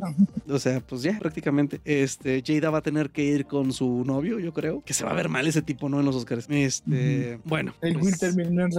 O 0.48 0.58
sea, 0.58 0.80
pues 0.80 1.02
ya 1.02 1.18
prácticamente. 1.18 1.80
Este, 1.84 2.42
Jada 2.44 2.70
va 2.70 2.78
a 2.78 2.82
tener 2.82 3.10
que 3.10 3.22
ir 3.22 3.46
con 3.46 3.72
su 3.72 4.04
novio, 4.04 4.38
yo 4.38 4.52
creo. 4.52 4.82
Que 4.84 4.94
se 4.94 5.04
va 5.04 5.10
a 5.10 5.14
ver 5.14 5.28
mal 5.28 5.46
ese 5.46 5.62
tipo, 5.62 5.88
¿no? 5.88 6.00
En 6.00 6.06
los 6.06 6.16
Oscars. 6.16 6.46
Este, 6.48 7.38
bueno. 7.44 7.74
El 7.82 7.96
Will 7.96 8.16
pues 8.18 8.20
terminó 8.20 8.64
en 8.64 8.72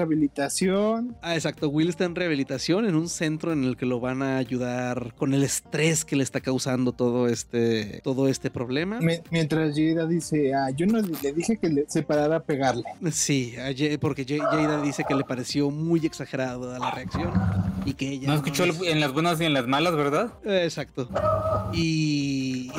rehabilitación. 0.85 1.17
Ah, 1.21 1.35
exacto. 1.35 1.69
Will 1.69 1.89
está 1.89 2.05
en 2.05 2.15
rehabilitación 2.15 2.85
en 2.85 2.95
un 2.95 3.09
centro 3.09 3.51
en 3.51 3.63
el 3.63 3.77
que 3.77 3.85
lo 3.85 3.99
van 3.99 4.21
a 4.21 4.37
ayudar 4.37 5.13
con 5.15 5.33
el 5.33 5.43
estrés 5.43 6.05
que 6.05 6.15
le 6.15 6.23
está 6.23 6.41
causando 6.41 6.91
todo 6.91 7.27
este, 7.27 8.01
todo 8.03 8.27
este 8.27 8.49
problema. 8.51 8.99
mientras 9.31 9.75
Jada 9.75 10.05
dice, 10.05 10.53
ah, 10.53 10.69
yo 10.71 10.85
no 10.85 11.01
le 11.01 11.33
dije 11.33 11.57
que 11.57 11.69
le, 11.69 11.85
se 11.87 12.03
parara 12.03 12.37
a 12.37 12.39
pegarle. 12.43 12.83
Sí, 13.11 13.55
porque 13.99 14.25
Jada 14.25 14.81
dice 14.81 15.03
que 15.07 15.15
le 15.15 15.23
pareció 15.23 15.71
muy 15.71 16.05
exagerada 16.05 16.79
la 16.79 16.91
reacción 16.91 17.31
y 17.85 17.93
que 17.93 18.09
ella... 18.09 18.27
No 18.27 18.35
escuchó 18.35 18.63
en 18.63 18.99
las 18.99 19.13
buenas 19.13 19.39
y 19.41 19.45
en 19.45 19.53
las 19.53 19.67
malas, 19.67 19.95
¿verdad? 19.95 20.33
Exacto. 20.43 21.09
Y... 21.73 22.71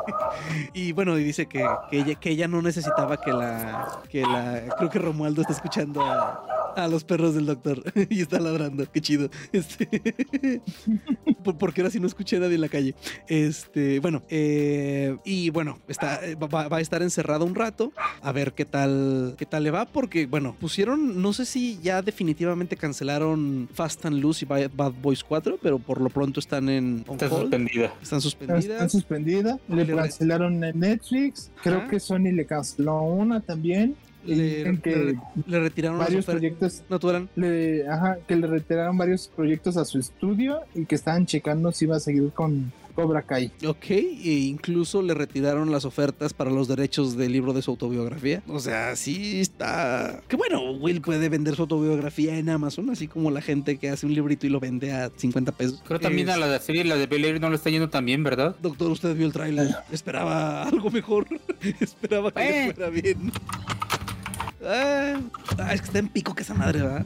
y 0.74 0.92
bueno, 0.92 1.18
y 1.18 1.24
dice 1.24 1.46
que, 1.46 1.66
ella, 1.92 2.14
que 2.14 2.30
ella 2.30 2.48
no 2.48 2.62
necesitaba 2.62 3.18
que 3.18 3.32
la, 3.32 4.00
que 4.08 4.22
la... 4.22 4.62
Creo 4.78 4.90
que 4.90 4.98
Romualdo 4.98 5.42
está 5.42 5.52
escuchando 5.52 6.02
a, 6.02 6.59
a 6.76 6.88
los 6.88 7.04
perros 7.04 7.34
del 7.34 7.46
doctor 7.46 7.82
y 8.10 8.22
está 8.22 8.40
ladrando. 8.40 8.90
Qué 8.90 9.00
chido. 9.00 9.30
Este... 9.52 10.62
porque 11.58 11.80
ahora 11.80 11.90
sí 11.90 12.00
no 12.00 12.06
escuché 12.06 12.36
a 12.36 12.40
nadie 12.40 12.54
en 12.54 12.60
la 12.60 12.68
calle. 12.68 12.94
Este, 13.26 14.00
bueno, 14.00 14.22
eh, 14.28 15.16
y 15.24 15.50
bueno, 15.50 15.78
está, 15.88 16.20
va, 16.36 16.76
a 16.76 16.80
estar 16.80 17.02
encerrado 17.02 17.44
un 17.44 17.54
rato 17.54 17.92
a 18.22 18.32
ver 18.32 18.52
qué 18.52 18.64
tal, 18.64 19.34
qué 19.38 19.46
tal 19.46 19.64
le 19.64 19.70
va, 19.70 19.86
porque 19.86 20.26
bueno, 20.26 20.56
pusieron, 20.60 21.20
no 21.20 21.32
sé 21.32 21.46
si 21.46 21.78
ya 21.82 22.02
definitivamente 22.02 22.76
cancelaron 22.76 23.68
Fast 23.72 24.06
and 24.06 24.20
Loose 24.20 24.44
y 24.44 24.48
Bad 24.48 24.92
Boys 25.00 25.24
4, 25.24 25.58
pero 25.62 25.78
por 25.78 26.00
lo 26.00 26.10
pronto 26.10 26.40
están 26.40 26.68
en. 26.68 27.04
Está 27.10 27.28
suspendida. 27.28 27.94
Están 28.02 28.20
suspendidas. 28.20 28.64
Están 28.64 28.90
suspendidas. 28.90 29.60
Le 29.68 29.86
cancelaron 29.86 30.62
en 30.64 30.80
Netflix. 30.80 31.50
Creo 31.62 31.88
que 31.88 32.00
Sony 32.00 32.32
le 32.32 32.46
canceló 32.46 33.02
una 33.02 33.40
también. 33.40 33.96
Le, 34.24 34.64
le, 35.46 35.60
retiraron 35.60 35.98
varios 35.98 36.26
proyectos 36.26 36.82
natural 36.90 37.28
le, 37.36 37.88
ajá, 37.88 38.18
que 38.26 38.36
le 38.36 38.46
retiraron 38.46 38.96
varios 38.98 39.28
proyectos 39.28 39.76
a 39.76 39.84
su 39.84 39.98
estudio 39.98 40.60
y 40.74 40.84
que 40.84 40.94
estaban 40.94 41.26
checando 41.26 41.72
si 41.72 41.86
iba 41.86 41.96
a 41.96 42.00
seguir 42.00 42.30
con 42.32 42.72
Cobra 42.94 43.22
Kai. 43.22 43.50
Ok, 43.66 43.90
e 43.90 44.46
incluso 44.46 45.02
le 45.02 45.14
retiraron 45.14 45.70
las 45.70 45.84
ofertas 45.84 46.34
para 46.34 46.50
los 46.50 46.68
derechos 46.68 47.16
del 47.16 47.32
libro 47.32 47.52
de 47.52 47.62
su 47.62 47.70
autobiografía. 47.70 48.42
O 48.46 48.58
sea, 48.58 48.94
sí 48.96 49.40
está. 49.40 50.20
Que 50.28 50.36
bueno, 50.36 50.72
Will 50.72 51.00
puede 51.00 51.28
vender 51.28 51.54
su 51.56 51.62
autobiografía 51.62 52.36
en 52.36 52.50
Amazon, 52.50 52.90
así 52.90 53.08
como 53.08 53.30
la 53.30 53.40
gente 53.40 53.78
que 53.78 53.88
hace 53.88 54.06
un 54.06 54.14
librito 54.14 54.46
y 54.46 54.50
lo 54.50 54.60
vende 54.60 54.92
a 54.92 55.10
50 55.14 55.52
pesos. 55.52 55.82
Creo 55.86 56.00
también 56.00 56.30
a 56.30 56.36
la 56.36 56.58
serie, 56.58 56.84
la 56.84 56.96
de 56.96 57.06
Bel 57.06 57.40
no 57.40 57.48
lo 57.48 57.56
está 57.56 57.70
yendo 57.70 57.88
tan 57.88 58.04
bien, 58.04 58.22
¿verdad? 58.22 58.56
Doctor, 58.60 58.90
usted 58.90 59.14
vio 59.14 59.26
el 59.26 59.32
tráiler. 59.32 59.68
Esperaba 59.90 60.64
algo 60.64 60.90
mejor. 60.90 61.26
Esperaba 61.80 62.32
que 62.32 62.72
fuera 62.74 62.90
bien. 62.90 63.32
Ah, 64.62 65.18
es 65.72 65.80
que 65.80 65.86
está 65.86 65.98
en 65.98 66.08
pico 66.08 66.34
que 66.34 66.42
esa 66.42 66.54
madre, 66.54 66.82
va. 66.82 67.04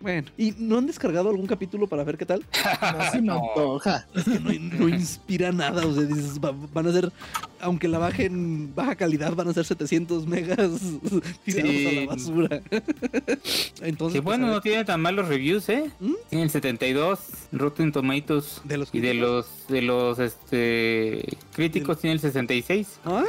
Bueno, 0.00 0.28
¿y 0.36 0.52
no 0.58 0.78
han 0.78 0.86
descargado 0.86 1.30
algún 1.30 1.46
capítulo 1.46 1.86
para 1.86 2.04
ver 2.04 2.18
qué 2.18 2.26
tal? 2.26 2.44
No 2.92 3.10
se 3.10 3.22
me 3.22 3.32
antoja. 3.32 4.06
Es 4.14 4.24
que 4.24 4.38
no, 4.38 4.88
inspira 4.88 5.52
nada. 5.52 5.86
O 5.86 5.94
sea, 5.94 6.02
dices, 6.02 6.38
van 6.38 6.86
a 6.86 6.92
ser, 6.92 7.12
aunque 7.60 7.88
la 7.88 7.98
bajen 7.98 8.74
baja 8.74 8.94
calidad, 8.94 9.34
van 9.34 9.48
a 9.48 9.54
ser 9.54 9.64
700 9.64 10.26
megas 10.26 10.58
tirados 11.44 11.86
a 11.86 11.92
la 11.92 12.06
basura. 12.06 12.60
Entonces, 13.80 14.20
que 14.20 14.20
bueno, 14.20 14.46
pues, 14.46 14.56
no 14.56 14.60
tiene 14.60 14.84
tan 14.84 15.00
malos 15.00 15.28
reviews, 15.28 15.68
¿eh? 15.70 15.90
¿Mm? 15.98 16.14
Tiene 16.28 16.44
el 16.44 16.50
72 16.50 17.20
Rotten 17.52 17.92
Tomatoes. 17.92 18.60
¿De 18.64 18.76
los 18.76 18.90
y 18.92 19.00
de 19.00 19.14
los, 19.14 19.46
de 19.68 19.82
los 19.82 20.18
este, 20.18 21.24
críticos 21.54 22.00
tiene 22.00 22.14
el 22.14 22.20
66. 22.20 23.00
Ah, 23.04 23.24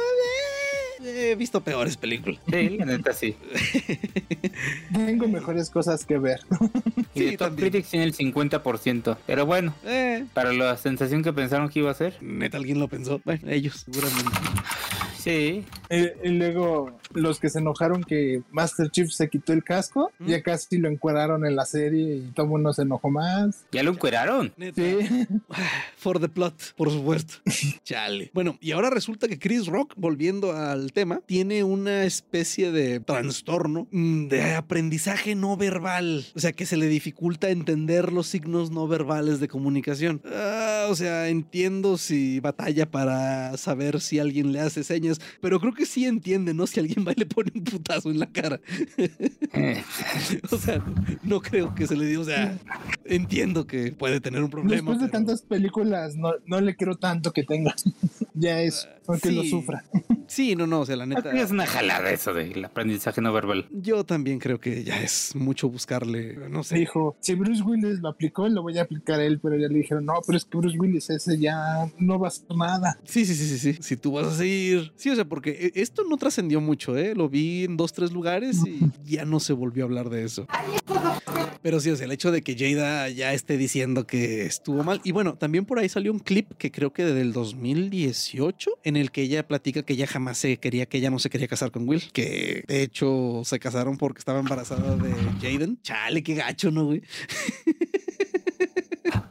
He 1.04 1.34
visto 1.36 1.62
peores 1.62 1.96
películas. 1.96 2.40
Sí, 2.50 2.70
la 2.78 2.84
neta 2.84 3.12
sí. 3.12 3.36
Tengo 4.92 5.28
mejores 5.28 5.70
cosas 5.70 6.04
que 6.04 6.18
ver. 6.18 6.40
Y 7.14 7.30
sí, 7.30 7.36
Top 7.36 7.56
Critics 7.56 7.88
tiene 7.90 8.04
el 8.04 8.14
50%. 8.14 9.16
Pero 9.26 9.46
bueno, 9.46 9.74
eh. 9.84 10.24
para 10.34 10.52
la 10.52 10.76
sensación 10.76 11.22
que 11.22 11.32
pensaron 11.32 11.68
que 11.68 11.80
iba 11.80 11.90
a 11.90 11.94
ser. 11.94 12.16
Neta, 12.22 12.58
alguien 12.58 12.78
lo 12.78 12.86
pensó. 12.86 13.20
Bueno, 13.24 13.50
ellos, 13.50 13.86
seguramente. 13.90 14.30
Sí. 15.18 15.64
Y, 15.90 16.28
luego 16.28 16.98
los 17.12 17.40
que 17.40 17.48
se 17.48 17.58
enojaron 17.58 18.04
que 18.04 18.42
Master 18.50 18.90
Chief 18.90 19.10
se 19.10 19.28
quitó 19.28 19.52
el 19.52 19.64
casco, 19.64 20.12
ya 20.20 20.42
casi 20.42 20.78
lo 20.78 20.88
encueraron 20.88 21.44
en 21.44 21.56
la 21.56 21.64
serie 21.64 22.16
y 22.16 22.20
todo 22.34 22.44
el 22.44 22.50
mundo 22.50 22.72
se 22.72 22.82
enojó 22.82 23.10
más. 23.10 23.64
¿Ya 23.72 23.82
lo 23.82 23.90
encueraron? 23.90 24.52
Sí. 24.74 25.26
For 25.96 26.20
the 26.20 26.28
plot, 26.28 26.74
por 26.76 26.90
supuesto. 26.90 27.34
Chale. 27.84 28.30
Bueno, 28.34 28.58
y 28.60 28.72
ahora 28.72 28.90
resulta 28.90 29.28
que 29.28 29.38
Chris 29.38 29.66
Rock, 29.66 29.94
volviendo 29.96 30.52
al 30.52 30.92
tema, 30.92 31.20
tiene 31.26 31.64
una 31.64 32.04
especie 32.04 32.70
de 32.70 33.00
trastorno 33.00 33.88
mm, 33.90 34.28
de 34.28 34.54
aprendizaje 34.54 35.34
no 35.34 35.56
verbal. 35.56 36.26
O 36.36 36.40
sea, 36.40 36.52
que 36.52 36.66
se 36.66 36.76
le 36.76 36.86
dificulta 36.86 37.50
entender 37.50 38.12
los 38.12 38.28
signos 38.28 38.70
no 38.70 38.86
verbales 38.86 39.40
de 39.40 39.48
comunicación. 39.48 40.22
Ah, 40.26 40.77
o 40.90 40.94
sea, 40.94 41.28
entiendo 41.28 41.98
si 41.98 42.40
batalla 42.40 42.90
para 42.90 43.56
saber 43.56 44.00
si 44.00 44.18
alguien 44.18 44.52
le 44.52 44.60
hace 44.60 44.84
señas 44.84 45.18
pero 45.40 45.60
creo 45.60 45.72
que 45.72 45.86
sí 45.86 46.04
entiende, 46.04 46.54
¿no? 46.54 46.66
Si 46.66 46.80
alguien 46.80 47.06
va 47.06 47.12
y 47.12 47.20
le 47.20 47.26
pone 47.26 47.52
un 47.54 47.64
putazo 47.64 48.10
en 48.10 48.18
la 48.18 48.26
cara. 48.26 48.60
O 50.50 50.56
sea, 50.56 50.84
no 51.22 51.40
creo 51.40 51.74
que 51.74 51.86
se 51.86 51.96
le 51.96 52.06
diga, 52.06 52.20
o 52.20 52.24
sea, 52.24 52.58
entiendo 53.04 53.66
que 53.66 53.92
puede 53.92 54.20
tener 54.20 54.42
un 54.42 54.50
problema. 54.50 54.74
Después 54.76 55.00
de 55.00 55.08
tantas 55.08 55.42
películas, 55.42 56.16
no, 56.16 56.32
no 56.46 56.60
le 56.60 56.76
quiero 56.76 56.96
tanto 56.96 57.32
que 57.32 57.44
tenga. 57.44 57.74
ya 58.34 58.60
es, 58.62 58.88
porque 59.08 59.32
lo 59.32 59.42
sufra. 59.42 59.82
Sí, 60.26 60.54
no, 60.54 60.66
no, 60.66 60.80
o 60.80 60.86
sea, 60.86 60.96
la 60.96 61.06
neta. 61.06 61.30
Es 61.30 61.50
una 61.50 61.66
jalada 61.66 62.10
eso 62.10 62.34
del 62.34 62.62
aprendizaje 62.62 63.22
no 63.22 63.32
verbal. 63.32 63.66
Yo 63.70 64.04
también 64.04 64.38
creo 64.38 64.60
que 64.60 64.84
ya 64.84 65.00
es 65.00 65.34
mucho 65.34 65.70
buscarle, 65.70 66.36
no 66.50 66.62
sé. 66.62 66.76
Dijo, 66.76 67.16
si 67.20 67.34
Bruce 67.34 67.62
Willis 67.62 68.00
lo 68.00 68.10
aplicó, 68.10 68.46
lo 68.50 68.60
voy 68.60 68.76
a 68.76 68.82
aplicar 68.82 69.18
él, 69.20 69.40
pero 69.40 69.56
ya 69.56 69.68
le 69.68 69.78
dijeron, 69.78 70.04
no, 70.04 70.12
pero 70.26 70.36
es 70.36 70.44
que 70.44 70.58
Bruce 70.58 70.78
Willis 70.78 71.08
ese 71.08 71.38
ya 71.38 71.90
no 71.98 72.18
va 72.18 72.26
a 72.26 72.28
hacer 72.28 72.54
nada. 72.54 73.00
Sí, 73.04 73.24
sí, 73.24 73.34
sí, 73.34 73.46
sí, 73.46 73.58
sí. 73.58 73.78
Si 73.80 73.96
tú 73.96 74.12
vas 74.12 74.26
a 74.26 74.36
seguir. 74.36 74.92
Sí, 74.96 75.08
o 75.08 75.14
sea, 75.14 75.24
porque 75.24 75.52
eh, 75.52 75.72
esto 75.76 76.04
no 76.04 76.18
trascendió 76.18 76.60
mucho, 76.60 76.98
¿eh? 76.98 77.14
Lo 77.14 77.30
vi 77.30 77.64
en 77.64 77.78
dos, 77.78 77.94
tres 77.94 78.12
lugares 78.12 78.60
y 78.66 78.90
ya 79.10 79.24
no 79.24 79.40
se 79.40 79.54
volvió 79.54 79.84
a 79.84 79.86
hablar 79.86 80.10
de 80.10 80.24
eso. 80.24 80.46
Pero 81.62 81.80
sí, 81.80 81.90
o 81.90 81.96
sea, 81.96 82.06
el 82.06 82.12
hecho 82.12 82.30
de 82.30 82.42
que 82.42 82.56
Jada 82.56 83.08
ya 83.08 83.32
esté 83.32 83.56
diciendo 83.56 84.06
que 84.06 84.46
estuvo 84.46 84.84
mal. 84.84 85.00
Y 85.04 85.12
bueno, 85.12 85.34
también 85.34 85.64
por 85.64 85.78
ahí 85.78 85.88
salió 85.88 86.12
un 86.12 86.20
clip 86.20 86.52
que 86.56 86.70
creo 86.70 86.92
que 86.92 87.04
del 87.04 87.32
2018, 87.32 88.70
en 88.84 88.96
el 88.98 89.10
que 89.10 89.22
ella 89.22 89.46
platica 89.46 89.82
que 89.82 89.94
ella 89.94 90.06
jamás 90.06 90.38
se 90.38 90.56
quería, 90.58 90.86
que 90.86 90.98
ella 90.98 91.10
no 91.10 91.18
se 91.18 91.30
quería 91.30 91.48
casar 91.48 91.70
con 91.70 91.88
Will. 91.88 92.10
Que 92.12 92.64
de 92.66 92.82
hecho 92.82 93.42
se 93.44 93.58
casaron 93.58 93.96
porque 93.96 94.18
estaba 94.18 94.40
embarazada 94.40 94.96
de 94.96 95.12
Jaden. 95.40 95.80
Chale, 95.82 96.22
qué 96.22 96.34
gacho, 96.34 96.70
¿no, 96.70 96.86
güey? 96.86 97.02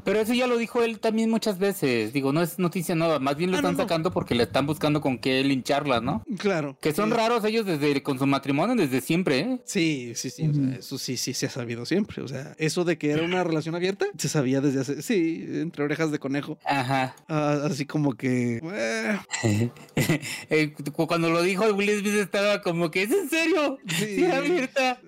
Pero 0.08 0.22
eso 0.22 0.34
ya 0.34 0.48
lo 0.48 0.58
dijo 0.58 0.84
él 0.84 1.00
también 1.00 1.30
muchas 1.30 1.60
veces. 1.60 2.14
Digo, 2.14 2.32
no 2.32 2.42
es 2.42 2.60
noticia 2.60 2.96
nueva. 2.96 3.20
Más 3.20 3.36
bien 3.36 3.52
lo 3.52 3.58
ah, 3.58 3.60
están 3.60 3.76
sacando 3.76 4.10
porque 4.10 4.36
le 4.36 4.44
están 4.44 4.66
buscando 4.66 5.02
con 5.02 5.18
qué 5.18 5.44
lincharla, 5.44 6.00
¿no? 6.00 6.24
Claro. 6.38 6.78
Que 6.80 6.94
son 6.94 7.12
raros 7.12 7.44
ellos 7.44 7.66
desde 7.66 8.02
con 8.02 8.18
su 8.18 8.26
matrimonio 8.26 8.74
desde 8.78 9.02
siempre, 9.02 9.40
¿eh? 9.40 9.62
Sí, 9.66 10.14
sí, 10.16 10.30
sí. 10.30 10.50
eso 10.80 10.98
sí, 10.98 11.18
sí 11.18 11.34
se 11.34 11.48
ha 11.48 11.50
sabido 11.50 11.86
siempre. 11.86 12.22
O 12.22 12.28
sea, 12.30 12.56
eso 12.58 12.86
de 12.86 12.98
que 12.98 13.12
era 13.12 13.24
una 13.24 13.44
relación 13.44 13.76
abierta 13.76 14.06
se 14.18 14.30
sabía 14.30 14.62
desde 14.62 14.80
hace. 14.80 15.02
Sí, 15.02 15.44
entre 15.46 15.84
orejas 15.84 16.10
de 16.10 16.20
conejo. 16.20 16.58
Ajá. 16.64 17.14
Ah, 17.28 17.64
así 17.66 17.86
como 17.86 18.14
que. 18.14 18.62
Eh, 20.50 20.74
cuando 20.96 21.30
lo 21.30 21.42
dijo, 21.42 21.66
Will 21.74 22.00
Smith 22.00 22.14
estaba 22.14 22.62
como 22.62 22.92
que 22.92 23.04
es 23.04 23.12
en 23.12 23.30
serio. 23.30 23.78
Sí, 23.88 24.24
abierta. 24.24 25.02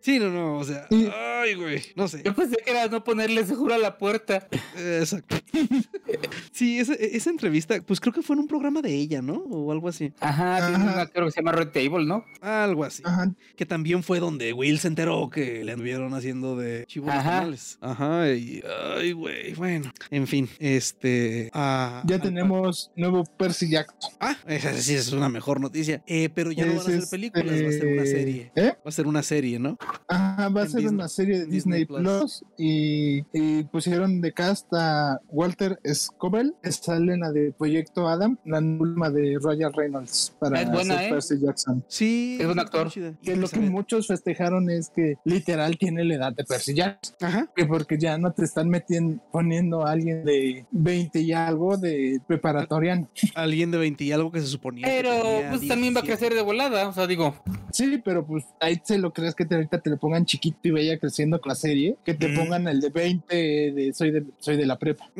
Sí. 0.00 0.18
no, 0.18 0.30
no. 0.30 0.58
O 0.58 0.64
sea, 0.64 0.86
ay, 0.90 1.54
güey. 1.54 1.82
No 1.96 2.08
sé. 2.08 2.22
Yo 2.24 2.34
pensé 2.34 2.56
que 2.64 2.70
era 2.70 2.86
no 2.86 3.04
ponerle 3.04 3.44
seguro 3.44 3.74
a 3.74 3.78
la 3.78 3.98
puerta 3.98 4.13
Exacto. 4.14 5.36
sí, 6.52 6.78
esa, 6.78 7.30
entrevista, 7.30 7.80
pues 7.86 8.00
creo 8.00 8.12
que 8.12 8.22
fue 8.22 8.34
en 8.34 8.40
un 8.40 8.48
programa 8.48 8.82
de 8.82 8.94
ella, 8.94 9.22
¿no? 9.22 9.34
O 9.34 9.72
algo 9.72 9.88
así. 9.88 10.12
Ajá, 10.20 10.68
tiene 10.68 10.84
una 10.84 11.06
creo 11.06 11.26
que 11.26 11.32
se 11.32 11.40
llama 11.40 11.52
Red 11.52 11.68
Table, 11.68 12.04
¿no? 12.04 12.24
Algo 12.40 12.84
así. 12.84 13.02
Ajá. 13.04 13.32
Que 13.56 13.66
también 13.66 14.02
fue 14.02 14.20
donde 14.20 14.52
Will 14.52 14.78
se 14.78 14.88
enteró 14.88 15.30
que 15.30 15.64
le 15.64 15.72
anduvieron 15.72 16.14
haciendo 16.14 16.56
de 16.56 16.84
chivos 16.86 17.10
Ajá. 17.10 17.44
Ajá, 17.80 18.30
y 18.30 18.62
ay, 18.96 19.12
güey, 19.12 19.54
bueno. 19.54 19.92
En 20.10 20.26
fin, 20.26 20.48
este. 20.58 21.50
Ah, 21.52 22.02
ya 22.06 22.18
tenemos 22.18 22.90
nuevo 22.96 23.24
Percy 23.24 23.68
Jackson. 23.68 24.10
Ah, 24.20 24.36
esa 24.46 24.72
sí 24.74 24.94
es 24.94 25.12
una 25.12 25.28
mejor 25.28 25.60
noticia. 25.60 26.02
Eh, 26.06 26.28
pero 26.34 26.52
ya 26.52 26.66
no 26.66 26.74
van 26.74 26.80
a 26.80 26.84
ser 26.84 27.04
películas, 27.10 27.46
va 27.46 27.68
a 27.68 27.72
ser 27.72 27.86
una 27.86 28.06
serie. 28.06 28.52
¿Eh? 28.54 28.72
Va 28.76 28.88
a 28.88 28.92
ser 28.92 29.06
una 29.06 29.22
serie, 29.22 29.58
¿no? 29.58 29.76
Ajá, 30.08 30.48
va 30.48 30.62
a 30.62 30.68
ser 30.68 30.86
una 30.86 31.08
serie 31.08 31.40
de 31.40 31.46
Disney, 31.46 31.84
Plus, 31.84 32.44
y, 32.58 33.24
y 33.32 33.64
pusieron 33.64 34.03
de 34.08 34.32
cast 34.32 34.66
a 34.72 35.20
Walter 35.28 35.78
Scobell, 35.92 36.54
sale 36.62 37.16
la 37.16 37.32
de 37.32 37.52
Proyecto 37.52 38.08
Adam, 38.08 38.38
la 38.44 38.58
última 38.58 39.10
de 39.10 39.38
Royal 39.40 39.72
Reynolds 39.72 40.34
para 40.38 40.62
es 40.62 40.70
buena, 40.70 41.04
¿eh? 41.04 41.10
Percy 41.10 41.40
Jackson. 41.40 41.84
Sí, 41.88 42.38
es 42.40 42.46
un 42.46 42.58
actor. 42.58 42.90
Que 43.22 43.36
lo 43.36 43.48
que 43.48 43.60
muchos 43.60 44.06
festejaron 44.06 44.70
es 44.70 44.90
que 44.90 45.16
literal 45.24 45.78
tiene 45.78 46.04
la 46.04 46.14
edad 46.14 46.32
de 46.32 46.44
Percy 46.44 46.74
Jackson. 46.74 47.16
Ajá. 47.20 47.48
Que 47.54 47.64
porque 47.66 47.98
ya 47.98 48.18
no 48.18 48.32
te 48.32 48.44
están 48.44 48.68
metiendo, 48.68 49.22
poniendo 49.32 49.86
a 49.86 49.92
alguien 49.92 50.24
de 50.24 50.66
20 50.70 51.20
y 51.20 51.32
algo 51.32 51.76
de 51.76 52.20
preparatoriano. 52.26 53.08
Alguien 53.34 53.70
de 53.70 53.78
20 53.78 54.04
y 54.04 54.12
algo 54.12 54.30
que 54.30 54.40
se 54.40 54.46
suponía. 54.46 54.86
Pero 54.86 55.12
pues 55.50 55.66
también 55.66 55.94
va 55.94 56.00
a 56.00 56.04
crecer 56.04 56.34
de 56.34 56.42
volada, 56.42 56.88
o 56.88 56.92
sea, 56.92 57.06
digo. 57.06 57.34
Sí, 57.72 58.00
pero 58.04 58.24
pues 58.24 58.44
ahí 58.60 58.80
se 58.84 58.98
lo 58.98 59.12
crees 59.12 59.34
que 59.34 59.44
te, 59.44 59.54
ahorita 59.56 59.80
te 59.80 59.90
le 59.90 59.96
pongan 59.96 60.24
chiquito 60.24 60.58
y 60.62 60.70
vaya 60.70 60.98
creciendo 60.98 61.40
con 61.40 61.50
la 61.50 61.54
serie, 61.54 61.96
que 62.04 62.14
te 62.14 62.28
pongan 62.28 62.68
el 62.68 62.80
de 62.80 62.90
20 62.90 63.36
de 63.72 63.92
soy 63.94 64.10
de, 64.10 64.24
soy 64.38 64.56
de 64.56 64.66
la 64.66 64.78
prepa. 64.78 65.10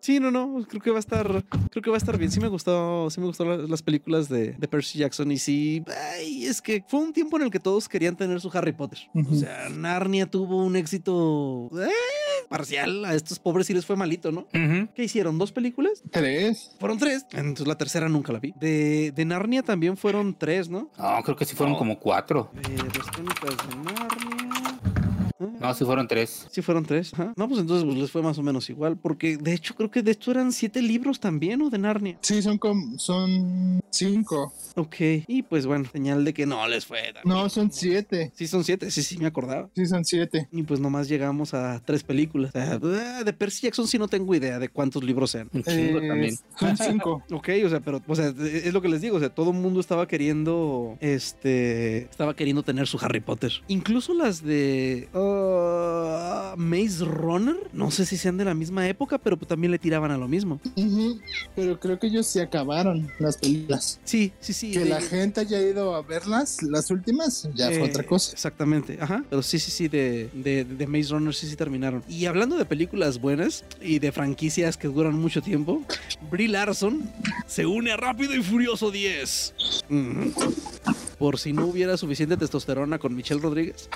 Sí, 0.00 0.20
no, 0.20 0.30
no, 0.30 0.64
creo 0.68 0.82
que 0.82 0.90
va 0.90 0.96
a 0.96 1.00
estar, 1.00 1.44
creo 1.70 1.82
que 1.82 1.90
va 1.90 1.96
a 1.96 1.98
estar 1.98 2.18
bien. 2.18 2.30
Sí 2.30 2.40
me 2.40 2.48
gustó, 2.48 3.08
sí 3.10 3.20
me 3.20 3.26
gustó 3.26 3.44
las 3.44 3.82
películas 3.82 4.28
de, 4.28 4.52
de, 4.52 4.68
Percy 4.68 4.98
Jackson 4.98 5.30
y 5.30 5.38
sí, 5.38 5.82
ay, 6.16 6.46
es 6.46 6.60
que 6.60 6.84
fue 6.86 7.00
un 7.00 7.12
tiempo 7.12 7.36
en 7.36 7.44
el 7.44 7.50
que 7.50 7.60
todos 7.60 7.88
querían 7.88 8.16
tener 8.16 8.40
su 8.40 8.50
Harry 8.52 8.72
Potter. 8.72 8.98
O 9.14 9.34
sea, 9.34 9.68
Narnia 9.70 10.26
tuvo 10.26 10.64
un 10.64 10.76
éxito 10.76 11.70
eh, 11.80 11.88
parcial. 12.48 13.04
A 13.04 13.14
estos 13.14 13.38
pobres 13.38 13.66
sí 13.66 13.74
les 13.74 13.86
fue 13.86 13.96
malito, 13.96 14.32
¿no? 14.32 14.46
¿Qué 14.94 15.04
hicieron? 15.04 15.38
¿Dos 15.38 15.52
películas? 15.52 16.02
Tres. 16.10 16.72
Fueron 16.78 16.98
tres. 16.98 17.26
Entonces 17.32 17.66
la 17.66 17.76
tercera 17.76 18.08
nunca 18.08 18.32
la 18.32 18.40
vi. 18.40 18.52
De, 18.58 19.12
de 19.12 19.24
Narnia 19.24 19.62
también 19.62 19.96
fueron 19.96 20.34
tres, 20.34 20.68
¿no? 20.68 20.90
No, 20.98 21.22
creo 21.22 21.36
que 21.36 21.44
sí 21.44 21.54
fueron 21.54 21.76
como 21.76 21.98
cuatro. 21.98 22.50
Eh, 22.56 22.76
las 22.96 23.06
crónicas 23.08 23.68
de 23.68 23.76
Narnia. 23.76 24.53
No, 25.38 25.74
sí 25.74 25.84
fueron 25.84 26.06
tres. 26.06 26.46
Sí 26.50 26.62
fueron 26.62 26.84
tres. 26.84 27.12
No, 27.36 27.48
pues 27.48 27.60
entonces 27.60 27.84
pues, 27.84 27.96
les 27.96 28.10
fue 28.10 28.22
más 28.22 28.38
o 28.38 28.42
menos 28.42 28.70
igual, 28.70 28.96
porque 28.96 29.36
de 29.36 29.52
hecho 29.52 29.74
creo 29.74 29.90
que 29.90 30.02
de 30.02 30.12
hecho 30.12 30.30
eran 30.30 30.52
siete 30.52 30.80
libros 30.82 31.20
también, 31.20 31.62
¿o 31.62 31.70
de 31.70 31.78
Narnia? 31.78 32.18
Sí, 32.20 32.42
son 32.42 32.58
como, 32.58 32.98
son 32.98 33.80
cinco. 33.90 34.52
Ok, 34.76 34.96
y 35.26 35.42
pues 35.42 35.66
bueno, 35.66 35.84
señal 35.90 36.24
de 36.24 36.34
que 36.34 36.46
no 36.46 36.66
les 36.66 36.86
fue. 36.86 37.14
No, 37.24 37.48
son 37.48 37.70
siete. 37.72 38.32
Sí, 38.34 38.46
son 38.46 38.64
siete, 38.64 38.90
sí, 38.90 39.02
sí, 39.02 39.18
me 39.18 39.26
acordaba. 39.26 39.68
Sí, 39.74 39.86
son 39.86 40.04
siete. 40.04 40.48
Y 40.52 40.62
pues 40.62 40.80
nomás 40.80 41.08
llegamos 41.08 41.54
a 41.54 41.80
tres 41.84 42.02
películas. 42.02 42.52
Ah, 42.54 42.78
de 42.78 43.32
Percy 43.32 43.62
Jackson 43.62 43.86
sí 43.86 43.98
no 43.98 44.08
tengo 44.08 44.34
idea 44.34 44.58
de 44.58 44.68
cuántos 44.68 45.04
libros 45.04 45.30
sean. 45.30 45.48
Un 45.52 45.62
chingo 45.62 45.98
eh, 45.98 46.08
también. 46.08 46.38
Son 46.58 46.76
cinco. 46.76 47.22
ok, 47.30 47.48
o 47.64 47.68
sea, 47.68 47.80
pero, 47.80 48.02
o 48.06 48.14
sea, 48.14 48.28
es 48.28 48.72
lo 48.72 48.82
que 48.82 48.88
les 48.88 49.00
digo, 49.00 49.16
o 49.16 49.20
sea, 49.20 49.28
todo 49.28 49.50
el 49.50 49.56
mundo 49.56 49.80
estaba 49.80 50.06
queriendo, 50.08 50.96
este, 51.00 51.98
estaba 51.98 52.34
queriendo 52.34 52.62
tener 52.62 52.86
su 52.86 52.98
Harry 53.00 53.20
Potter. 53.20 53.52
Incluso 53.68 54.14
las 54.14 54.42
de... 54.42 55.08
Uh, 55.24 56.56
Maze 56.56 57.04
Runner, 57.04 57.56
no 57.72 57.90
sé 57.90 58.06
si 58.06 58.16
sean 58.16 58.36
de 58.36 58.44
la 58.44 58.54
misma 58.54 58.86
época, 58.88 59.18
pero 59.18 59.36
también 59.36 59.70
le 59.70 59.78
tiraban 59.78 60.10
a 60.10 60.18
lo 60.18 60.28
mismo. 60.28 60.60
Pero 61.56 61.80
creo 61.80 61.98
que 61.98 62.06
ellos 62.08 62.26
se 62.26 62.42
acabaron 62.42 63.10
las 63.18 63.38
películas. 63.38 63.98
Sí, 64.04 64.32
sí, 64.40 64.52
sí. 64.52 64.70
Que 64.72 64.84
la 64.84 65.00
gente 65.00 65.40
haya 65.40 65.60
ido 65.60 65.94
a 65.94 66.02
verlas, 66.02 66.62
las 66.62 66.90
últimas, 66.90 67.48
ya 67.54 67.68
fue 67.70 67.82
otra 67.82 68.04
cosa. 68.04 68.32
Exactamente, 68.32 68.98
ajá. 69.00 69.24
Pero 69.28 69.42
sí, 69.42 69.58
sí, 69.58 69.70
sí, 69.70 69.88
de, 69.88 70.30
de, 70.32 70.86
Maze 70.86 71.10
Runner 71.10 71.34
sí, 71.34 71.48
sí 71.48 71.56
terminaron. 71.56 72.04
Y 72.08 72.26
hablando 72.26 72.56
de 72.56 72.64
películas 72.64 73.20
buenas 73.20 73.64
y 73.80 73.98
de 73.98 74.12
franquicias 74.12 74.76
que 74.76 74.88
duran 74.88 75.14
mucho 75.14 75.42
tiempo, 75.42 75.82
Brie 76.30 76.48
Larson 76.48 77.02
se 77.46 77.66
une 77.66 77.92
a 77.92 77.96
Rápido 77.96 78.34
y 78.34 78.42
Furioso 78.42 78.90
10 78.90 79.54
por 81.18 81.38
si 81.38 81.52
no 81.52 81.66
hubiera 81.66 81.96
suficiente 81.96 82.36
testosterona 82.36 82.98
con 82.98 83.14
Michelle 83.14 83.40
Rodríguez. 83.40 83.88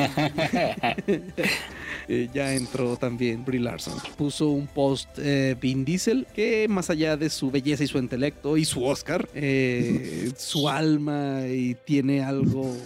Eh, 2.12 2.28
ya 2.34 2.54
entró 2.54 2.96
también 2.96 3.44
Brie 3.44 3.60
Larson. 3.60 3.94
Puso 4.16 4.48
un 4.48 4.66
post 4.66 5.08
eh, 5.18 5.56
Vin 5.60 5.84
Diesel 5.84 6.26
que 6.34 6.66
más 6.68 6.90
allá 6.90 7.16
de 7.16 7.30
su 7.30 7.52
belleza 7.52 7.84
y 7.84 7.86
su 7.86 7.98
intelecto 7.98 8.56
y 8.56 8.64
su 8.64 8.84
Oscar, 8.84 9.28
eh, 9.32 10.32
su 10.36 10.68
alma 10.68 11.42
y 11.46 11.76
tiene 11.84 12.24
algo 12.24 12.76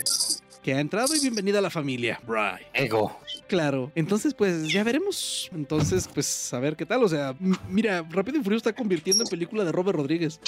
que 0.64 0.72
ha 0.72 0.80
entrado 0.80 1.14
y 1.14 1.20
bienvenida 1.20 1.58
a 1.58 1.62
la 1.62 1.68
familia. 1.68 2.18
Right. 2.26 2.66
Ego. 2.72 3.20
Claro. 3.46 3.92
Entonces, 3.94 4.32
pues 4.32 4.72
ya 4.72 4.82
veremos. 4.82 5.50
Entonces, 5.54 6.08
pues 6.12 6.54
a 6.54 6.58
ver 6.58 6.74
qué 6.74 6.86
tal. 6.86 7.02
O 7.04 7.08
sea, 7.08 7.36
mira, 7.68 8.02
Rápido 8.10 8.38
y 8.38 8.42
Furioso 8.42 8.68
está 8.68 8.72
convirtiendo 8.72 9.24
en 9.24 9.28
película 9.28 9.62
de 9.62 9.72
Robert 9.72 9.98
Rodríguez. 9.98 10.40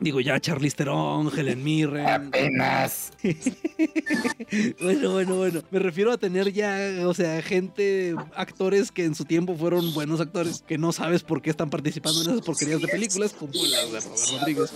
Digo, 0.00 0.20
ya 0.20 0.38
Charlize 0.40 0.76
Theron, 0.76 1.30
Helen 1.34 1.62
Mirren. 1.62 2.06
Apenas. 2.06 3.12
bueno, 4.82 5.12
bueno, 5.12 5.36
bueno. 5.36 5.62
Me 5.70 5.78
refiero 5.78 6.10
a 6.10 6.18
tener 6.18 6.52
ya, 6.52 7.06
o 7.06 7.14
sea, 7.14 7.40
gente, 7.40 8.16
actores 8.34 8.90
que 8.90 9.04
en 9.04 9.14
su 9.14 9.24
tiempo 9.24 9.56
fueron 9.56 9.94
buenos 9.94 10.20
actores, 10.20 10.64
que 10.66 10.76
no 10.76 10.90
sabes 10.90 11.22
por 11.22 11.40
qué 11.40 11.50
están 11.50 11.70
participando 11.70 12.20
en 12.22 12.30
esas 12.30 12.42
porquerías 12.42 12.80
de 12.80 12.88
películas, 12.88 13.32
como 13.32 13.52
la 13.54 13.78
de 13.78 14.00
Robert 14.00 14.22
Rodríguez. 14.32 14.72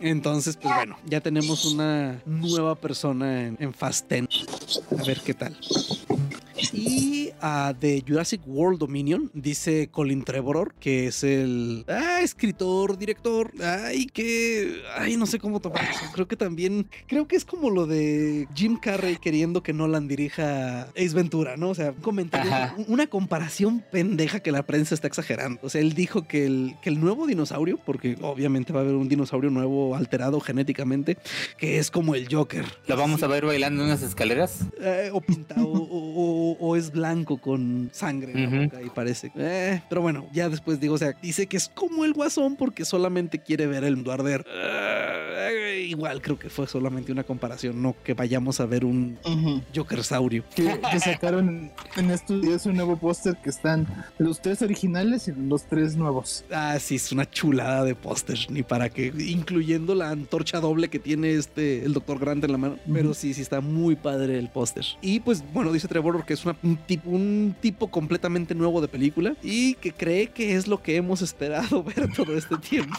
Entonces, 0.00 0.56
pues 0.56 0.74
bueno, 0.74 0.98
ya 1.06 1.20
tenemos 1.20 1.64
una 1.64 2.20
nueva 2.26 2.74
persona 2.74 3.46
en, 3.46 3.56
en 3.60 3.74
Fast 3.74 4.10
10. 4.10 4.26
A 4.98 5.02
ver 5.04 5.20
qué 5.20 5.34
tal. 5.34 5.56
Y 6.72 7.17
uh, 7.42 7.72
de 7.78 8.04
Jurassic 8.06 8.40
World 8.46 8.78
Dominion, 8.78 9.30
dice 9.34 9.88
Colin 9.90 10.24
Trevoror, 10.24 10.74
que 10.74 11.06
es 11.08 11.24
el 11.24 11.84
ah, 11.88 12.20
escritor, 12.22 12.98
director, 12.98 13.52
ay, 13.62 14.06
que, 14.06 14.82
ay, 14.96 15.16
no 15.16 15.26
sé 15.26 15.38
cómo 15.38 15.60
tomar 15.60 15.84
eso. 15.84 16.04
Creo 16.12 16.28
que 16.28 16.36
también, 16.36 16.88
creo 17.06 17.28
que 17.28 17.36
es 17.36 17.44
como 17.44 17.70
lo 17.70 17.86
de 17.86 18.48
Jim 18.54 18.78
Carrey 18.80 19.16
queriendo 19.16 19.62
que 19.62 19.72
Nolan 19.72 20.08
dirija 20.08 20.82
Ace 20.96 21.14
Ventura, 21.14 21.56
¿no? 21.56 21.70
O 21.70 21.74
sea, 21.74 21.90
un 21.90 22.02
comentario, 22.02 22.52
una 22.86 23.06
comparación 23.06 23.84
pendeja 23.90 24.40
que 24.40 24.52
la 24.52 24.64
prensa 24.64 24.94
está 24.94 25.06
exagerando. 25.06 25.60
O 25.62 25.68
sea, 25.68 25.80
él 25.80 25.94
dijo 25.94 26.26
que 26.26 26.46
el, 26.46 26.76
que 26.82 26.90
el 26.90 27.00
nuevo 27.00 27.26
dinosaurio, 27.26 27.78
porque 27.78 28.16
obviamente 28.20 28.72
va 28.72 28.80
a 28.80 28.82
haber 28.82 28.94
un 28.94 29.08
dinosaurio 29.08 29.50
nuevo 29.50 29.94
alterado 29.94 30.40
genéticamente, 30.40 31.18
que 31.56 31.78
es 31.78 31.90
como 31.90 32.14
el 32.14 32.32
Joker. 32.32 32.64
¿Lo 32.86 32.96
vamos 32.96 33.22
a 33.22 33.26
ver 33.26 33.44
bailando 33.46 33.82
en 33.82 33.88
unas 33.88 34.02
escaleras? 34.02 34.60
Eh, 34.80 35.10
o 35.12 35.20
pintado, 35.20 35.66
o, 35.66 36.56
o, 36.58 36.76
es 36.76 36.90
blanco 36.90 37.17
con 37.24 37.90
sangre 37.92 38.32
en 38.32 38.52
la 38.52 38.62
boca 38.64 38.82
y 38.82 38.90
parece. 38.90 39.30
Eh, 39.36 39.80
pero 39.88 40.02
bueno, 40.02 40.26
ya 40.32 40.48
después 40.48 40.80
digo, 40.80 40.94
o 40.94 40.98
sea, 40.98 41.12
dice 41.22 41.46
que 41.46 41.56
es 41.56 41.68
como 41.68 42.04
el 42.04 42.12
guasón 42.12 42.56
porque 42.56 42.84
solamente 42.84 43.38
quiere 43.40 43.66
ver 43.66 43.84
el 43.84 43.96
mundo 43.96 44.12
arder. 44.12 44.44
Eh, 44.48 44.97
igual 45.88 46.20
creo 46.22 46.38
que 46.38 46.50
fue 46.50 46.66
solamente 46.66 47.12
una 47.12 47.24
comparación, 47.24 47.82
no 47.82 47.94
que 48.04 48.14
vayamos 48.14 48.60
a 48.60 48.66
ver 48.66 48.84
un 48.84 49.18
Jokersaurio. 49.74 50.44
Que, 50.54 50.80
que 50.90 51.00
sacaron 51.00 51.70
en 51.96 52.10
estos 52.10 52.66
un 52.66 52.76
nuevo 52.76 52.96
póster 52.96 53.36
que 53.42 53.50
están 53.50 53.86
los 54.18 54.40
tres 54.40 54.62
originales 54.62 55.28
y 55.28 55.32
los 55.32 55.64
tres 55.64 55.96
nuevos. 55.96 56.44
Ah, 56.52 56.78
sí, 56.78 56.96
es 56.96 57.12
una 57.12 57.28
chulada 57.28 57.84
de 57.84 57.94
póster, 57.94 58.38
ni 58.50 58.62
para 58.62 58.90
que, 58.90 59.12
incluyendo 59.18 59.94
la 59.94 60.10
antorcha 60.10 60.60
doble 60.60 60.88
que 60.88 60.98
tiene 60.98 61.34
este, 61.34 61.84
el 61.84 61.92
Doctor 61.92 62.18
Grant 62.18 62.44
en 62.44 62.52
la 62.52 62.58
mano. 62.58 62.78
Pero 62.92 63.14
sí, 63.14 63.34
sí 63.34 63.42
está 63.42 63.60
muy 63.60 63.96
padre 63.96 64.38
el 64.38 64.48
póster. 64.48 64.84
Y 65.00 65.20
pues, 65.20 65.42
bueno, 65.52 65.72
dice 65.72 65.88
Trevor 65.88 66.24
que 66.24 66.34
es 66.34 66.44
un, 66.44 66.76
tipo, 66.86 67.10
un 67.10 67.54
tipo 67.60 67.88
completamente 67.88 68.54
nuevo 68.54 68.80
de 68.80 68.88
película 68.88 69.34
y 69.42 69.74
que 69.74 69.92
cree 69.92 70.28
que 70.28 70.54
es 70.54 70.66
lo 70.66 70.82
que 70.82 70.96
hemos 70.96 71.22
esperado 71.22 71.82
ver 71.96 72.12
todo 72.14 72.36
este 72.36 72.56
tiempo. 72.56 72.96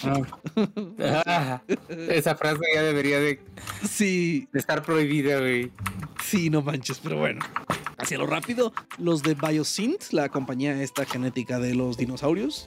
Ah. 1.00 1.62
esa 2.10 2.36
frase 2.36 2.60
ya 2.80 2.86
debería 2.86 3.20
de, 3.20 3.40
sí. 3.88 4.48
estar 4.54 4.84
prohibida, 4.84 5.40
güey. 5.40 5.72
Sí, 6.24 6.50
no 6.50 6.62
manches, 6.62 7.00
pero 7.00 7.18
bueno. 7.18 7.40
Hacia 7.98 8.18
lo 8.18 8.28
rápido, 8.28 8.72
los 8.98 9.24
de 9.24 9.34
Biosynth, 9.34 10.12
la 10.12 10.30
compañía 10.30 10.82
esta 10.82 11.06
genética 11.06 11.60
de 11.60 11.76
los 11.76 11.98
dinosaurios, 11.98 12.66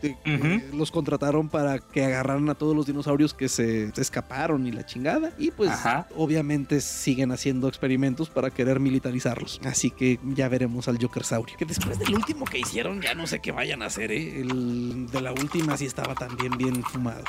los 0.75 0.91
contrataron 0.91 1.49
para 1.49 1.79
que 1.79 2.05
agarraran 2.05 2.51
a 2.51 2.55
todos 2.55 2.77
los 2.77 2.85
dinosaurios 2.87 3.33
que 3.33 3.49
se, 3.49 3.93
escaparon 3.97 4.67
y 4.67 4.73
la 4.73 4.85
chingada. 4.85 5.33
Y 5.39 5.51
pues 5.51 5.71
obviamente 6.17 6.83
siguen 6.83 7.33
haciendo 7.33 7.69
experimentos 7.69 8.29
para 8.29 8.51
querer 8.51 8.79
militarizarlos. 8.79 9.59
Así 9.65 9.91
que 9.91 10.19
ya 10.23 10.49
veremos 10.49 10.89
al 10.89 10.99
Jokersaurio. 10.99 11.57
Que 11.57 11.65
después 11.65 11.99
del 11.99 12.15
último 12.15 12.45
que 12.45 12.59
hicieron, 12.59 13.01
ya 13.01 13.15
no 13.15 13.27
sé 13.27 13.41
qué 13.41 13.53
vayan 13.53 13.83
a 13.83 13.87
hacer, 13.87 14.13
¿eh? 14.13 14.41
El 14.41 15.07
de 15.11 15.21
la 15.23 15.33
última 15.33 15.79
sí 15.79 15.87
estaba 15.87 16.15
también 16.15 16.59
bien 16.59 16.83
fumado. 16.83 17.25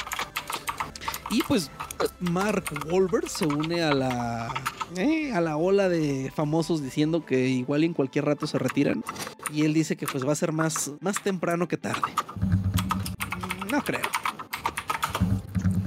Y 1.34 1.42
pues 1.48 1.72
Mark 2.20 2.66
Wahlberg 2.86 3.28
se 3.28 3.48
une 3.48 3.82
a 3.82 3.92
la 3.94 4.54
eh, 4.96 5.32
a 5.34 5.42
la 5.42 5.58
ola 5.58 5.90
de 5.90 6.32
famosos 6.36 6.84
diciendo 6.84 7.26
que 7.26 7.48
igual 7.48 7.84
en 7.84 7.94
cualquier 7.94 8.26
rato 8.26 8.46
se 8.46 8.60
retiran. 8.60 9.04
Y 9.52 9.66
él 9.66 9.74
dice 9.74 9.96
que 9.96 10.06
pues 10.06 10.26
va 10.28 10.34
a 10.34 10.36
ser 10.36 10.52
más, 10.52 10.92
más 11.00 11.22
temprano 11.24 11.68
que 11.68 11.78
tarde. 11.78 12.12
No 13.72 13.82
creo 13.82 14.02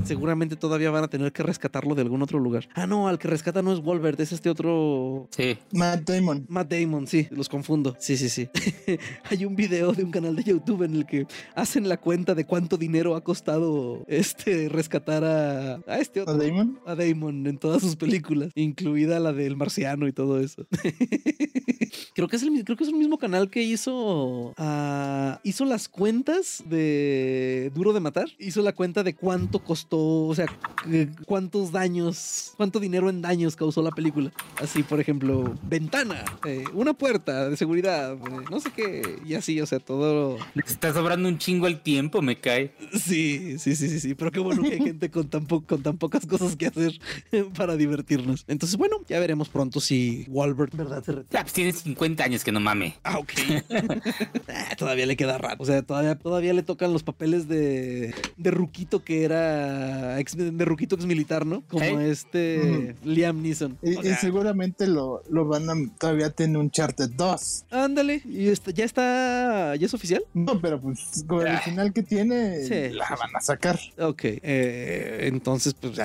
seguramente 0.06 0.56
todavía 0.56 0.90
van 0.90 1.04
a 1.04 1.08
tener 1.08 1.32
que 1.32 1.42
rescatarlo 1.42 1.94
de 1.94 2.02
algún 2.02 2.22
otro 2.22 2.38
lugar. 2.38 2.68
Ah, 2.74 2.86
no, 2.86 3.08
al 3.08 3.18
que 3.18 3.28
rescata 3.28 3.62
no 3.62 3.72
es 3.72 3.80
Wolverine, 3.80 4.22
es 4.22 4.32
este 4.32 4.48
otro. 4.48 5.28
Sí. 5.30 5.58
Matt 5.72 6.08
Damon. 6.08 6.46
Matt 6.48 6.72
Damon, 6.72 7.06
sí, 7.06 7.26
los 7.30 7.48
confundo. 7.48 7.96
Sí, 7.98 8.16
sí, 8.16 8.28
sí. 8.28 8.48
Hay 9.30 9.44
un 9.44 9.56
video 9.56 9.92
de 9.92 10.04
un 10.04 10.10
canal 10.10 10.36
de 10.36 10.44
YouTube 10.44 10.84
en 10.84 10.94
el 10.94 11.06
que 11.06 11.26
hacen 11.54 11.88
la 11.88 11.96
cuenta 11.96 12.34
de 12.34 12.46
cuánto 12.46 12.76
dinero 12.76 13.16
ha 13.16 13.24
costado 13.24 14.04
este 14.06 14.68
rescatar 14.68 15.24
a, 15.24 15.80
a 15.86 15.98
este 15.98 16.20
otro. 16.20 16.34
¿A 16.34 16.38
Damon? 16.38 16.78
A 16.86 16.94
Damon 16.94 17.46
en 17.46 17.58
todas 17.58 17.82
sus 17.82 17.96
películas, 17.96 18.52
incluida 18.54 19.18
la 19.18 19.32
del 19.32 19.56
marciano 19.56 20.06
y 20.06 20.12
todo 20.12 20.40
eso. 20.40 20.66
creo 22.14 22.28
que 22.28 22.36
es 22.36 22.42
el 22.42 22.64
creo 22.64 22.76
que 22.76 22.84
es 22.84 22.90
el 22.90 22.96
mismo 22.96 23.18
canal 23.18 23.50
que 23.50 23.62
hizo 23.62 24.54
uh, 24.56 25.38
hizo 25.42 25.64
las 25.64 25.88
cuentas 25.88 26.62
de 26.66 27.72
Duro 27.74 27.92
de 27.92 28.00
matar. 28.00 28.28
Hizo 28.38 28.62
la 28.62 28.72
cuenta 28.72 29.02
de 29.02 29.14
cuánto 29.14 29.62
costó 29.64 29.95
o 29.98 30.34
sea, 30.34 30.46
cuántos 31.26 31.72
daños, 31.72 32.52
cuánto 32.56 32.80
dinero 32.80 33.10
en 33.10 33.22
daños 33.22 33.56
causó 33.56 33.82
la 33.82 33.90
película. 33.90 34.32
Así, 34.60 34.82
por 34.82 35.00
ejemplo, 35.00 35.54
ventana, 35.62 36.24
eh, 36.46 36.64
una 36.72 36.92
puerta 36.94 37.48
de 37.48 37.56
seguridad, 37.56 38.14
eh, 38.14 38.44
no 38.50 38.60
sé 38.60 38.70
qué, 38.74 39.18
y 39.24 39.34
así, 39.34 39.60
o 39.60 39.66
sea, 39.66 39.78
todo. 39.78 40.38
está 40.54 40.92
sobrando 40.92 41.28
un 41.28 41.38
chingo 41.38 41.66
el 41.66 41.80
tiempo, 41.80 42.22
me 42.22 42.40
cae. 42.40 42.72
Sí, 42.92 43.58
sí, 43.58 43.76
sí, 43.76 43.88
sí, 43.88 44.00
sí, 44.00 44.14
pero 44.14 44.30
qué 44.30 44.40
bueno 44.40 44.62
que 44.62 44.74
hay 44.74 44.80
gente 44.80 45.10
con 45.10 45.28
tan, 45.28 45.46
con 45.46 45.82
tan 45.82 45.98
pocas 45.98 46.26
cosas 46.26 46.56
que 46.56 46.66
hacer 46.66 46.98
para 47.56 47.76
divertirnos. 47.76 48.44
Entonces, 48.48 48.76
bueno, 48.78 48.96
ya 49.08 49.18
veremos 49.20 49.48
pronto 49.48 49.80
si 49.80 50.24
Walbert, 50.28 50.74
¿verdad? 50.74 51.04
Se 51.04 51.12
retira. 51.12 51.42
pues 51.42 51.52
tiene 51.52 51.72
50 51.72 52.24
años 52.24 52.44
que 52.44 52.52
no 52.52 52.60
mame. 52.60 52.96
Ah, 53.02 53.18
ok. 53.18 53.32
Ah, 54.48 54.74
todavía 54.76 55.06
le 55.06 55.16
queda 55.16 55.38
rato. 55.38 55.62
O 55.62 55.66
sea, 55.66 55.82
todavía, 55.82 56.16
todavía 56.16 56.52
le 56.52 56.62
tocan 56.62 56.92
los 56.92 57.02
papeles 57.02 57.48
de, 57.48 58.14
de 58.36 58.50
Ruquito 58.50 59.02
que 59.02 59.24
era 59.24 59.85
ex, 60.18 60.36
de 60.36 60.64
Ruquito 60.64 60.96
ex 60.96 61.06
militar, 61.06 61.46
¿no? 61.46 61.62
Como 61.68 62.00
este 62.00 62.94
Liam 63.04 63.42
Neeson. 63.42 63.78
Y, 63.82 63.94
seguramente 64.20 64.86
lo, 64.86 65.22
lo, 65.30 65.46
van 65.46 65.68
a 65.70 65.74
todavía 65.98 66.30
tener 66.30 66.56
un 66.58 66.70
Charter 66.70 67.08
2. 67.14 67.66
Ándale, 67.70 68.22
y 68.24 68.48
está, 68.48 68.70
ya 68.70 68.84
está, 68.84 69.76
ya 69.76 69.86
es 69.86 69.94
oficial. 69.94 70.22
No, 70.34 70.60
pero 70.60 70.80
pues 70.80 71.24
con 71.26 71.46
el 71.46 71.58
final 71.58 71.92
que 71.92 72.02
tiene, 72.02 72.90
la 72.90 73.08
van 73.10 73.34
a 73.34 73.40
sacar. 73.40 73.78
Ok, 73.98 74.22
eh, 74.24 75.20
entonces 75.22 75.74
pues 75.74 75.98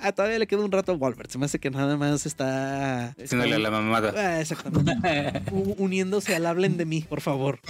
ah, 0.00 0.12
todavía 0.12 0.38
le 0.38 0.46
queda 0.46 0.64
un 0.64 0.72
rato 0.72 0.92
a 0.92 0.96
Wolverine. 0.96 1.30
Se 1.30 1.38
me 1.38 1.46
hace 1.46 1.58
que 1.58 1.70
nada 1.70 1.96
más 1.96 2.26
está. 2.26 3.08
Haciéndole 3.22 3.58
la 3.58 3.70
mamada. 3.70 4.12
Ah, 4.16 4.40
exactamente. 4.40 4.92
uniéndose 5.78 6.34
al 6.34 6.46
hablen 6.46 6.76
de 6.76 6.86
mí, 6.86 7.04
por 7.08 7.20
favor. 7.20 7.60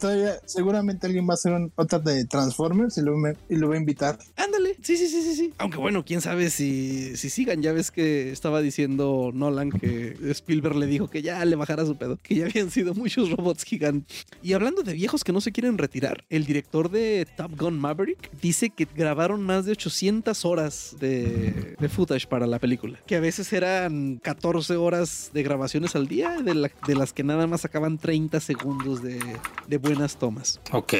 Todavía, 0.00 0.34
seguramente 0.44 1.06
alguien 1.06 1.28
va 1.28 1.32
a 1.32 1.34
hacer 1.34 1.52
un, 1.52 1.72
otra 1.76 1.98
de 1.98 2.24
Transformers 2.24 2.98
y 2.98 3.02
lo, 3.02 3.14
y 3.48 3.56
lo 3.56 3.68
va 3.68 3.74
a 3.74 3.78
invitar. 3.78 4.18
Ándale 4.36 4.65
Sí, 4.82 4.96
sí, 4.96 5.08
sí, 5.08 5.22
sí, 5.22 5.34
sí. 5.34 5.52
Aunque 5.58 5.78
bueno, 5.78 6.04
quién 6.04 6.20
sabe 6.20 6.50
si, 6.50 7.16
si 7.16 7.30
sigan. 7.30 7.62
Ya 7.62 7.72
ves 7.72 7.90
que 7.90 8.30
estaba 8.30 8.60
diciendo 8.60 9.30
Nolan 9.32 9.70
que 9.70 10.16
Spielberg 10.30 10.76
le 10.76 10.86
dijo 10.86 11.08
que 11.08 11.22
ya 11.22 11.44
le 11.44 11.56
bajara 11.56 11.84
su 11.86 11.96
pedo, 11.96 12.18
que 12.22 12.34
ya 12.36 12.46
habían 12.46 12.70
sido 12.70 12.94
muchos 12.94 13.30
robots 13.30 13.64
gigantes. 13.64 14.26
Y 14.42 14.52
hablando 14.52 14.82
de 14.82 14.92
viejos 14.92 15.24
que 15.24 15.32
no 15.32 15.40
se 15.40 15.52
quieren 15.52 15.78
retirar, 15.78 16.24
el 16.30 16.44
director 16.44 16.90
de 16.90 17.26
Top 17.36 17.58
Gun 17.58 17.78
Maverick 17.78 18.30
dice 18.40 18.70
que 18.70 18.86
grabaron 18.94 19.42
más 19.42 19.64
de 19.64 19.72
800 19.72 20.44
horas 20.44 20.96
de, 21.00 21.76
de 21.78 21.88
footage 21.88 22.26
para 22.26 22.46
la 22.46 22.58
película, 22.58 22.98
que 23.06 23.16
a 23.16 23.20
veces 23.20 23.52
eran 23.52 24.18
14 24.22 24.76
horas 24.76 25.30
de 25.32 25.42
grabaciones 25.42 25.96
al 25.96 26.08
día, 26.08 26.36
de, 26.42 26.70
de 26.86 26.94
las 26.94 27.12
que 27.12 27.24
nada 27.24 27.46
más 27.46 27.62
sacaban 27.62 27.98
30 27.98 28.40
segundos 28.40 29.02
de, 29.02 29.18
de 29.66 29.78
buenas 29.78 30.18
tomas. 30.18 30.60
Ok. 30.72 30.94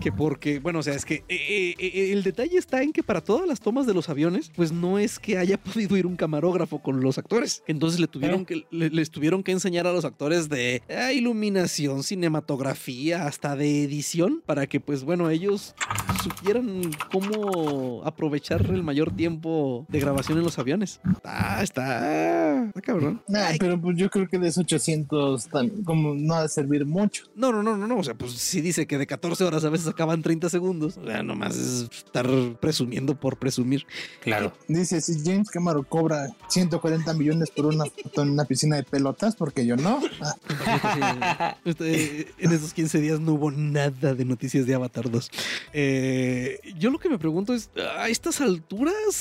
Que 0.00 0.12
porque, 0.16 0.58
bueno, 0.60 0.80
o 0.80 0.82
sea, 0.82 0.94
es 0.94 1.04
que 1.04 1.24
eh, 1.28 1.74
eh, 1.78 2.12
el 2.12 2.22
detalle 2.22 2.58
está 2.66 2.82
en 2.82 2.92
que 2.92 3.04
para 3.04 3.20
todas 3.20 3.46
las 3.46 3.60
tomas 3.60 3.86
de 3.86 3.94
los 3.94 4.08
aviones, 4.08 4.50
pues 4.54 4.72
no 4.72 4.98
es 4.98 5.20
que 5.20 5.38
haya 5.38 5.56
podido 5.62 5.96
ir 5.96 6.04
un 6.04 6.16
camarógrafo 6.16 6.80
con 6.80 7.00
los 7.00 7.16
actores. 7.16 7.62
Entonces 7.68 8.00
le 8.00 8.08
tuvieron 8.08 8.44
que, 8.44 8.66
les 8.70 9.10
tuvieron 9.10 9.44
que 9.44 9.52
enseñar 9.52 9.86
a 9.86 9.92
los 9.92 10.04
actores 10.04 10.48
de 10.48 10.82
iluminación, 11.14 12.02
cinematografía, 12.02 13.26
hasta 13.26 13.54
de 13.54 13.84
edición, 13.84 14.42
para 14.44 14.66
que, 14.66 14.80
pues 14.80 15.04
bueno, 15.04 15.30
ellos 15.30 15.76
supieran 16.22 16.90
cómo 17.12 18.02
aprovechar 18.04 18.62
el 18.66 18.82
mayor 18.82 19.14
tiempo 19.14 19.86
de 19.88 20.00
grabación 20.00 20.38
en 20.38 20.44
los 20.44 20.58
aviones. 20.58 21.00
Ah, 21.22 21.60
está, 21.62 22.66
está 22.66 22.82
cabrón. 22.82 23.22
pero 23.60 23.80
pues 23.80 23.96
yo 23.96 24.10
creo 24.10 24.28
que 24.28 24.38
de 24.38 24.48
esos 24.48 24.64
800 24.64 25.48
como 25.84 26.14
no 26.14 26.34
ha 26.34 26.42
de 26.42 26.48
servir 26.48 26.84
mucho. 26.84 27.24
No, 27.36 27.52
no, 27.52 27.62
no, 27.62 27.76
no, 27.76 27.86
no. 27.86 27.98
O 27.98 28.02
sea, 28.02 28.14
pues 28.14 28.32
si 28.32 28.60
dice 28.60 28.88
que 28.88 28.98
de 28.98 29.06
14 29.06 29.44
horas 29.44 29.64
a 29.64 29.70
veces 29.70 29.86
acaban 29.86 30.22
30 30.22 30.48
segundos. 30.48 30.96
O 30.96 31.04
sea, 31.04 31.22
nomás 31.22 31.56
es 31.56 31.88
estar 31.92 32.26
presumiendo 32.56 33.14
por 33.14 33.38
presumir. 33.38 33.86
Claro. 34.20 34.52
Dice, 34.68 35.00
si 35.00 35.22
James 35.24 35.50
Cameron 35.50 35.84
cobra 35.88 36.34
140 36.48 37.12
millones 37.14 37.50
por 37.50 37.66
una 37.66 37.84
en 38.22 38.30
una 38.30 38.44
piscina 38.44 38.76
de 38.76 38.82
pelotas, 38.82 39.36
porque 39.36 39.66
yo 39.66 39.76
no. 39.76 40.00
Ah. 40.20 41.56
Este, 41.64 42.28
en 42.38 42.52
esos 42.52 42.72
15 42.72 43.00
días 43.00 43.20
no 43.20 43.32
hubo 43.32 43.50
nada 43.50 44.14
de 44.14 44.24
noticias 44.24 44.66
de 44.66 44.74
Avatar 44.74 45.10
2. 45.10 45.30
Eh, 45.72 46.60
yo 46.78 46.90
lo 46.90 46.98
que 46.98 47.08
me 47.08 47.18
pregunto 47.18 47.54
es, 47.54 47.70
a 47.98 48.08
estas 48.08 48.40
alturas 48.40 49.14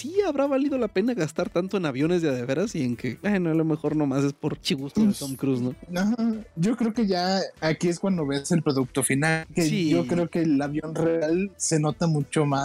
sí 0.00 0.20
habrá 0.26 0.46
valido 0.46 0.78
la 0.78 0.88
pena 0.88 1.14
gastar 1.14 1.50
tanto 1.50 1.76
en 1.76 1.84
aviones 1.84 2.22
de, 2.22 2.30
de 2.30 2.44
veras 2.44 2.74
y 2.74 2.84
en 2.84 2.96
que, 2.96 3.18
bueno, 3.20 3.50
a 3.50 3.54
lo 3.54 3.64
mejor 3.64 3.96
nomás 3.96 4.24
es 4.24 4.32
por 4.32 4.60
chigusto 4.60 5.04
de 5.04 5.12
Tom 5.12 5.36
Cruise, 5.36 5.60
¿no? 5.60 5.74
yo 6.56 6.76
creo 6.76 6.94
que 6.94 7.06
ya 7.06 7.40
aquí 7.60 7.88
es 7.88 7.98
cuando 7.98 8.26
ves 8.26 8.50
el 8.52 8.62
producto 8.62 9.02
final. 9.02 9.46
Que 9.54 9.88
Yo 9.88 10.06
creo 10.06 10.28
que 10.28 10.40
el 10.40 10.60
avión 10.60 10.94
real 10.94 11.50
se 11.56 11.80
nota 11.80 12.06
mucho 12.06 12.46
más 12.46 12.59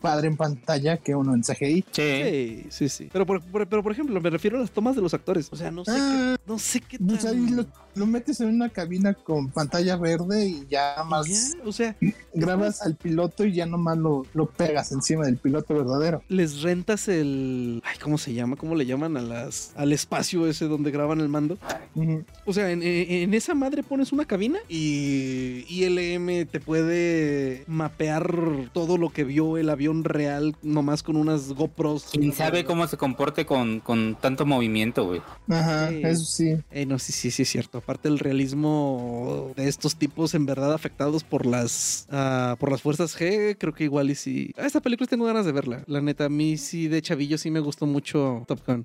padre 0.00 0.28
en 0.28 0.36
pantalla 0.36 0.96
que 0.96 1.14
uno 1.14 1.34
en 1.34 1.42
CGI. 1.42 1.84
Sí, 1.92 2.66
sí, 2.70 2.88
sí. 2.88 3.08
Pero 3.12 3.26
por, 3.26 3.42
pero 3.68 3.82
por 3.82 3.92
ejemplo, 3.92 4.20
me 4.20 4.30
refiero 4.30 4.56
a 4.56 4.60
las 4.60 4.70
tomas 4.70 4.96
de 4.96 5.02
los 5.02 5.14
actores. 5.14 5.48
O 5.50 5.56
sea, 5.56 5.70
no 5.70 5.84
sé 5.84 5.92
qué, 5.92 5.98
ah, 6.00 6.36
no 6.46 6.58
sé 6.58 6.80
qué 6.80 6.98
pues 6.98 7.24
lo, 7.50 7.66
lo, 7.94 8.06
metes 8.06 8.40
en 8.40 8.48
una 8.48 8.68
cabina 8.68 9.14
con 9.14 9.50
pantalla 9.50 9.96
verde 9.96 10.46
y 10.46 10.66
ya 10.68 11.04
más. 11.06 11.56
o 11.64 11.72
sea, 11.72 11.96
grabas 12.34 12.82
al 12.82 12.96
piloto 12.96 13.44
y 13.44 13.52
ya 13.52 13.66
nomás 13.66 13.98
lo, 13.98 14.24
lo 14.34 14.46
pegas 14.46 14.92
encima 14.92 15.26
del 15.26 15.36
piloto 15.36 15.74
verdadero. 15.74 16.22
Les 16.28 16.62
rentas 16.62 17.08
el. 17.08 17.82
Ay, 17.84 17.98
¿cómo 18.02 18.18
se 18.18 18.34
llama? 18.34 18.56
¿Cómo 18.56 18.74
le 18.74 18.86
llaman 18.86 19.16
a 19.16 19.22
las 19.22 19.72
al 19.76 19.92
espacio 19.92 20.46
ese 20.46 20.66
donde 20.66 20.90
graban 20.90 21.20
el 21.20 21.28
mando? 21.28 21.58
O 22.44 22.52
sea, 22.52 22.70
en, 22.70 22.82
en, 22.82 23.34
esa 23.34 23.54
madre 23.54 23.82
pones 23.82 24.12
una 24.12 24.24
cabina 24.24 24.58
y 24.68 25.64
ILM 25.68 26.46
te 26.46 26.60
puede 26.60 27.64
mapear 27.66 28.68
todo 28.72 28.98
lo 28.98 29.10
que 29.10 29.24
vio 29.28 29.58
el 29.58 29.70
avión 29.70 30.02
real 30.02 30.56
nomás 30.62 31.02
con 31.02 31.16
unas 31.16 31.52
GoPros. 31.52 32.08
¿Quién 32.12 32.32
sabe 32.32 32.64
cómo 32.64 32.86
se 32.88 32.96
comporte 32.96 33.46
con, 33.46 33.80
con 33.80 34.16
tanto 34.20 34.46
movimiento, 34.46 35.06
güey? 35.06 35.22
Ajá, 35.48 35.90
eso 35.90 36.24
sí. 36.24 36.56
Eh, 36.70 36.86
no, 36.86 36.98
sí, 36.98 37.12
sí, 37.12 37.30
sí, 37.30 37.42
es 37.42 37.48
cierto. 37.48 37.78
Aparte 37.78 38.08
el 38.08 38.18
realismo 38.18 39.52
de 39.54 39.68
estos 39.68 39.96
tipos 39.96 40.34
en 40.34 40.46
verdad 40.46 40.72
afectados 40.72 41.22
por 41.22 41.46
las 41.46 42.08
uh, 42.10 42.56
por 42.56 42.72
las 42.72 42.82
fuerzas 42.82 43.16
G, 43.16 43.56
creo 43.58 43.74
que 43.74 43.84
igual 43.84 44.10
y 44.10 44.14
sí. 44.14 44.52
A 44.56 44.66
esta 44.66 44.80
película 44.80 45.06
tengo 45.06 45.26
ganas 45.26 45.46
de 45.46 45.52
verla. 45.52 45.84
La 45.86 46.00
neta, 46.00 46.24
a 46.24 46.28
mí 46.28 46.56
sí 46.56 46.88
de 46.88 47.02
chavillo 47.02 47.38
sí 47.38 47.50
me 47.50 47.60
gustó 47.60 47.86
mucho 47.86 48.44
Top 48.48 48.60
Gun. 48.66 48.84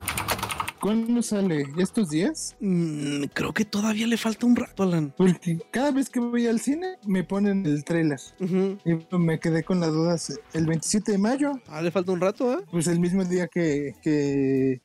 ¿Cuándo 0.83 1.21
sale? 1.21 1.65
¿Estos 1.77 2.09
días? 2.09 2.57
Mm, 2.59 3.23
creo 3.33 3.53
que 3.53 3.63
todavía 3.63 4.05
le 4.05 4.17
falta 4.17 4.45
un 4.45 4.57
rato, 4.57 4.83
Alan. 4.83 5.13
Porque 5.15 5.57
cada 5.71 5.91
vez 5.91 6.09
que 6.09 6.19
voy 6.19 6.45
al 6.45 6.59
cine 6.59 6.97
me 7.05 7.23
ponen 7.23 7.65
el 7.65 7.85
trailer. 7.85 8.19
Y 8.41 9.15
me 9.17 9.39
quedé 9.39 9.63
con 9.63 9.79
las 9.79 9.93
dudas. 9.93 10.37
El 10.51 10.65
27 10.65 11.13
de 11.13 11.17
mayo. 11.17 11.53
Ah, 11.67 11.81
le 11.81 11.89
falta 11.89 12.11
un 12.11 12.19
rato, 12.19 12.59
¿eh? 12.59 12.65
Pues 12.69 12.87
el 12.87 12.99
mismo 12.99 13.23
día 13.23 13.47
que. 13.47 13.95
que... 14.01 14.81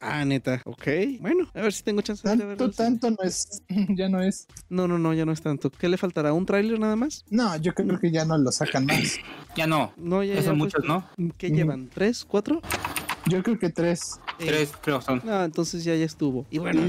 Ah, 0.00 0.24
neta. 0.24 0.62
Ok. 0.66 0.86
Bueno, 1.18 1.48
a 1.52 1.62
ver 1.62 1.72
si 1.72 1.82
tengo 1.82 2.00
chance 2.02 2.28
de 2.28 2.36
verlo. 2.36 2.70
Tanto 2.70 3.10
no 3.10 3.16
es. 3.24 3.60
ya 3.96 4.08
no 4.08 4.22
es. 4.22 4.46
No, 4.68 4.86
no, 4.86 5.00
no, 5.00 5.12
ya 5.14 5.26
no 5.26 5.32
es 5.32 5.42
tanto. 5.42 5.68
¿Qué 5.68 5.88
le 5.88 5.96
faltará? 5.96 6.32
¿Un 6.32 6.46
tráiler 6.46 6.78
nada 6.78 6.94
más? 6.94 7.24
No, 7.28 7.56
yo 7.56 7.74
creo 7.74 7.98
que 7.98 8.12
ya 8.12 8.24
no 8.24 8.38
lo 8.38 8.52
sacan 8.52 8.86
más. 8.86 9.18
ya 9.56 9.66
no. 9.66 9.92
No, 9.96 10.22
ya, 10.22 10.40
son 10.44 10.58
muchos, 10.58 10.84
¿no? 10.84 11.08
¿Qué 11.36 11.50
llevan? 11.50 11.88
¿Tres? 11.92 12.24
¿Cuatro? 12.24 12.62
Yo 13.26 13.42
creo 13.42 13.58
que 13.58 13.70
tres. 13.70 14.20
Tres, 14.46 14.72
creo 14.80 15.00
son. 15.00 15.22
Ah, 15.28 15.44
entonces 15.44 15.84
ya 15.84 15.94
ya 15.94 16.04
estuvo. 16.04 16.46
Y 16.50 16.58
bueno, 16.58 16.82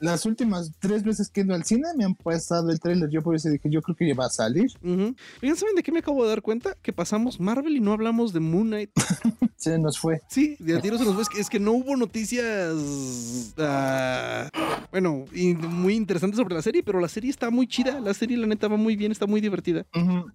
las 0.00 0.26
últimas 0.26 0.72
tres 0.78 1.02
veces 1.02 1.28
que 1.28 1.42
ido 1.42 1.54
al 1.54 1.64
cine 1.64 1.88
me 1.96 2.04
han 2.04 2.14
pasado 2.14 2.70
el 2.70 2.80
trailer. 2.80 3.10
Yo 3.10 3.22
por 3.22 3.34
eso 3.34 3.48
dije, 3.48 3.68
yo 3.70 3.82
creo 3.82 3.96
que 3.96 4.08
ya 4.08 4.14
va 4.14 4.26
a 4.26 4.30
salir. 4.30 4.70
¿saben 4.80 5.76
de 5.76 5.82
qué 5.82 5.92
me 5.92 6.00
acabo 6.00 6.22
de 6.24 6.30
dar 6.30 6.42
cuenta? 6.42 6.76
Que 6.82 6.92
pasamos 6.92 7.38
Marvel 7.40 7.76
y 7.76 7.80
no 7.80 7.92
hablamos 7.92 8.32
de 8.32 8.40
Moon 8.40 8.68
Knight. 8.68 8.90
se 9.56 9.78
nos 9.78 9.98
fue. 9.98 10.20
Sí, 10.28 10.56
de 10.58 10.76
a 10.76 10.80
tiro 10.80 10.98
se 10.98 11.04
nos 11.04 11.14
fue. 11.14 11.24
Es 11.38 11.48
que, 11.48 11.60
no 11.60 11.72
hubo 11.72 11.96
noticias. 11.96 12.74
Uh, 12.74 14.48
bueno, 14.90 15.24
muy 15.68 15.94
interesantes 15.94 16.38
sobre 16.38 16.54
la 16.54 16.62
serie, 16.62 16.82
pero 16.82 17.00
la 17.00 17.08
serie 17.08 17.30
está 17.30 17.50
muy 17.50 17.66
chida. 17.68 18.00
La 18.00 18.14
serie, 18.14 18.36
la 18.36 18.46
neta, 18.46 18.68
va 18.68 18.76
muy 18.76 18.96
bien, 18.96 19.12
está 19.12 19.26
muy 19.26 19.40
divertida. 19.40 19.86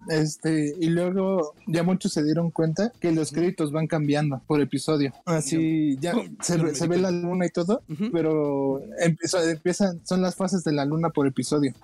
Este, 0.08 0.74
y 0.80 0.86
luego 0.86 1.54
ya 1.66 1.82
muchos 1.82 2.12
se 2.12 2.24
dieron 2.24 2.50
cuenta 2.50 2.92
que 3.00 3.12
los 3.12 3.32
créditos 3.32 3.70
van 3.72 3.86
cambiando 3.86 4.40
por 4.46 4.60
episodio. 4.60 5.12
Así 5.26 5.96
ya 6.00 6.14
se, 6.40 6.86
ve 6.86 6.98
la 6.98 7.10
luna 7.10 7.46
y 7.46 7.50
todo, 7.50 7.82
pero 8.12 8.80
empiezan, 9.00 10.00
son 10.04 10.22
las 10.22 10.36
fases 10.36 10.64
de 10.64 10.72
la 10.72 10.84
luna 10.84 11.10
por 11.10 11.26
episodio. 11.26 11.74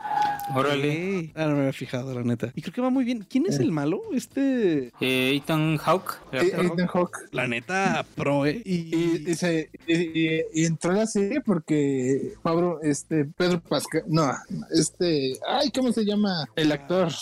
Órale. 0.55 1.33
Ah, 1.35 1.47
no 1.47 1.55
me 1.55 1.61
había 1.61 1.73
fijado, 1.73 2.15
la 2.15 2.23
neta. 2.23 2.53
Y 2.55 2.63
creo 2.63 2.75
que 2.75 2.81
va 2.81 2.91
muy 2.91 3.05
bien. 3.05 3.27
¿Quién 3.29 3.47
es 3.47 3.59
eh. 3.59 3.63
el 3.63 3.73
malo? 3.73 4.03
Este. 4.13 4.93
Eh, 5.01 5.37
Ethan 5.37 5.79
Hawke. 5.79 6.21
Eh, 6.33 6.53
Ethan 6.53 6.87
Hawke. 6.87 7.19
La 7.33 7.47
neta, 7.47 8.05
pro, 8.15 8.47
¿eh? 8.47 8.61
Y, 8.65 9.25
y, 9.27 10.65
entró 10.65 10.93
a 10.93 10.95
la 10.95 11.07
serie 11.07 11.41
porque 11.41 12.35
Pablo, 12.43 12.81
este, 12.83 13.25
Pedro 13.25 13.61
Pascal, 13.61 14.03
no, 14.07 14.31
este, 14.71 15.39
ay, 15.47 15.71
¿cómo 15.71 15.93
se 15.93 16.05
llama? 16.05 16.47
El 16.57 16.73
actor. 16.73 17.13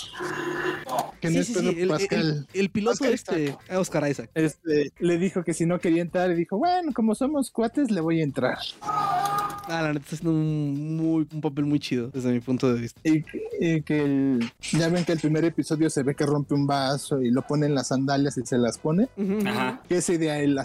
Que 1.20 1.31
no 1.31 1.41
es 1.41 1.51
Pedro 1.51 1.89
Pascal. 1.89 2.47
El, 2.53 2.70
piloto 2.70 3.05
este, 3.05 3.57
Oscar 3.70 4.09
Isaac. 4.11 4.31
Este, 4.35 4.93
le 4.99 5.18
dijo 5.18 5.45
que 5.45 5.55
si 5.55 5.66
no 5.66 5.79
quería 5.79 6.03
entrar 6.03 6.31
y 6.31 6.35
dijo, 6.35 6.59
bueno, 6.59 6.93
como 6.93 7.12
somos 7.15 7.51
cuates, 7.51 7.91
le 7.91 8.01
voy 8.01 8.21
a 8.21 8.25
entrar. 8.25 8.59
Ah, 8.81 9.81
la 9.83 9.93
neta 9.93 10.01
está 10.01 10.17
haciendo 10.17 10.33
un, 10.33 10.97
muy, 10.97 11.27
un 11.33 11.41
papel 11.41 11.65
muy 11.65 11.79
chido 11.79 12.09
desde 12.09 12.33
mi 12.33 12.41
punto 12.41 12.73
de 12.73 12.81
vista. 12.81 13.01
Y, 13.05 13.23
que 13.83 14.03
el, 14.03 14.51
ya 14.73 14.89
ven 14.89 15.05
que 15.05 15.13
el 15.13 15.21
primer 15.21 15.45
episodio 15.45 15.89
se 15.89 16.03
ve 16.03 16.17
que 16.17 16.27
rompe 16.27 16.55
un 16.55 16.67
vaso 16.67 17.23
y 17.23 17.31
lo 17.31 17.43
pone 17.43 17.67
en 17.67 17.75
las 17.77 17.89
sandalias 17.89 18.37
y 18.37 18.45
se 18.45 18.59
las 18.59 18.79
pone. 18.79 19.09
Que 19.89 19.97
esa 19.99 20.13
idea 20.13 20.41
él 20.41 20.59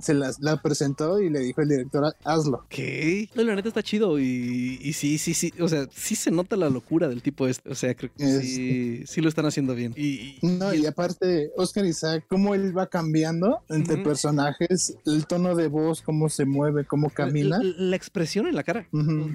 se 0.00 0.14
las 0.14 0.40
la 0.40 0.60
presentó 0.60 1.20
y 1.20 1.30
le 1.30 1.40
dijo 1.40 1.60
el 1.62 1.68
director, 1.68 2.14
hazlo. 2.24 2.66
¿Qué? 2.68 3.28
No, 3.34 3.44
la 3.44 3.54
neta 3.54 3.68
está 3.68 3.82
chido 3.82 4.18
y, 4.18 4.78
y, 4.82 4.92
sí, 4.92 5.18
sí, 5.18 5.34
sí. 5.34 5.52
O 5.60 5.68
sea, 5.68 5.86
sí 5.94 6.16
se 6.16 6.30
nota 6.30 6.56
la 6.56 6.68
locura 6.68 7.08
del 7.08 7.22
tipo 7.22 7.46
este. 7.46 7.70
O 7.70 7.74
sea, 7.74 7.94
creo 7.94 8.10
que 8.16 8.40
sí, 8.40 9.04
sí, 9.06 9.20
lo 9.20 9.28
están 9.28 9.46
haciendo 9.46 9.74
bien. 9.74 9.94
Y, 9.96 10.38
no, 10.42 10.74
y, 10.74 10.86
aparte, 10.86 11.50
Oscar 11.56 11.86
Isaac, 11.86 12.24
cómo 12.28 12.54
él 12.54 12.76
va 12.76 12.88
cambiando 12.88 13.62
entre 13.68 13.98
personajes, 13.98 14.96
el 15.06 15.26
tono 15.26 15.54
de 15.54 15.68
voz, 15.68 15.81
cómo 16.04 16.28
se 16.28 16.44
mueve, 16.44 16.84
cómo 16.84 17.10
camina. 17.10 17.58
La, 17.62 17.96
expresión 17.96 18.46
en 18.46 18.54
la 18.54 18.62
cara. 18.62 18.86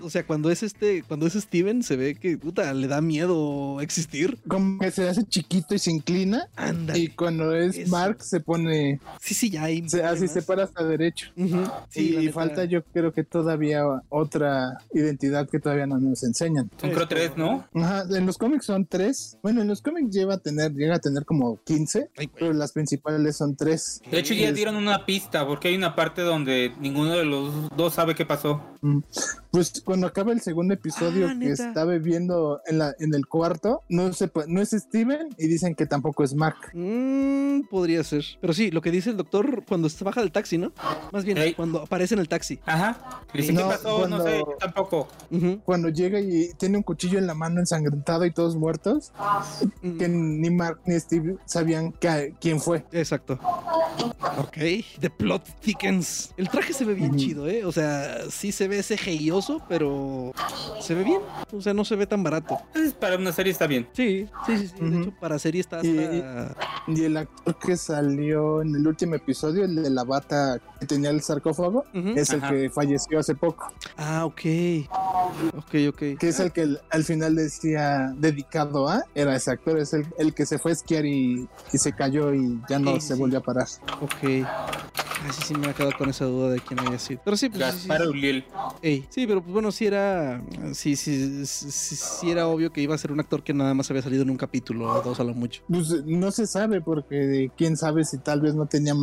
O 0.01 0.09
sea, 0.09 0.25
cuando 0.25 0.49
es 0.49 0.63
este, 0.63 1.03
cuando 1.03 1.27
es 1.27 1.33
Steven, 1.33 1.83
se 1.83 1.95
ve 1.95 2.15
que 2.15 2.37
puta, 2.37 2.73
le 2.73 2.87
da 2.87 3.01
miedo 3.01 3.79
existir. 3.81 4.37
Como 4.47 4.79
que 4.79 4.91
se 4.91 5.07
hace 5.07 5.23
chiquito 5.25 5.75
y 5.75 5.79
se 5.79 5.91
inclina. 5.91 6.49
Anda. 6.55 6.97
Y 6.97 7.09
cuando 7.09 7.55
es 7.55 7.87
Mark 7.87 8.23
se 8.23 8.39
pone. 8.39 8.99
Sí, 9.19 9.33
sí, 9.33 9.49
ya 9.49 9.63
hay. 9.63 9.85
así 10.03 10.27
se 10.27 10.41
para 10.41 10.63
hasta 10.63 10.83
derecho. 10.83 11.31
sí, 11.89 12.17
y 12.17 12.29
falta, 12.29 12.65
yo 12.65 12.83
creo 12.83 13.11
que 13.11 13.23
todavía 13.23 13.83
otra 14.09 14.79
identidad 14.93 15.49
que 15.49 15.59
todavía 15.59 15.87
no 15.87 15.99
nos 15.99 16.23
enseñan. 16.23 16.69
Son 16.79 16.91
creo 16.91 17.07
tres, 17.07 17.31
¿no? 17.35 17.67
Ajá, 17.73 18.05
en 18.09 18.25
los 18.25 18.37
cómics 18.37 18.65
son 18.65 18.85
tres. 18.85 19.37
Bueno, 19.41 19.61
en 19.61 19.67
los 19.67 19.81
cómics 19.81 20.13
lleva 20.13 20.35
a 20.35 20.37
tener, 20.37 20.73
llega 20.73 20.95
a 20.95 20.99
tener 20.99 21.25
como 21.25 21.61
15, 21.63 22.09
pero 22.37 22.53
las 22.53 22.71
principales 22.71 23.37
son 23.37 23.55
tres. 23.55 24.01
De 24.09 24.19
hecho, 24.19 24.33
ya 24.33 24.51
dieron 24.51 24.75
una 24.75 25.05
pista, 25.05 25.45
porque 25.45 25.69
hay 25.69 25.75
una 25.75 25.95
parte 25.95 26.21
donde 26.27 26.73
ninguno 26.79 27.13
de 27.13 27.25
los 27.25 27.69
dos 27.75 27.93
sabe 27.93 28.15
qué 28.15 28.25
pasó. 28.25 28.61
Pues 29.57 29.81
cuando 29.83 30.05
acaba 30.05 30.33
el 30.33 30.41
segundo 30.41 30.75
episodio 30.75 31.27
ah, 31.27 31.35
que 31.39 31.49
está 31.49 31.83
bebiendo 31.83 32.61
en, 32.67 32.77
la, 32.77 32.93
en 32.99 33.15
el 33.15 33.25
cuarto, 33.25 33.81
no, 33.89 34.13
se, 34.13 34.29
no 34.45 34.61
es 34.61 34.69
Steven 34.69 35.29
y 35.35 35.47
dicen 35.47 35.73
que 35.73 35.87
tampoco 35.87 36.23
es 36.23 36.35
Mark. 36.35 36.57
Mm, 36.73 37.61
podría 37.61 38.03
ser. 38.03 38.23
Pero 38.39 38.53
sí, 38.53 38.69
lo 38.69 38.83
que 38.83 38.91
dice 38.91 39.09
el 39.09 39.17
doctor 39.17 39.63
cuando 39.67 39.89
se 39.89 40.03
baja 40.03 40.21
del 40.21 40.31
taxi, 40.31 40.59
¿no? 40.59 40.73
Más 41.11 41.25
bien, 41.25 41.39
cuando 41.55 41.81
aparece 41.81 42.13
en 42.13 42.19
el 42.19 42.29
taxi. 42.29 42.59
Ajá. 42.67 43.23
Dice, 43.33 43.55
¿qué 43.55 43.63
pasó? 43.63 44.07
no 44.07 44.21
sé, 44.21 44.43
tampoco. 44.59 45.07
Cuando 45.65 45.89
llega 45.89 46.19
y 46.19 46.53
tiene 46.59 46.77
un 46.77 46.83
cuchillo 46.83 47.17
en 47.17 47.25
la 47.25 47.33
mano 47.33 47.59
ensangrentado 47.59 48.25
y 48.25 48.31
todos 48.31 48.55
muertos, 48.55 49.11
mm. 49.81 49.97
que 49.97 50.07
ni 50.07 50.51
Mark 50.51 50.81
ni 50.85 50.99
Steve 50.99 51.37
sabían 51.45 51.95
quién 52.39 52.61
fue. 52.61 52.85
Exacto. 52.91 53.39
Ok. 54.37 54.57
The 54.99 55.09
plot 55.09 55.43
thickens. 55.61 56.31
El 56.37 56.47
traje 56.47 56.73
se 56.73 56.85
ve 56.85 56.93
bien 56.93 57.15
chido, 57.15 57.47
¿eh? 57.49 57.65
O 57.65 57.71
sea, 57.71 58.29
sí 58.29 58.51
se 58.51 58.67
ve 58.67 58.77
ese 58.77 58.97
geioso 58.97 59.46
costoso, 59.47 59.65
pero 59.67 60.33
se 60.79 60.93
ve 60.93 61.03
bien. 61.03 61.21
O 61.51 61.61
sea, 61.61 61.73
no 61.73 61.85
se 61.85 61.95
ve 61.95 62.05
tan 62.07 62.23
barato. 62.23 62.57
para 62.99 63.15
una 63.15 63.31
serie 63.31 63.51
está 63.51 63.67
bien. 63.67 63.87
Sí, 63.93 64.27
sí, 64.45 64.67
sí. 64.67 64.73
De 64.79 65.01
hecho, 65.01 65.13
para 65.19 65.39
serie 65.39 65.61
está 65.61 65.77
hasta... 65.77 65.87
y, 66.87 67.03
el 67.03 67.17
actor 67.17 67.57
que 67.59 67.77
salió 67.77 68.61
en 68.61 68.75
el 68.75 68.87
último 68.87 69.15
episodio, 69.15 69.65
el 69.65 69.75
de 69.75 69.89
la 69.89 70.03
bata 70.03 70.59
que 70.79 70.85
tenía 70.85 71.09
el 71.09 71.21
sarcófago, 71.21 71.85
es 71.93 72.29
el 72.31 72.41
que 72.41 72.69
falleció 72.69 73.19
hace 73.19 73.35
poco. 73.35 73.71
Ah, 73.97 74.25
ok. 74.25 74.41
Ok, 75.55 75.75
ok. 75.89 75.99
Que 76.19 76.29
es 76.29 76.39
el 76.39 76.51
que 76.51 76.77
al 76.89 77.03
final 77.03 77.35
decía 77.35 78.13
dedicado 78.15 78.87
a, 78.87 79.03
era 79.15 79.35
ese 79.35 79.51
actor, 79.51 79.77
es 79.77 79.93
el, 79.93 80.05
el 80.17 80.33
que 80.33 80.45
se 80.45 80.57
fue 80.57 80.71
a 80.71 80.73
esquiar 80.73 81.05
y, 81.05 81.47
y 81.71 81.77
se 81.77 81.93
cayó 81.93 82.33
y 82.33 82.61
ya 82.69 82.79
no 82.79 82.99
se 82.99 83.15
volvió 83.15 83.39
a 83.39 83.41
parar. 83.41 83.67
Ok. 84.01 84.45
Así 85.27 85.41
sí 85.41 85.55
me 85.55 85.67
ha 85.67 85.73
quedado 85.73 85.91
con 85.97 86.09
esa 86.09 86.25
duda 86.25 86.51
de 86.51 86.59
quién 86.59 86.79
había 86.79 86.99
sido. 86.99 87.21
Pero 87.23 87.37
sí, 87.37 87.49
pues. 87.49 87.59
Gaspar 87.59 88.01
sí, 88.13 88.43
sí, 88.81 89.05
sí, 89.09 89.26
pero 89.27 89.41
pues 89.41 89.53
bueno, 89.53 89.71
sí 89.71 89.85
era. 89.85 90.41
Sí, 90.73 90.95
sí, 90.95 91.45
sí, 91.45 92.31
era 92.31 92.47
obvio 92.47 92.71
que 92.71 92.81
iba 92.81 92.95
a 92.95 92.97
ser 92.97 93.11
un 93.11 93.19
actor 93.19 93.43
que 93.43 93.53
nada 93.53 93.73
más 93.73 93.89
había 93.89 94.01
salido 94.01 94.23
en 94.23 94.29
un 94.29 94.37
capítulo 94.37 94.91
o 94.91 95.01
dos 95.01 95.19
a 95.19 95.23
lo 95.23 95.33
mucho. 95.33 95.61
Pues 95.67 96.05
no 96.05 96.31
se 96.31 96.47
sabe, 96.47 96.81
porque 96.81 97.51
quién 97.57 97.77
sabe 97.77 98.03
si 98.03 98.17
tal 98.17 98.41
vez 98.41 98.55
no 98.55 98.65
tenía 98.65 98.93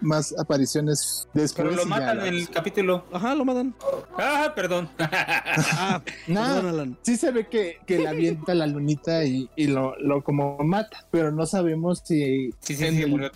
más 0.00 0.34
apariciones 0.38 1.28
después. 1.34 1.68
Pero 1.68 1.82
lo 1.82 1.86
matan 1.86 2.26
en 2.26 2.34
el 2.34 2.48
capítulo. 2.48 3.04
Ajá, 3.12 3.34
lo 3.34 3.44
matan. 3.44 3.74
Ah, 4.18 4.52
perdón. 4.54 4.88
ah, 4.98 6.02
no, 6.26 6.96
Sí 7.02 7.16
se 7.16 7.30
ve 7.30 7.46
que, 7.46 7.78
que 7.86 7.98
le 7.98 8.08
avienta 8.08 8.54
la 8.54 8.66
lunita 8.66 9.24
y, 9.24 9.48
y 9.56 9.66
lo, 9.66 9.96
lo, 9.98 10.22
como 10.22 10.58
mata, 10.58 11.06
pero 11.10 11.30
no 11.30 11.46
sabemos 11.46 12.02
si. 12.04 12.52
Sí, 12.60 12.74
sí, 12.74 12.84
en, 12.84 12.98
el, 12.98 13.30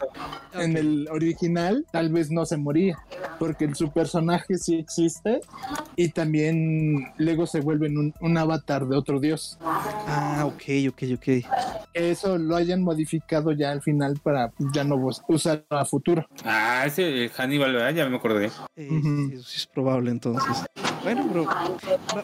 en 0.55 0.77
el 0.77 1.09
original 1.11 1.87
tal 1.91 2.11
vez 2.11 2.31
no 2.31 2.47
se 2.47 2.57
moría, 2.57 2.99
porque 3.39 3.75
su 3.75 3.91
personaje 3.91 4.59
sí 4.59 4.77
existe 4.77 5.41
y 5.97 6.09
también 6.11 6.38
luego 7.17 7.47
se 7.47 7.61
vuelve 7.61 7.89
un, 7.89 8.15
un 8.21 8.39
avatar 8.39 8.87
de 8.87 8.97
otro 8.97 9.21
dios. 9.21 9.59
Ah, 9.63 10.45
ok, 10.47 10.63
ok, 10.91 11.03
ok. 11.15 11.45
Eso 11.95 12.39
lo 12.39 12.55
hayan 12.57 12.83
modificado 12.83 13.53
ya 13.53 13.73
al 13.73 13.83
final 13.83 14.19
para 14.23 14.53
ya 14.73 14.85
no 14.85 14.97
usar 15.29 15.65
a 15.71 15.85
futuro. 15.85 16.27
Ah, 16.45 16.85
ese 16.87 17.29
Hannibal, 17.31 17.73
¿verdad? 17.73 17.95
Ya 17.95 18.09
me 18.09 18.17
acordé. 18.17 18.51
Eh, 18.77 19.31
eso 19.33 19.43
sí 19.43 19.57
es 19.57 19.67
probable 19.67 20.11
entonces. 20.11 20.65
Bueno, 21.03 21.27
pero 21.29 21.45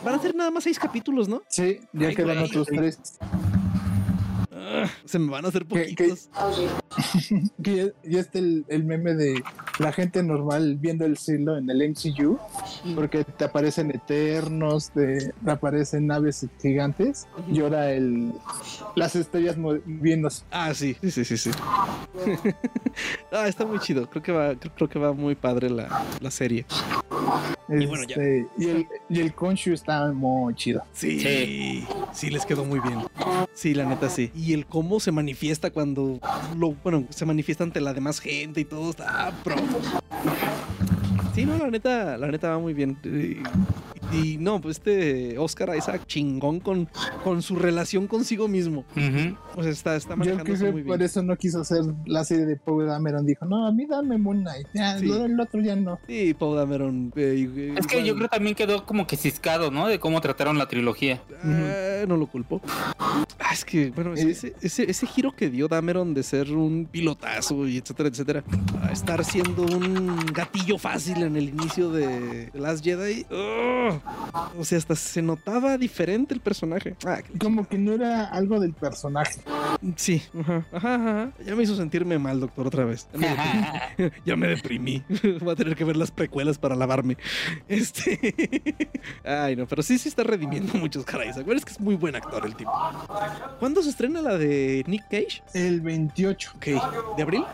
van 0.05 0.15
a 0.15 0.19
ser 0.19 0.35
nada 0.35 0.51
más 0.51 0.65
seis 0.65 0.79
capítulos, 0.79 1.29
¿no? 1.29 1.43
Sí, 1.49 1.81
ya 1.93 2.15
quedan 2.15 2.39
otros 2.39 2.67
tres. 2.67 2.99
se 5.05 5.19
me 5.19 5.31
van 5.31 5.45
a 5.45 5.49
hacer 5.49 5.67
poquitos. 5.67 6.29
Que, 7.63 7.93
ya 8.05 8.21
está 8.21 8.39
el, 8.39 8.85
meme 8.85 9.15
de 9.15 9.43
la 9.79 9.93
gente 9.93 10.23
normal 10.23 10.77
viendo 10.77 11.05
el 11.05 11.17
cielo 11.17 11.57
en 11.57 11.69
el 11.71 11.91
MCU, 11.91 12.39
porque 12.95 13.25
te 13.25 13.45
aparecen 13.45 13.91
eternos, 13.91 14.91
te, 14.91 15.33
aparecen 15.47 16.07
naves 16.07 16.47
gigantes, 16.61 17.27
y 17.51 17.61
ahora 17.61 17.93
el, 17.93 18.33
las 18.95 19.17
estrellas 19.17 19.57
moviéndose. 19.57 20.45
Ah, 20.51 20.73
sí, 20.75 20.97
sí, 21.03 21.25
sí, 21.25 21.37
sí. 21.37 21.51
ah, 23.33 23.49
está 23.49 23.67
muy 23.67 23.79
chido. 23.81 24.09
Creo 24.09 24.23
que 24.23 24.33
va, 24.33 24.55
creo, 24.55 24.89
que 24.89 24.99
va 24.99 25.13
muy 25.13 25.35
padre 25.35 25.71
la, 25.71 26.05
la 26.21 26.31
serie. 26.31 26.67
y 27.69 27.87
bueno, 27.87 28.05
ya. 28.05 28.15
Este, 28.15 28.47
y 28.59 28.69
el, 28.69 28.87
y 29.09 29.21
el 29.21 29.35
Konshu 29.35 29.73
está 29.73 30.13
muy 30.13 30.55
chido. 30.55 30.83
Sí, 30.93 31.21
sí, 31.21 31.87
sí, 32.13 32.31
les 32.31 32.47
quedó 32.47 32.65
muy 32.65 32.81
bien. 32.81 33.01
Sí, 33.55 33.75
la 33.75 33.85
neta 33.85 34.09
sí. 34.09 34.31
Y 34.35 34.54
el 34.55 34.67
cómo 34.67 35.01
se 35.01 35.13
manifiesta 35.13 35.71
cuando 35.71 36.19
lo, 36.57 36.75
bueno, 36.83 37.05
se 37.11 37.27
manifiesta 37.27 37.65
ante 37.65 37.81
la 37.81 37.93
demás 37.93 38.21
gente 38.21 38.61
y 38.61 38.65
todo 38.65 38.91
está 38.91 39.33
pro. 39.43 39.57
Sí, 41.35 41.45
no, 41.45 41.59
la 41.59 41.69
neta, 41.69 42.17
la 42.17 42.29
neta 42.29 42.51
va 42.51 42.59
muy 42.59 42.75
bien. 42.75 42.97
Y 44.13 44.37
no, 44.39 44.61
pues 44.61 44.77
este 44.79 45.37
Oscar 45.39 45.77
Isaac 45.77 46.07
chingón 46.07 46.61
con, 46.61 46.89
con 47.25 47.43
su 47.43 47.57
relación 47.57 48.07
consigo 48.07 48.47
mismo. 48.47 48.85
O 49.57 49.63
sea, 49.63 49.73
está, 49.73 49.97
está 49.97 50.15
manejando 50.15 50.55
Yo 50.55 50.67
muy 50.67 50.83
bien. 50.83 50.87
por 50.87 51.03
eso 51.03 51.23
no 51.23 51.37
quiso 51.37 51.61
hacer 51.61 51.81
la 52.07 52.25
serie 52.25 52.47
de 52.47 52.57
Poe 52.57 52.87
Dameron. 52.87 53.27
Dijo, 53.27 53.45
no, 53.47 53.67
a 53.67 53.73
mí 53.73 53.87
dame 53.87 54.19
Moon 54.19 54.43
Knight. 54.43 54.69
Ya, 54.75 54.97
el 54.97 55.41
otro 55.41 55.61
ya 55.61 55.75
no. 55.75 55.99
Sí, 56.07 56.35
Poe 56.35 56.57
Dameron. 56.57 57.13
Eh, 57.17 57.75
es 57.77 57.87
que 57.87 58.05
yo 58.05 58.15
creo 58.15 58.29
también 58.29 58.55
quedó 58.55 58.85
como 58.87 59.07
que 59.07 59.17
ciscado, 59.17 59.71
¿no? 59.71 59.89
De 59.89 59.99
cómo 59.99 60.21
trataron 60.21 60.57
la 60.57 60.67
trilogía. 60.67 61.21
Eh, 61.45 62.05
no 62.07 62.17
lo 62.17 62.27
culpo. 62.27 62.61
Ah, 62.99 63.53
es 63.53 63.65
que, 63.65 63.91
bueno, 63.91 64.15
eh. 64.15 64.31
ese, 64.31 64.55
ese, 64.61 64.89
ese, 64.89 65.07
giro 65.07 65.33
que 65.33 65.51
dio 65.51 65.67
Dameron 65.67 66.15
de 66.15 66.23
ser 66.23 66.53
un 66.53 66.87
pilotazo 66.87 67.67
y 67.67 67.79
etcétera, 67.79 68.09
etcétera, 68.09 68.45
a 68.83 68.93
estar 68.93 69.25
siendo 69.25 69.63
un 69.63 70.25
gatillo 70.33 70.79
fácil 70.79 71.24
en 71.27 71.37
el 71.37 71.49
inicio 71.49 71.91
de 71.91 72.51
Last 72.55 72.85
Jedi. 72.85 73.27
O 73.31 74.65
sea, 74.65 74.79
hasta 74.79 74.95
se 74.97 75.23
notaba 75.23 75.79
diferente 75.79 76.35
el 76.35 76.41
personaje. 76.41 76.97
Ah, 77.07 77.21
Como 77.39 77.67
que 77.69 77.79
no 77.79 77.93
era 77.93 78.27
algo 78.27 78.61
del 78.61 78.73
personaje. 78.73 79.41
Sí, 79.97 80.23
ajá, 80.39 80.67
ajá, 80.73 81.33
Ya 81.45 81.55
me 81.55 81.63
hizo 81.63 81.77
sentirme 81.77 82.19
mal, 82.19 82.41
doctor, 82.41 82.67
otra 82.67 82.85
vez. 82.85 83.09
Ya 84.25 84.37
me 84.37 84.49
deprimí. 84.49 85.03
Voy 85.41 85.53
a 85.53 85.57
tener 85.57 85.77
que 85.77 85.85
ver 85.85 85.97
las 85.97 86.11
precuelas 86.11 86.59
para 86.59 86.75
lavarme. 86.75 87.17
Este. 87.69 88.35
Ay, 89.25 89.57
no, 89.57 89.67
pero 89.67 89.83
sí, 89.83 89.99
sí 89.99 90.09
está 90.09 90.23
redimiendo 90.23 90.75
muchos 90.75 91.05
caras. 91.05 91.37
Es 91.37 91.65
que 91.65 91.73
es 91.73 91.81
muy 91.81 91.95
buen 91.95 92.17
actor 92.17 92.45
el 92.47 92.55
tipo. 92.57 92.73
¿Cuándo 93.59 93.83
se 93.83 93.91
estrena 93.91 94.21
la 94.21 94.37
de 94.37 94.85
Nick 94.87 95.05
Cage? 95.05 95.43
El 95.53 95.81
28. 95.81 96.53
Ok. 96.57 96.67
¿De 97.17 97.23
abril? 97.23 97.45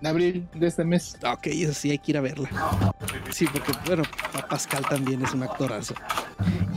De 0.00 0.08
abril 0.08 0.48
de 0.54 0.66
este 0.66 0.84
mes. 0.84 1.16
Ok, 1.24 1.46
eso 1.46 1.74
sí, 1.74 1.90
hay 1.90 1.98
que 1.98 2.12
ir 2.12 2.18
a 2.18 2.20
verla. 2.20 2.48
Sí, 3.30 3.46
porque, 3.52 3.72
bueno, 3.86 4.02
Pascal 4.48 4.84
también 4.88 5.22
es 5.22 5.32
un 5.32 5.42
actorazo. 5.42 5.94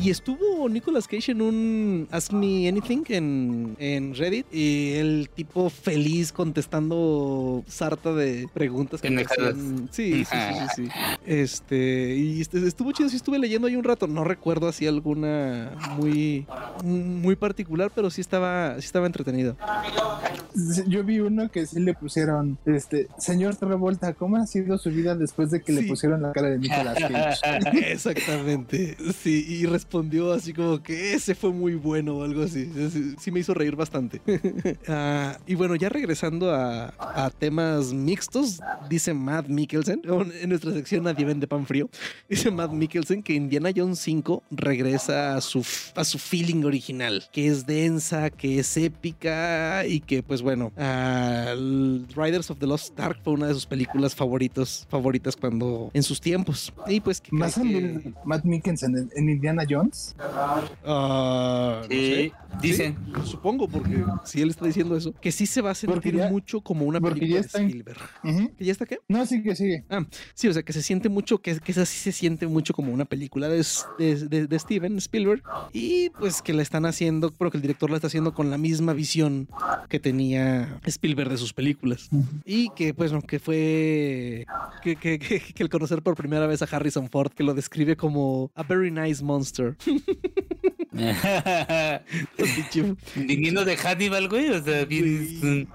Y 0.02 0.10
estuvo 0.10 0.68
Nicolas 0.70 1.08
Cage 1.08 1.32
en 1.32 1.42
un 1.42 2.08
Ask 2.12 2.32
Me 2.34 2.68
Anything 2.68 3.04
en, 3.10 3.76
en 3.80 4.16
Reddit 4.16 4.46
y 4.52 4.94
el 4.94 5.30
tipo 5.34 5.70
feliz 5.70 6.32
contestando 6.32 7.64
sarta 7.68 8.14
de 8.14 8.48
preguntas 8.54 9.02
que 9.02 9.10
me 9.10 9.24
hacían. 9.24 9.90
Sí, 9.92 10.26
sí, 10.26 10.38
sí, 10.50 10.66
sí, 10.76 10.90
Este, 11.26 12.16
y 12.16 12.42
este, 12.42 12.66
estuvo 12.68 12.92
chido, 12.92 13.10
sí 13.10 13.16
estuve 13.16 13.40
leyendo 13.40 13.68
ahí 13.68 13.76
un 13.76 13.84
rato, 13.84 14.08
no 14.08 14.24
recuerdo 14.24 14.68
así 14.68 14.88
alguna 14.88 15.72
muy 15.98 16.46
muy 16.84 17.36
particular, 17.36 17.92
pero 17.94 18.10
sí 18.10 18.22
estaba 18.22 18.76
sí 18.80 18.86
estaba 18.86 19.06
entretenido. 19.06 19.56
Yo 20.88 21.04
vi 21.04 21.20
uno 21.20 21.50
que 21.50 21.66
sí 21.66 21.80
le 21.80 21.94
pusieron 21.94 22.58
este, 22.66 23.08
señor 23.18 23.56
Travolta, 23.56 24.14
¿cómo 24.14 24.38
ha 24.38 24.46
sido 24.46 24.78
su 24.78 24.90
vida 24.90 25.16
después 25.16 25.50
de 25.52 25.62
que 25.62 25.72
le 25.72 25.84
pusieron 25.84 26.23
la 26.24 26.32
cara 26.32 26.50
de 26.50 26.60
Nicolas 26.60 26.98
Cage? 27.00 27.92
Exactamente. 27.92 28.98
Sí, 29.22 29.46
y 29.48 29.66
respondió 29.66 30.34
así 30.34 30.54
como 30.54 30.82
que 30.82 31.14
ese 31.14 31.36
fue 31.36 31.52
muy 31.52 31.76
bueno 31.76 32.18
o 32.18 32.24
algo 32.24 32.44
así. 32.44 32.70
Sí, 33.20 33.32
me 33.32 33.40
hizo 33.40 33.54
reír 33.54 33.76
bastante. 33.76 34.22
Ah, 34.88 35.38
y 35.48 35.56
bueno, 35.56 35.76
ya 35.76 35.90
regresando 35.90 36.54
a, 36.54 37.32
temas 37.40 37.94
mixtos, 37.94 38.60
dice 38.90 39.14
Matt 39.14 39.48
Mikkelsen, 39.48 40.02
en 40.42 40.50
nuestra 40.50 40.74
sección 40.74 41.04
Nadie 41.04 41.26
vende 41.26 41.48
pan 41.48 41.66
frío, 41.66 41.90
dice 42.28 42.52
Matt 42.52 42.72
Mikkelsen 42.72 43.24
que 43.24 43.34
Indiana 43.34 43.70
Jones 43.76 44.00
5 44.00 44.44
regresa 44.52 45.36
a 45.36 45.42
su, 45.42 45.66
a 45.96 46.04
su 46.04 46.20
feeling 46.20 46.64
original, 46.64 47.24
que 47.32 47.48
es 47.48 47.66
densa, 47.66 48.30
que 48.30 48.60
es 48.60 48.78
épica 48.78 49.86
y 49.86 50.00
que 50.00 50.22
pues 50.24 50.42
bueno, 50.42 50.72
Riders 52.16 52.52
of 52.52 52.60
the 52.60 52.68
Lost 52.68 53.00
Ark 53.00 53.20
fue 53.24 53.34
una 53.34 53.48
de 53.48 53.54
sus 53.54 53.66
películas 53.66 54.16
favoritos, 54.16 54.86
favoritas 54.90 55.36
cuando 55.36 55.92
en 55.94 56.04
sus 56.14 56.22
tiempos. 56.22 56.74
Y 56.88 57.00
pues 57.00 57.20
que, 57.20 57.36
más 57.36 57.56
que, 57.56 58.14
Matt 58.24 58.46
Mikkelsen 58.46 59.10
en, 59.16 59.30
Indiana 59.30 59.64
Jones? 59.68 60.16
Uh, 60.86 61.84
sí, 61.90 62.32
dicen. 62.62 62.96
supongo, 63.24 63.68
porque 63.68 64.04
si 64.24 64.42
él 64.42 64.52
está 64.52 64.66
diciendo 64.66 64.96
eso, 64.96 65.14
que 65.20 65.32
sí 65.32 65.46
se 65.46 65.62
va 65.62 65.72
a 65.72 65.76
sentir 65.76 66.16
mucho 66.30 66.62
como 66.62 66.86
una 66.86 67.02
película 67.02 67.42
de 67.42 67.48
Spielberg. 67.48 68.00
¿Que 68.58 68.66
ya 68.66 68.72
está 68.72 68.86
qué? 68.86 69.00
No, 69.08 69.26
sí 69.26 69.42
que 69.42 69.56
sigue. 69.56 69.86
Ah, 69.90 70.06
sí, 70.36 70.48
o 70.48 70.54
sea, 70.54 70.62
que 70.62 70.74
se 70.74 70.84
siente 70.84 71.10
mucho, 71.10 71.40
que, 71.40 71.60
que 71.60 71.72
esa 71.72 71.86
sí 71.86 71.98
se 71.98 72.12
siente 72.12 72.46
mucho 72.48 72.74
como 72.74 72.94
una 72.94 73.06
película 73.06 73.50
de, 73.50 73.66
de, 73.98 74.48
de, 74.48 74.60
Steven 74.60 74.98
Spielberg. 74.98 75.42
Y 75.72 76.10
pues 76.12 76.42
que 76.42 76.54
la 76.54 76.62
están 76.62 76.86
haciendo, 76.86 77.32
pero 77.32 77.50
que 77.50 77.58
el 77.58 77.62
director 77.64 77.90
la 77.90 77.98
está 77.98 78.08
haciendo 78.08 78.34
con 78.34 78.52
la 78.52 78.58
misma 78.58 78.94
visión 78.94 79.48
que 79.90 80.00
tenía 80.00 80.80
Spielberg 80.86 81.32
de 81.32 81.38
sus 81.38 81.54
películas. 81.54 82.10
Y 82.46 82.70
que, 82.76 82.94
pues, 82.94 83.12
no, 83.12 83.22
que 83.22 83.40
fue 83.40 84.46
que, 84.84 84.96
que, 84.96 85.20
que, 85.20 85.64
el 85.64 85.70
conocer 85.70 86.02
por 86.04 86.16
primera 86.16 86.48
vez 86.48 86.62
a 86.62 86.66
Harrison 86.66 87.10
Ford, 87.10 87.32
que 87.32 87.44
lo 87.44 87.54
describe 87.54 87.96
como 87.96 88.52
a 88.56 88.64
very 88.64 88.92
nice 88.92 89.24
monster. 89.24 89.76
Viniendo 93.16 93.66
de 93.66 93.78
Hannibal, 93.78 94.30
güey, 94.30 94.52
o 94.52 94.64
sea, 94.64 94.86
bien... 94.86 95.68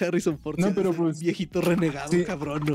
Harrison 0.00 0.38
Ford. 0.38 0.58
No, 0.58 0.74
pero 0.74 0.92
pues. 0.92 1.20
Viejito 1.20 1.60
renegado, 1.60 2.12
cabrón, 2.26 2.62
¿no? 2.66 2.74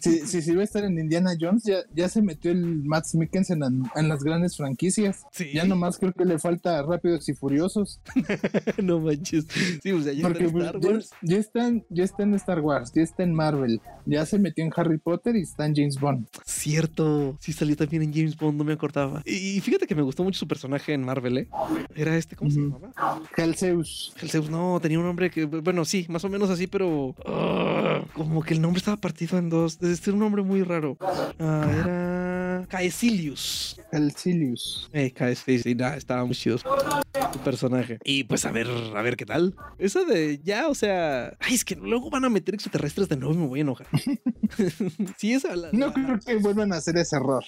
si, 0.00 0.26
si, 0.26 0.42
si 0.42 0.54
va 0.54 0.62
a 0.62 0.64
estar 0.64 0.84
en 0.84 0.98
Indiana 0.98 1.32
Jones, 1.38 1.64
ya, 1.64 1.78
ya 1.94 2.08
se 2.08 2.22
metió 2.22 2.50
el 2.50 2.84
Matt 2.84 3.06
Mikkelsen 3.14 3.62
en, 3.62 3.82
en, 3.94 4.08
las 4.08 4.22
grandes 4.22 4.56
franquicias. 4.56 5.24
Ya 5.52 5.64
nomás 5.64 5.98
creo 5.98 6.12
que 6.12 6.24
le 6.24 6.38
falta 6.38 6.82
Rápidos 6.82 7.28
y 7.28 7.34
Furiosos. 7.34 8.00
no 8.82 9.00
manches. 9.00 9.46
Sí, 9.82 9.92
o 9.92 10.02
sea, 10.02 10.12
ya 10.12 10.22
Porque, 10.22 10.44
está 10.44 10.58
en 10.58 10.64
Star 10.64 10.78
Wars. 10.78 11.10
Ya, 11.22 11.22
ya, 11.22 11.38
está 11.38 11.68
en, 11.68 11.86
ya 11.88 12.04
está 12.04 12.22
en 12.22 12.34
Star 12.34 12.60
Wars, 12.60 12.92
ya 12.94 13.02
está 13.02 13.22
en 13.22 13.34
Marvel, 13.34 13.80
ya 14.06 14.26
se 14.26 14.38
metió 14.38 14.64
en 14.64 14.72
Harry 14.76 14.98
Potter 14.98 15.36
y 15.36 15.42
está 15.42 15.66
en 15.66 15.74
James 15.74 15.98
Bond. 15.98 16.26
Cierto. 16.44 17.36
Sí, 17.40 17.52
salió 17.52 17.76
también 17.76 18.02
en 18.02 18.12
James 18.12 18.36
Bond, 18.36 18.58
no 18.58 18.64
me 18.64 18.72
acordaba. 18.72 19.11
Y 19.24 19.60
fíjate 19.60 19.86
que 19.86 19.94
me 19.94 20.02
gustó 20.02 20.24
mucho 20.24 20.38
su 20.38 20.48
personaje 20.48 20.92
en 20.92 21.04
Marvel, 21.04 21.38
¿eh? 21.38 21.48
Era 21.94 22.16
este, 22.16 22.36
¿cómo 22.36 22.50
uh 22.50 22.52
-huh. 22.52 22.56
se 22.56 22.60
llamaba? 22.60 23.22
Helseus. 23.36 24.12
Helseus, 24.20 24.50
no, 24.50 24.78
tenía 24.80 24.98
un 24.98 25.04
nombre 25.04 25.30
que, 25.30 25.44
bueno, 25.44 25.84
sí, 25.84 26.06
más 26.08 26.24
o 26.24 26.28
menos 26.28 26.50
así, 26.50 26.66
pero 26.66 27.08
uh, 27.08 28.06
como 28.14 28.42
que 28.42 28.54
el 28.54 28.60
nombre 28.60 28.78
estaba 28.78 28.96
partido 28.96 29.38
en 29.38 29.50
dos. 29.50 29.78
Este 29.82 30.10
era 30.10 30.14
un 30.14 30.20
nombre 30.20 30.42
muy 30.42 30.62
raro. 30.62 30.96
Uh, 31.38 31.44
era 31.44 32.31
Caecilius. 32.66 33.80
Caecilius. 33.90 34.90
Eh, 34.92 35.10
Caecilius, 35.12 35.62
sí, 35.62 35.74
nada, 35.74 35.96
estaba 35.96 36.24
muy 36.24 36.34
chido 36.34 36.58
su 36.58 37.38
personaje. 37.44 37.98
Y 38.04 38.24
pues 38.24 38.44
a 38.44 38.52
ver, 38.52 38.66
a 38.68 39.02
ver 39.02 39.16
qué 39.16 39.26
tal. 39.26 39.54
Eso 39.78 40.04
de 40.04 40.40
ya, 40.42 40.68
o 40.68 40.74
sea, 40.74 41.36
ay, 41.40 41.54
es 41.54 41.64
que 41.64 41.76
luego 41.76 42.10
van 42.10 42.24
a 42.24 42.28
meter 42.28 42.54
extraterrestres 42.54 43.08
de 43.08 43.16
nuevo 43.16 43.34
y 43.34 43.38
me 43.38 43.46
voy 43.46 43.58
a 43.60 43.62
enojar. 43.62 43.86
sí, 45.16 45.32
esa. 45.32 45.54
La, 45.56 45.68
no 45.72 45.88
la... 45.88 45.92
creo 45.92 46.18
que 46.20 46.36
vuelvan 46.36 46.72
a 46.72 46.76
hacer 46.76 46.96
ese 46.96 47.16
error. 47.16 47.44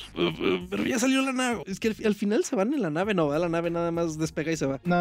Pero 0.71 0.85
ya 0.85 0.99
salió 0.99 1.23
la 1.23 1.33
nave. 1.33 1.63
Es 1.67 1.81
que 1.81 1.89
al, 1.89 1.97
al 2.05 2.15
final 2.15 2.45
se 2.45 2.57
van 2.57 2.73
en 2.75 2.83
la 2.83 2.91
nave, 2.91 3.15
no, 3.15 3.29
va 3.29 3.39
la 3.39 3.49
nave 3.49 3.71
nada 3.71 3.91
más 3.91 4.19
despega 4.19 4.53
y 4.53 4.57
se 4.57 4.67
va. 4.67 4.81
No, 4.85 4.95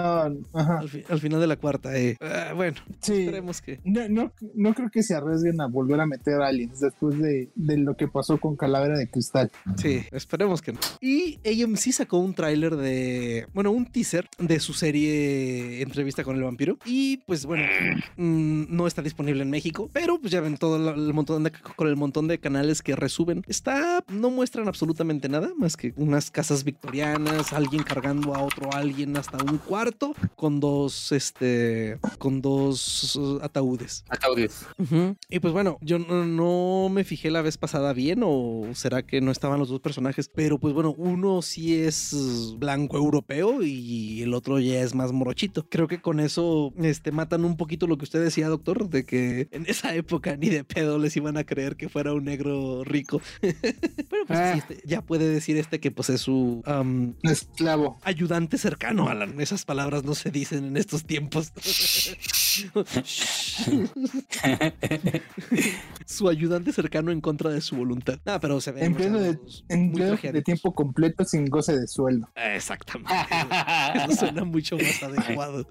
ajá. 0.53 0.79
Al, 0.79 0.89
fi 0.89 1.03
al 1.09 1.19
final 1.19 1.39
de 1.39 1.47
la 1.47 1.57
cuarta, 1.57 1.97
eh. 1.97 2.17
Uh, 2.21 2.55
bueno, 2.55 2.77
sí. 3.01 3.25
esperemos 3.25 3.61
que. 3.61 3.79
No, 3.83 4.07
no, 4.09 4.31
no, 4.55 4.73
creo 4.73 4.89
que 4.89 5.03
se 5.03 5.15
arriesguen 5.15 5.61
a 5.61 5.67
volver 5.67 5.99
a 5.99 6.05
meter 6.05 6.41
aliens 6.41 6.79
después 6.79 7.17
de, 7.19 7.49
de 7.55 7.77
lo 7.77 7.95
que 7.95 8.07
pasó 8.07 8.39
con 8.39 8.55
Calavera 8.55 8.97
de 8.97 9.09
Cristal. 9.09 9.51
Sí, 9.77 10.02
esperemos 10.11 10.61
que 10.61 10.73
no. 10.73 10.79
Y 11.01 11.39
AMC 11.45 11.91
sacó 11.91 12.17
un 12.17 12.33
tráiler 12.33 12.75
de. 12.75 13.47
Bueno, 13.53 13.71
un 13.71 13.85
teaser 13.85 14.27
de 14.37 14.59
su 14.59 14.73
serie 14.73 15.81
Entrevista 15.81 16.23
con 16.23 16.35
el 16.35 16.43
vampiro. 16.43 16.77
Y 16.85 17.17
pues 17.17 17.45
bueno, 17.45 17.65
mmm, 18.17 18.65
no 18.69 18.87
está 18.87 19.01
disponible 19.01 19.43
en 19.43 19.49
México, 19.49 19.89
pero 19.93 20.19
pues 20.19 20.31
ya 20.31 20.41
ven 20.41 20.57
todo 20.57 20.93
el 20.93 21.13
montón 21.13 21.43
de, 21.43 21.51
con 21.51 21.87
el 21.87 21.95
montón 21.95 22.27
de 22.27 22.39
canales 22.39 22.81
que 22.81 22.95
resuben. 22.95 23.43
Está, 23.47 24.03
no 24.09 24.29
muestran 24.29 24.67
absolutamente 24.67 25.29
nada 25.29 25.51
más 25.57 25.77
que 25.77 25.93
unas 25.95 26.31
casas 26.31 26.63
victorianas, 26.63 27.53
alguien 27.53 27.83
cargando 27.83 28.35
a 28.35 28.43
otro 28.43 28.73
alguien 28.73 29.15
hasta 29.17 29.37
un 29.43 29.57
cuarto 29.57 30.15
con 30.35 30.59
dos, 30.59 31.11
este, 31.11 31.99
con 32.17 32.41
dos 32.41 33.19
ataúdes. 33.41 34.05
Ataúdes. 34.09 34.65
Uh 34.77 34.83
-huh. 34.83 35.17
Y 35.29 35.39
pues 35.39 35.53
bueno, 35.53 35.77
yo 35.81 35.99
no, 35.99 36.25
no 36.25 36.89
me 36.89 37.03
fijé 37.03 37.31
la 37.31 37.41
vez 37.41 37.57
pasada 37.57 37.93
bien 37.93 38.21
o 38.23 38.63
será 38.73 39.03
que 39.03 39.21
no 39.21 39.31
estaban 39.31 39.59
los 39.59 39.69
dos 39.69 39.79
personajes, 39.79 39.92
pero 40.33 40.59
pues 40.59 40.73
bueno, 40.73 40.93
uno 40.97 41.41
sí 41.41 41.75
es 41.75 42.55
blanco 42.57 42.97
europeo 42.97 43.63
y 43.63 44.21
el 44.21 44.33
otro 44.33 44.59
ya 44.59 44.81
es 44.81 44.93
más 44.93 45.11
morochito. 45.11 45.67
Creo 45.69 45.87
que 45.87 46.01
con 46.01 46.19
eso 46.19 46.73
este, 46.81 47.11
matan 47.11 47.45
un 47.45 47.57
poquito 47.57 47.87
lo 47.87 47.97
que 47.97 48.05
usted 48.05 48.23
decía, 48.23 48.47
doctor, 48.47 48.89
de 48.89 49.05
que 49.05 49.47
en 49.51 49.65
esa 49.67 49.95
época 49.95 50.35
ni 50.37 50.49
de 50.49 50.63
pedo 50.63 50.97
les 50.97 51.15
iban 51.17 51.37
a 51.37 51.43
creer 51.43 51.75
que 51.75 51.89
fuera 51.89 52.13
un 52.13 52.25
negro 52.25 52.83
rico. 52.83 53.21
Pero 53.41 54.25
pues 54.27 54.39
ah. 54.39 54.53
sí, 54.53 54.59
este, 54.59 54.87
ya 54.87 55.01
puede 55.01 55.27
decir 55.27 55.57
este 55.57 55.79
que 55.79 55.91
pues 55.91 56.09
es 56.09 56.21
su 56.21 56.63
um, 56.65 57.13
esclavo. 57.23 57.97
Ayudante 58.03 58.57
cercano, 58.57 59.09
Alan. 59.09 59.39
Esas 59.39 59.65
palabras 59.65 60.03
no 60.03 60.15
se 60.15 60.31
dicen 60.31 60.65
en 60.65 60.77
estos 60.77 61.05
tiempos. 61.05 61.51
su 66.05 66.29
ayudante 66.29 66.71
cercano 66.71 67.11
en 67.11 67.21
contra 67.21 67.49
de 67.49 67.61
su 67.61 67.75
voluntad. 67.75 68.19
Ah, 68.25 68.39
pero 68.39 68.61
se 68.61 68.71
ve 68.71 68.85
empleo 68.85 69.13
de, 69.13 69.39
empleo 69.69 70.17
de 70.17 70.41
tiempo 70.41 70.73
completo 70.73 71.23
sin 71.25 71.45
goce 71.47 71.77
de 71.77 71.87
sueldo. 71.87 72.29
Exactamente. 72.35 73.13
Eso 73.95 74.15
suena 74.17 74.43
mucho 74.43 74.77
más 74.77 75.03
adecuado. 75.03 75.67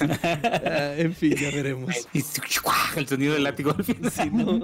ah, 0.00 0.94
en 0.96 1.14
fin, 1.14 1.34
ya 1.34 1.50
veremos. 1.50 1.94
El 2.96 3.06
sonido 3.06 3.34
del 3.34 3.44
látigo 3.44 3.70
al. 3.70 3.84
Sí, 3.84 4.30
¿no? 4.32 4.60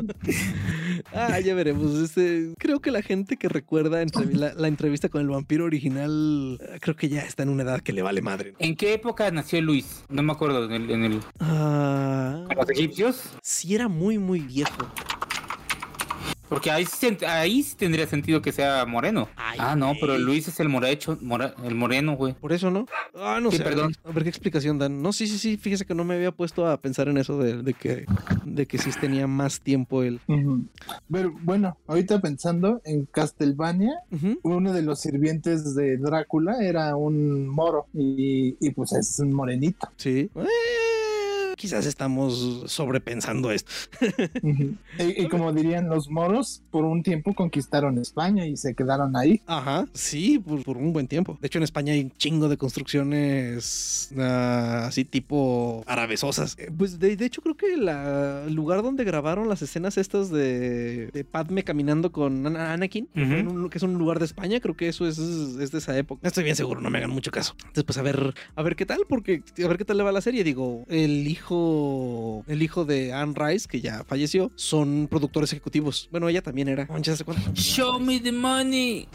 Ah, 1.13 1.39
ya 1.41 1.55
veremos. 1.55 1.99
Este, 1.99 2.55
creo 2.59 2.81
que 2.81 2.91
la 2.91 3.03
gente 3.03 3.37
que 3.37 3.49
recuerda 3.49 4.03
entre, 4.03 4.27
la, 4.35 4.55
la, 4.55 4.69
entrevista 4.69 5.09
con 5.09 5.21
el 5.21 5.29
vampiro 5.29 5.65
original, 5.65 6.59
creo 6.81 6.97
que 6.97 7.09
ya 7.09 7.23
está 7.23 7.43
en 7.43 7.51
una 7.51 7.63
edad 7.63 7.81
que 7.81 7.93
le 7.93 8.03
vale 8.03 8.23
madre. 8.23 8.53
¿no? 8.53 8.57
¿En 8.59 8.77
qué 8.77 8.95
época 8.95 9.31
nació 9.31 9.61
Luis? 9.61 10.05
No 10.09 10.23
me 10.23 10.33
acuerdo. 10.33 10.65
En 10.65 10.73
el. 10.73 10.91
En 10.91 11.05
el... 11.05 11.21
Ah, 11.41 12.45
¿Los 12.57 12.71
egipcios? 12.71 13.23
Sí, 13.43 13.75
era 13.75 13.89
muy, 13.89 14.19
muy 14.19 14.41
viejo. 14.41 14.89
Porque 16.53 16.71
ahí, 16.71 16.85
ahí 17.27 17.63
sí 17.63 17.75
tendría 17.77 18.07
sentido 18.07 18.43
que 18.43 18.53
sea 18.53 18.85
moreno. 18.85 19.27
Ay, 19.37 19.57
ah, 19.59 19.75
no, 19.75 19.95
pero 19.99 20.19
Luis 20.19 20.49
es 20.49 20.61
el 20.61 20.69
morecho, 20.69 21.17
mora, 21.23 21.55
el 21.65 21.75
moreno, 21.75 22.15
güey. 22.15 22.35
Por 22.35 22.53
eso, 22.53 22.71
¿no? 22.71 22.85
Ah, 23.15 23.41
no 23.43 23.51
sí, 23.51 23.57
sé. 23.57 23.65
Perdón. 23.65 23.95
A 24.05 24.11
ver 24.11 24.25
qué 24.25 24.29
explicación 24.29 24.79
dan. 24.79 25.01
No, 25.01 25.15
sí, 25.15 25.27
sí, 25.27 25.39
sí. 25.39 25.57
Fíjese 25.57 25.87
que 25.87 25.95
no 25.95 26.05
me 26.05 26.15
había 26.15 26.31
puesto 26.31 26.67
a 26.67 26.79
pensar 26.79 27.09
en 27.09 27.17
eso 27.17 27.39
de, 27.39 27.63
de 27.63 27.73
que, 27.73 28.05
de 28.45 28.67
que 28.67 28.77
sí 28.77 28.91
tenía 29.01 29.27
más 29.27 29.63
tiempo 29.63 30.03
él. 30.03 30.21
Uh 30.27 30.35
-huh. 30.35 30.67
Pero 31.11 31.35
bueno, 31.43 31.79
ahorita 31.87 32.21
pensando 32.21 32.83
en 32.85 33.07
Castlevania, 33.07 33.95
uh 34.11 34.17
-huh. 34.17 34.39
uno 34.43 34.75
de 34.75 34.83
los 34.83 35.01
sirvientes 35.01 35.75
de 35.75 35.97
Drácula 35.97 36.59
era 36.63 36.97
un 36.97 37.49
moro 37.49 37.87
y, 37.95 38.59
y 38.61 38.71
pues 38.73 38.93
es 38.93 39.19
un 39.21 39.33
morenito. 39.33 39.89
Sí. 39.97 40.31
Eh 40.37 40.92
quizás 41.63 41.87
estamos 41.87 42.65
sobrepensando 42.67 43.53
esto. 43.53 43.71
y, 44.43 45.23
y, 45.23 45.29
como 45.29 45.53
dirían 45.53 45.89
los 45.89 46.11
moros, 46.11 46.65
por 46.73 46.85
un 46.85 47.05
tiempo 47.05 47.35
conquistaron 47.35 47.99
España 47.99 48.45
y 48.47 48.57
se 48.57 48.75
quedaron 48.75 49.15
ahí. 49.17 49.41
Ajá, 49.47 49.87
sí, 49.93 50.41
por, 50.41 50.65
por 50.65 50.77
un 50.77 50.93
buen 50.93 51.07
tiempo. 51.07 51.39
De 51.41 51.47
hecho, 51.47 51.59
en 51.59 51.63
España 51.63 51.93
hay 51.93 52.01
un 52.01 52.11
chingo 52.11 52.49
de 52.49 52.57
construcciones 52.57 54.11
uh, 54.17 54.87
así 54.89 55.05
tipo 55.05 55.85
arabesosas. 55.87 56.57
Eh, 56.59 56.69
pues 56.77 56.99
de, 56.99 57.17
de, 57.17 57.25
hecho 57.27 57.43
creo 57.43 57.57
que 57.57 57.77
la, 57.77 58.43
el 58.45 58.55
lugar 58.55 58.83
donde 58.83 59.05
grabaron 59.05 59.49
las 59.49 59.63
escenas 59.63 59.99
estas 59.99 60.31
de, 60.31 61.13
de 61.13 61.25
Padme 61.25 61.63
caminando 61.63 62.11
con 62.11 62.45
Anakin, 62.57 63.09
uh 63.15 63.19
-huh. 63.21 63.49
un, 63.49 63.71
que 63.71 63.79
es 63.79 63.85
un 63.85 63.95
lugar 63.95 64.19
de 64.19 64.25
España, 64.25 64.59
creo 64.59 64.77
que 64.77 64.89
eso 64.89 65.07
es, 65.07 65.17
es, 65.19 65.71
de 65.71 65.79
esa 65.79 65.97
época. 65.97 66.27
Estoy 66.27 66.43
bien 66.43 66.57
seguro, 66.57 66.81
no 66.81 66.91
me 66.91 66.99
hagan 66.99 67.11
mucho 67.11 67.31
caso. 67.31 67.55
Entonces, 67.59 67.85
pues 67.85 67.99
a 67.99 68.03
ver, 68.03 68.35
a 68.57 68.63
ver 68.65 68.75
qué 68.75 68.85
tal, 68.85 69.03
porque 69.09 69.45
a 69.65 69.69
ver 69.69 69.79
qué 69.79 69.85
tal 69.85 69.99
le 69.99 70.03
va 70.03 70.11
la 70.11 70.21
serie. 70.21 70.43
Digo, 70.43 70.85
el 70.89 71.29
hijo 71.29 71.52
hijo, 71.53 72.45
el 72.47 72.63
hijo 72.63 72.85
de 72.85 73.13
Anne 73.13 73.35
Rice, 73.37 73.69
que 73.69 73.81
ya 73.81 74.05
falleció, 74.05 74.51
son 74.57 75.09
productores 75.11 75.53
ejecutivos. 75.53 76.09
Bueno, 76.11 76.29
ella 76.29 76.43
también 76.43 76.69
era. 76.69 76.89
Show 77.55 78.01
me 78.01 78.21
the 78.21 78.33
money. 78.33 79.09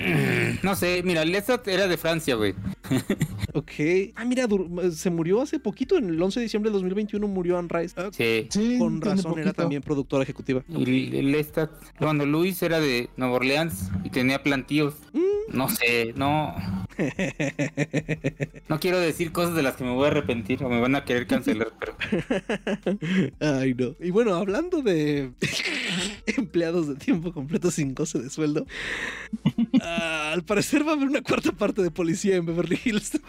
No 0.62 0.74
sé, 0.76 1.02
mira, 1.04 1.24
Lestat 1.24 1.66
era 1.68 1.86
de 1.86 1.96
Francia, 1.96 2.34
güey. 2.34 2.54
ok. 3.54 4.12
Ah, 4.14 4.24
mira, 4.24 4.46
se 4.92 5.10
murió 5.10 5.40
hace 5.40 5.58
poquito, 5.58 5.96
en 5.96 6.10
el 6.10 6.22
11 6.22 6.40
de 6.40 6.44
diciembre 6.44 6.70
de 6.70 6.74
2021 6.74 7.26
murió 7.28 7.58
Anne 7.58 7.68
Rice. 7.70 7.94
Ah, 7.96 8.10
sí. 8.12 8.46
sí. 8.50 8.76
Con 8.78 9.00
razón 9.00 9.38
era 9.38 9.52
también 9.52 9.82
productora 9.82 10.22
ejecutiva. 10.22 10.62
Y 10.68 10.74
okay. 10.74 11.22
Lestat, 11.22 11.70
cuando 11.98 12.26
Luis 12.26 12.62
era 12.62 12.80
de 12.80 13.08
Nueva 13.16 13.34
Orleans 13.34 13.90
y 14.04 14.10
tenía 14.10 14.42
plantíos. 14.42 14.94
Mm. 15.12 15.56
No 15.56 15.68
sé, 15.68 16.12
no. 16.16 16.54
No 18.68 18.78
quiero 18.78 19.00
decir 19.00 19.32
cosas 19.32 19.54
de 19.56 19.62
las 19.62 19.74
que 19.76 19.84
me 19.84 19.92
voy 19.92 20.04
a 20.04 20.08
arrepentir 20.08 20.62
o 20.62 20.68
me 20.68 20.80
van 20.80 20.94
a 20.94 21.04
querer 21.04 21.26
cancelar, 21.26 21.72
pero. 21.78 21.96
Ay, 23.40 23.74
no. 23.74 23.96
Y 24.00 24.10
bueno, 24.10 24.34
hablando 24.34 24.82
de 24.82 25.32
empleados 26.36 26.88
de 26.88 26.94
tiempo 26.94 27.32
completo 27.32 27.70
sin 27.70 27.94
goce 27.94 28.18
de 28.20 28.30
sueldo, 28.30 28.66
uh, 29.44 29.80
al 30.32 30.42
parecer 30.42 30.86
va 30.86 30.92
a 30.92 30.94
haber 30.94 31.08
una 31.08 31.22
cuarta 31.22 31.52
parte 31.52 31.82
de 31.82 31.90
policía 31.90 32.36
en 32.36 32.46
Beverly 32.46 32.78
Hills. 32.84 33.20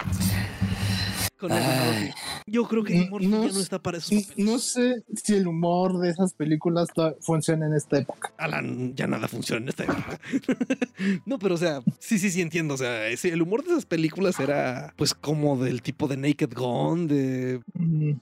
Con 1.41 1.51
el 1.51 2.13
Yo 2.45 2.65
creo 2.65 2.83
que 2.83 2.95
el 2.95 3.07
humor 3.07 3.23
no, 3.23 3.47
ya 3.47 3.51
no 3.51 3.59
está 3.59 3.79
para 3.79 3.97
eso. 3.97 4.13
No 4.37 4.59
sé 4.59 5.03
si 5.15 5.33
el 5.33 5.47
humor 5.47 5.97
de 5.97 6.11
esas 6.11 6.35
películas 6.35 6.89
funciona 7.19 7.65
en 7.65 7.73
esta 7.73 7.97
época. 7.97 8.31
Alan, 8.37 8.93
ya 8.95 9.07
nada 9.07 9.27
funciona 9.27 9.63
en 9.63 9.69
esta 9.69 9.85
época. 9.85 10.19
no, 11.25 11.39
pero 11.39 11.55
o 11.55 11.57
sea, 11.57 11.81
sí, 11.97 12.19
sí, 12.19 12.29
sí 12.29 12.41
entiendo. 12.41 12.75
O 12.75 12.77
sea, 12.77 13.07
ese, 13.07 13.29
el 13.29 13.41
humor 13.41 13.63
de 13.63 13.71
esas 13.71 13.85
películas 13.85 14.39
era 14.39 14.93
pues 14.97 15.15
como 15.15 15.57
del 15.57 15.81
tipo 15.81 16.07
de 16.07 16.17
Naked 16.17 16.53
Gun, 16.53 17.07
de... 17.07 17.61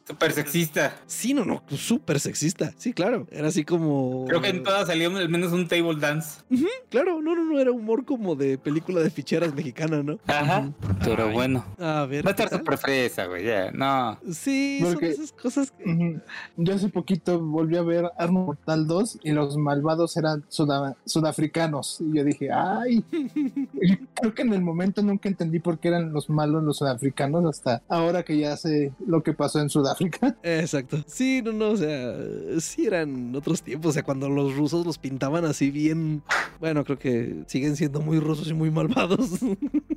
Súper 0.08 0.32
sexista. 0.32 0.96
Sí, 1.06 1.34
no, 1.34 1.44
no, 1.44 1.64
súper 1.76 2.22
sexista. 2.22 2.74
Sí, 2.78 2.94
claro. 2.94 3.28
Era 3.32 3.50
así 3.50 3.66
como... 3.66 4.24
Creo 4.28 4.40
que 4.40 4.48
en 4.48 4.64
todas 4.64 4.88
salió 4.88 5.10
al 5.18 5.28
menos 5.28 5.52
un 5.52 5.68
table 5.68 6.00
dance. 6.00 6.40
Uh 6.50 6.56
-huh, 6.56 6.68
claro, 6.90 7.22
no, 7.22 7.36
no, 7.36 7.44
no, 7.44 7.60
era 7.60 7.72
humor 7.72 8.06
como 8.06 8.36
de 8.36 8.58
película 8.58 9.02
de 9.02 9.10
ficheras 9.10 9.54
mexicana, 9.54 10.04
¿no? 10.04 10.20
Ajá. 10.26 10.60
Uh 10.60 10.70
-huh. 10.70 10.98
Pero 11.04 11.28
Ay. 11.28 11.34
bueno. 11.34 11.66
A 11.78 12.06
ver. 12.06 12.26
Va 12.26 12.30
a 12.30 12.32
estar 12.32 12.50
súper 12.50 12.78
fresco 12.78 13.09
cabeza, 13.10 13.26
güey. 13.28 13.46
Ya, 13.46 13.72
no. 13.72 14.18
Sí, 14.32 14.80
son 14.82 15.04
esas 15.04 15.32
cosas 15.32 15.72
que... 15.72 16.20
Yo 16.58 16.74
hace 16.74 16.90
poquito 16.90 17.40
volví 17.40 17.78
a 17.78 17.82
ver 17.82 18.10
Arma 18.18 18.42
Mortal 18.42 18.88
2 18.88 19.20
y 19.24 19.32
los 19.32 19.58
malvados 19.58 20.16
eran 20.18 20.46
sudafricanos. 20.50 22.02
Y 22.02 22.18
yo 22.18 22.24
dije, 22.24 22.50
ay. 22.52 23.04
creo 24.16 24.34
que 24.34 24.42
en 24.42 24.54
el 24.54 24.62
momento 24.62 25.02
nunca 25.02 25.30
entendí 25.30 25.60
por 25.60 25.80
qué 25.80 25.90
eran 25.90 26.12
los 26.12 26.30
malos 26.30 26.64
los 26.64 26.78
sudafricanos 26.78 27.46
hasta 27.46 27.82
ahora 27.88 28.24
que 28.24 28.38
ya 28.38 28.58
sé 28.58 28.92
lo 29.06 29.24
que 29.24 29.34
pasó 29.34 29.60
en 29.60 29.70
Sudáfrica. 29.70 30.36
Exacto. 30.44 30.98
Sí, 31.08 31.42
no, 31.44 31.54
no, 31.54 31.70
o 31.70 31.78
sea, 31.78 32.16
sí 32.60 32.86
eran 32.86 33.36
otros 33.36 33.62
tiempos. 33.62 33.90
O 33.90 33.94
sea, 33.94 34.04
cuando 34.04 34.30
los 34.30 34.56
rusos 34.56 34.86
los 34.86 34.98
pintaban 34.98 35.46
así 35.46 35.72
bien. 35.72 36.22
Bueno, 36.60 36.84
creo 36.84 37.00
que 37.00 37.44
siguen 37.48 37.76
siendo 37.76 38.02
muy 38.02 38.20
rusos 38.20 38.48
y 38.50 38.54
muy 38.54 38.72
malvados. 38.72 39.30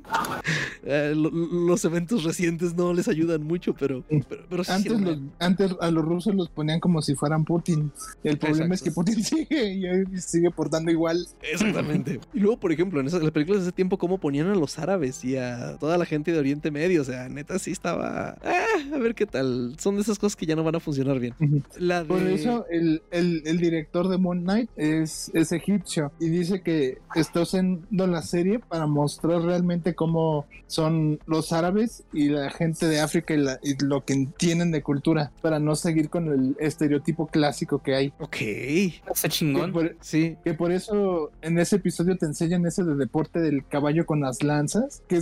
Eh, 0.85 1.13
los 1.15 1.85
eventos 1.85 2.23
recientes 2.23 2.75
no 2.75 2.93
les 2.93 3.07
ayudan 3.07 3.43
mucho, 3.43 3.73
pero, 3.73 4.03
pero, 4.49 4.63
antes, 4.67 4.93
antes 5.39 5.75
a 5.79 5.91
los 5.91 6.03
rusos 6.03 6.35
los 6.35 6.49
ponían 6.49 6.79
como 6.79 7.01
si 7.01 7.15
fueran 7.15 7.45
Putin. 7.45 7.91
El 8.23 8.37
problema 8.37 8.75
es 8.75 8.81
que 8.81 8.91
Putin 8.91 9.23
sigue 9.23 10.05
y 10.11 10.17
sigue 10.19 10.51
portando 10.51 10.91
igual. 10.91 11.25
Exactamente. 11.41 12.19
y 12.33 12.39
luego, 12.39 12.57
por 12.59 12.71
ejemplo, 12.71 12.99
en 12.99 13.07
esas 13.07 13.21
las 13.21 13.31
películas 13.31 13.61
de 13.61 13.67
ese 13.67 13.75
tiempo, 13.75 13.97
cómo 13.97 14.17
ponían 14.17 14.47
a 14.47 14.55
los 14.55 14.77
árabes 14.77 15.23
y 15.23 15.37
a 15.37 15.77
toda 15.77 15.97
la 15.97 16.05
gente 16.05 16.31
de 16.31 16.39
Oriente 16.39 16.71
Medio. 16.71 17.01
O 17.01 17.05
sea, 17.05 17.29
neta, 17.29 17.57
sí 17.59 17.71
estaba. 17.71 18.37
Ah, 18.43 18.93
a 18.93 18.97
ver 18.97 19.15
qué 19.15 19.25
tal. 19.25 19.75
Son 19.79 19.95
de 19.95 20.01
esas 20.01 20.19
cosas 20.19 20.35
que 20.35 20.45
ya 20.45 20.55
no 20.55 20.63
van 20.63 20.75
a 20.75 20.79
funcionar 20.79 21.19
bien. 21.19 21.33
Por 22.07 22.21
eso, 22.23 22.65
el, 22.69 23.01
el, 23.11 23.57
director 23.57 24.09
de 24.09 24.17
Moon 24.17 24.41
Knight 24.41 24.69
es, 24.75 25.31
es 25.33 25.51
egipcio 25.51 26.11
y 26.19 26.27
dice 26.27 26.61
que 26.61 26.97
está 27.15 27.41
haciendo 27.41 28.07
la 28.07 28.21
serie 28.21 28.59
para 28.59 28.87
mostrar 28.87 29.41
realmente 29.41 29.95
cómo 29.95 30.02
son 30.67 31.19
los 31.25 31.53
árabes 31.53 32.03
y 32.13 32.29
la 32.29 32.49
gente 32.49 32.87
de 32.87 32.99
África 32.99 33.33
y, 33.33 33.83
lo 33.83 34.05
que 34.05 34.13
entienden 34.13 34.71
de 34.71 34.81
cultura, 34.81 35.31
para 35.41 35.59
no 35.59 35.75
seguir 35.75 36.09
con 36.09 36.27
el 36.27 36.55
estereotipo 36.59 37.27
clásico 37.27 37.79
que 37.79 37.95
hay. 37.95 38.13
Ok. 38.19 38.37
Está 39.11 39.29
chingón. 39.29 39.73
sí. 40.01 40.37
Que 40.43 40.53
por 40.53 40.71
eso 40.71 41.31
en 41.41 41.59
ese 41.59 41.77
episodio 41.77 42.17
te 42.17 42.25
enseñan 42.25 42.65
ese 42.65 42.83
de 42.83 42.95
deporte 42.95 43.39
del 43.39 43.65
caballo 43.67 44.05
con 44.05 44.21
las 44.21 44.43
lanzas, 44.43 45.03
que 45.07 45.21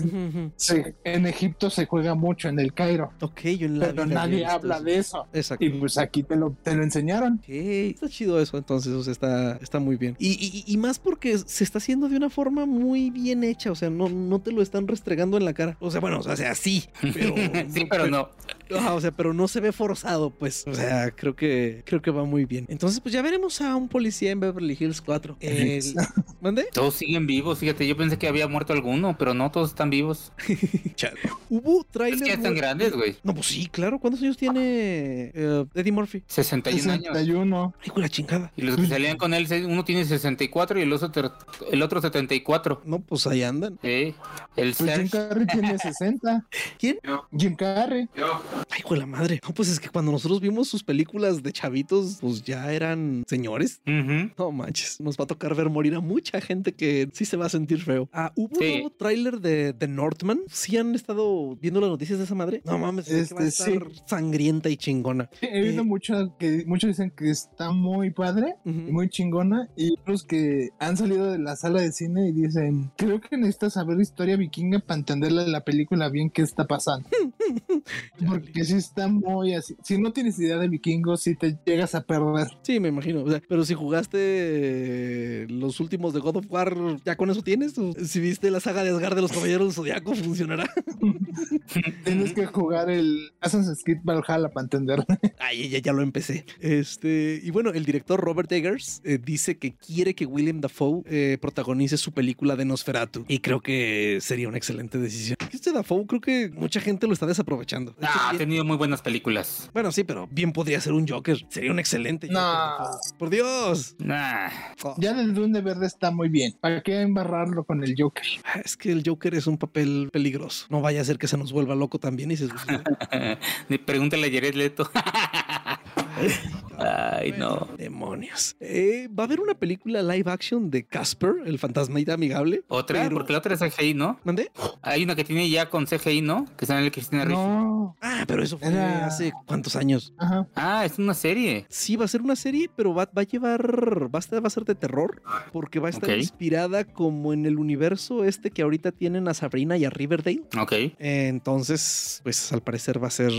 en 1.03 1.25
Egipto 1.25 1.69
se 1.69 1.85
juega 1.85 2.15
mucho, 2.15 2.47
en 2.49 2.59
el 2.59 2.73
Cairo. 2.73 3.11
Ok, 3.21 3.41
yo 3.41 3.67
en 3.67 3.79
la 3.79 3.87
Pero 3.87 4.05
nadie 4.05 4.45
habla 4.45 4.79
de 4.79 4.97
eso. 4.97 5.27
Exacto. 5.33 5.63
Y 5.65 5.69
pues 5.69 5.97
aquí 5.97 6.23
te 6.23 6.35
lo, 6.35 6.55
te 6.63 6.75
lo 6.75 6.83
enseñaron. 6.83 7.35
Ok, 7.35 7.49
está 7.49 8.09
chido 8.09 8.39
eso, 8.39 8.57
entonces, 8.57 8.93
o 8.93 9.03
sea, 9.03 9.11
está, 9.11 9.57
está 9.57 9.79
muy 9.79 9.97
bien. 9.97 10.15
Y, 10.19 10.63
y, 10.65 10.77
más 10.77 10.99
porque 10.99 11.37
se 11.37 11.63
está 11.63 11.77
haciendo 11.77 12.09
de 12.09 12.17
una 12.17 12.29
forma 12.29 12.65
muy 12.65 13.09
bien 13.09 13.43
hecha, 13.43 13.71
o 13.71 13.75
sea, 13.75 13.89
no, 13.89 14.09
no 14.09 14.39
te 14.39 14.51
lo 14.51 14.61
están 14.71 14.87
restregando 14.87 15.37
en 15.37 15.43
la 15.43 15.53
cara. 15.53 15.75
O 15.81 15.91
sea, 15.91 15.99
bueno, 15.99 16.19
o 16.19 16.35
sea, 16.35 16.55
sí, 16.55 16.85
pero... 17.01 17.35
sí, 17.69 17.85
pero 17.89 18.07
no. 18.07 18.29
o 18.69 19.01
sea, 19.01 19.11
pero 19.11 19.33
no 19.33 19.49
se 19.49 19.59
ve 19.59 19.73
forzado, 19.73 20.29
pues. 20.29 20.63
O 20.65 20.73
sea, 20.73 21.11
creo 21.11 21.35
que 21.35 21.83
creo 21.85 22.01
que 22.01 22.09
va 22.09 22.23
muy 22.23 22.45
bien. 22.45 22.65
Entonces, 22.69 23.01
pues 23.01 23.13
ya 23.13 23.21
veremos 23.21 23.59
a 23.59 23.75
un 23.75 23.89
policía 23.89 24.31
en 24.31 24.39
Beverly 24.39 24.77
Hills 24.79 25.01
4. 25.01 25.37
El... 25.41 25.83
¿Mande? 26.41 26.67
Todos 26.73 26.95
siguen 26.95 27.27
vivos, 27.27 27.59
fíjate, 27.59 27.85
yo 27.85 27.97
pensé 27.97 28.17
que 28.17 28.27
había 28.27 28.47
muerto 28.47 28.73
alguno, 28.73 29.17
pero 29.17 29.33
no, 29.33 29.51
todos 29.51 29.69
están 29.69 29.89
vivos. 29.89 30.31
Hubo 31.49 31.83
trailers. 31.83 32.21
Es 32.21 32.27
que 32.27 32.33
están 32.33 32.55
grandes, 32.55 32.93
güey. 32.93 33.17
No, 33.23 33.33
pues 33.33 33.47
sí, 33.47 33.67
claro. 33.67 33.99
¿Cuántos 33.99 34.23
años 34.23 34.37
tiene 34.37 35.31
eh, 35.33 35.65
Eddie 35.75 35.91
Murphy? 35.91 36.23
61, 36.27 36.93
61 36.93 37.73
Ay, 37.83 37.89
con 37.89 38.01
la 38.01 38.09
chingada. 38.09 38.51
Y 38.55 38.61
los 38.61 38.77
que 38.77 38.87
salían 38.87 39.17
con 39.17 39.33
él, 39.33 39.47
uno 39.67 39.83
tiene 39.83 40.05
64 40.05 40.79
y 40.79 40.83
el 40.83 40.93
otro, 40.93 41.33
el 41.69 41.81
otro 41.81 42.01
74. 42.01 42.81
No, 42.85 42.99
pues 43.01 43.27
ahí 43.27 43.43
andan. 43.43 43.77
Sí. 43.81 44.15
El 44.61 44.75
pues 44.75 44.95
Jim 44.95 45.09
Carrey 45.09 45.47
tiene 45.47 45.77
60. 45.79 46.47
¿Quién? 46.77 46.99
Jim 47.35 47.55
Carrey. 47.55 48.07
Yo. 48.15 48.41
Ay, 48.69 48.81
güey, 48.87 48.99
la 48.99 49.07
madre. 49.07 49.39
No, 49.43 49.53
pues 49.53 49.69
es 49.69 49.79
que 49.79 49.89
cuando 49.89 50.11
nosotros 50.11 50.39
vimos 50.39 50.67
sus 50.69 50.83
películas 50.83 51.41
de 51.41 51.51
chavitos, 51.51 52.17
pues 52.21 52.43
ya 52.43 52.71
eran 52.71 53.23
señores. 53.27 53.81
No 53.85 54.51
manches, 54.51 54.99
nos 54.99 55.17
va 55.17 55.23
a 55.23 55.27
tocar 55.27 55.55
ver 55.55 55.69
morir 55.69 55.95
a 55.95 55.99
mucha 55.99 56.39
gente 56.41 56.73
que 56.73 57.09
sí 57.13 57.25
se 57.25 57.37
va 57.37 57.47
a 57.47 57.49
sentir 57.49 57.81
feo. 57.81 58.07
Ah, 58.13 58.31
hubo 58.35 58.59
un 58.59 58.67
nuevo 58.67 58.89
tráiler 58.91 59.39
de, 59.39 59.73
The 59.73 59.87
Northman. 59.87 60.41
¿Sí 60.47 60.77
han 60.77 60.93
estado 60.93 61.55
viendo 61.55 61.81
las 61.81 61.89
noticias 61.89 62.19
de 62.19 62.25
esa 62.25 62.35
madre? 62.35 62.61
No 62.65 62.77
mames, 62.77 63.09
es 63.09 63.29
que 63.29 63.35
va 63.35 63.41
a 63.41 63.47
este, 63.47 63.73
estar 63.73 63.87
sangrienta 64.05 64.69
y 64.69 64.77
chingona. 64.77 65.29
he 65.41 65.61
visto 65.61 65.81
eh, 65.81 65.85
mucho 65.85 66.35
que 66.37 66.63
muchos 66.67 66.89
dicen 66.89 67.11
que 67.11 67.31
está 67.31 67.71
muy 67.71 68.11
padre 68.11 68.55
y 68.65 68.91
muy 68.91 69.09
chingona. 69.09 69.69
Y 69.75 69.93
otros 69.99 70.23
que 70.23 70.69
han 70.79 70.97
salido 70.97 71.31
de 71.31 71.39
la 71.39 71.55
sala 71.55 71.81
de 71.81 71.91
cine 71.91 72.29
y 72.29 72.31
dicen, 72.33 72.91
creo 72.97 73.19
que 73.19 73.37
necesitas 73.37 73.73
saber 73.73 73.99
historia 73.99 74.37
vikinga 74.41 74.79
para 74.79 74.99
entenderle 74.99 75.47
la 75.47 75.63
película 75.63 76.09
bien 76.09 76.29
qué 76.29 76.41
está 76.41 76.65
pasando. 76.65 77.07
Porque 78.27 78.65
si 78.65 78.75
está 78.75 79.07
muy 79.07 79.53
así. 79.53 79.75
Si 79.83 79.97
no 79.97 80.11
tienes 80.11 80.39
idea 80.39 80.57
de 80.57 80.67
vikingos, 80.67 81.21
si 81.21 81.35
te 81.35 81.57
llegas 81.65 81.95
a 81.95 82.01
perder. 82.01 82.47
Sí, 82.63 82.79
me 82.79 82.89
imagino. 82.89 83.25
pero 83.47 83.65
si 83.65 83.73
jugaste 83.73 85.47
los 85.49 85.79
últimos 85.79 86.13
de 86.13 86.19
God 86.19 86.37
of 86.37 86.45
War, 86.49 86.75
¿ya 87.05 87.15
con 87.15 87.29
eso 87.29 87.41
tienes? 87.41 87.73
si 88.05 88.19
viste 88.19 88.51
la 88.51 88.59
saga 88.59 88.83
de 88.83 88.89
Asgard 88.89 89.15
de 89.15 89.21
los 89.21 89.31
Caballeros 89.31 89.67
del 89.67 89.73
Zodiaco, 89.73 90.13
funcionará. 90.15 90.69
tienes 92.03 92.33
que 92.33 92.45
jugar 92.45 92.89
el 92.89 93.31
Assassin's 93.39 93.83
Creed 93.83 93.99
Valhalla 94.03 94.49
para 94.49 94.65
entenderlo. 94.65 95.05
Ay, 95.39 95.69
ya, 95.69 95.79
ya 95.79 95.93
lo 95.93 96.01
empecé. 96.01 96.45
Este, 96.59 97.39
y 97.41 97.49
bueno, 97.51 97.71
el 97.71 97.85
director 97.85 98.19
Robert 98.19 98.51
Eggers 98.51 99.01
eh, 99.03 99.19
dice 99.23 99.57
que 99.57 99.75
quiere 99.75 100.15
que 100.15 100.25
William 100.25 100.61
Dafoe 100.61 101.03
eh, 101.05 101.37
protagonice 101.39 101.97
su 101.97 102.11
película 102.11 102.55
de 102.55 102.65
Nosferatu. 102.65 103.25
Y 103.27 103.39
creo 103.39 103.61
que 103.61 104.19
sería 104.31 104.47
una 104.47 104.55
excelente 104.55 104.97
decisión. 104.97 105.35
Este 105.51 105.73
Dafoe 105.73 106.07
creo 106.07 106.21
que 106.21 106.49
mucha 106.55 106.79
gente 106.79 107.05
lo 107.05 107.11
está 107.11 107.25
desaprovechando. 107.25 107.97
Ah, 108.01 108.31
ha 108.33 108.37
tenido 108.37 108.63
muy 108.63 108.77
buenas 108.77 109.01
películas. 109.01 109.69
Bueno, 109.73 109.91
sí, 109.91 110.05
pero 110.05 110.29
bien 110.31 110.53
podría 110.53 110.79
ser 110.79 110.93
un 110.93 111.05
Joker. 111.05 111.45
Sería 111.49 111.69
un 111.69 111.79
excelente 111.79 112.29
Joker. 112.31 112.87
Por 113.19 113.29
Dios. 113.29 113.97
Nah. 113.99 114.47
Oh. 114.83 114.95
Ya 114.97 115.11
el 115.19 115.33
Duende 115.33 115.59
Verde 115.59 115.85
está 115.85 116.11
muy 116.11 116.29
bien. 116.29 116.55
¿Para 116.61 116.81
qué 116.81 117.01
embarrarlo 117.01 117.65
con 117.65 117.83
el 117.83 117.93
Joker? 117.97 118.23
Ah, 118.45 118.61
es 118.63 118.77
que 118.77 118.93
el 118.93 119.03
Joker 119.05 119.35
es 119.35 119.47
un 119.47 119.57
papel 119.57 120.07
peligroso. 120.13 120.67
No 120.69 120.79
vaya 120.79 121.01
a 121.01 121.03
ser 121.03 121.17
que 121.17 121.27
se 121.27 121.37
nos 121.37 121.51
vuelva 121.51 121.75
loco 121.75 121.99
también 121.99 122.31
y 122.31 122.37
se 122.37 122.47
Pregúntale 123.85 124.27
a 124.27 124.31
Jared 124.31 124.55
Leto. 124.55 124.89
Ay, 126.77 127.33
no. 127.37 127.67
Demonios. 127.77 128.55
Eh, 128.59 129.07
va 129.07 129.23
a 129.23 129.25
haber 129.25 129.39
una 129.39 129.53
película 129.53 130.01
live 130.01 130.31
action 130.31 130.69
de 130.69 130.85
Casper, 130.85 131.35
el 131.45 131.59
fantasmita 131.59 132.13
amigable. 132.13 132.63
Otra, 132.67 133.09
porque 133.09 133.33
la 133.33 133.39
otra 133.39 133.53
es 133.53 133.59
CGI, 133.59 133.93
¿no? 133.93 134.19
¿Mandé? 134.23 134.51
Hay 134.81 135.03
una 135.03 135.15
que 135.15 135.23
tiene 135.23 135.49
ya 135.49 135.69
con 135.69 135.85
CGI, 135.85 136.21
¿no? 136.21 136.45
Que 136.57 136.65
está 136.65 136.77
en 136.77 136.85
el 136.85 136.91
Cristina 136.91 137.25
Ricci. 137.25 137.41
No. 137.41 137.97
Ah, 138.01 138.23
pero 138.27 138.43
eso 138.43 138.57
fue 138.57 138.69
hace 138.79 139.31
cuántos 139.45 139.75
años. 139.75 140.13
Ajá. 140.17 140.47
Ah, 140.55 140.85
es 140.85 140.97
una 140.97 141.13
serie. 141.13 141.65
Sí, 141.69 141.95
va 141.95 142.05
a 142.05 142.07
ser 142.07 142.21
una 142.21 142.35
serie, 142.35 142.69
pero 142.75 142.93
va, 142.93 143.09
a 143.13 143.23
llevar. 143.23 144.13
Va 144.13 144.19
a, 144.19 144.39
va 144.39 144.47
a 144.47 144.49
ser 144.49 144.65
de 144.65 144.75
terror, 144.75 145.21
porque 145.51 145.79
va 145.79 145.87
a 145.87 145.91
estar 145.91 146.17
inspirada 146.17 146.83
como 146.85 147.33
en 147.33 147.45
el 147.45 147.57
universo 147.57 148.23
este 148.23 148.51
que 148.51 148.61
ahorita 148.61 148.91
tienen 148.91 149.27
a 149.27 149.33
Sabrina 149.33 149.77
y 149.77 149.85
a 149.85 149.89
Riverdale. 149.89 150.43
Ok. 150.59 150.73
entonces, 150.99 152.21
pues 152.23 152.51
al 152.51 152.61
parecer 152.61 153.01
va 153.01 153.07
a 153.07 153.11
ser 153.11 153.31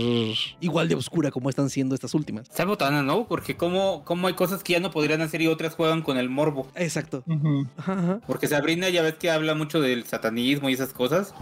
igual 0.59 0.87
de 0.87 0.95
oscura 0.95 1.31
como 1.31 1.49
están 1.49 1.69
siendo 1.69 1.95
estas 1.95 2.13
últimas. 2.13 2.49
Está 2.49 2.65
botana, 2.65 3.03
¿no? 3.03 3.25
Porque 3.33 3.57
como, 3.57 4.05
como 4.05 4.27
hay 4.27 4.35
cosas 4.35 4.61
que 4.61 4.73
ya 4.73 4.79
no 4.79 4.91
podrían 4.91 5.21
hacer 5.21 5.41
y 5.41 5.47
otras 5.47 5.73
juegan 5.73 6.03
con 6.03 6.19
el 6.19 6.29
morbo. 6.29 6.67
Exacto. 6.75 7.23
Porque 8.27 8.47
Sabrina 8.47 8.89
ya 8.89 9.01
ves 9.01 9.15
que 9.15 9.31
habla 9.31 9.55
mucho 9.55 9.81
del 9.81 10.03
satanismo 10.05 10.69
y 10.69 10.73
esas 10.73 10.93
cosas. 10.93 11.33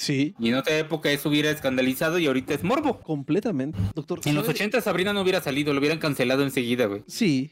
Sí. 0.00 0.34
Y 0.38 0.48
en 0.48 0.54
otra 0.56 0.76
época 0.78 1.10
eso 1.10 1.28
hubiera 1.28 1.50
escandalizado 1.50 2.18
y 2.18 2.26
ahorita 2.26 2.54
es 2.54 2.62
morbo. 2.62 3.00
Completamente. 3.00 3.78
Doctor. 3.94 4.20
En 4.24 4.34
los 4.34 4.48
80 4.48 4.80
Sabrina 4.80 5.12
no 5.12 5.20
hubiera 5.22 5.40
salido, 5.40 5.72
lo 5.72 5.78
hubieran 5.80 5.98
cancelado 5.98 6.42
enseguida, 6.42 6.86
güey. 6.86 7.02
Sí, 7.06 7.48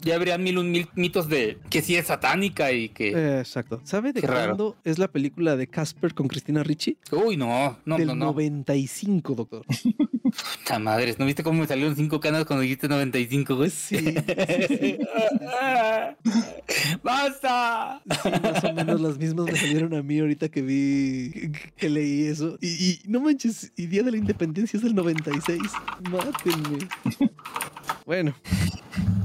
Ya 0.00 0.14
habría 0.14 0.38
mil 0.38 0.58
un 0.58 0.70
mil 0.70 0.88
mitos 0.94 1.28
de 1.28 1.58
que 1.70 1.82
sí 1.82 1.96
es 1.96 2.06
satánica 2.06 2.72
y 2.72 2.88
que. 2.88 3.38
exacto. 3.38 3.80
¿Sabe 3.84 4.12
de 4.12 4.22
cuándo 4.22 4.76
es 4.84 4.98
la 4.98 5.08
película 5.08 5.56
de 5.56 5.66
Casper 5.66 6.14
con 6.14 6.28
Cristina 6.28 6.62
Ricci? 6.62 6.96
Uy, 7.12 7.36
no, 7.36 7.78
no, 7.84 7.96
Del 7.98 8.06
no, 8.08 8.14
no. 8.14 8.24
95, 8.26 9.34
doctor. 9.34 9.64
Ta 10.66 10.78
madres, 10.78 11.18
¿no 11.18 11.24
viste 11.26 11.42
cómo 11.42 11.60
me 11.60 11.66
salieron 11.66 11.96
cinco 11.96 12.20
canas 12.20 12.44
cuando 12.44 12.62
dijiste 12.62 12.86
95, 12.88 13.56
güey? 13.56 13.70
Sí. 13.70 13.96
¡Basta! 17.02 18.02
Sí, 18.22 18.30
más 18.42 18.64
o 18.64 18.72
menos 18.72 19.00
las 19.00 19.18
mismas 19.18 19.46
me 19.46 19.56
salieron 19.56 19.94
a 19.94 20.02
mí 20.02 20.18
ahorita 20.18 20.48
que 20.48 20.62
vi 20.62 21.47
que 21.76 21.88
leí 21.88 22.24
eso. 22.24 22.58
Y, 22.60 23.00
no 23.06 23.20
manches, 23.20 23.72
y 23.76 23.86
Día 23.86 24.02
de 24.02 24.10
la 24.10 24.16
Independencia 24.16 24.76
es 24.76 24.82
del 24.82 24.94
96. 24.94 25.60
Mátenme. 26.10 26.88
Bueno, 28.06 28.34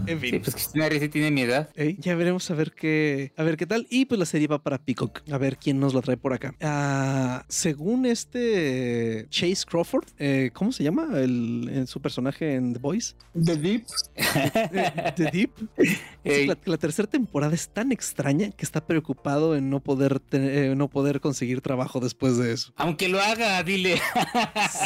En 0.08 0.20
fin. 0.20 0.32
Sí, 0.32 0.40
pues 0.40 0.56
Cristina 0.56 0.90
Ricci 0.90 1.10
tiene 1.10 1.32
mi 1.32 1.42
edad. 1.42 1.70
ya 2.00 2.16
veremos 2.16 2.50
a 2.52 2.56
ver 2.56 2.72
qué, 2.72 3.32
a 3.38 3.44
ver 3.44 3.58
qué 3.58 3.66
tal. 3.66 3.88
Y 3.90 4.06
pues 4.06 4.20
la 4.20 4.26
serie 4.26 4.48
va 4.48 4.62
para 4.62 4.78
Peacock. 4.78 5.22
A 5.32 5.38
ver 5.38 5.58
quién 5.58 5.80
nos 5.80 5.94
la 5.94 6.02
trae 6.02 6.18
por 6.18 6.34
acá. 6.34 6.56
Ah, 6.62 7.46
según 7.48 8.06
este 8.06 9.28
Chase 9.30 9.66
Crawford, 9.66 10.06
eh, 10.18 10.52
¿cómo 10.54 10.72
se 10.72 10.84
llama 10.84 11.20
el, 11.20 11.86
su 11.88 12.02
personaje 12.02 12.56
en 12.56 12.74
The 12.74 12.80
Boys? 12.80 13.16
The 13.34 13.56
Deep. 13.56 13.86
The 15.16 15.30
Deep. 15.32 15.52
La, 16.66 16.78
tercera 16.78 17.08
temporada 17.08 17.54
es 17.54 17.68
tan 17.68 17.92
extraña 17.92 18.52
que 18.52 18.64
está 18.64 18.86
preocupado 18.86 19.58
en 19.58 19.70
no 19.70 19.82
poder 19.82 20.22
eh, 20.32 20.74
no 20.76 20.90
poder 20.90 21.20
conseguir 21.20 21.60
trabajo 21.60 22.00
después 22.00 22.13
de 22.14 22.54
eso. 22.54 22.74
Aunque 22.78 23.10
lo 23.10 23.20
haga, 23.20 23.62
dile. 23.64 24.02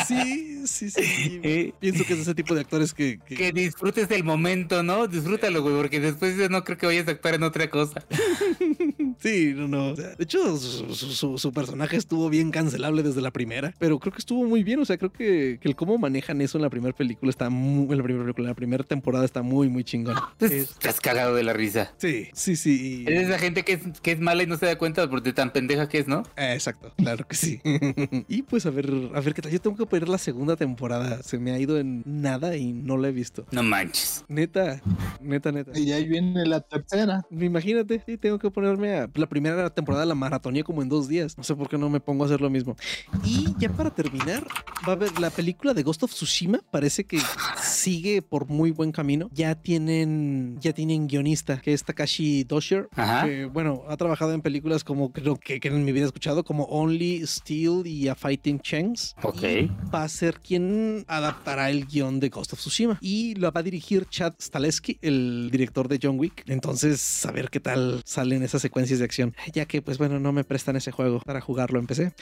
sí, 0.08 0.66
sí, 0.66 0.90
sí. 0.90 1.40
Eh, 1.44 1.74
Pienso 1.80 2.04
que 2.06 2.14
es 2.14 2.20
ese 2.20 2.34
tipo 2.34 2.56
de 2.56 2.62
actores 2.62 2.94
que, 2.94 3.20
que, 3.20 3.52
disfrutes 3.52 4.10
del 4.10 4.24
momento, 4.24 4.82
¿no? 4.82 5.08
Disfrútalo, 5.08 5.62
güey, 5.62 5.76
porque 5.76 6.00
después 6.00 6.50
no 6.50 6.64
creo 6.64 6.78
que 6.78 6.86
vayas 6.88 7.08
a 7.08 7.12
actuar 7.12 7.36
en 7.36 7.44
otra 7.44 7.70
cosa. 7.70 8.04
sí, 9.20 9.54
no, 9.56 9.68
no. 9.68 9.94
de 9.94 10.16
hecho, 10.20 10.58
su, 10.58 11.52
personaje 11.54 11.98
estuvo 11.98 12.30
bien 12.30 12.52
cancelable 12.52 13.04
desde 13.04 13.22
la 13.22 13.32
primera, 13.32 13.74
pero 13.80 14.00
creo 14.00 14.14
que 14.14 14.20
estuvo 14.20 14.44
muy 14.46 14.64
bien. 14.64 14.80
O 14.80 14.86
sea, 14.86 14.98
creo 14.98 15.12
que, 15.12 15.60
el 15.62 15.76
cómo 15.76 15.98
manejan 15.98 16.42
eso 16.42 16.58
en 16.58 16.64
la 16.64 16.70
primera 16.70 16.96
película 16.96 17.30
está 17.30 17.50
muy, 17.50 17.92
en 17.92 17.98
la 17.98 18.04
primera 18.04 18.24
película, 18.24 18.46
en 18.46 18.50
la 18.50 18.56
primera 18.56 18.84
temporada 18.84 19.26
está 19.26 19.44
muy, 19.44 19.70
muy 19.70 19.84
chingón. 19.84 20.16
Estás 20.40 21.00
cagado 21.00 21.36
de 21.36 21.44
la 21.44 21.54
risa. 21.54 21.94
Sí, 21.98 22.30
sí, 22.34 22.56
sí. 22.56 23.06
Es 23.08 23.28
esa 23.28 23.38
gente 23.38 23.64
que 23.64 23.74
es, 23.74 23.82
que 24.02 24.12
es 24.12 24.20
mala 24.20 24.44
y 24.44 24.48
no 24.48 24.58
se 24.58 24.66
da 24.66 24.78
cuenta 24.78 25.10
porque 25.10 25.34
tan 25.34 25.52
pendeja 25.52 25.88
que 25.88 26.00
es, 26.00 26.08
¿no? 26.08 26.24
exacto, 26.36 26.94
claro 26.98 27.17
que 27.26 27.36
sí. 27.36 27.62
y 28.28 28.42
pues 28.44 28.66
a 28.66 28.70
ver, 28.70 28.92
a 29.14 29.22
ver 29.22 29.34
qué 29.34 29.42
tal. 29.42 29.52
Yo 29.52 29.62
tengo 29.62 29.76
que 29.76 29.86
ver 29.86 30.08
la 30.10 30.18
segunda 30.18 30.56
temporada. 30.56 31.22
Se 31.24 31.38
me 31.40 31.52
ha 31.52 31.60
ido 31.60 31.78
en 31.78 32.04
nada 32.06 32.56
y 32.56 32.74
no 32.74 32.98
la 32.98 33.10
he 33.10 33.12
visto. 33.12 33.46
No 33.52 33.64
manches. 33.64 34.26
Neta, 34.28 34.82
neta, 35.22 35.52
neta. 35.52 35.78
Y 35.78 35.92
ahí 35.92 36.06
viene 36.08 36.46
la 36.46 36.62
tercera. 36.62 37.26
Imagínate, 37.32 38.02
sí, 38.06 38.18
tengo 38.18 38.40
que 38.40 38.52
ponerme 38.52 38.98
a. 38.98 39.10
La 39.14 39.28
primera 39.28 39.70
temporada 39.70 40.06
la 40.06 40.16
maratoné 40.16 40.64
como 40.64 40.82
en 40.82 40.90
dos 40.90 41.08
días. 41.08 41.38
No 41.38 41.44
sé 41.44 41.56
por 41.56 41.70
qué 41.70 41.78
no 41.78 41.90
me 41.90 42.00
pongo 42.00 42.24
a 42.24 42.28
hacer 42.28 42.42
lo 42.42 42.50
mismo. 42.50 42.76
Y 43.24 43.54
ya 43.58 43.70
para 43.70 43.90
terminar, 43.90 44.46
va 44.88 44.94
a 44.94 44.96
haber 44.96 45.20
la 45.20 45.30
película 45.30 45.74
de 45.74 45.84
Ghost 45.84 46.04
of 46.04 46.12
Tsushima. 46.12 46.60
Parece 46.72 47.06
que 47.06 47.20
sigue 47.62 48.22
por 48.22 48.48
muy 48.48 48.72
buen 48.72 48.92
camino. 48.92 49.30
Ya 49.34 49.56
tienen, 49.56 50.58
ya 50.60 50.74
tienen 50.74 51.08
guionista, 51.08 51.60
que 51.62 51.74
es 51.74 51.84
Takashi 51.84 52.44
Dosher. 52.44 52.90
Que, 53.24 53.46
bueno, 53.46 53.84
ha 53.88 53.98
trabajado 53.98 54.34
en 54.34 54.42
películas 54.42 54.84
como 54.84 55.12
creo 55.12 55.38
que, 55.38 55.60
que 55.60 55.68
en 55.68 55.84
mi 55.84 55.92
vida 55.92 56.04
he 56.04 56.08
escuchado, 56.08 56.44
como 56.44 56.64
Only, 56.66 57.07
Steel 57.26 57.86
y 57.86 58.08
A 58.08 58.16
Fighting 58.16 58.60
Chance. 58.60 59.16
Ok. 59.24 59.44
va 59.94 60.04
a 60.04 60.10
ser 60.10 60.40
quien 60.40 61.04
adaptará 61.08 61.70
el 61.70 61.86
guion 61.86 62.20
de 62.20 62.30
Ghost 62.30 62.54
of 62.54 62.60
Tsushima. 62.60 62.98
Y 63.02 63.36
lo 63.36 63.52
va 63.52 63.60
a 63.62 63.64
dirigir 63.64 64.06
Chad 64.10 64.34
Staleski, 64.40 64.98
el 65.02 65.50
director 65.52 65.88
de 65.88 66.00
John 66.02 66.20
Wick. 66.20 66.44
Entonces, 66.48 67.26
a 67.26 67.32
ver 67.32 67.50
qué 67.50 67.60
tal 67.60 68.02
salen 68.06 68.44
esas 68.44 68.62
secuencias 68.62 69.00
de 69.00 69.06
acción. 69.06 69.36
Ya 69.54 69.66
que, 69.66 69.82
pues 69.82 69.98
bueno, 69.98 70.20
no 70.20 70.32
me 70.32 70.44
prestan 70.44 70.76
ese 70.76 70.92
juego 70.92 71.20
para 71.20 71.42
jugarlo 71.42 71.80
en 71.80 71.88
PC. 71.88 72.14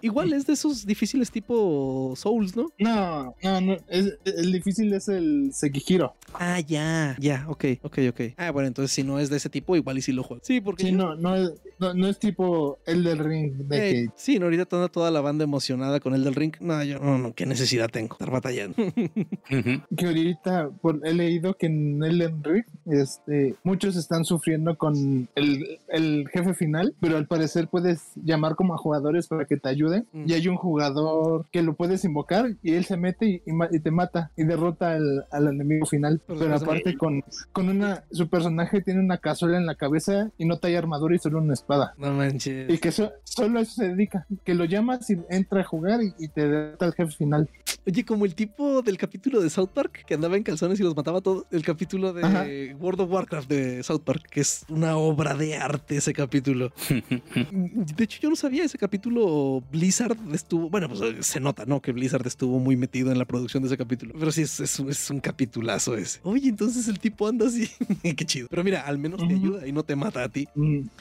Igual 0.00 0.32
es 0.32 0.46
de 0.46 0.54
esos 0.54 0.86
difíciles 0.86 1.30
tipo 1.30 2.14
Souls, 2.16 2.56
¿no? 2.56 2.72
No, 2.78 3.34
no, 3.42 3.60
no. 3.60 3.76
el 3.88 4.52
difícil 4.52 4.92
es 4.92 5.08
el 5.08 5.50
Sekihiro. 5.52 6.14
Ah, 6.34 6.60
ya, 6.60 7.16
ya, 7.18 7.46
ok, 7.48 7.64
ok, 7.82 7.98
ok. 8.10 8.20
Ah, 8.36 8.50
bueno, 8.50 8.68
entonces 8.68 8.92
si 8.92 9.02
no 9.02 9.18
es 9.18 9.30
de 9.30 9.36
ese 9.36 9.48
tipo, 9.48 9.76
igual 9.76 9.98
y 9.98 10.02
si 10.02 10.12
lo 10.12 10.22
juego. 10.22 10.42
Sí, 10.44 10.60
porque. 10.60 10.84
Sí, 10.84 10.92
no, 10.92 11.14
no 11.14 11.36
es, 11.36 11.52
no, 11.78 12.08
es 12.08 12.18
tipo 12.18 12.78
el 12.86 13.04
del 13.04 13.18
ring. 13.18 13.52
De 13.52 14.02
eh, 14.02 14.10
Sí, 14.22 14.38
no, 14.38 14.44
ahorita 14.44 14.66
toda, 14.66 14.88
toda 14.88 15.10
la 15.10 15.20
banda 15.20 15.42
emocionada 15.42 15.98
con 15.98 16.14
el 16.14 16.22
del 16.22 16.36
ring. 16.36 16.54
No, 16.60 16.80
yo 16.84 17.00
no, 17.00 17.18
no, 17.18 17.34
qué 17.34 17.44
necesidad 17.44 17.90
tengo 17.90 18.14
estar 18.14 18.30
batallando. 18.30 18.76
que 19.96 20.06
ahorita 20.06 20.70
he 21.02 21.12
leído 21.12 21.54
que 21.54 21.66
en 21.66 22.04
el 22.04 22.18
del 22.18 22.44
ring, 22.44 22.64
este, 22.86 23.56
muchos 23.64 23.96
están 23.96 24.24
sufriendo 24.24 24.78
con 24.78 25.26
el, 25.34 25.80
el, 25.88 26.28
jefe 26.32 26.54
final, 26.54 26.94
pero 27.00 27.16
al 27.16 27.26
parecer 27.26 27.66
puedes 27.66 28.12
llamar 28.14 28.54
como 28.54 28.74
a 28.74 28.78
jugadores 28.78 29.26
para 29.26 29.44
que 29.44 29.56
te 29.56 29.68
ayuden. 29.68 30.06
Mm. 30.12 30.24
Y 30.28 30.34
hay 30.34 30.46
un 30.46 30.56
jugador 30.56 31.46
que 31.50 31.62
lo 31.62 31.74
puedes 31.74 32.04
invocar 32.04 32.54
y 32.62 32.74
él 32.74 32.84
se 32.84 32.96
mete 32.96 33.26
y, 33.26 33.42
y, 33.72 33.80
te 33.80 33.90
mata 33.90 34.30
y 34.36 34.44
derrota 34.44 34.92
al, 34.92 35.26
al 35.32 35.48
enemigo 35.48 35.84
final. 35.84 36.20
Pero, 36.28 36.54
aparte 36.54 36.96
con, 36.96 37.24
con 37.50 37.68
una, 37.68 38.04
su 38.12 38.28
personaje 38.28 38.82
tiene 38.82 39.00
una 39.00 39.18
cazuela 39.18 39.58
en 39.58 39.66
la 39.66 39.74
cabeza 39.74 40.30
y 40.38 40.44
no 40.44 40.60
trae 40.60 40.76
armadura 40.76 41.16
y 41.16 41.18
solo 41.18 41.40
una 41.40 41.54
espada. 41.54 41.94
No 41.98 42.12
manches. 42.12 42.70
Y 42.70 42.78
que 42.78 42.92
solo 43.34 43.58
a 43.58 43.62
eso 43.62 43.74
se 43.74 43.88
dedica, 43.88 44.26
que 44.44 44.54
lo 44.54 44.64
llamas 44.64 45.08
y 45.10 45.16
entra 45.30 45.60
a 45.60 45.64
jugar 45.64 46.00
y, 46.02 46.28
te 46.28 46.48
da 46.48 46.86
el 46.86 46.92
jefe 46.92 47.12
final. 47.12 47.48
Oye, 47.86 48.04
como 48.04 48.24
el 48.24 48.34
tipo 48.34 48.82
del 48.82 48.96
capítulo 48.96 49.40
de 49.40 49.50
South 49.50 49.70
Park 49.74 50.04
que 50.06 50.14
andaba 50.14 50.36
en 50.36 50.42
calzones 50.42 50.78
y 50.78 50.82
los 50.82 50.94
mataba 50.94 51.20
todos, 51.20 51.46
el 51.50 51.64
capítulo 51.64 52.12
de 52.12 52.76
World 52.78 53.00
of 53.00 53.10
Warcraft 53.10 53.48
de 53.48 53.82
South 53.82 54.02
Park, 54.04 54.28
que 54.30 54.40
es 54.40 54.64
una 54.68 54.96
obra 54.96 55.34
de 55.34 55.56
arte 55.56 55.96
ese 55.96 56.12
capítulo. 56.12 56.72
de 56.88 58.04
hecho, 58.04 58.20
yo 58.20 58.30
no 58.30 58.36
sabía 58.36 58.64
ese 58.64 58.78
capítulo. 58.78 59.62
Blizzard 59.70 60.16
estuvo, 60.32 60.68
bueno, 60.68 60.88
pues 60.88 61.26
se 61.26 61.40
nota, 61.40 61.64
¿no? 61.66 61.80
Que 61.80 61.92
Blizzard 61.92 62.26
estuvo 62.26 62.58
muy 62.58 62.76
metido 62.76 63.10
en 63.10 63.18
la 63.18 63.24
producción 63.24 63.62
de 63.62 63.68
ese 63.68 63.78
capítulo. 63.78 64.14
Pero 64.18 64.30
sí, 64.30 64.42
es, 64.42 64.60
es, 64.60 64.78
es 64.78 65.10
un 65.10 65.20
capitulazo 65.20 65.96
ese. 65.96 66.20
Oye, 66.22 66.48
entonces 66.48 66.86
el 66.88 66.98
tipo 66.98 67.26
anda 67.26 67.46
así. 67.46 67.68
Qué 68.02 68.24
chido. 68.26 68.46
Pero 68.50 68.62
mira, 68.62 68.82
al 68.82 68.98
menos 68.98 69.26
te 69.26 69.34
ayuda 69.34 69.66
y 69.66 69.72
no 69.72 69.82
te 69.82 69.96
mata 69.96 70.22
a 70.22 70.28
ti. 70.28 70.48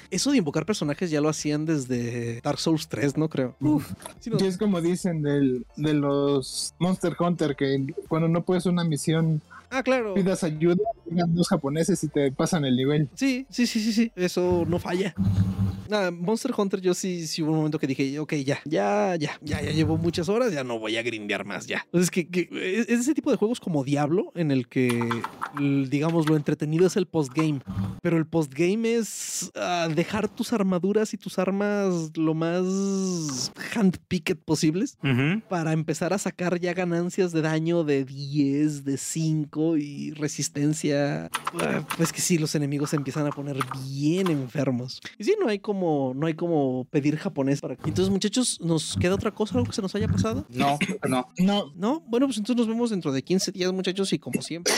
Eso 0.09 0.31
de 0.31 0.37
invocar 0.37 0.65
personajes 0.65 1.11
ya 1.11 1.21
lo 1.21 1.29
hacían 1.29 1.65
desde 1.65 2.20
Dark 2.43 2.59
Souls 2.59 2.87
3, 2.87 3.17
¿no? 3.17 3.29
Creo. 3.29 3.55
Uf. 3.59 3.91
y 4.25 4.45
es 4.45 4.57
como 4.57 4.81
dicen 4.81 5.21
del, 5.21 5.65
de 5.75 5.93
los 5.93 6.73
Monster 6.79 7.15
Hunter, 7.19 7.55
que 7.55 7.93
cuando 8.07 8.27
no 8.27 8.43
puedes 8.43 8.65
una 8.65 8.83
misión 8.83 9.41
Ah, 9.71 9.83
claro. 9.83 10.13
Pidas 10.13 10.43
ayuda, 10.43 10.83
llegan 11.09 11.33
dos 11.33 11.47
japoneses 11.47 12.03
y 12.03 12.09
te 12.09 12.31
pasan 12.31 12.65
el 12.65 12.75
nivel. 12.75 13.09
Sí, 13.15 13.47
sí, 13.49 13.65
sí, 13.65 13.79
sí, 13.79 13.93
sí. 13.93 14.11
Eso 14.15 14.65
no 14.67 14.79
falla. 14.79 15.15
Nada, 15.89 16.11
Monster 16.11 16.51
Hunter, 16.55 16.79
yo 16.79 16.93
sí, 16.93 17.27
sí 17.27 17.41
hubo 17.41 17.51
un 17.51 17.57
momento 17.57 17.77
que 17.79 17.87
dije, 17.87 18.17
ok, 18.19 18.33
ya, 18.35 18.59
ya, 18.65 19.15
ya, 19.17 19.37
ya, 19.41 19.61
ya 19.61 19.71
llevo 19.71 19.97
muchas 19.97 20.29
horas, 20.29 20.53
ya 20.53 20.63
no 20.63 20.79
voy 20.79 20.95
a 20.95 21.03
grindear 21.03 21.43
más, 21.43 21.67
ya. 21.67 21.81
Entonces, 21.85 22.09
que, 22.11 22.29
que 22.29 22.47
es 22.51 22.87
ese 22.87 23.13
tipo 23.13 23.29
de 23.29 23.35
juegos 23.35 23.59
como 23.59 23.83
Diablo, 23.83 24.31
en 24.35 24.51
el 24.51 24.69
que, 24.69 24.89
digamos, 25.89 26.29
lo 26.29 26.37
entretenido 26.37 26.87
es 26.87 26.95
el 26.95 27.07
postgame. 27.07 27.59
Pero 28.01 28.17
el 28.17 28.25
postgame 28.25 28.95
es 28.95 29.51
uh, 29.55 29.93
dejar 29.93 30.29
tus 30.29 30.53
armaduras 30.53 31.13
y 31.13 31.17
tus 31.17 31.37
armas 31.39 32.11
lo 32.15 32.33
más 32.33 33.51
handpicked 33.73 34.37
posibles 34.37 34.97
para 35.49 35.73
empezar 35.73 36.13
a 36.13 36.17
sacar 36.17 36.59
ya 36.59 36.73
ganancias 36.73 37.33
de 37.33 37.41
daño 37.41 37.83
de 37.83 38.05
10, 38.05 38.85
de 38.85 38.97
5 38.97 39.60
y 39.77 40.11
resistencia, 40.11 41.29
ah, 41.59 41.87
pues 41.97 42.11
que 42.11 42.21
sí, 42.21 42.37
los 42.37 42.55
enemigos 42.55 42.91
se 42.91 42.95
empiezan 42.95 43.27
a 43.27 43.31
poner 43.31 43.57
bien 43.87 44.27
enfermos. 44.27 45.01
Y 45.17 45.23
sí, 45.23 45.35
no 45.39 45.47
hay 45.49 45.59
como, 45.59 46.13
no 46.15 46.27
hay 46.27 46.33
como 46.33 46.85
pedir 46.89 47.17
japonés 47.17 47.61
para 47.61 47.75
aquí. 47.75 47.89
Entonces, 47.89 48.11
muchachos, 48.11 48.59
¿nos 48.61 48.97
queda 48.97 49.15
otra 49.15 49.31
cosa, 49.31 49.55
algo 49.55 49.67
que 49.67 49.75
se 49.75 49.81
nos 49.81 49.93
haya 49.95 50.07
pasado? 50.07 50.45
No, 50.49 50.77
no. 51.07 51.27
No. 51.37 51.71
No, 51.75 52.03
bueno, 52.07 52.27
pues 52.27 52.37
entonces 52.37 52.57
nos 52.57 52.67
vemos 52.67 52.89
dentro 52.89 53.11
de 53.11 53.23
15 53.23 53.51
días, 53.51 53.71
muchachos, 53.73 54.11
y 54.13 54.19
como 54.19 54.41
siempre, 54.41 54.73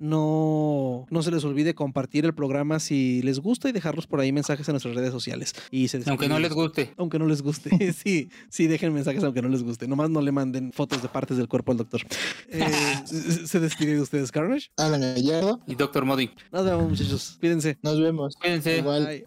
no, 0.00 1.06
no 1.10 1.22
se 1.22 1.30
les 1.30 1.44
olvide 1.44 1.74
compartir 1.74 2.24
el 2.24 2.34
programa 2.34 2.80
si 2.80 3.22
les 3.22 3.40
gusta 3.40 3.68
y 3.68 3.72
dejarlos 3.72 4.06
por 4.06 4.20
ahí 4.20 4.32
mensajes 4.32 4.68
en 4.68 4.72
nuestras 4.72 4.94
redes 4.94 5.12
sociales. 5.12 5.54
Y 5.70 5.88
aunque 6.06 6.28
no 6.28 6.38
les 6.38 6.52
guste. 6.52 6.92
Aunque 6.96 7.18
no 7.18 7.26
les 7.26 7.42
guste. 7.42 7.92
sí, 7.92 8.30
sí, 8.48 8.66
dejen 8.66 8.92
mensajes 8.92 9.22
aunque 9.24 9.42
no 9.42 9.48
les 9.48 9.62
guste. 9.62 9.88
Nomás 9.88 10.10
no 10.10 10.20
le 10.20 10.32
manden 10.32 10.72
fotos 10.72 11.02
de 11.02 11.08
partes 11.08 11.36
del 11.36 11.48
cuerpo 11.48 11.72
al 11.72 11.78
doctor. 11.78 12.02
Eh, 12.48 12.64
se 13.46 13.60
despide 13.60 13.94
de 13.94 14.00
ustedes. 14.00 14.27
Carnage. 14.30 14.70
Alan 14.76 15.00
Gallardo. 15.00 15.60
Y 15.66 15.74
Doctor 15.74 16.04
Modi. 16.04 16.30
Nos 16.52 16.64
vemos, 16.64 16.88
muchachos. 16.90 17.36
Cuídense. 17.40 17.78
Nos 17.82 18.00
vemos. 18.00 18.36
Cuídense. 18.36 18.78
Igual. 18.78 19.24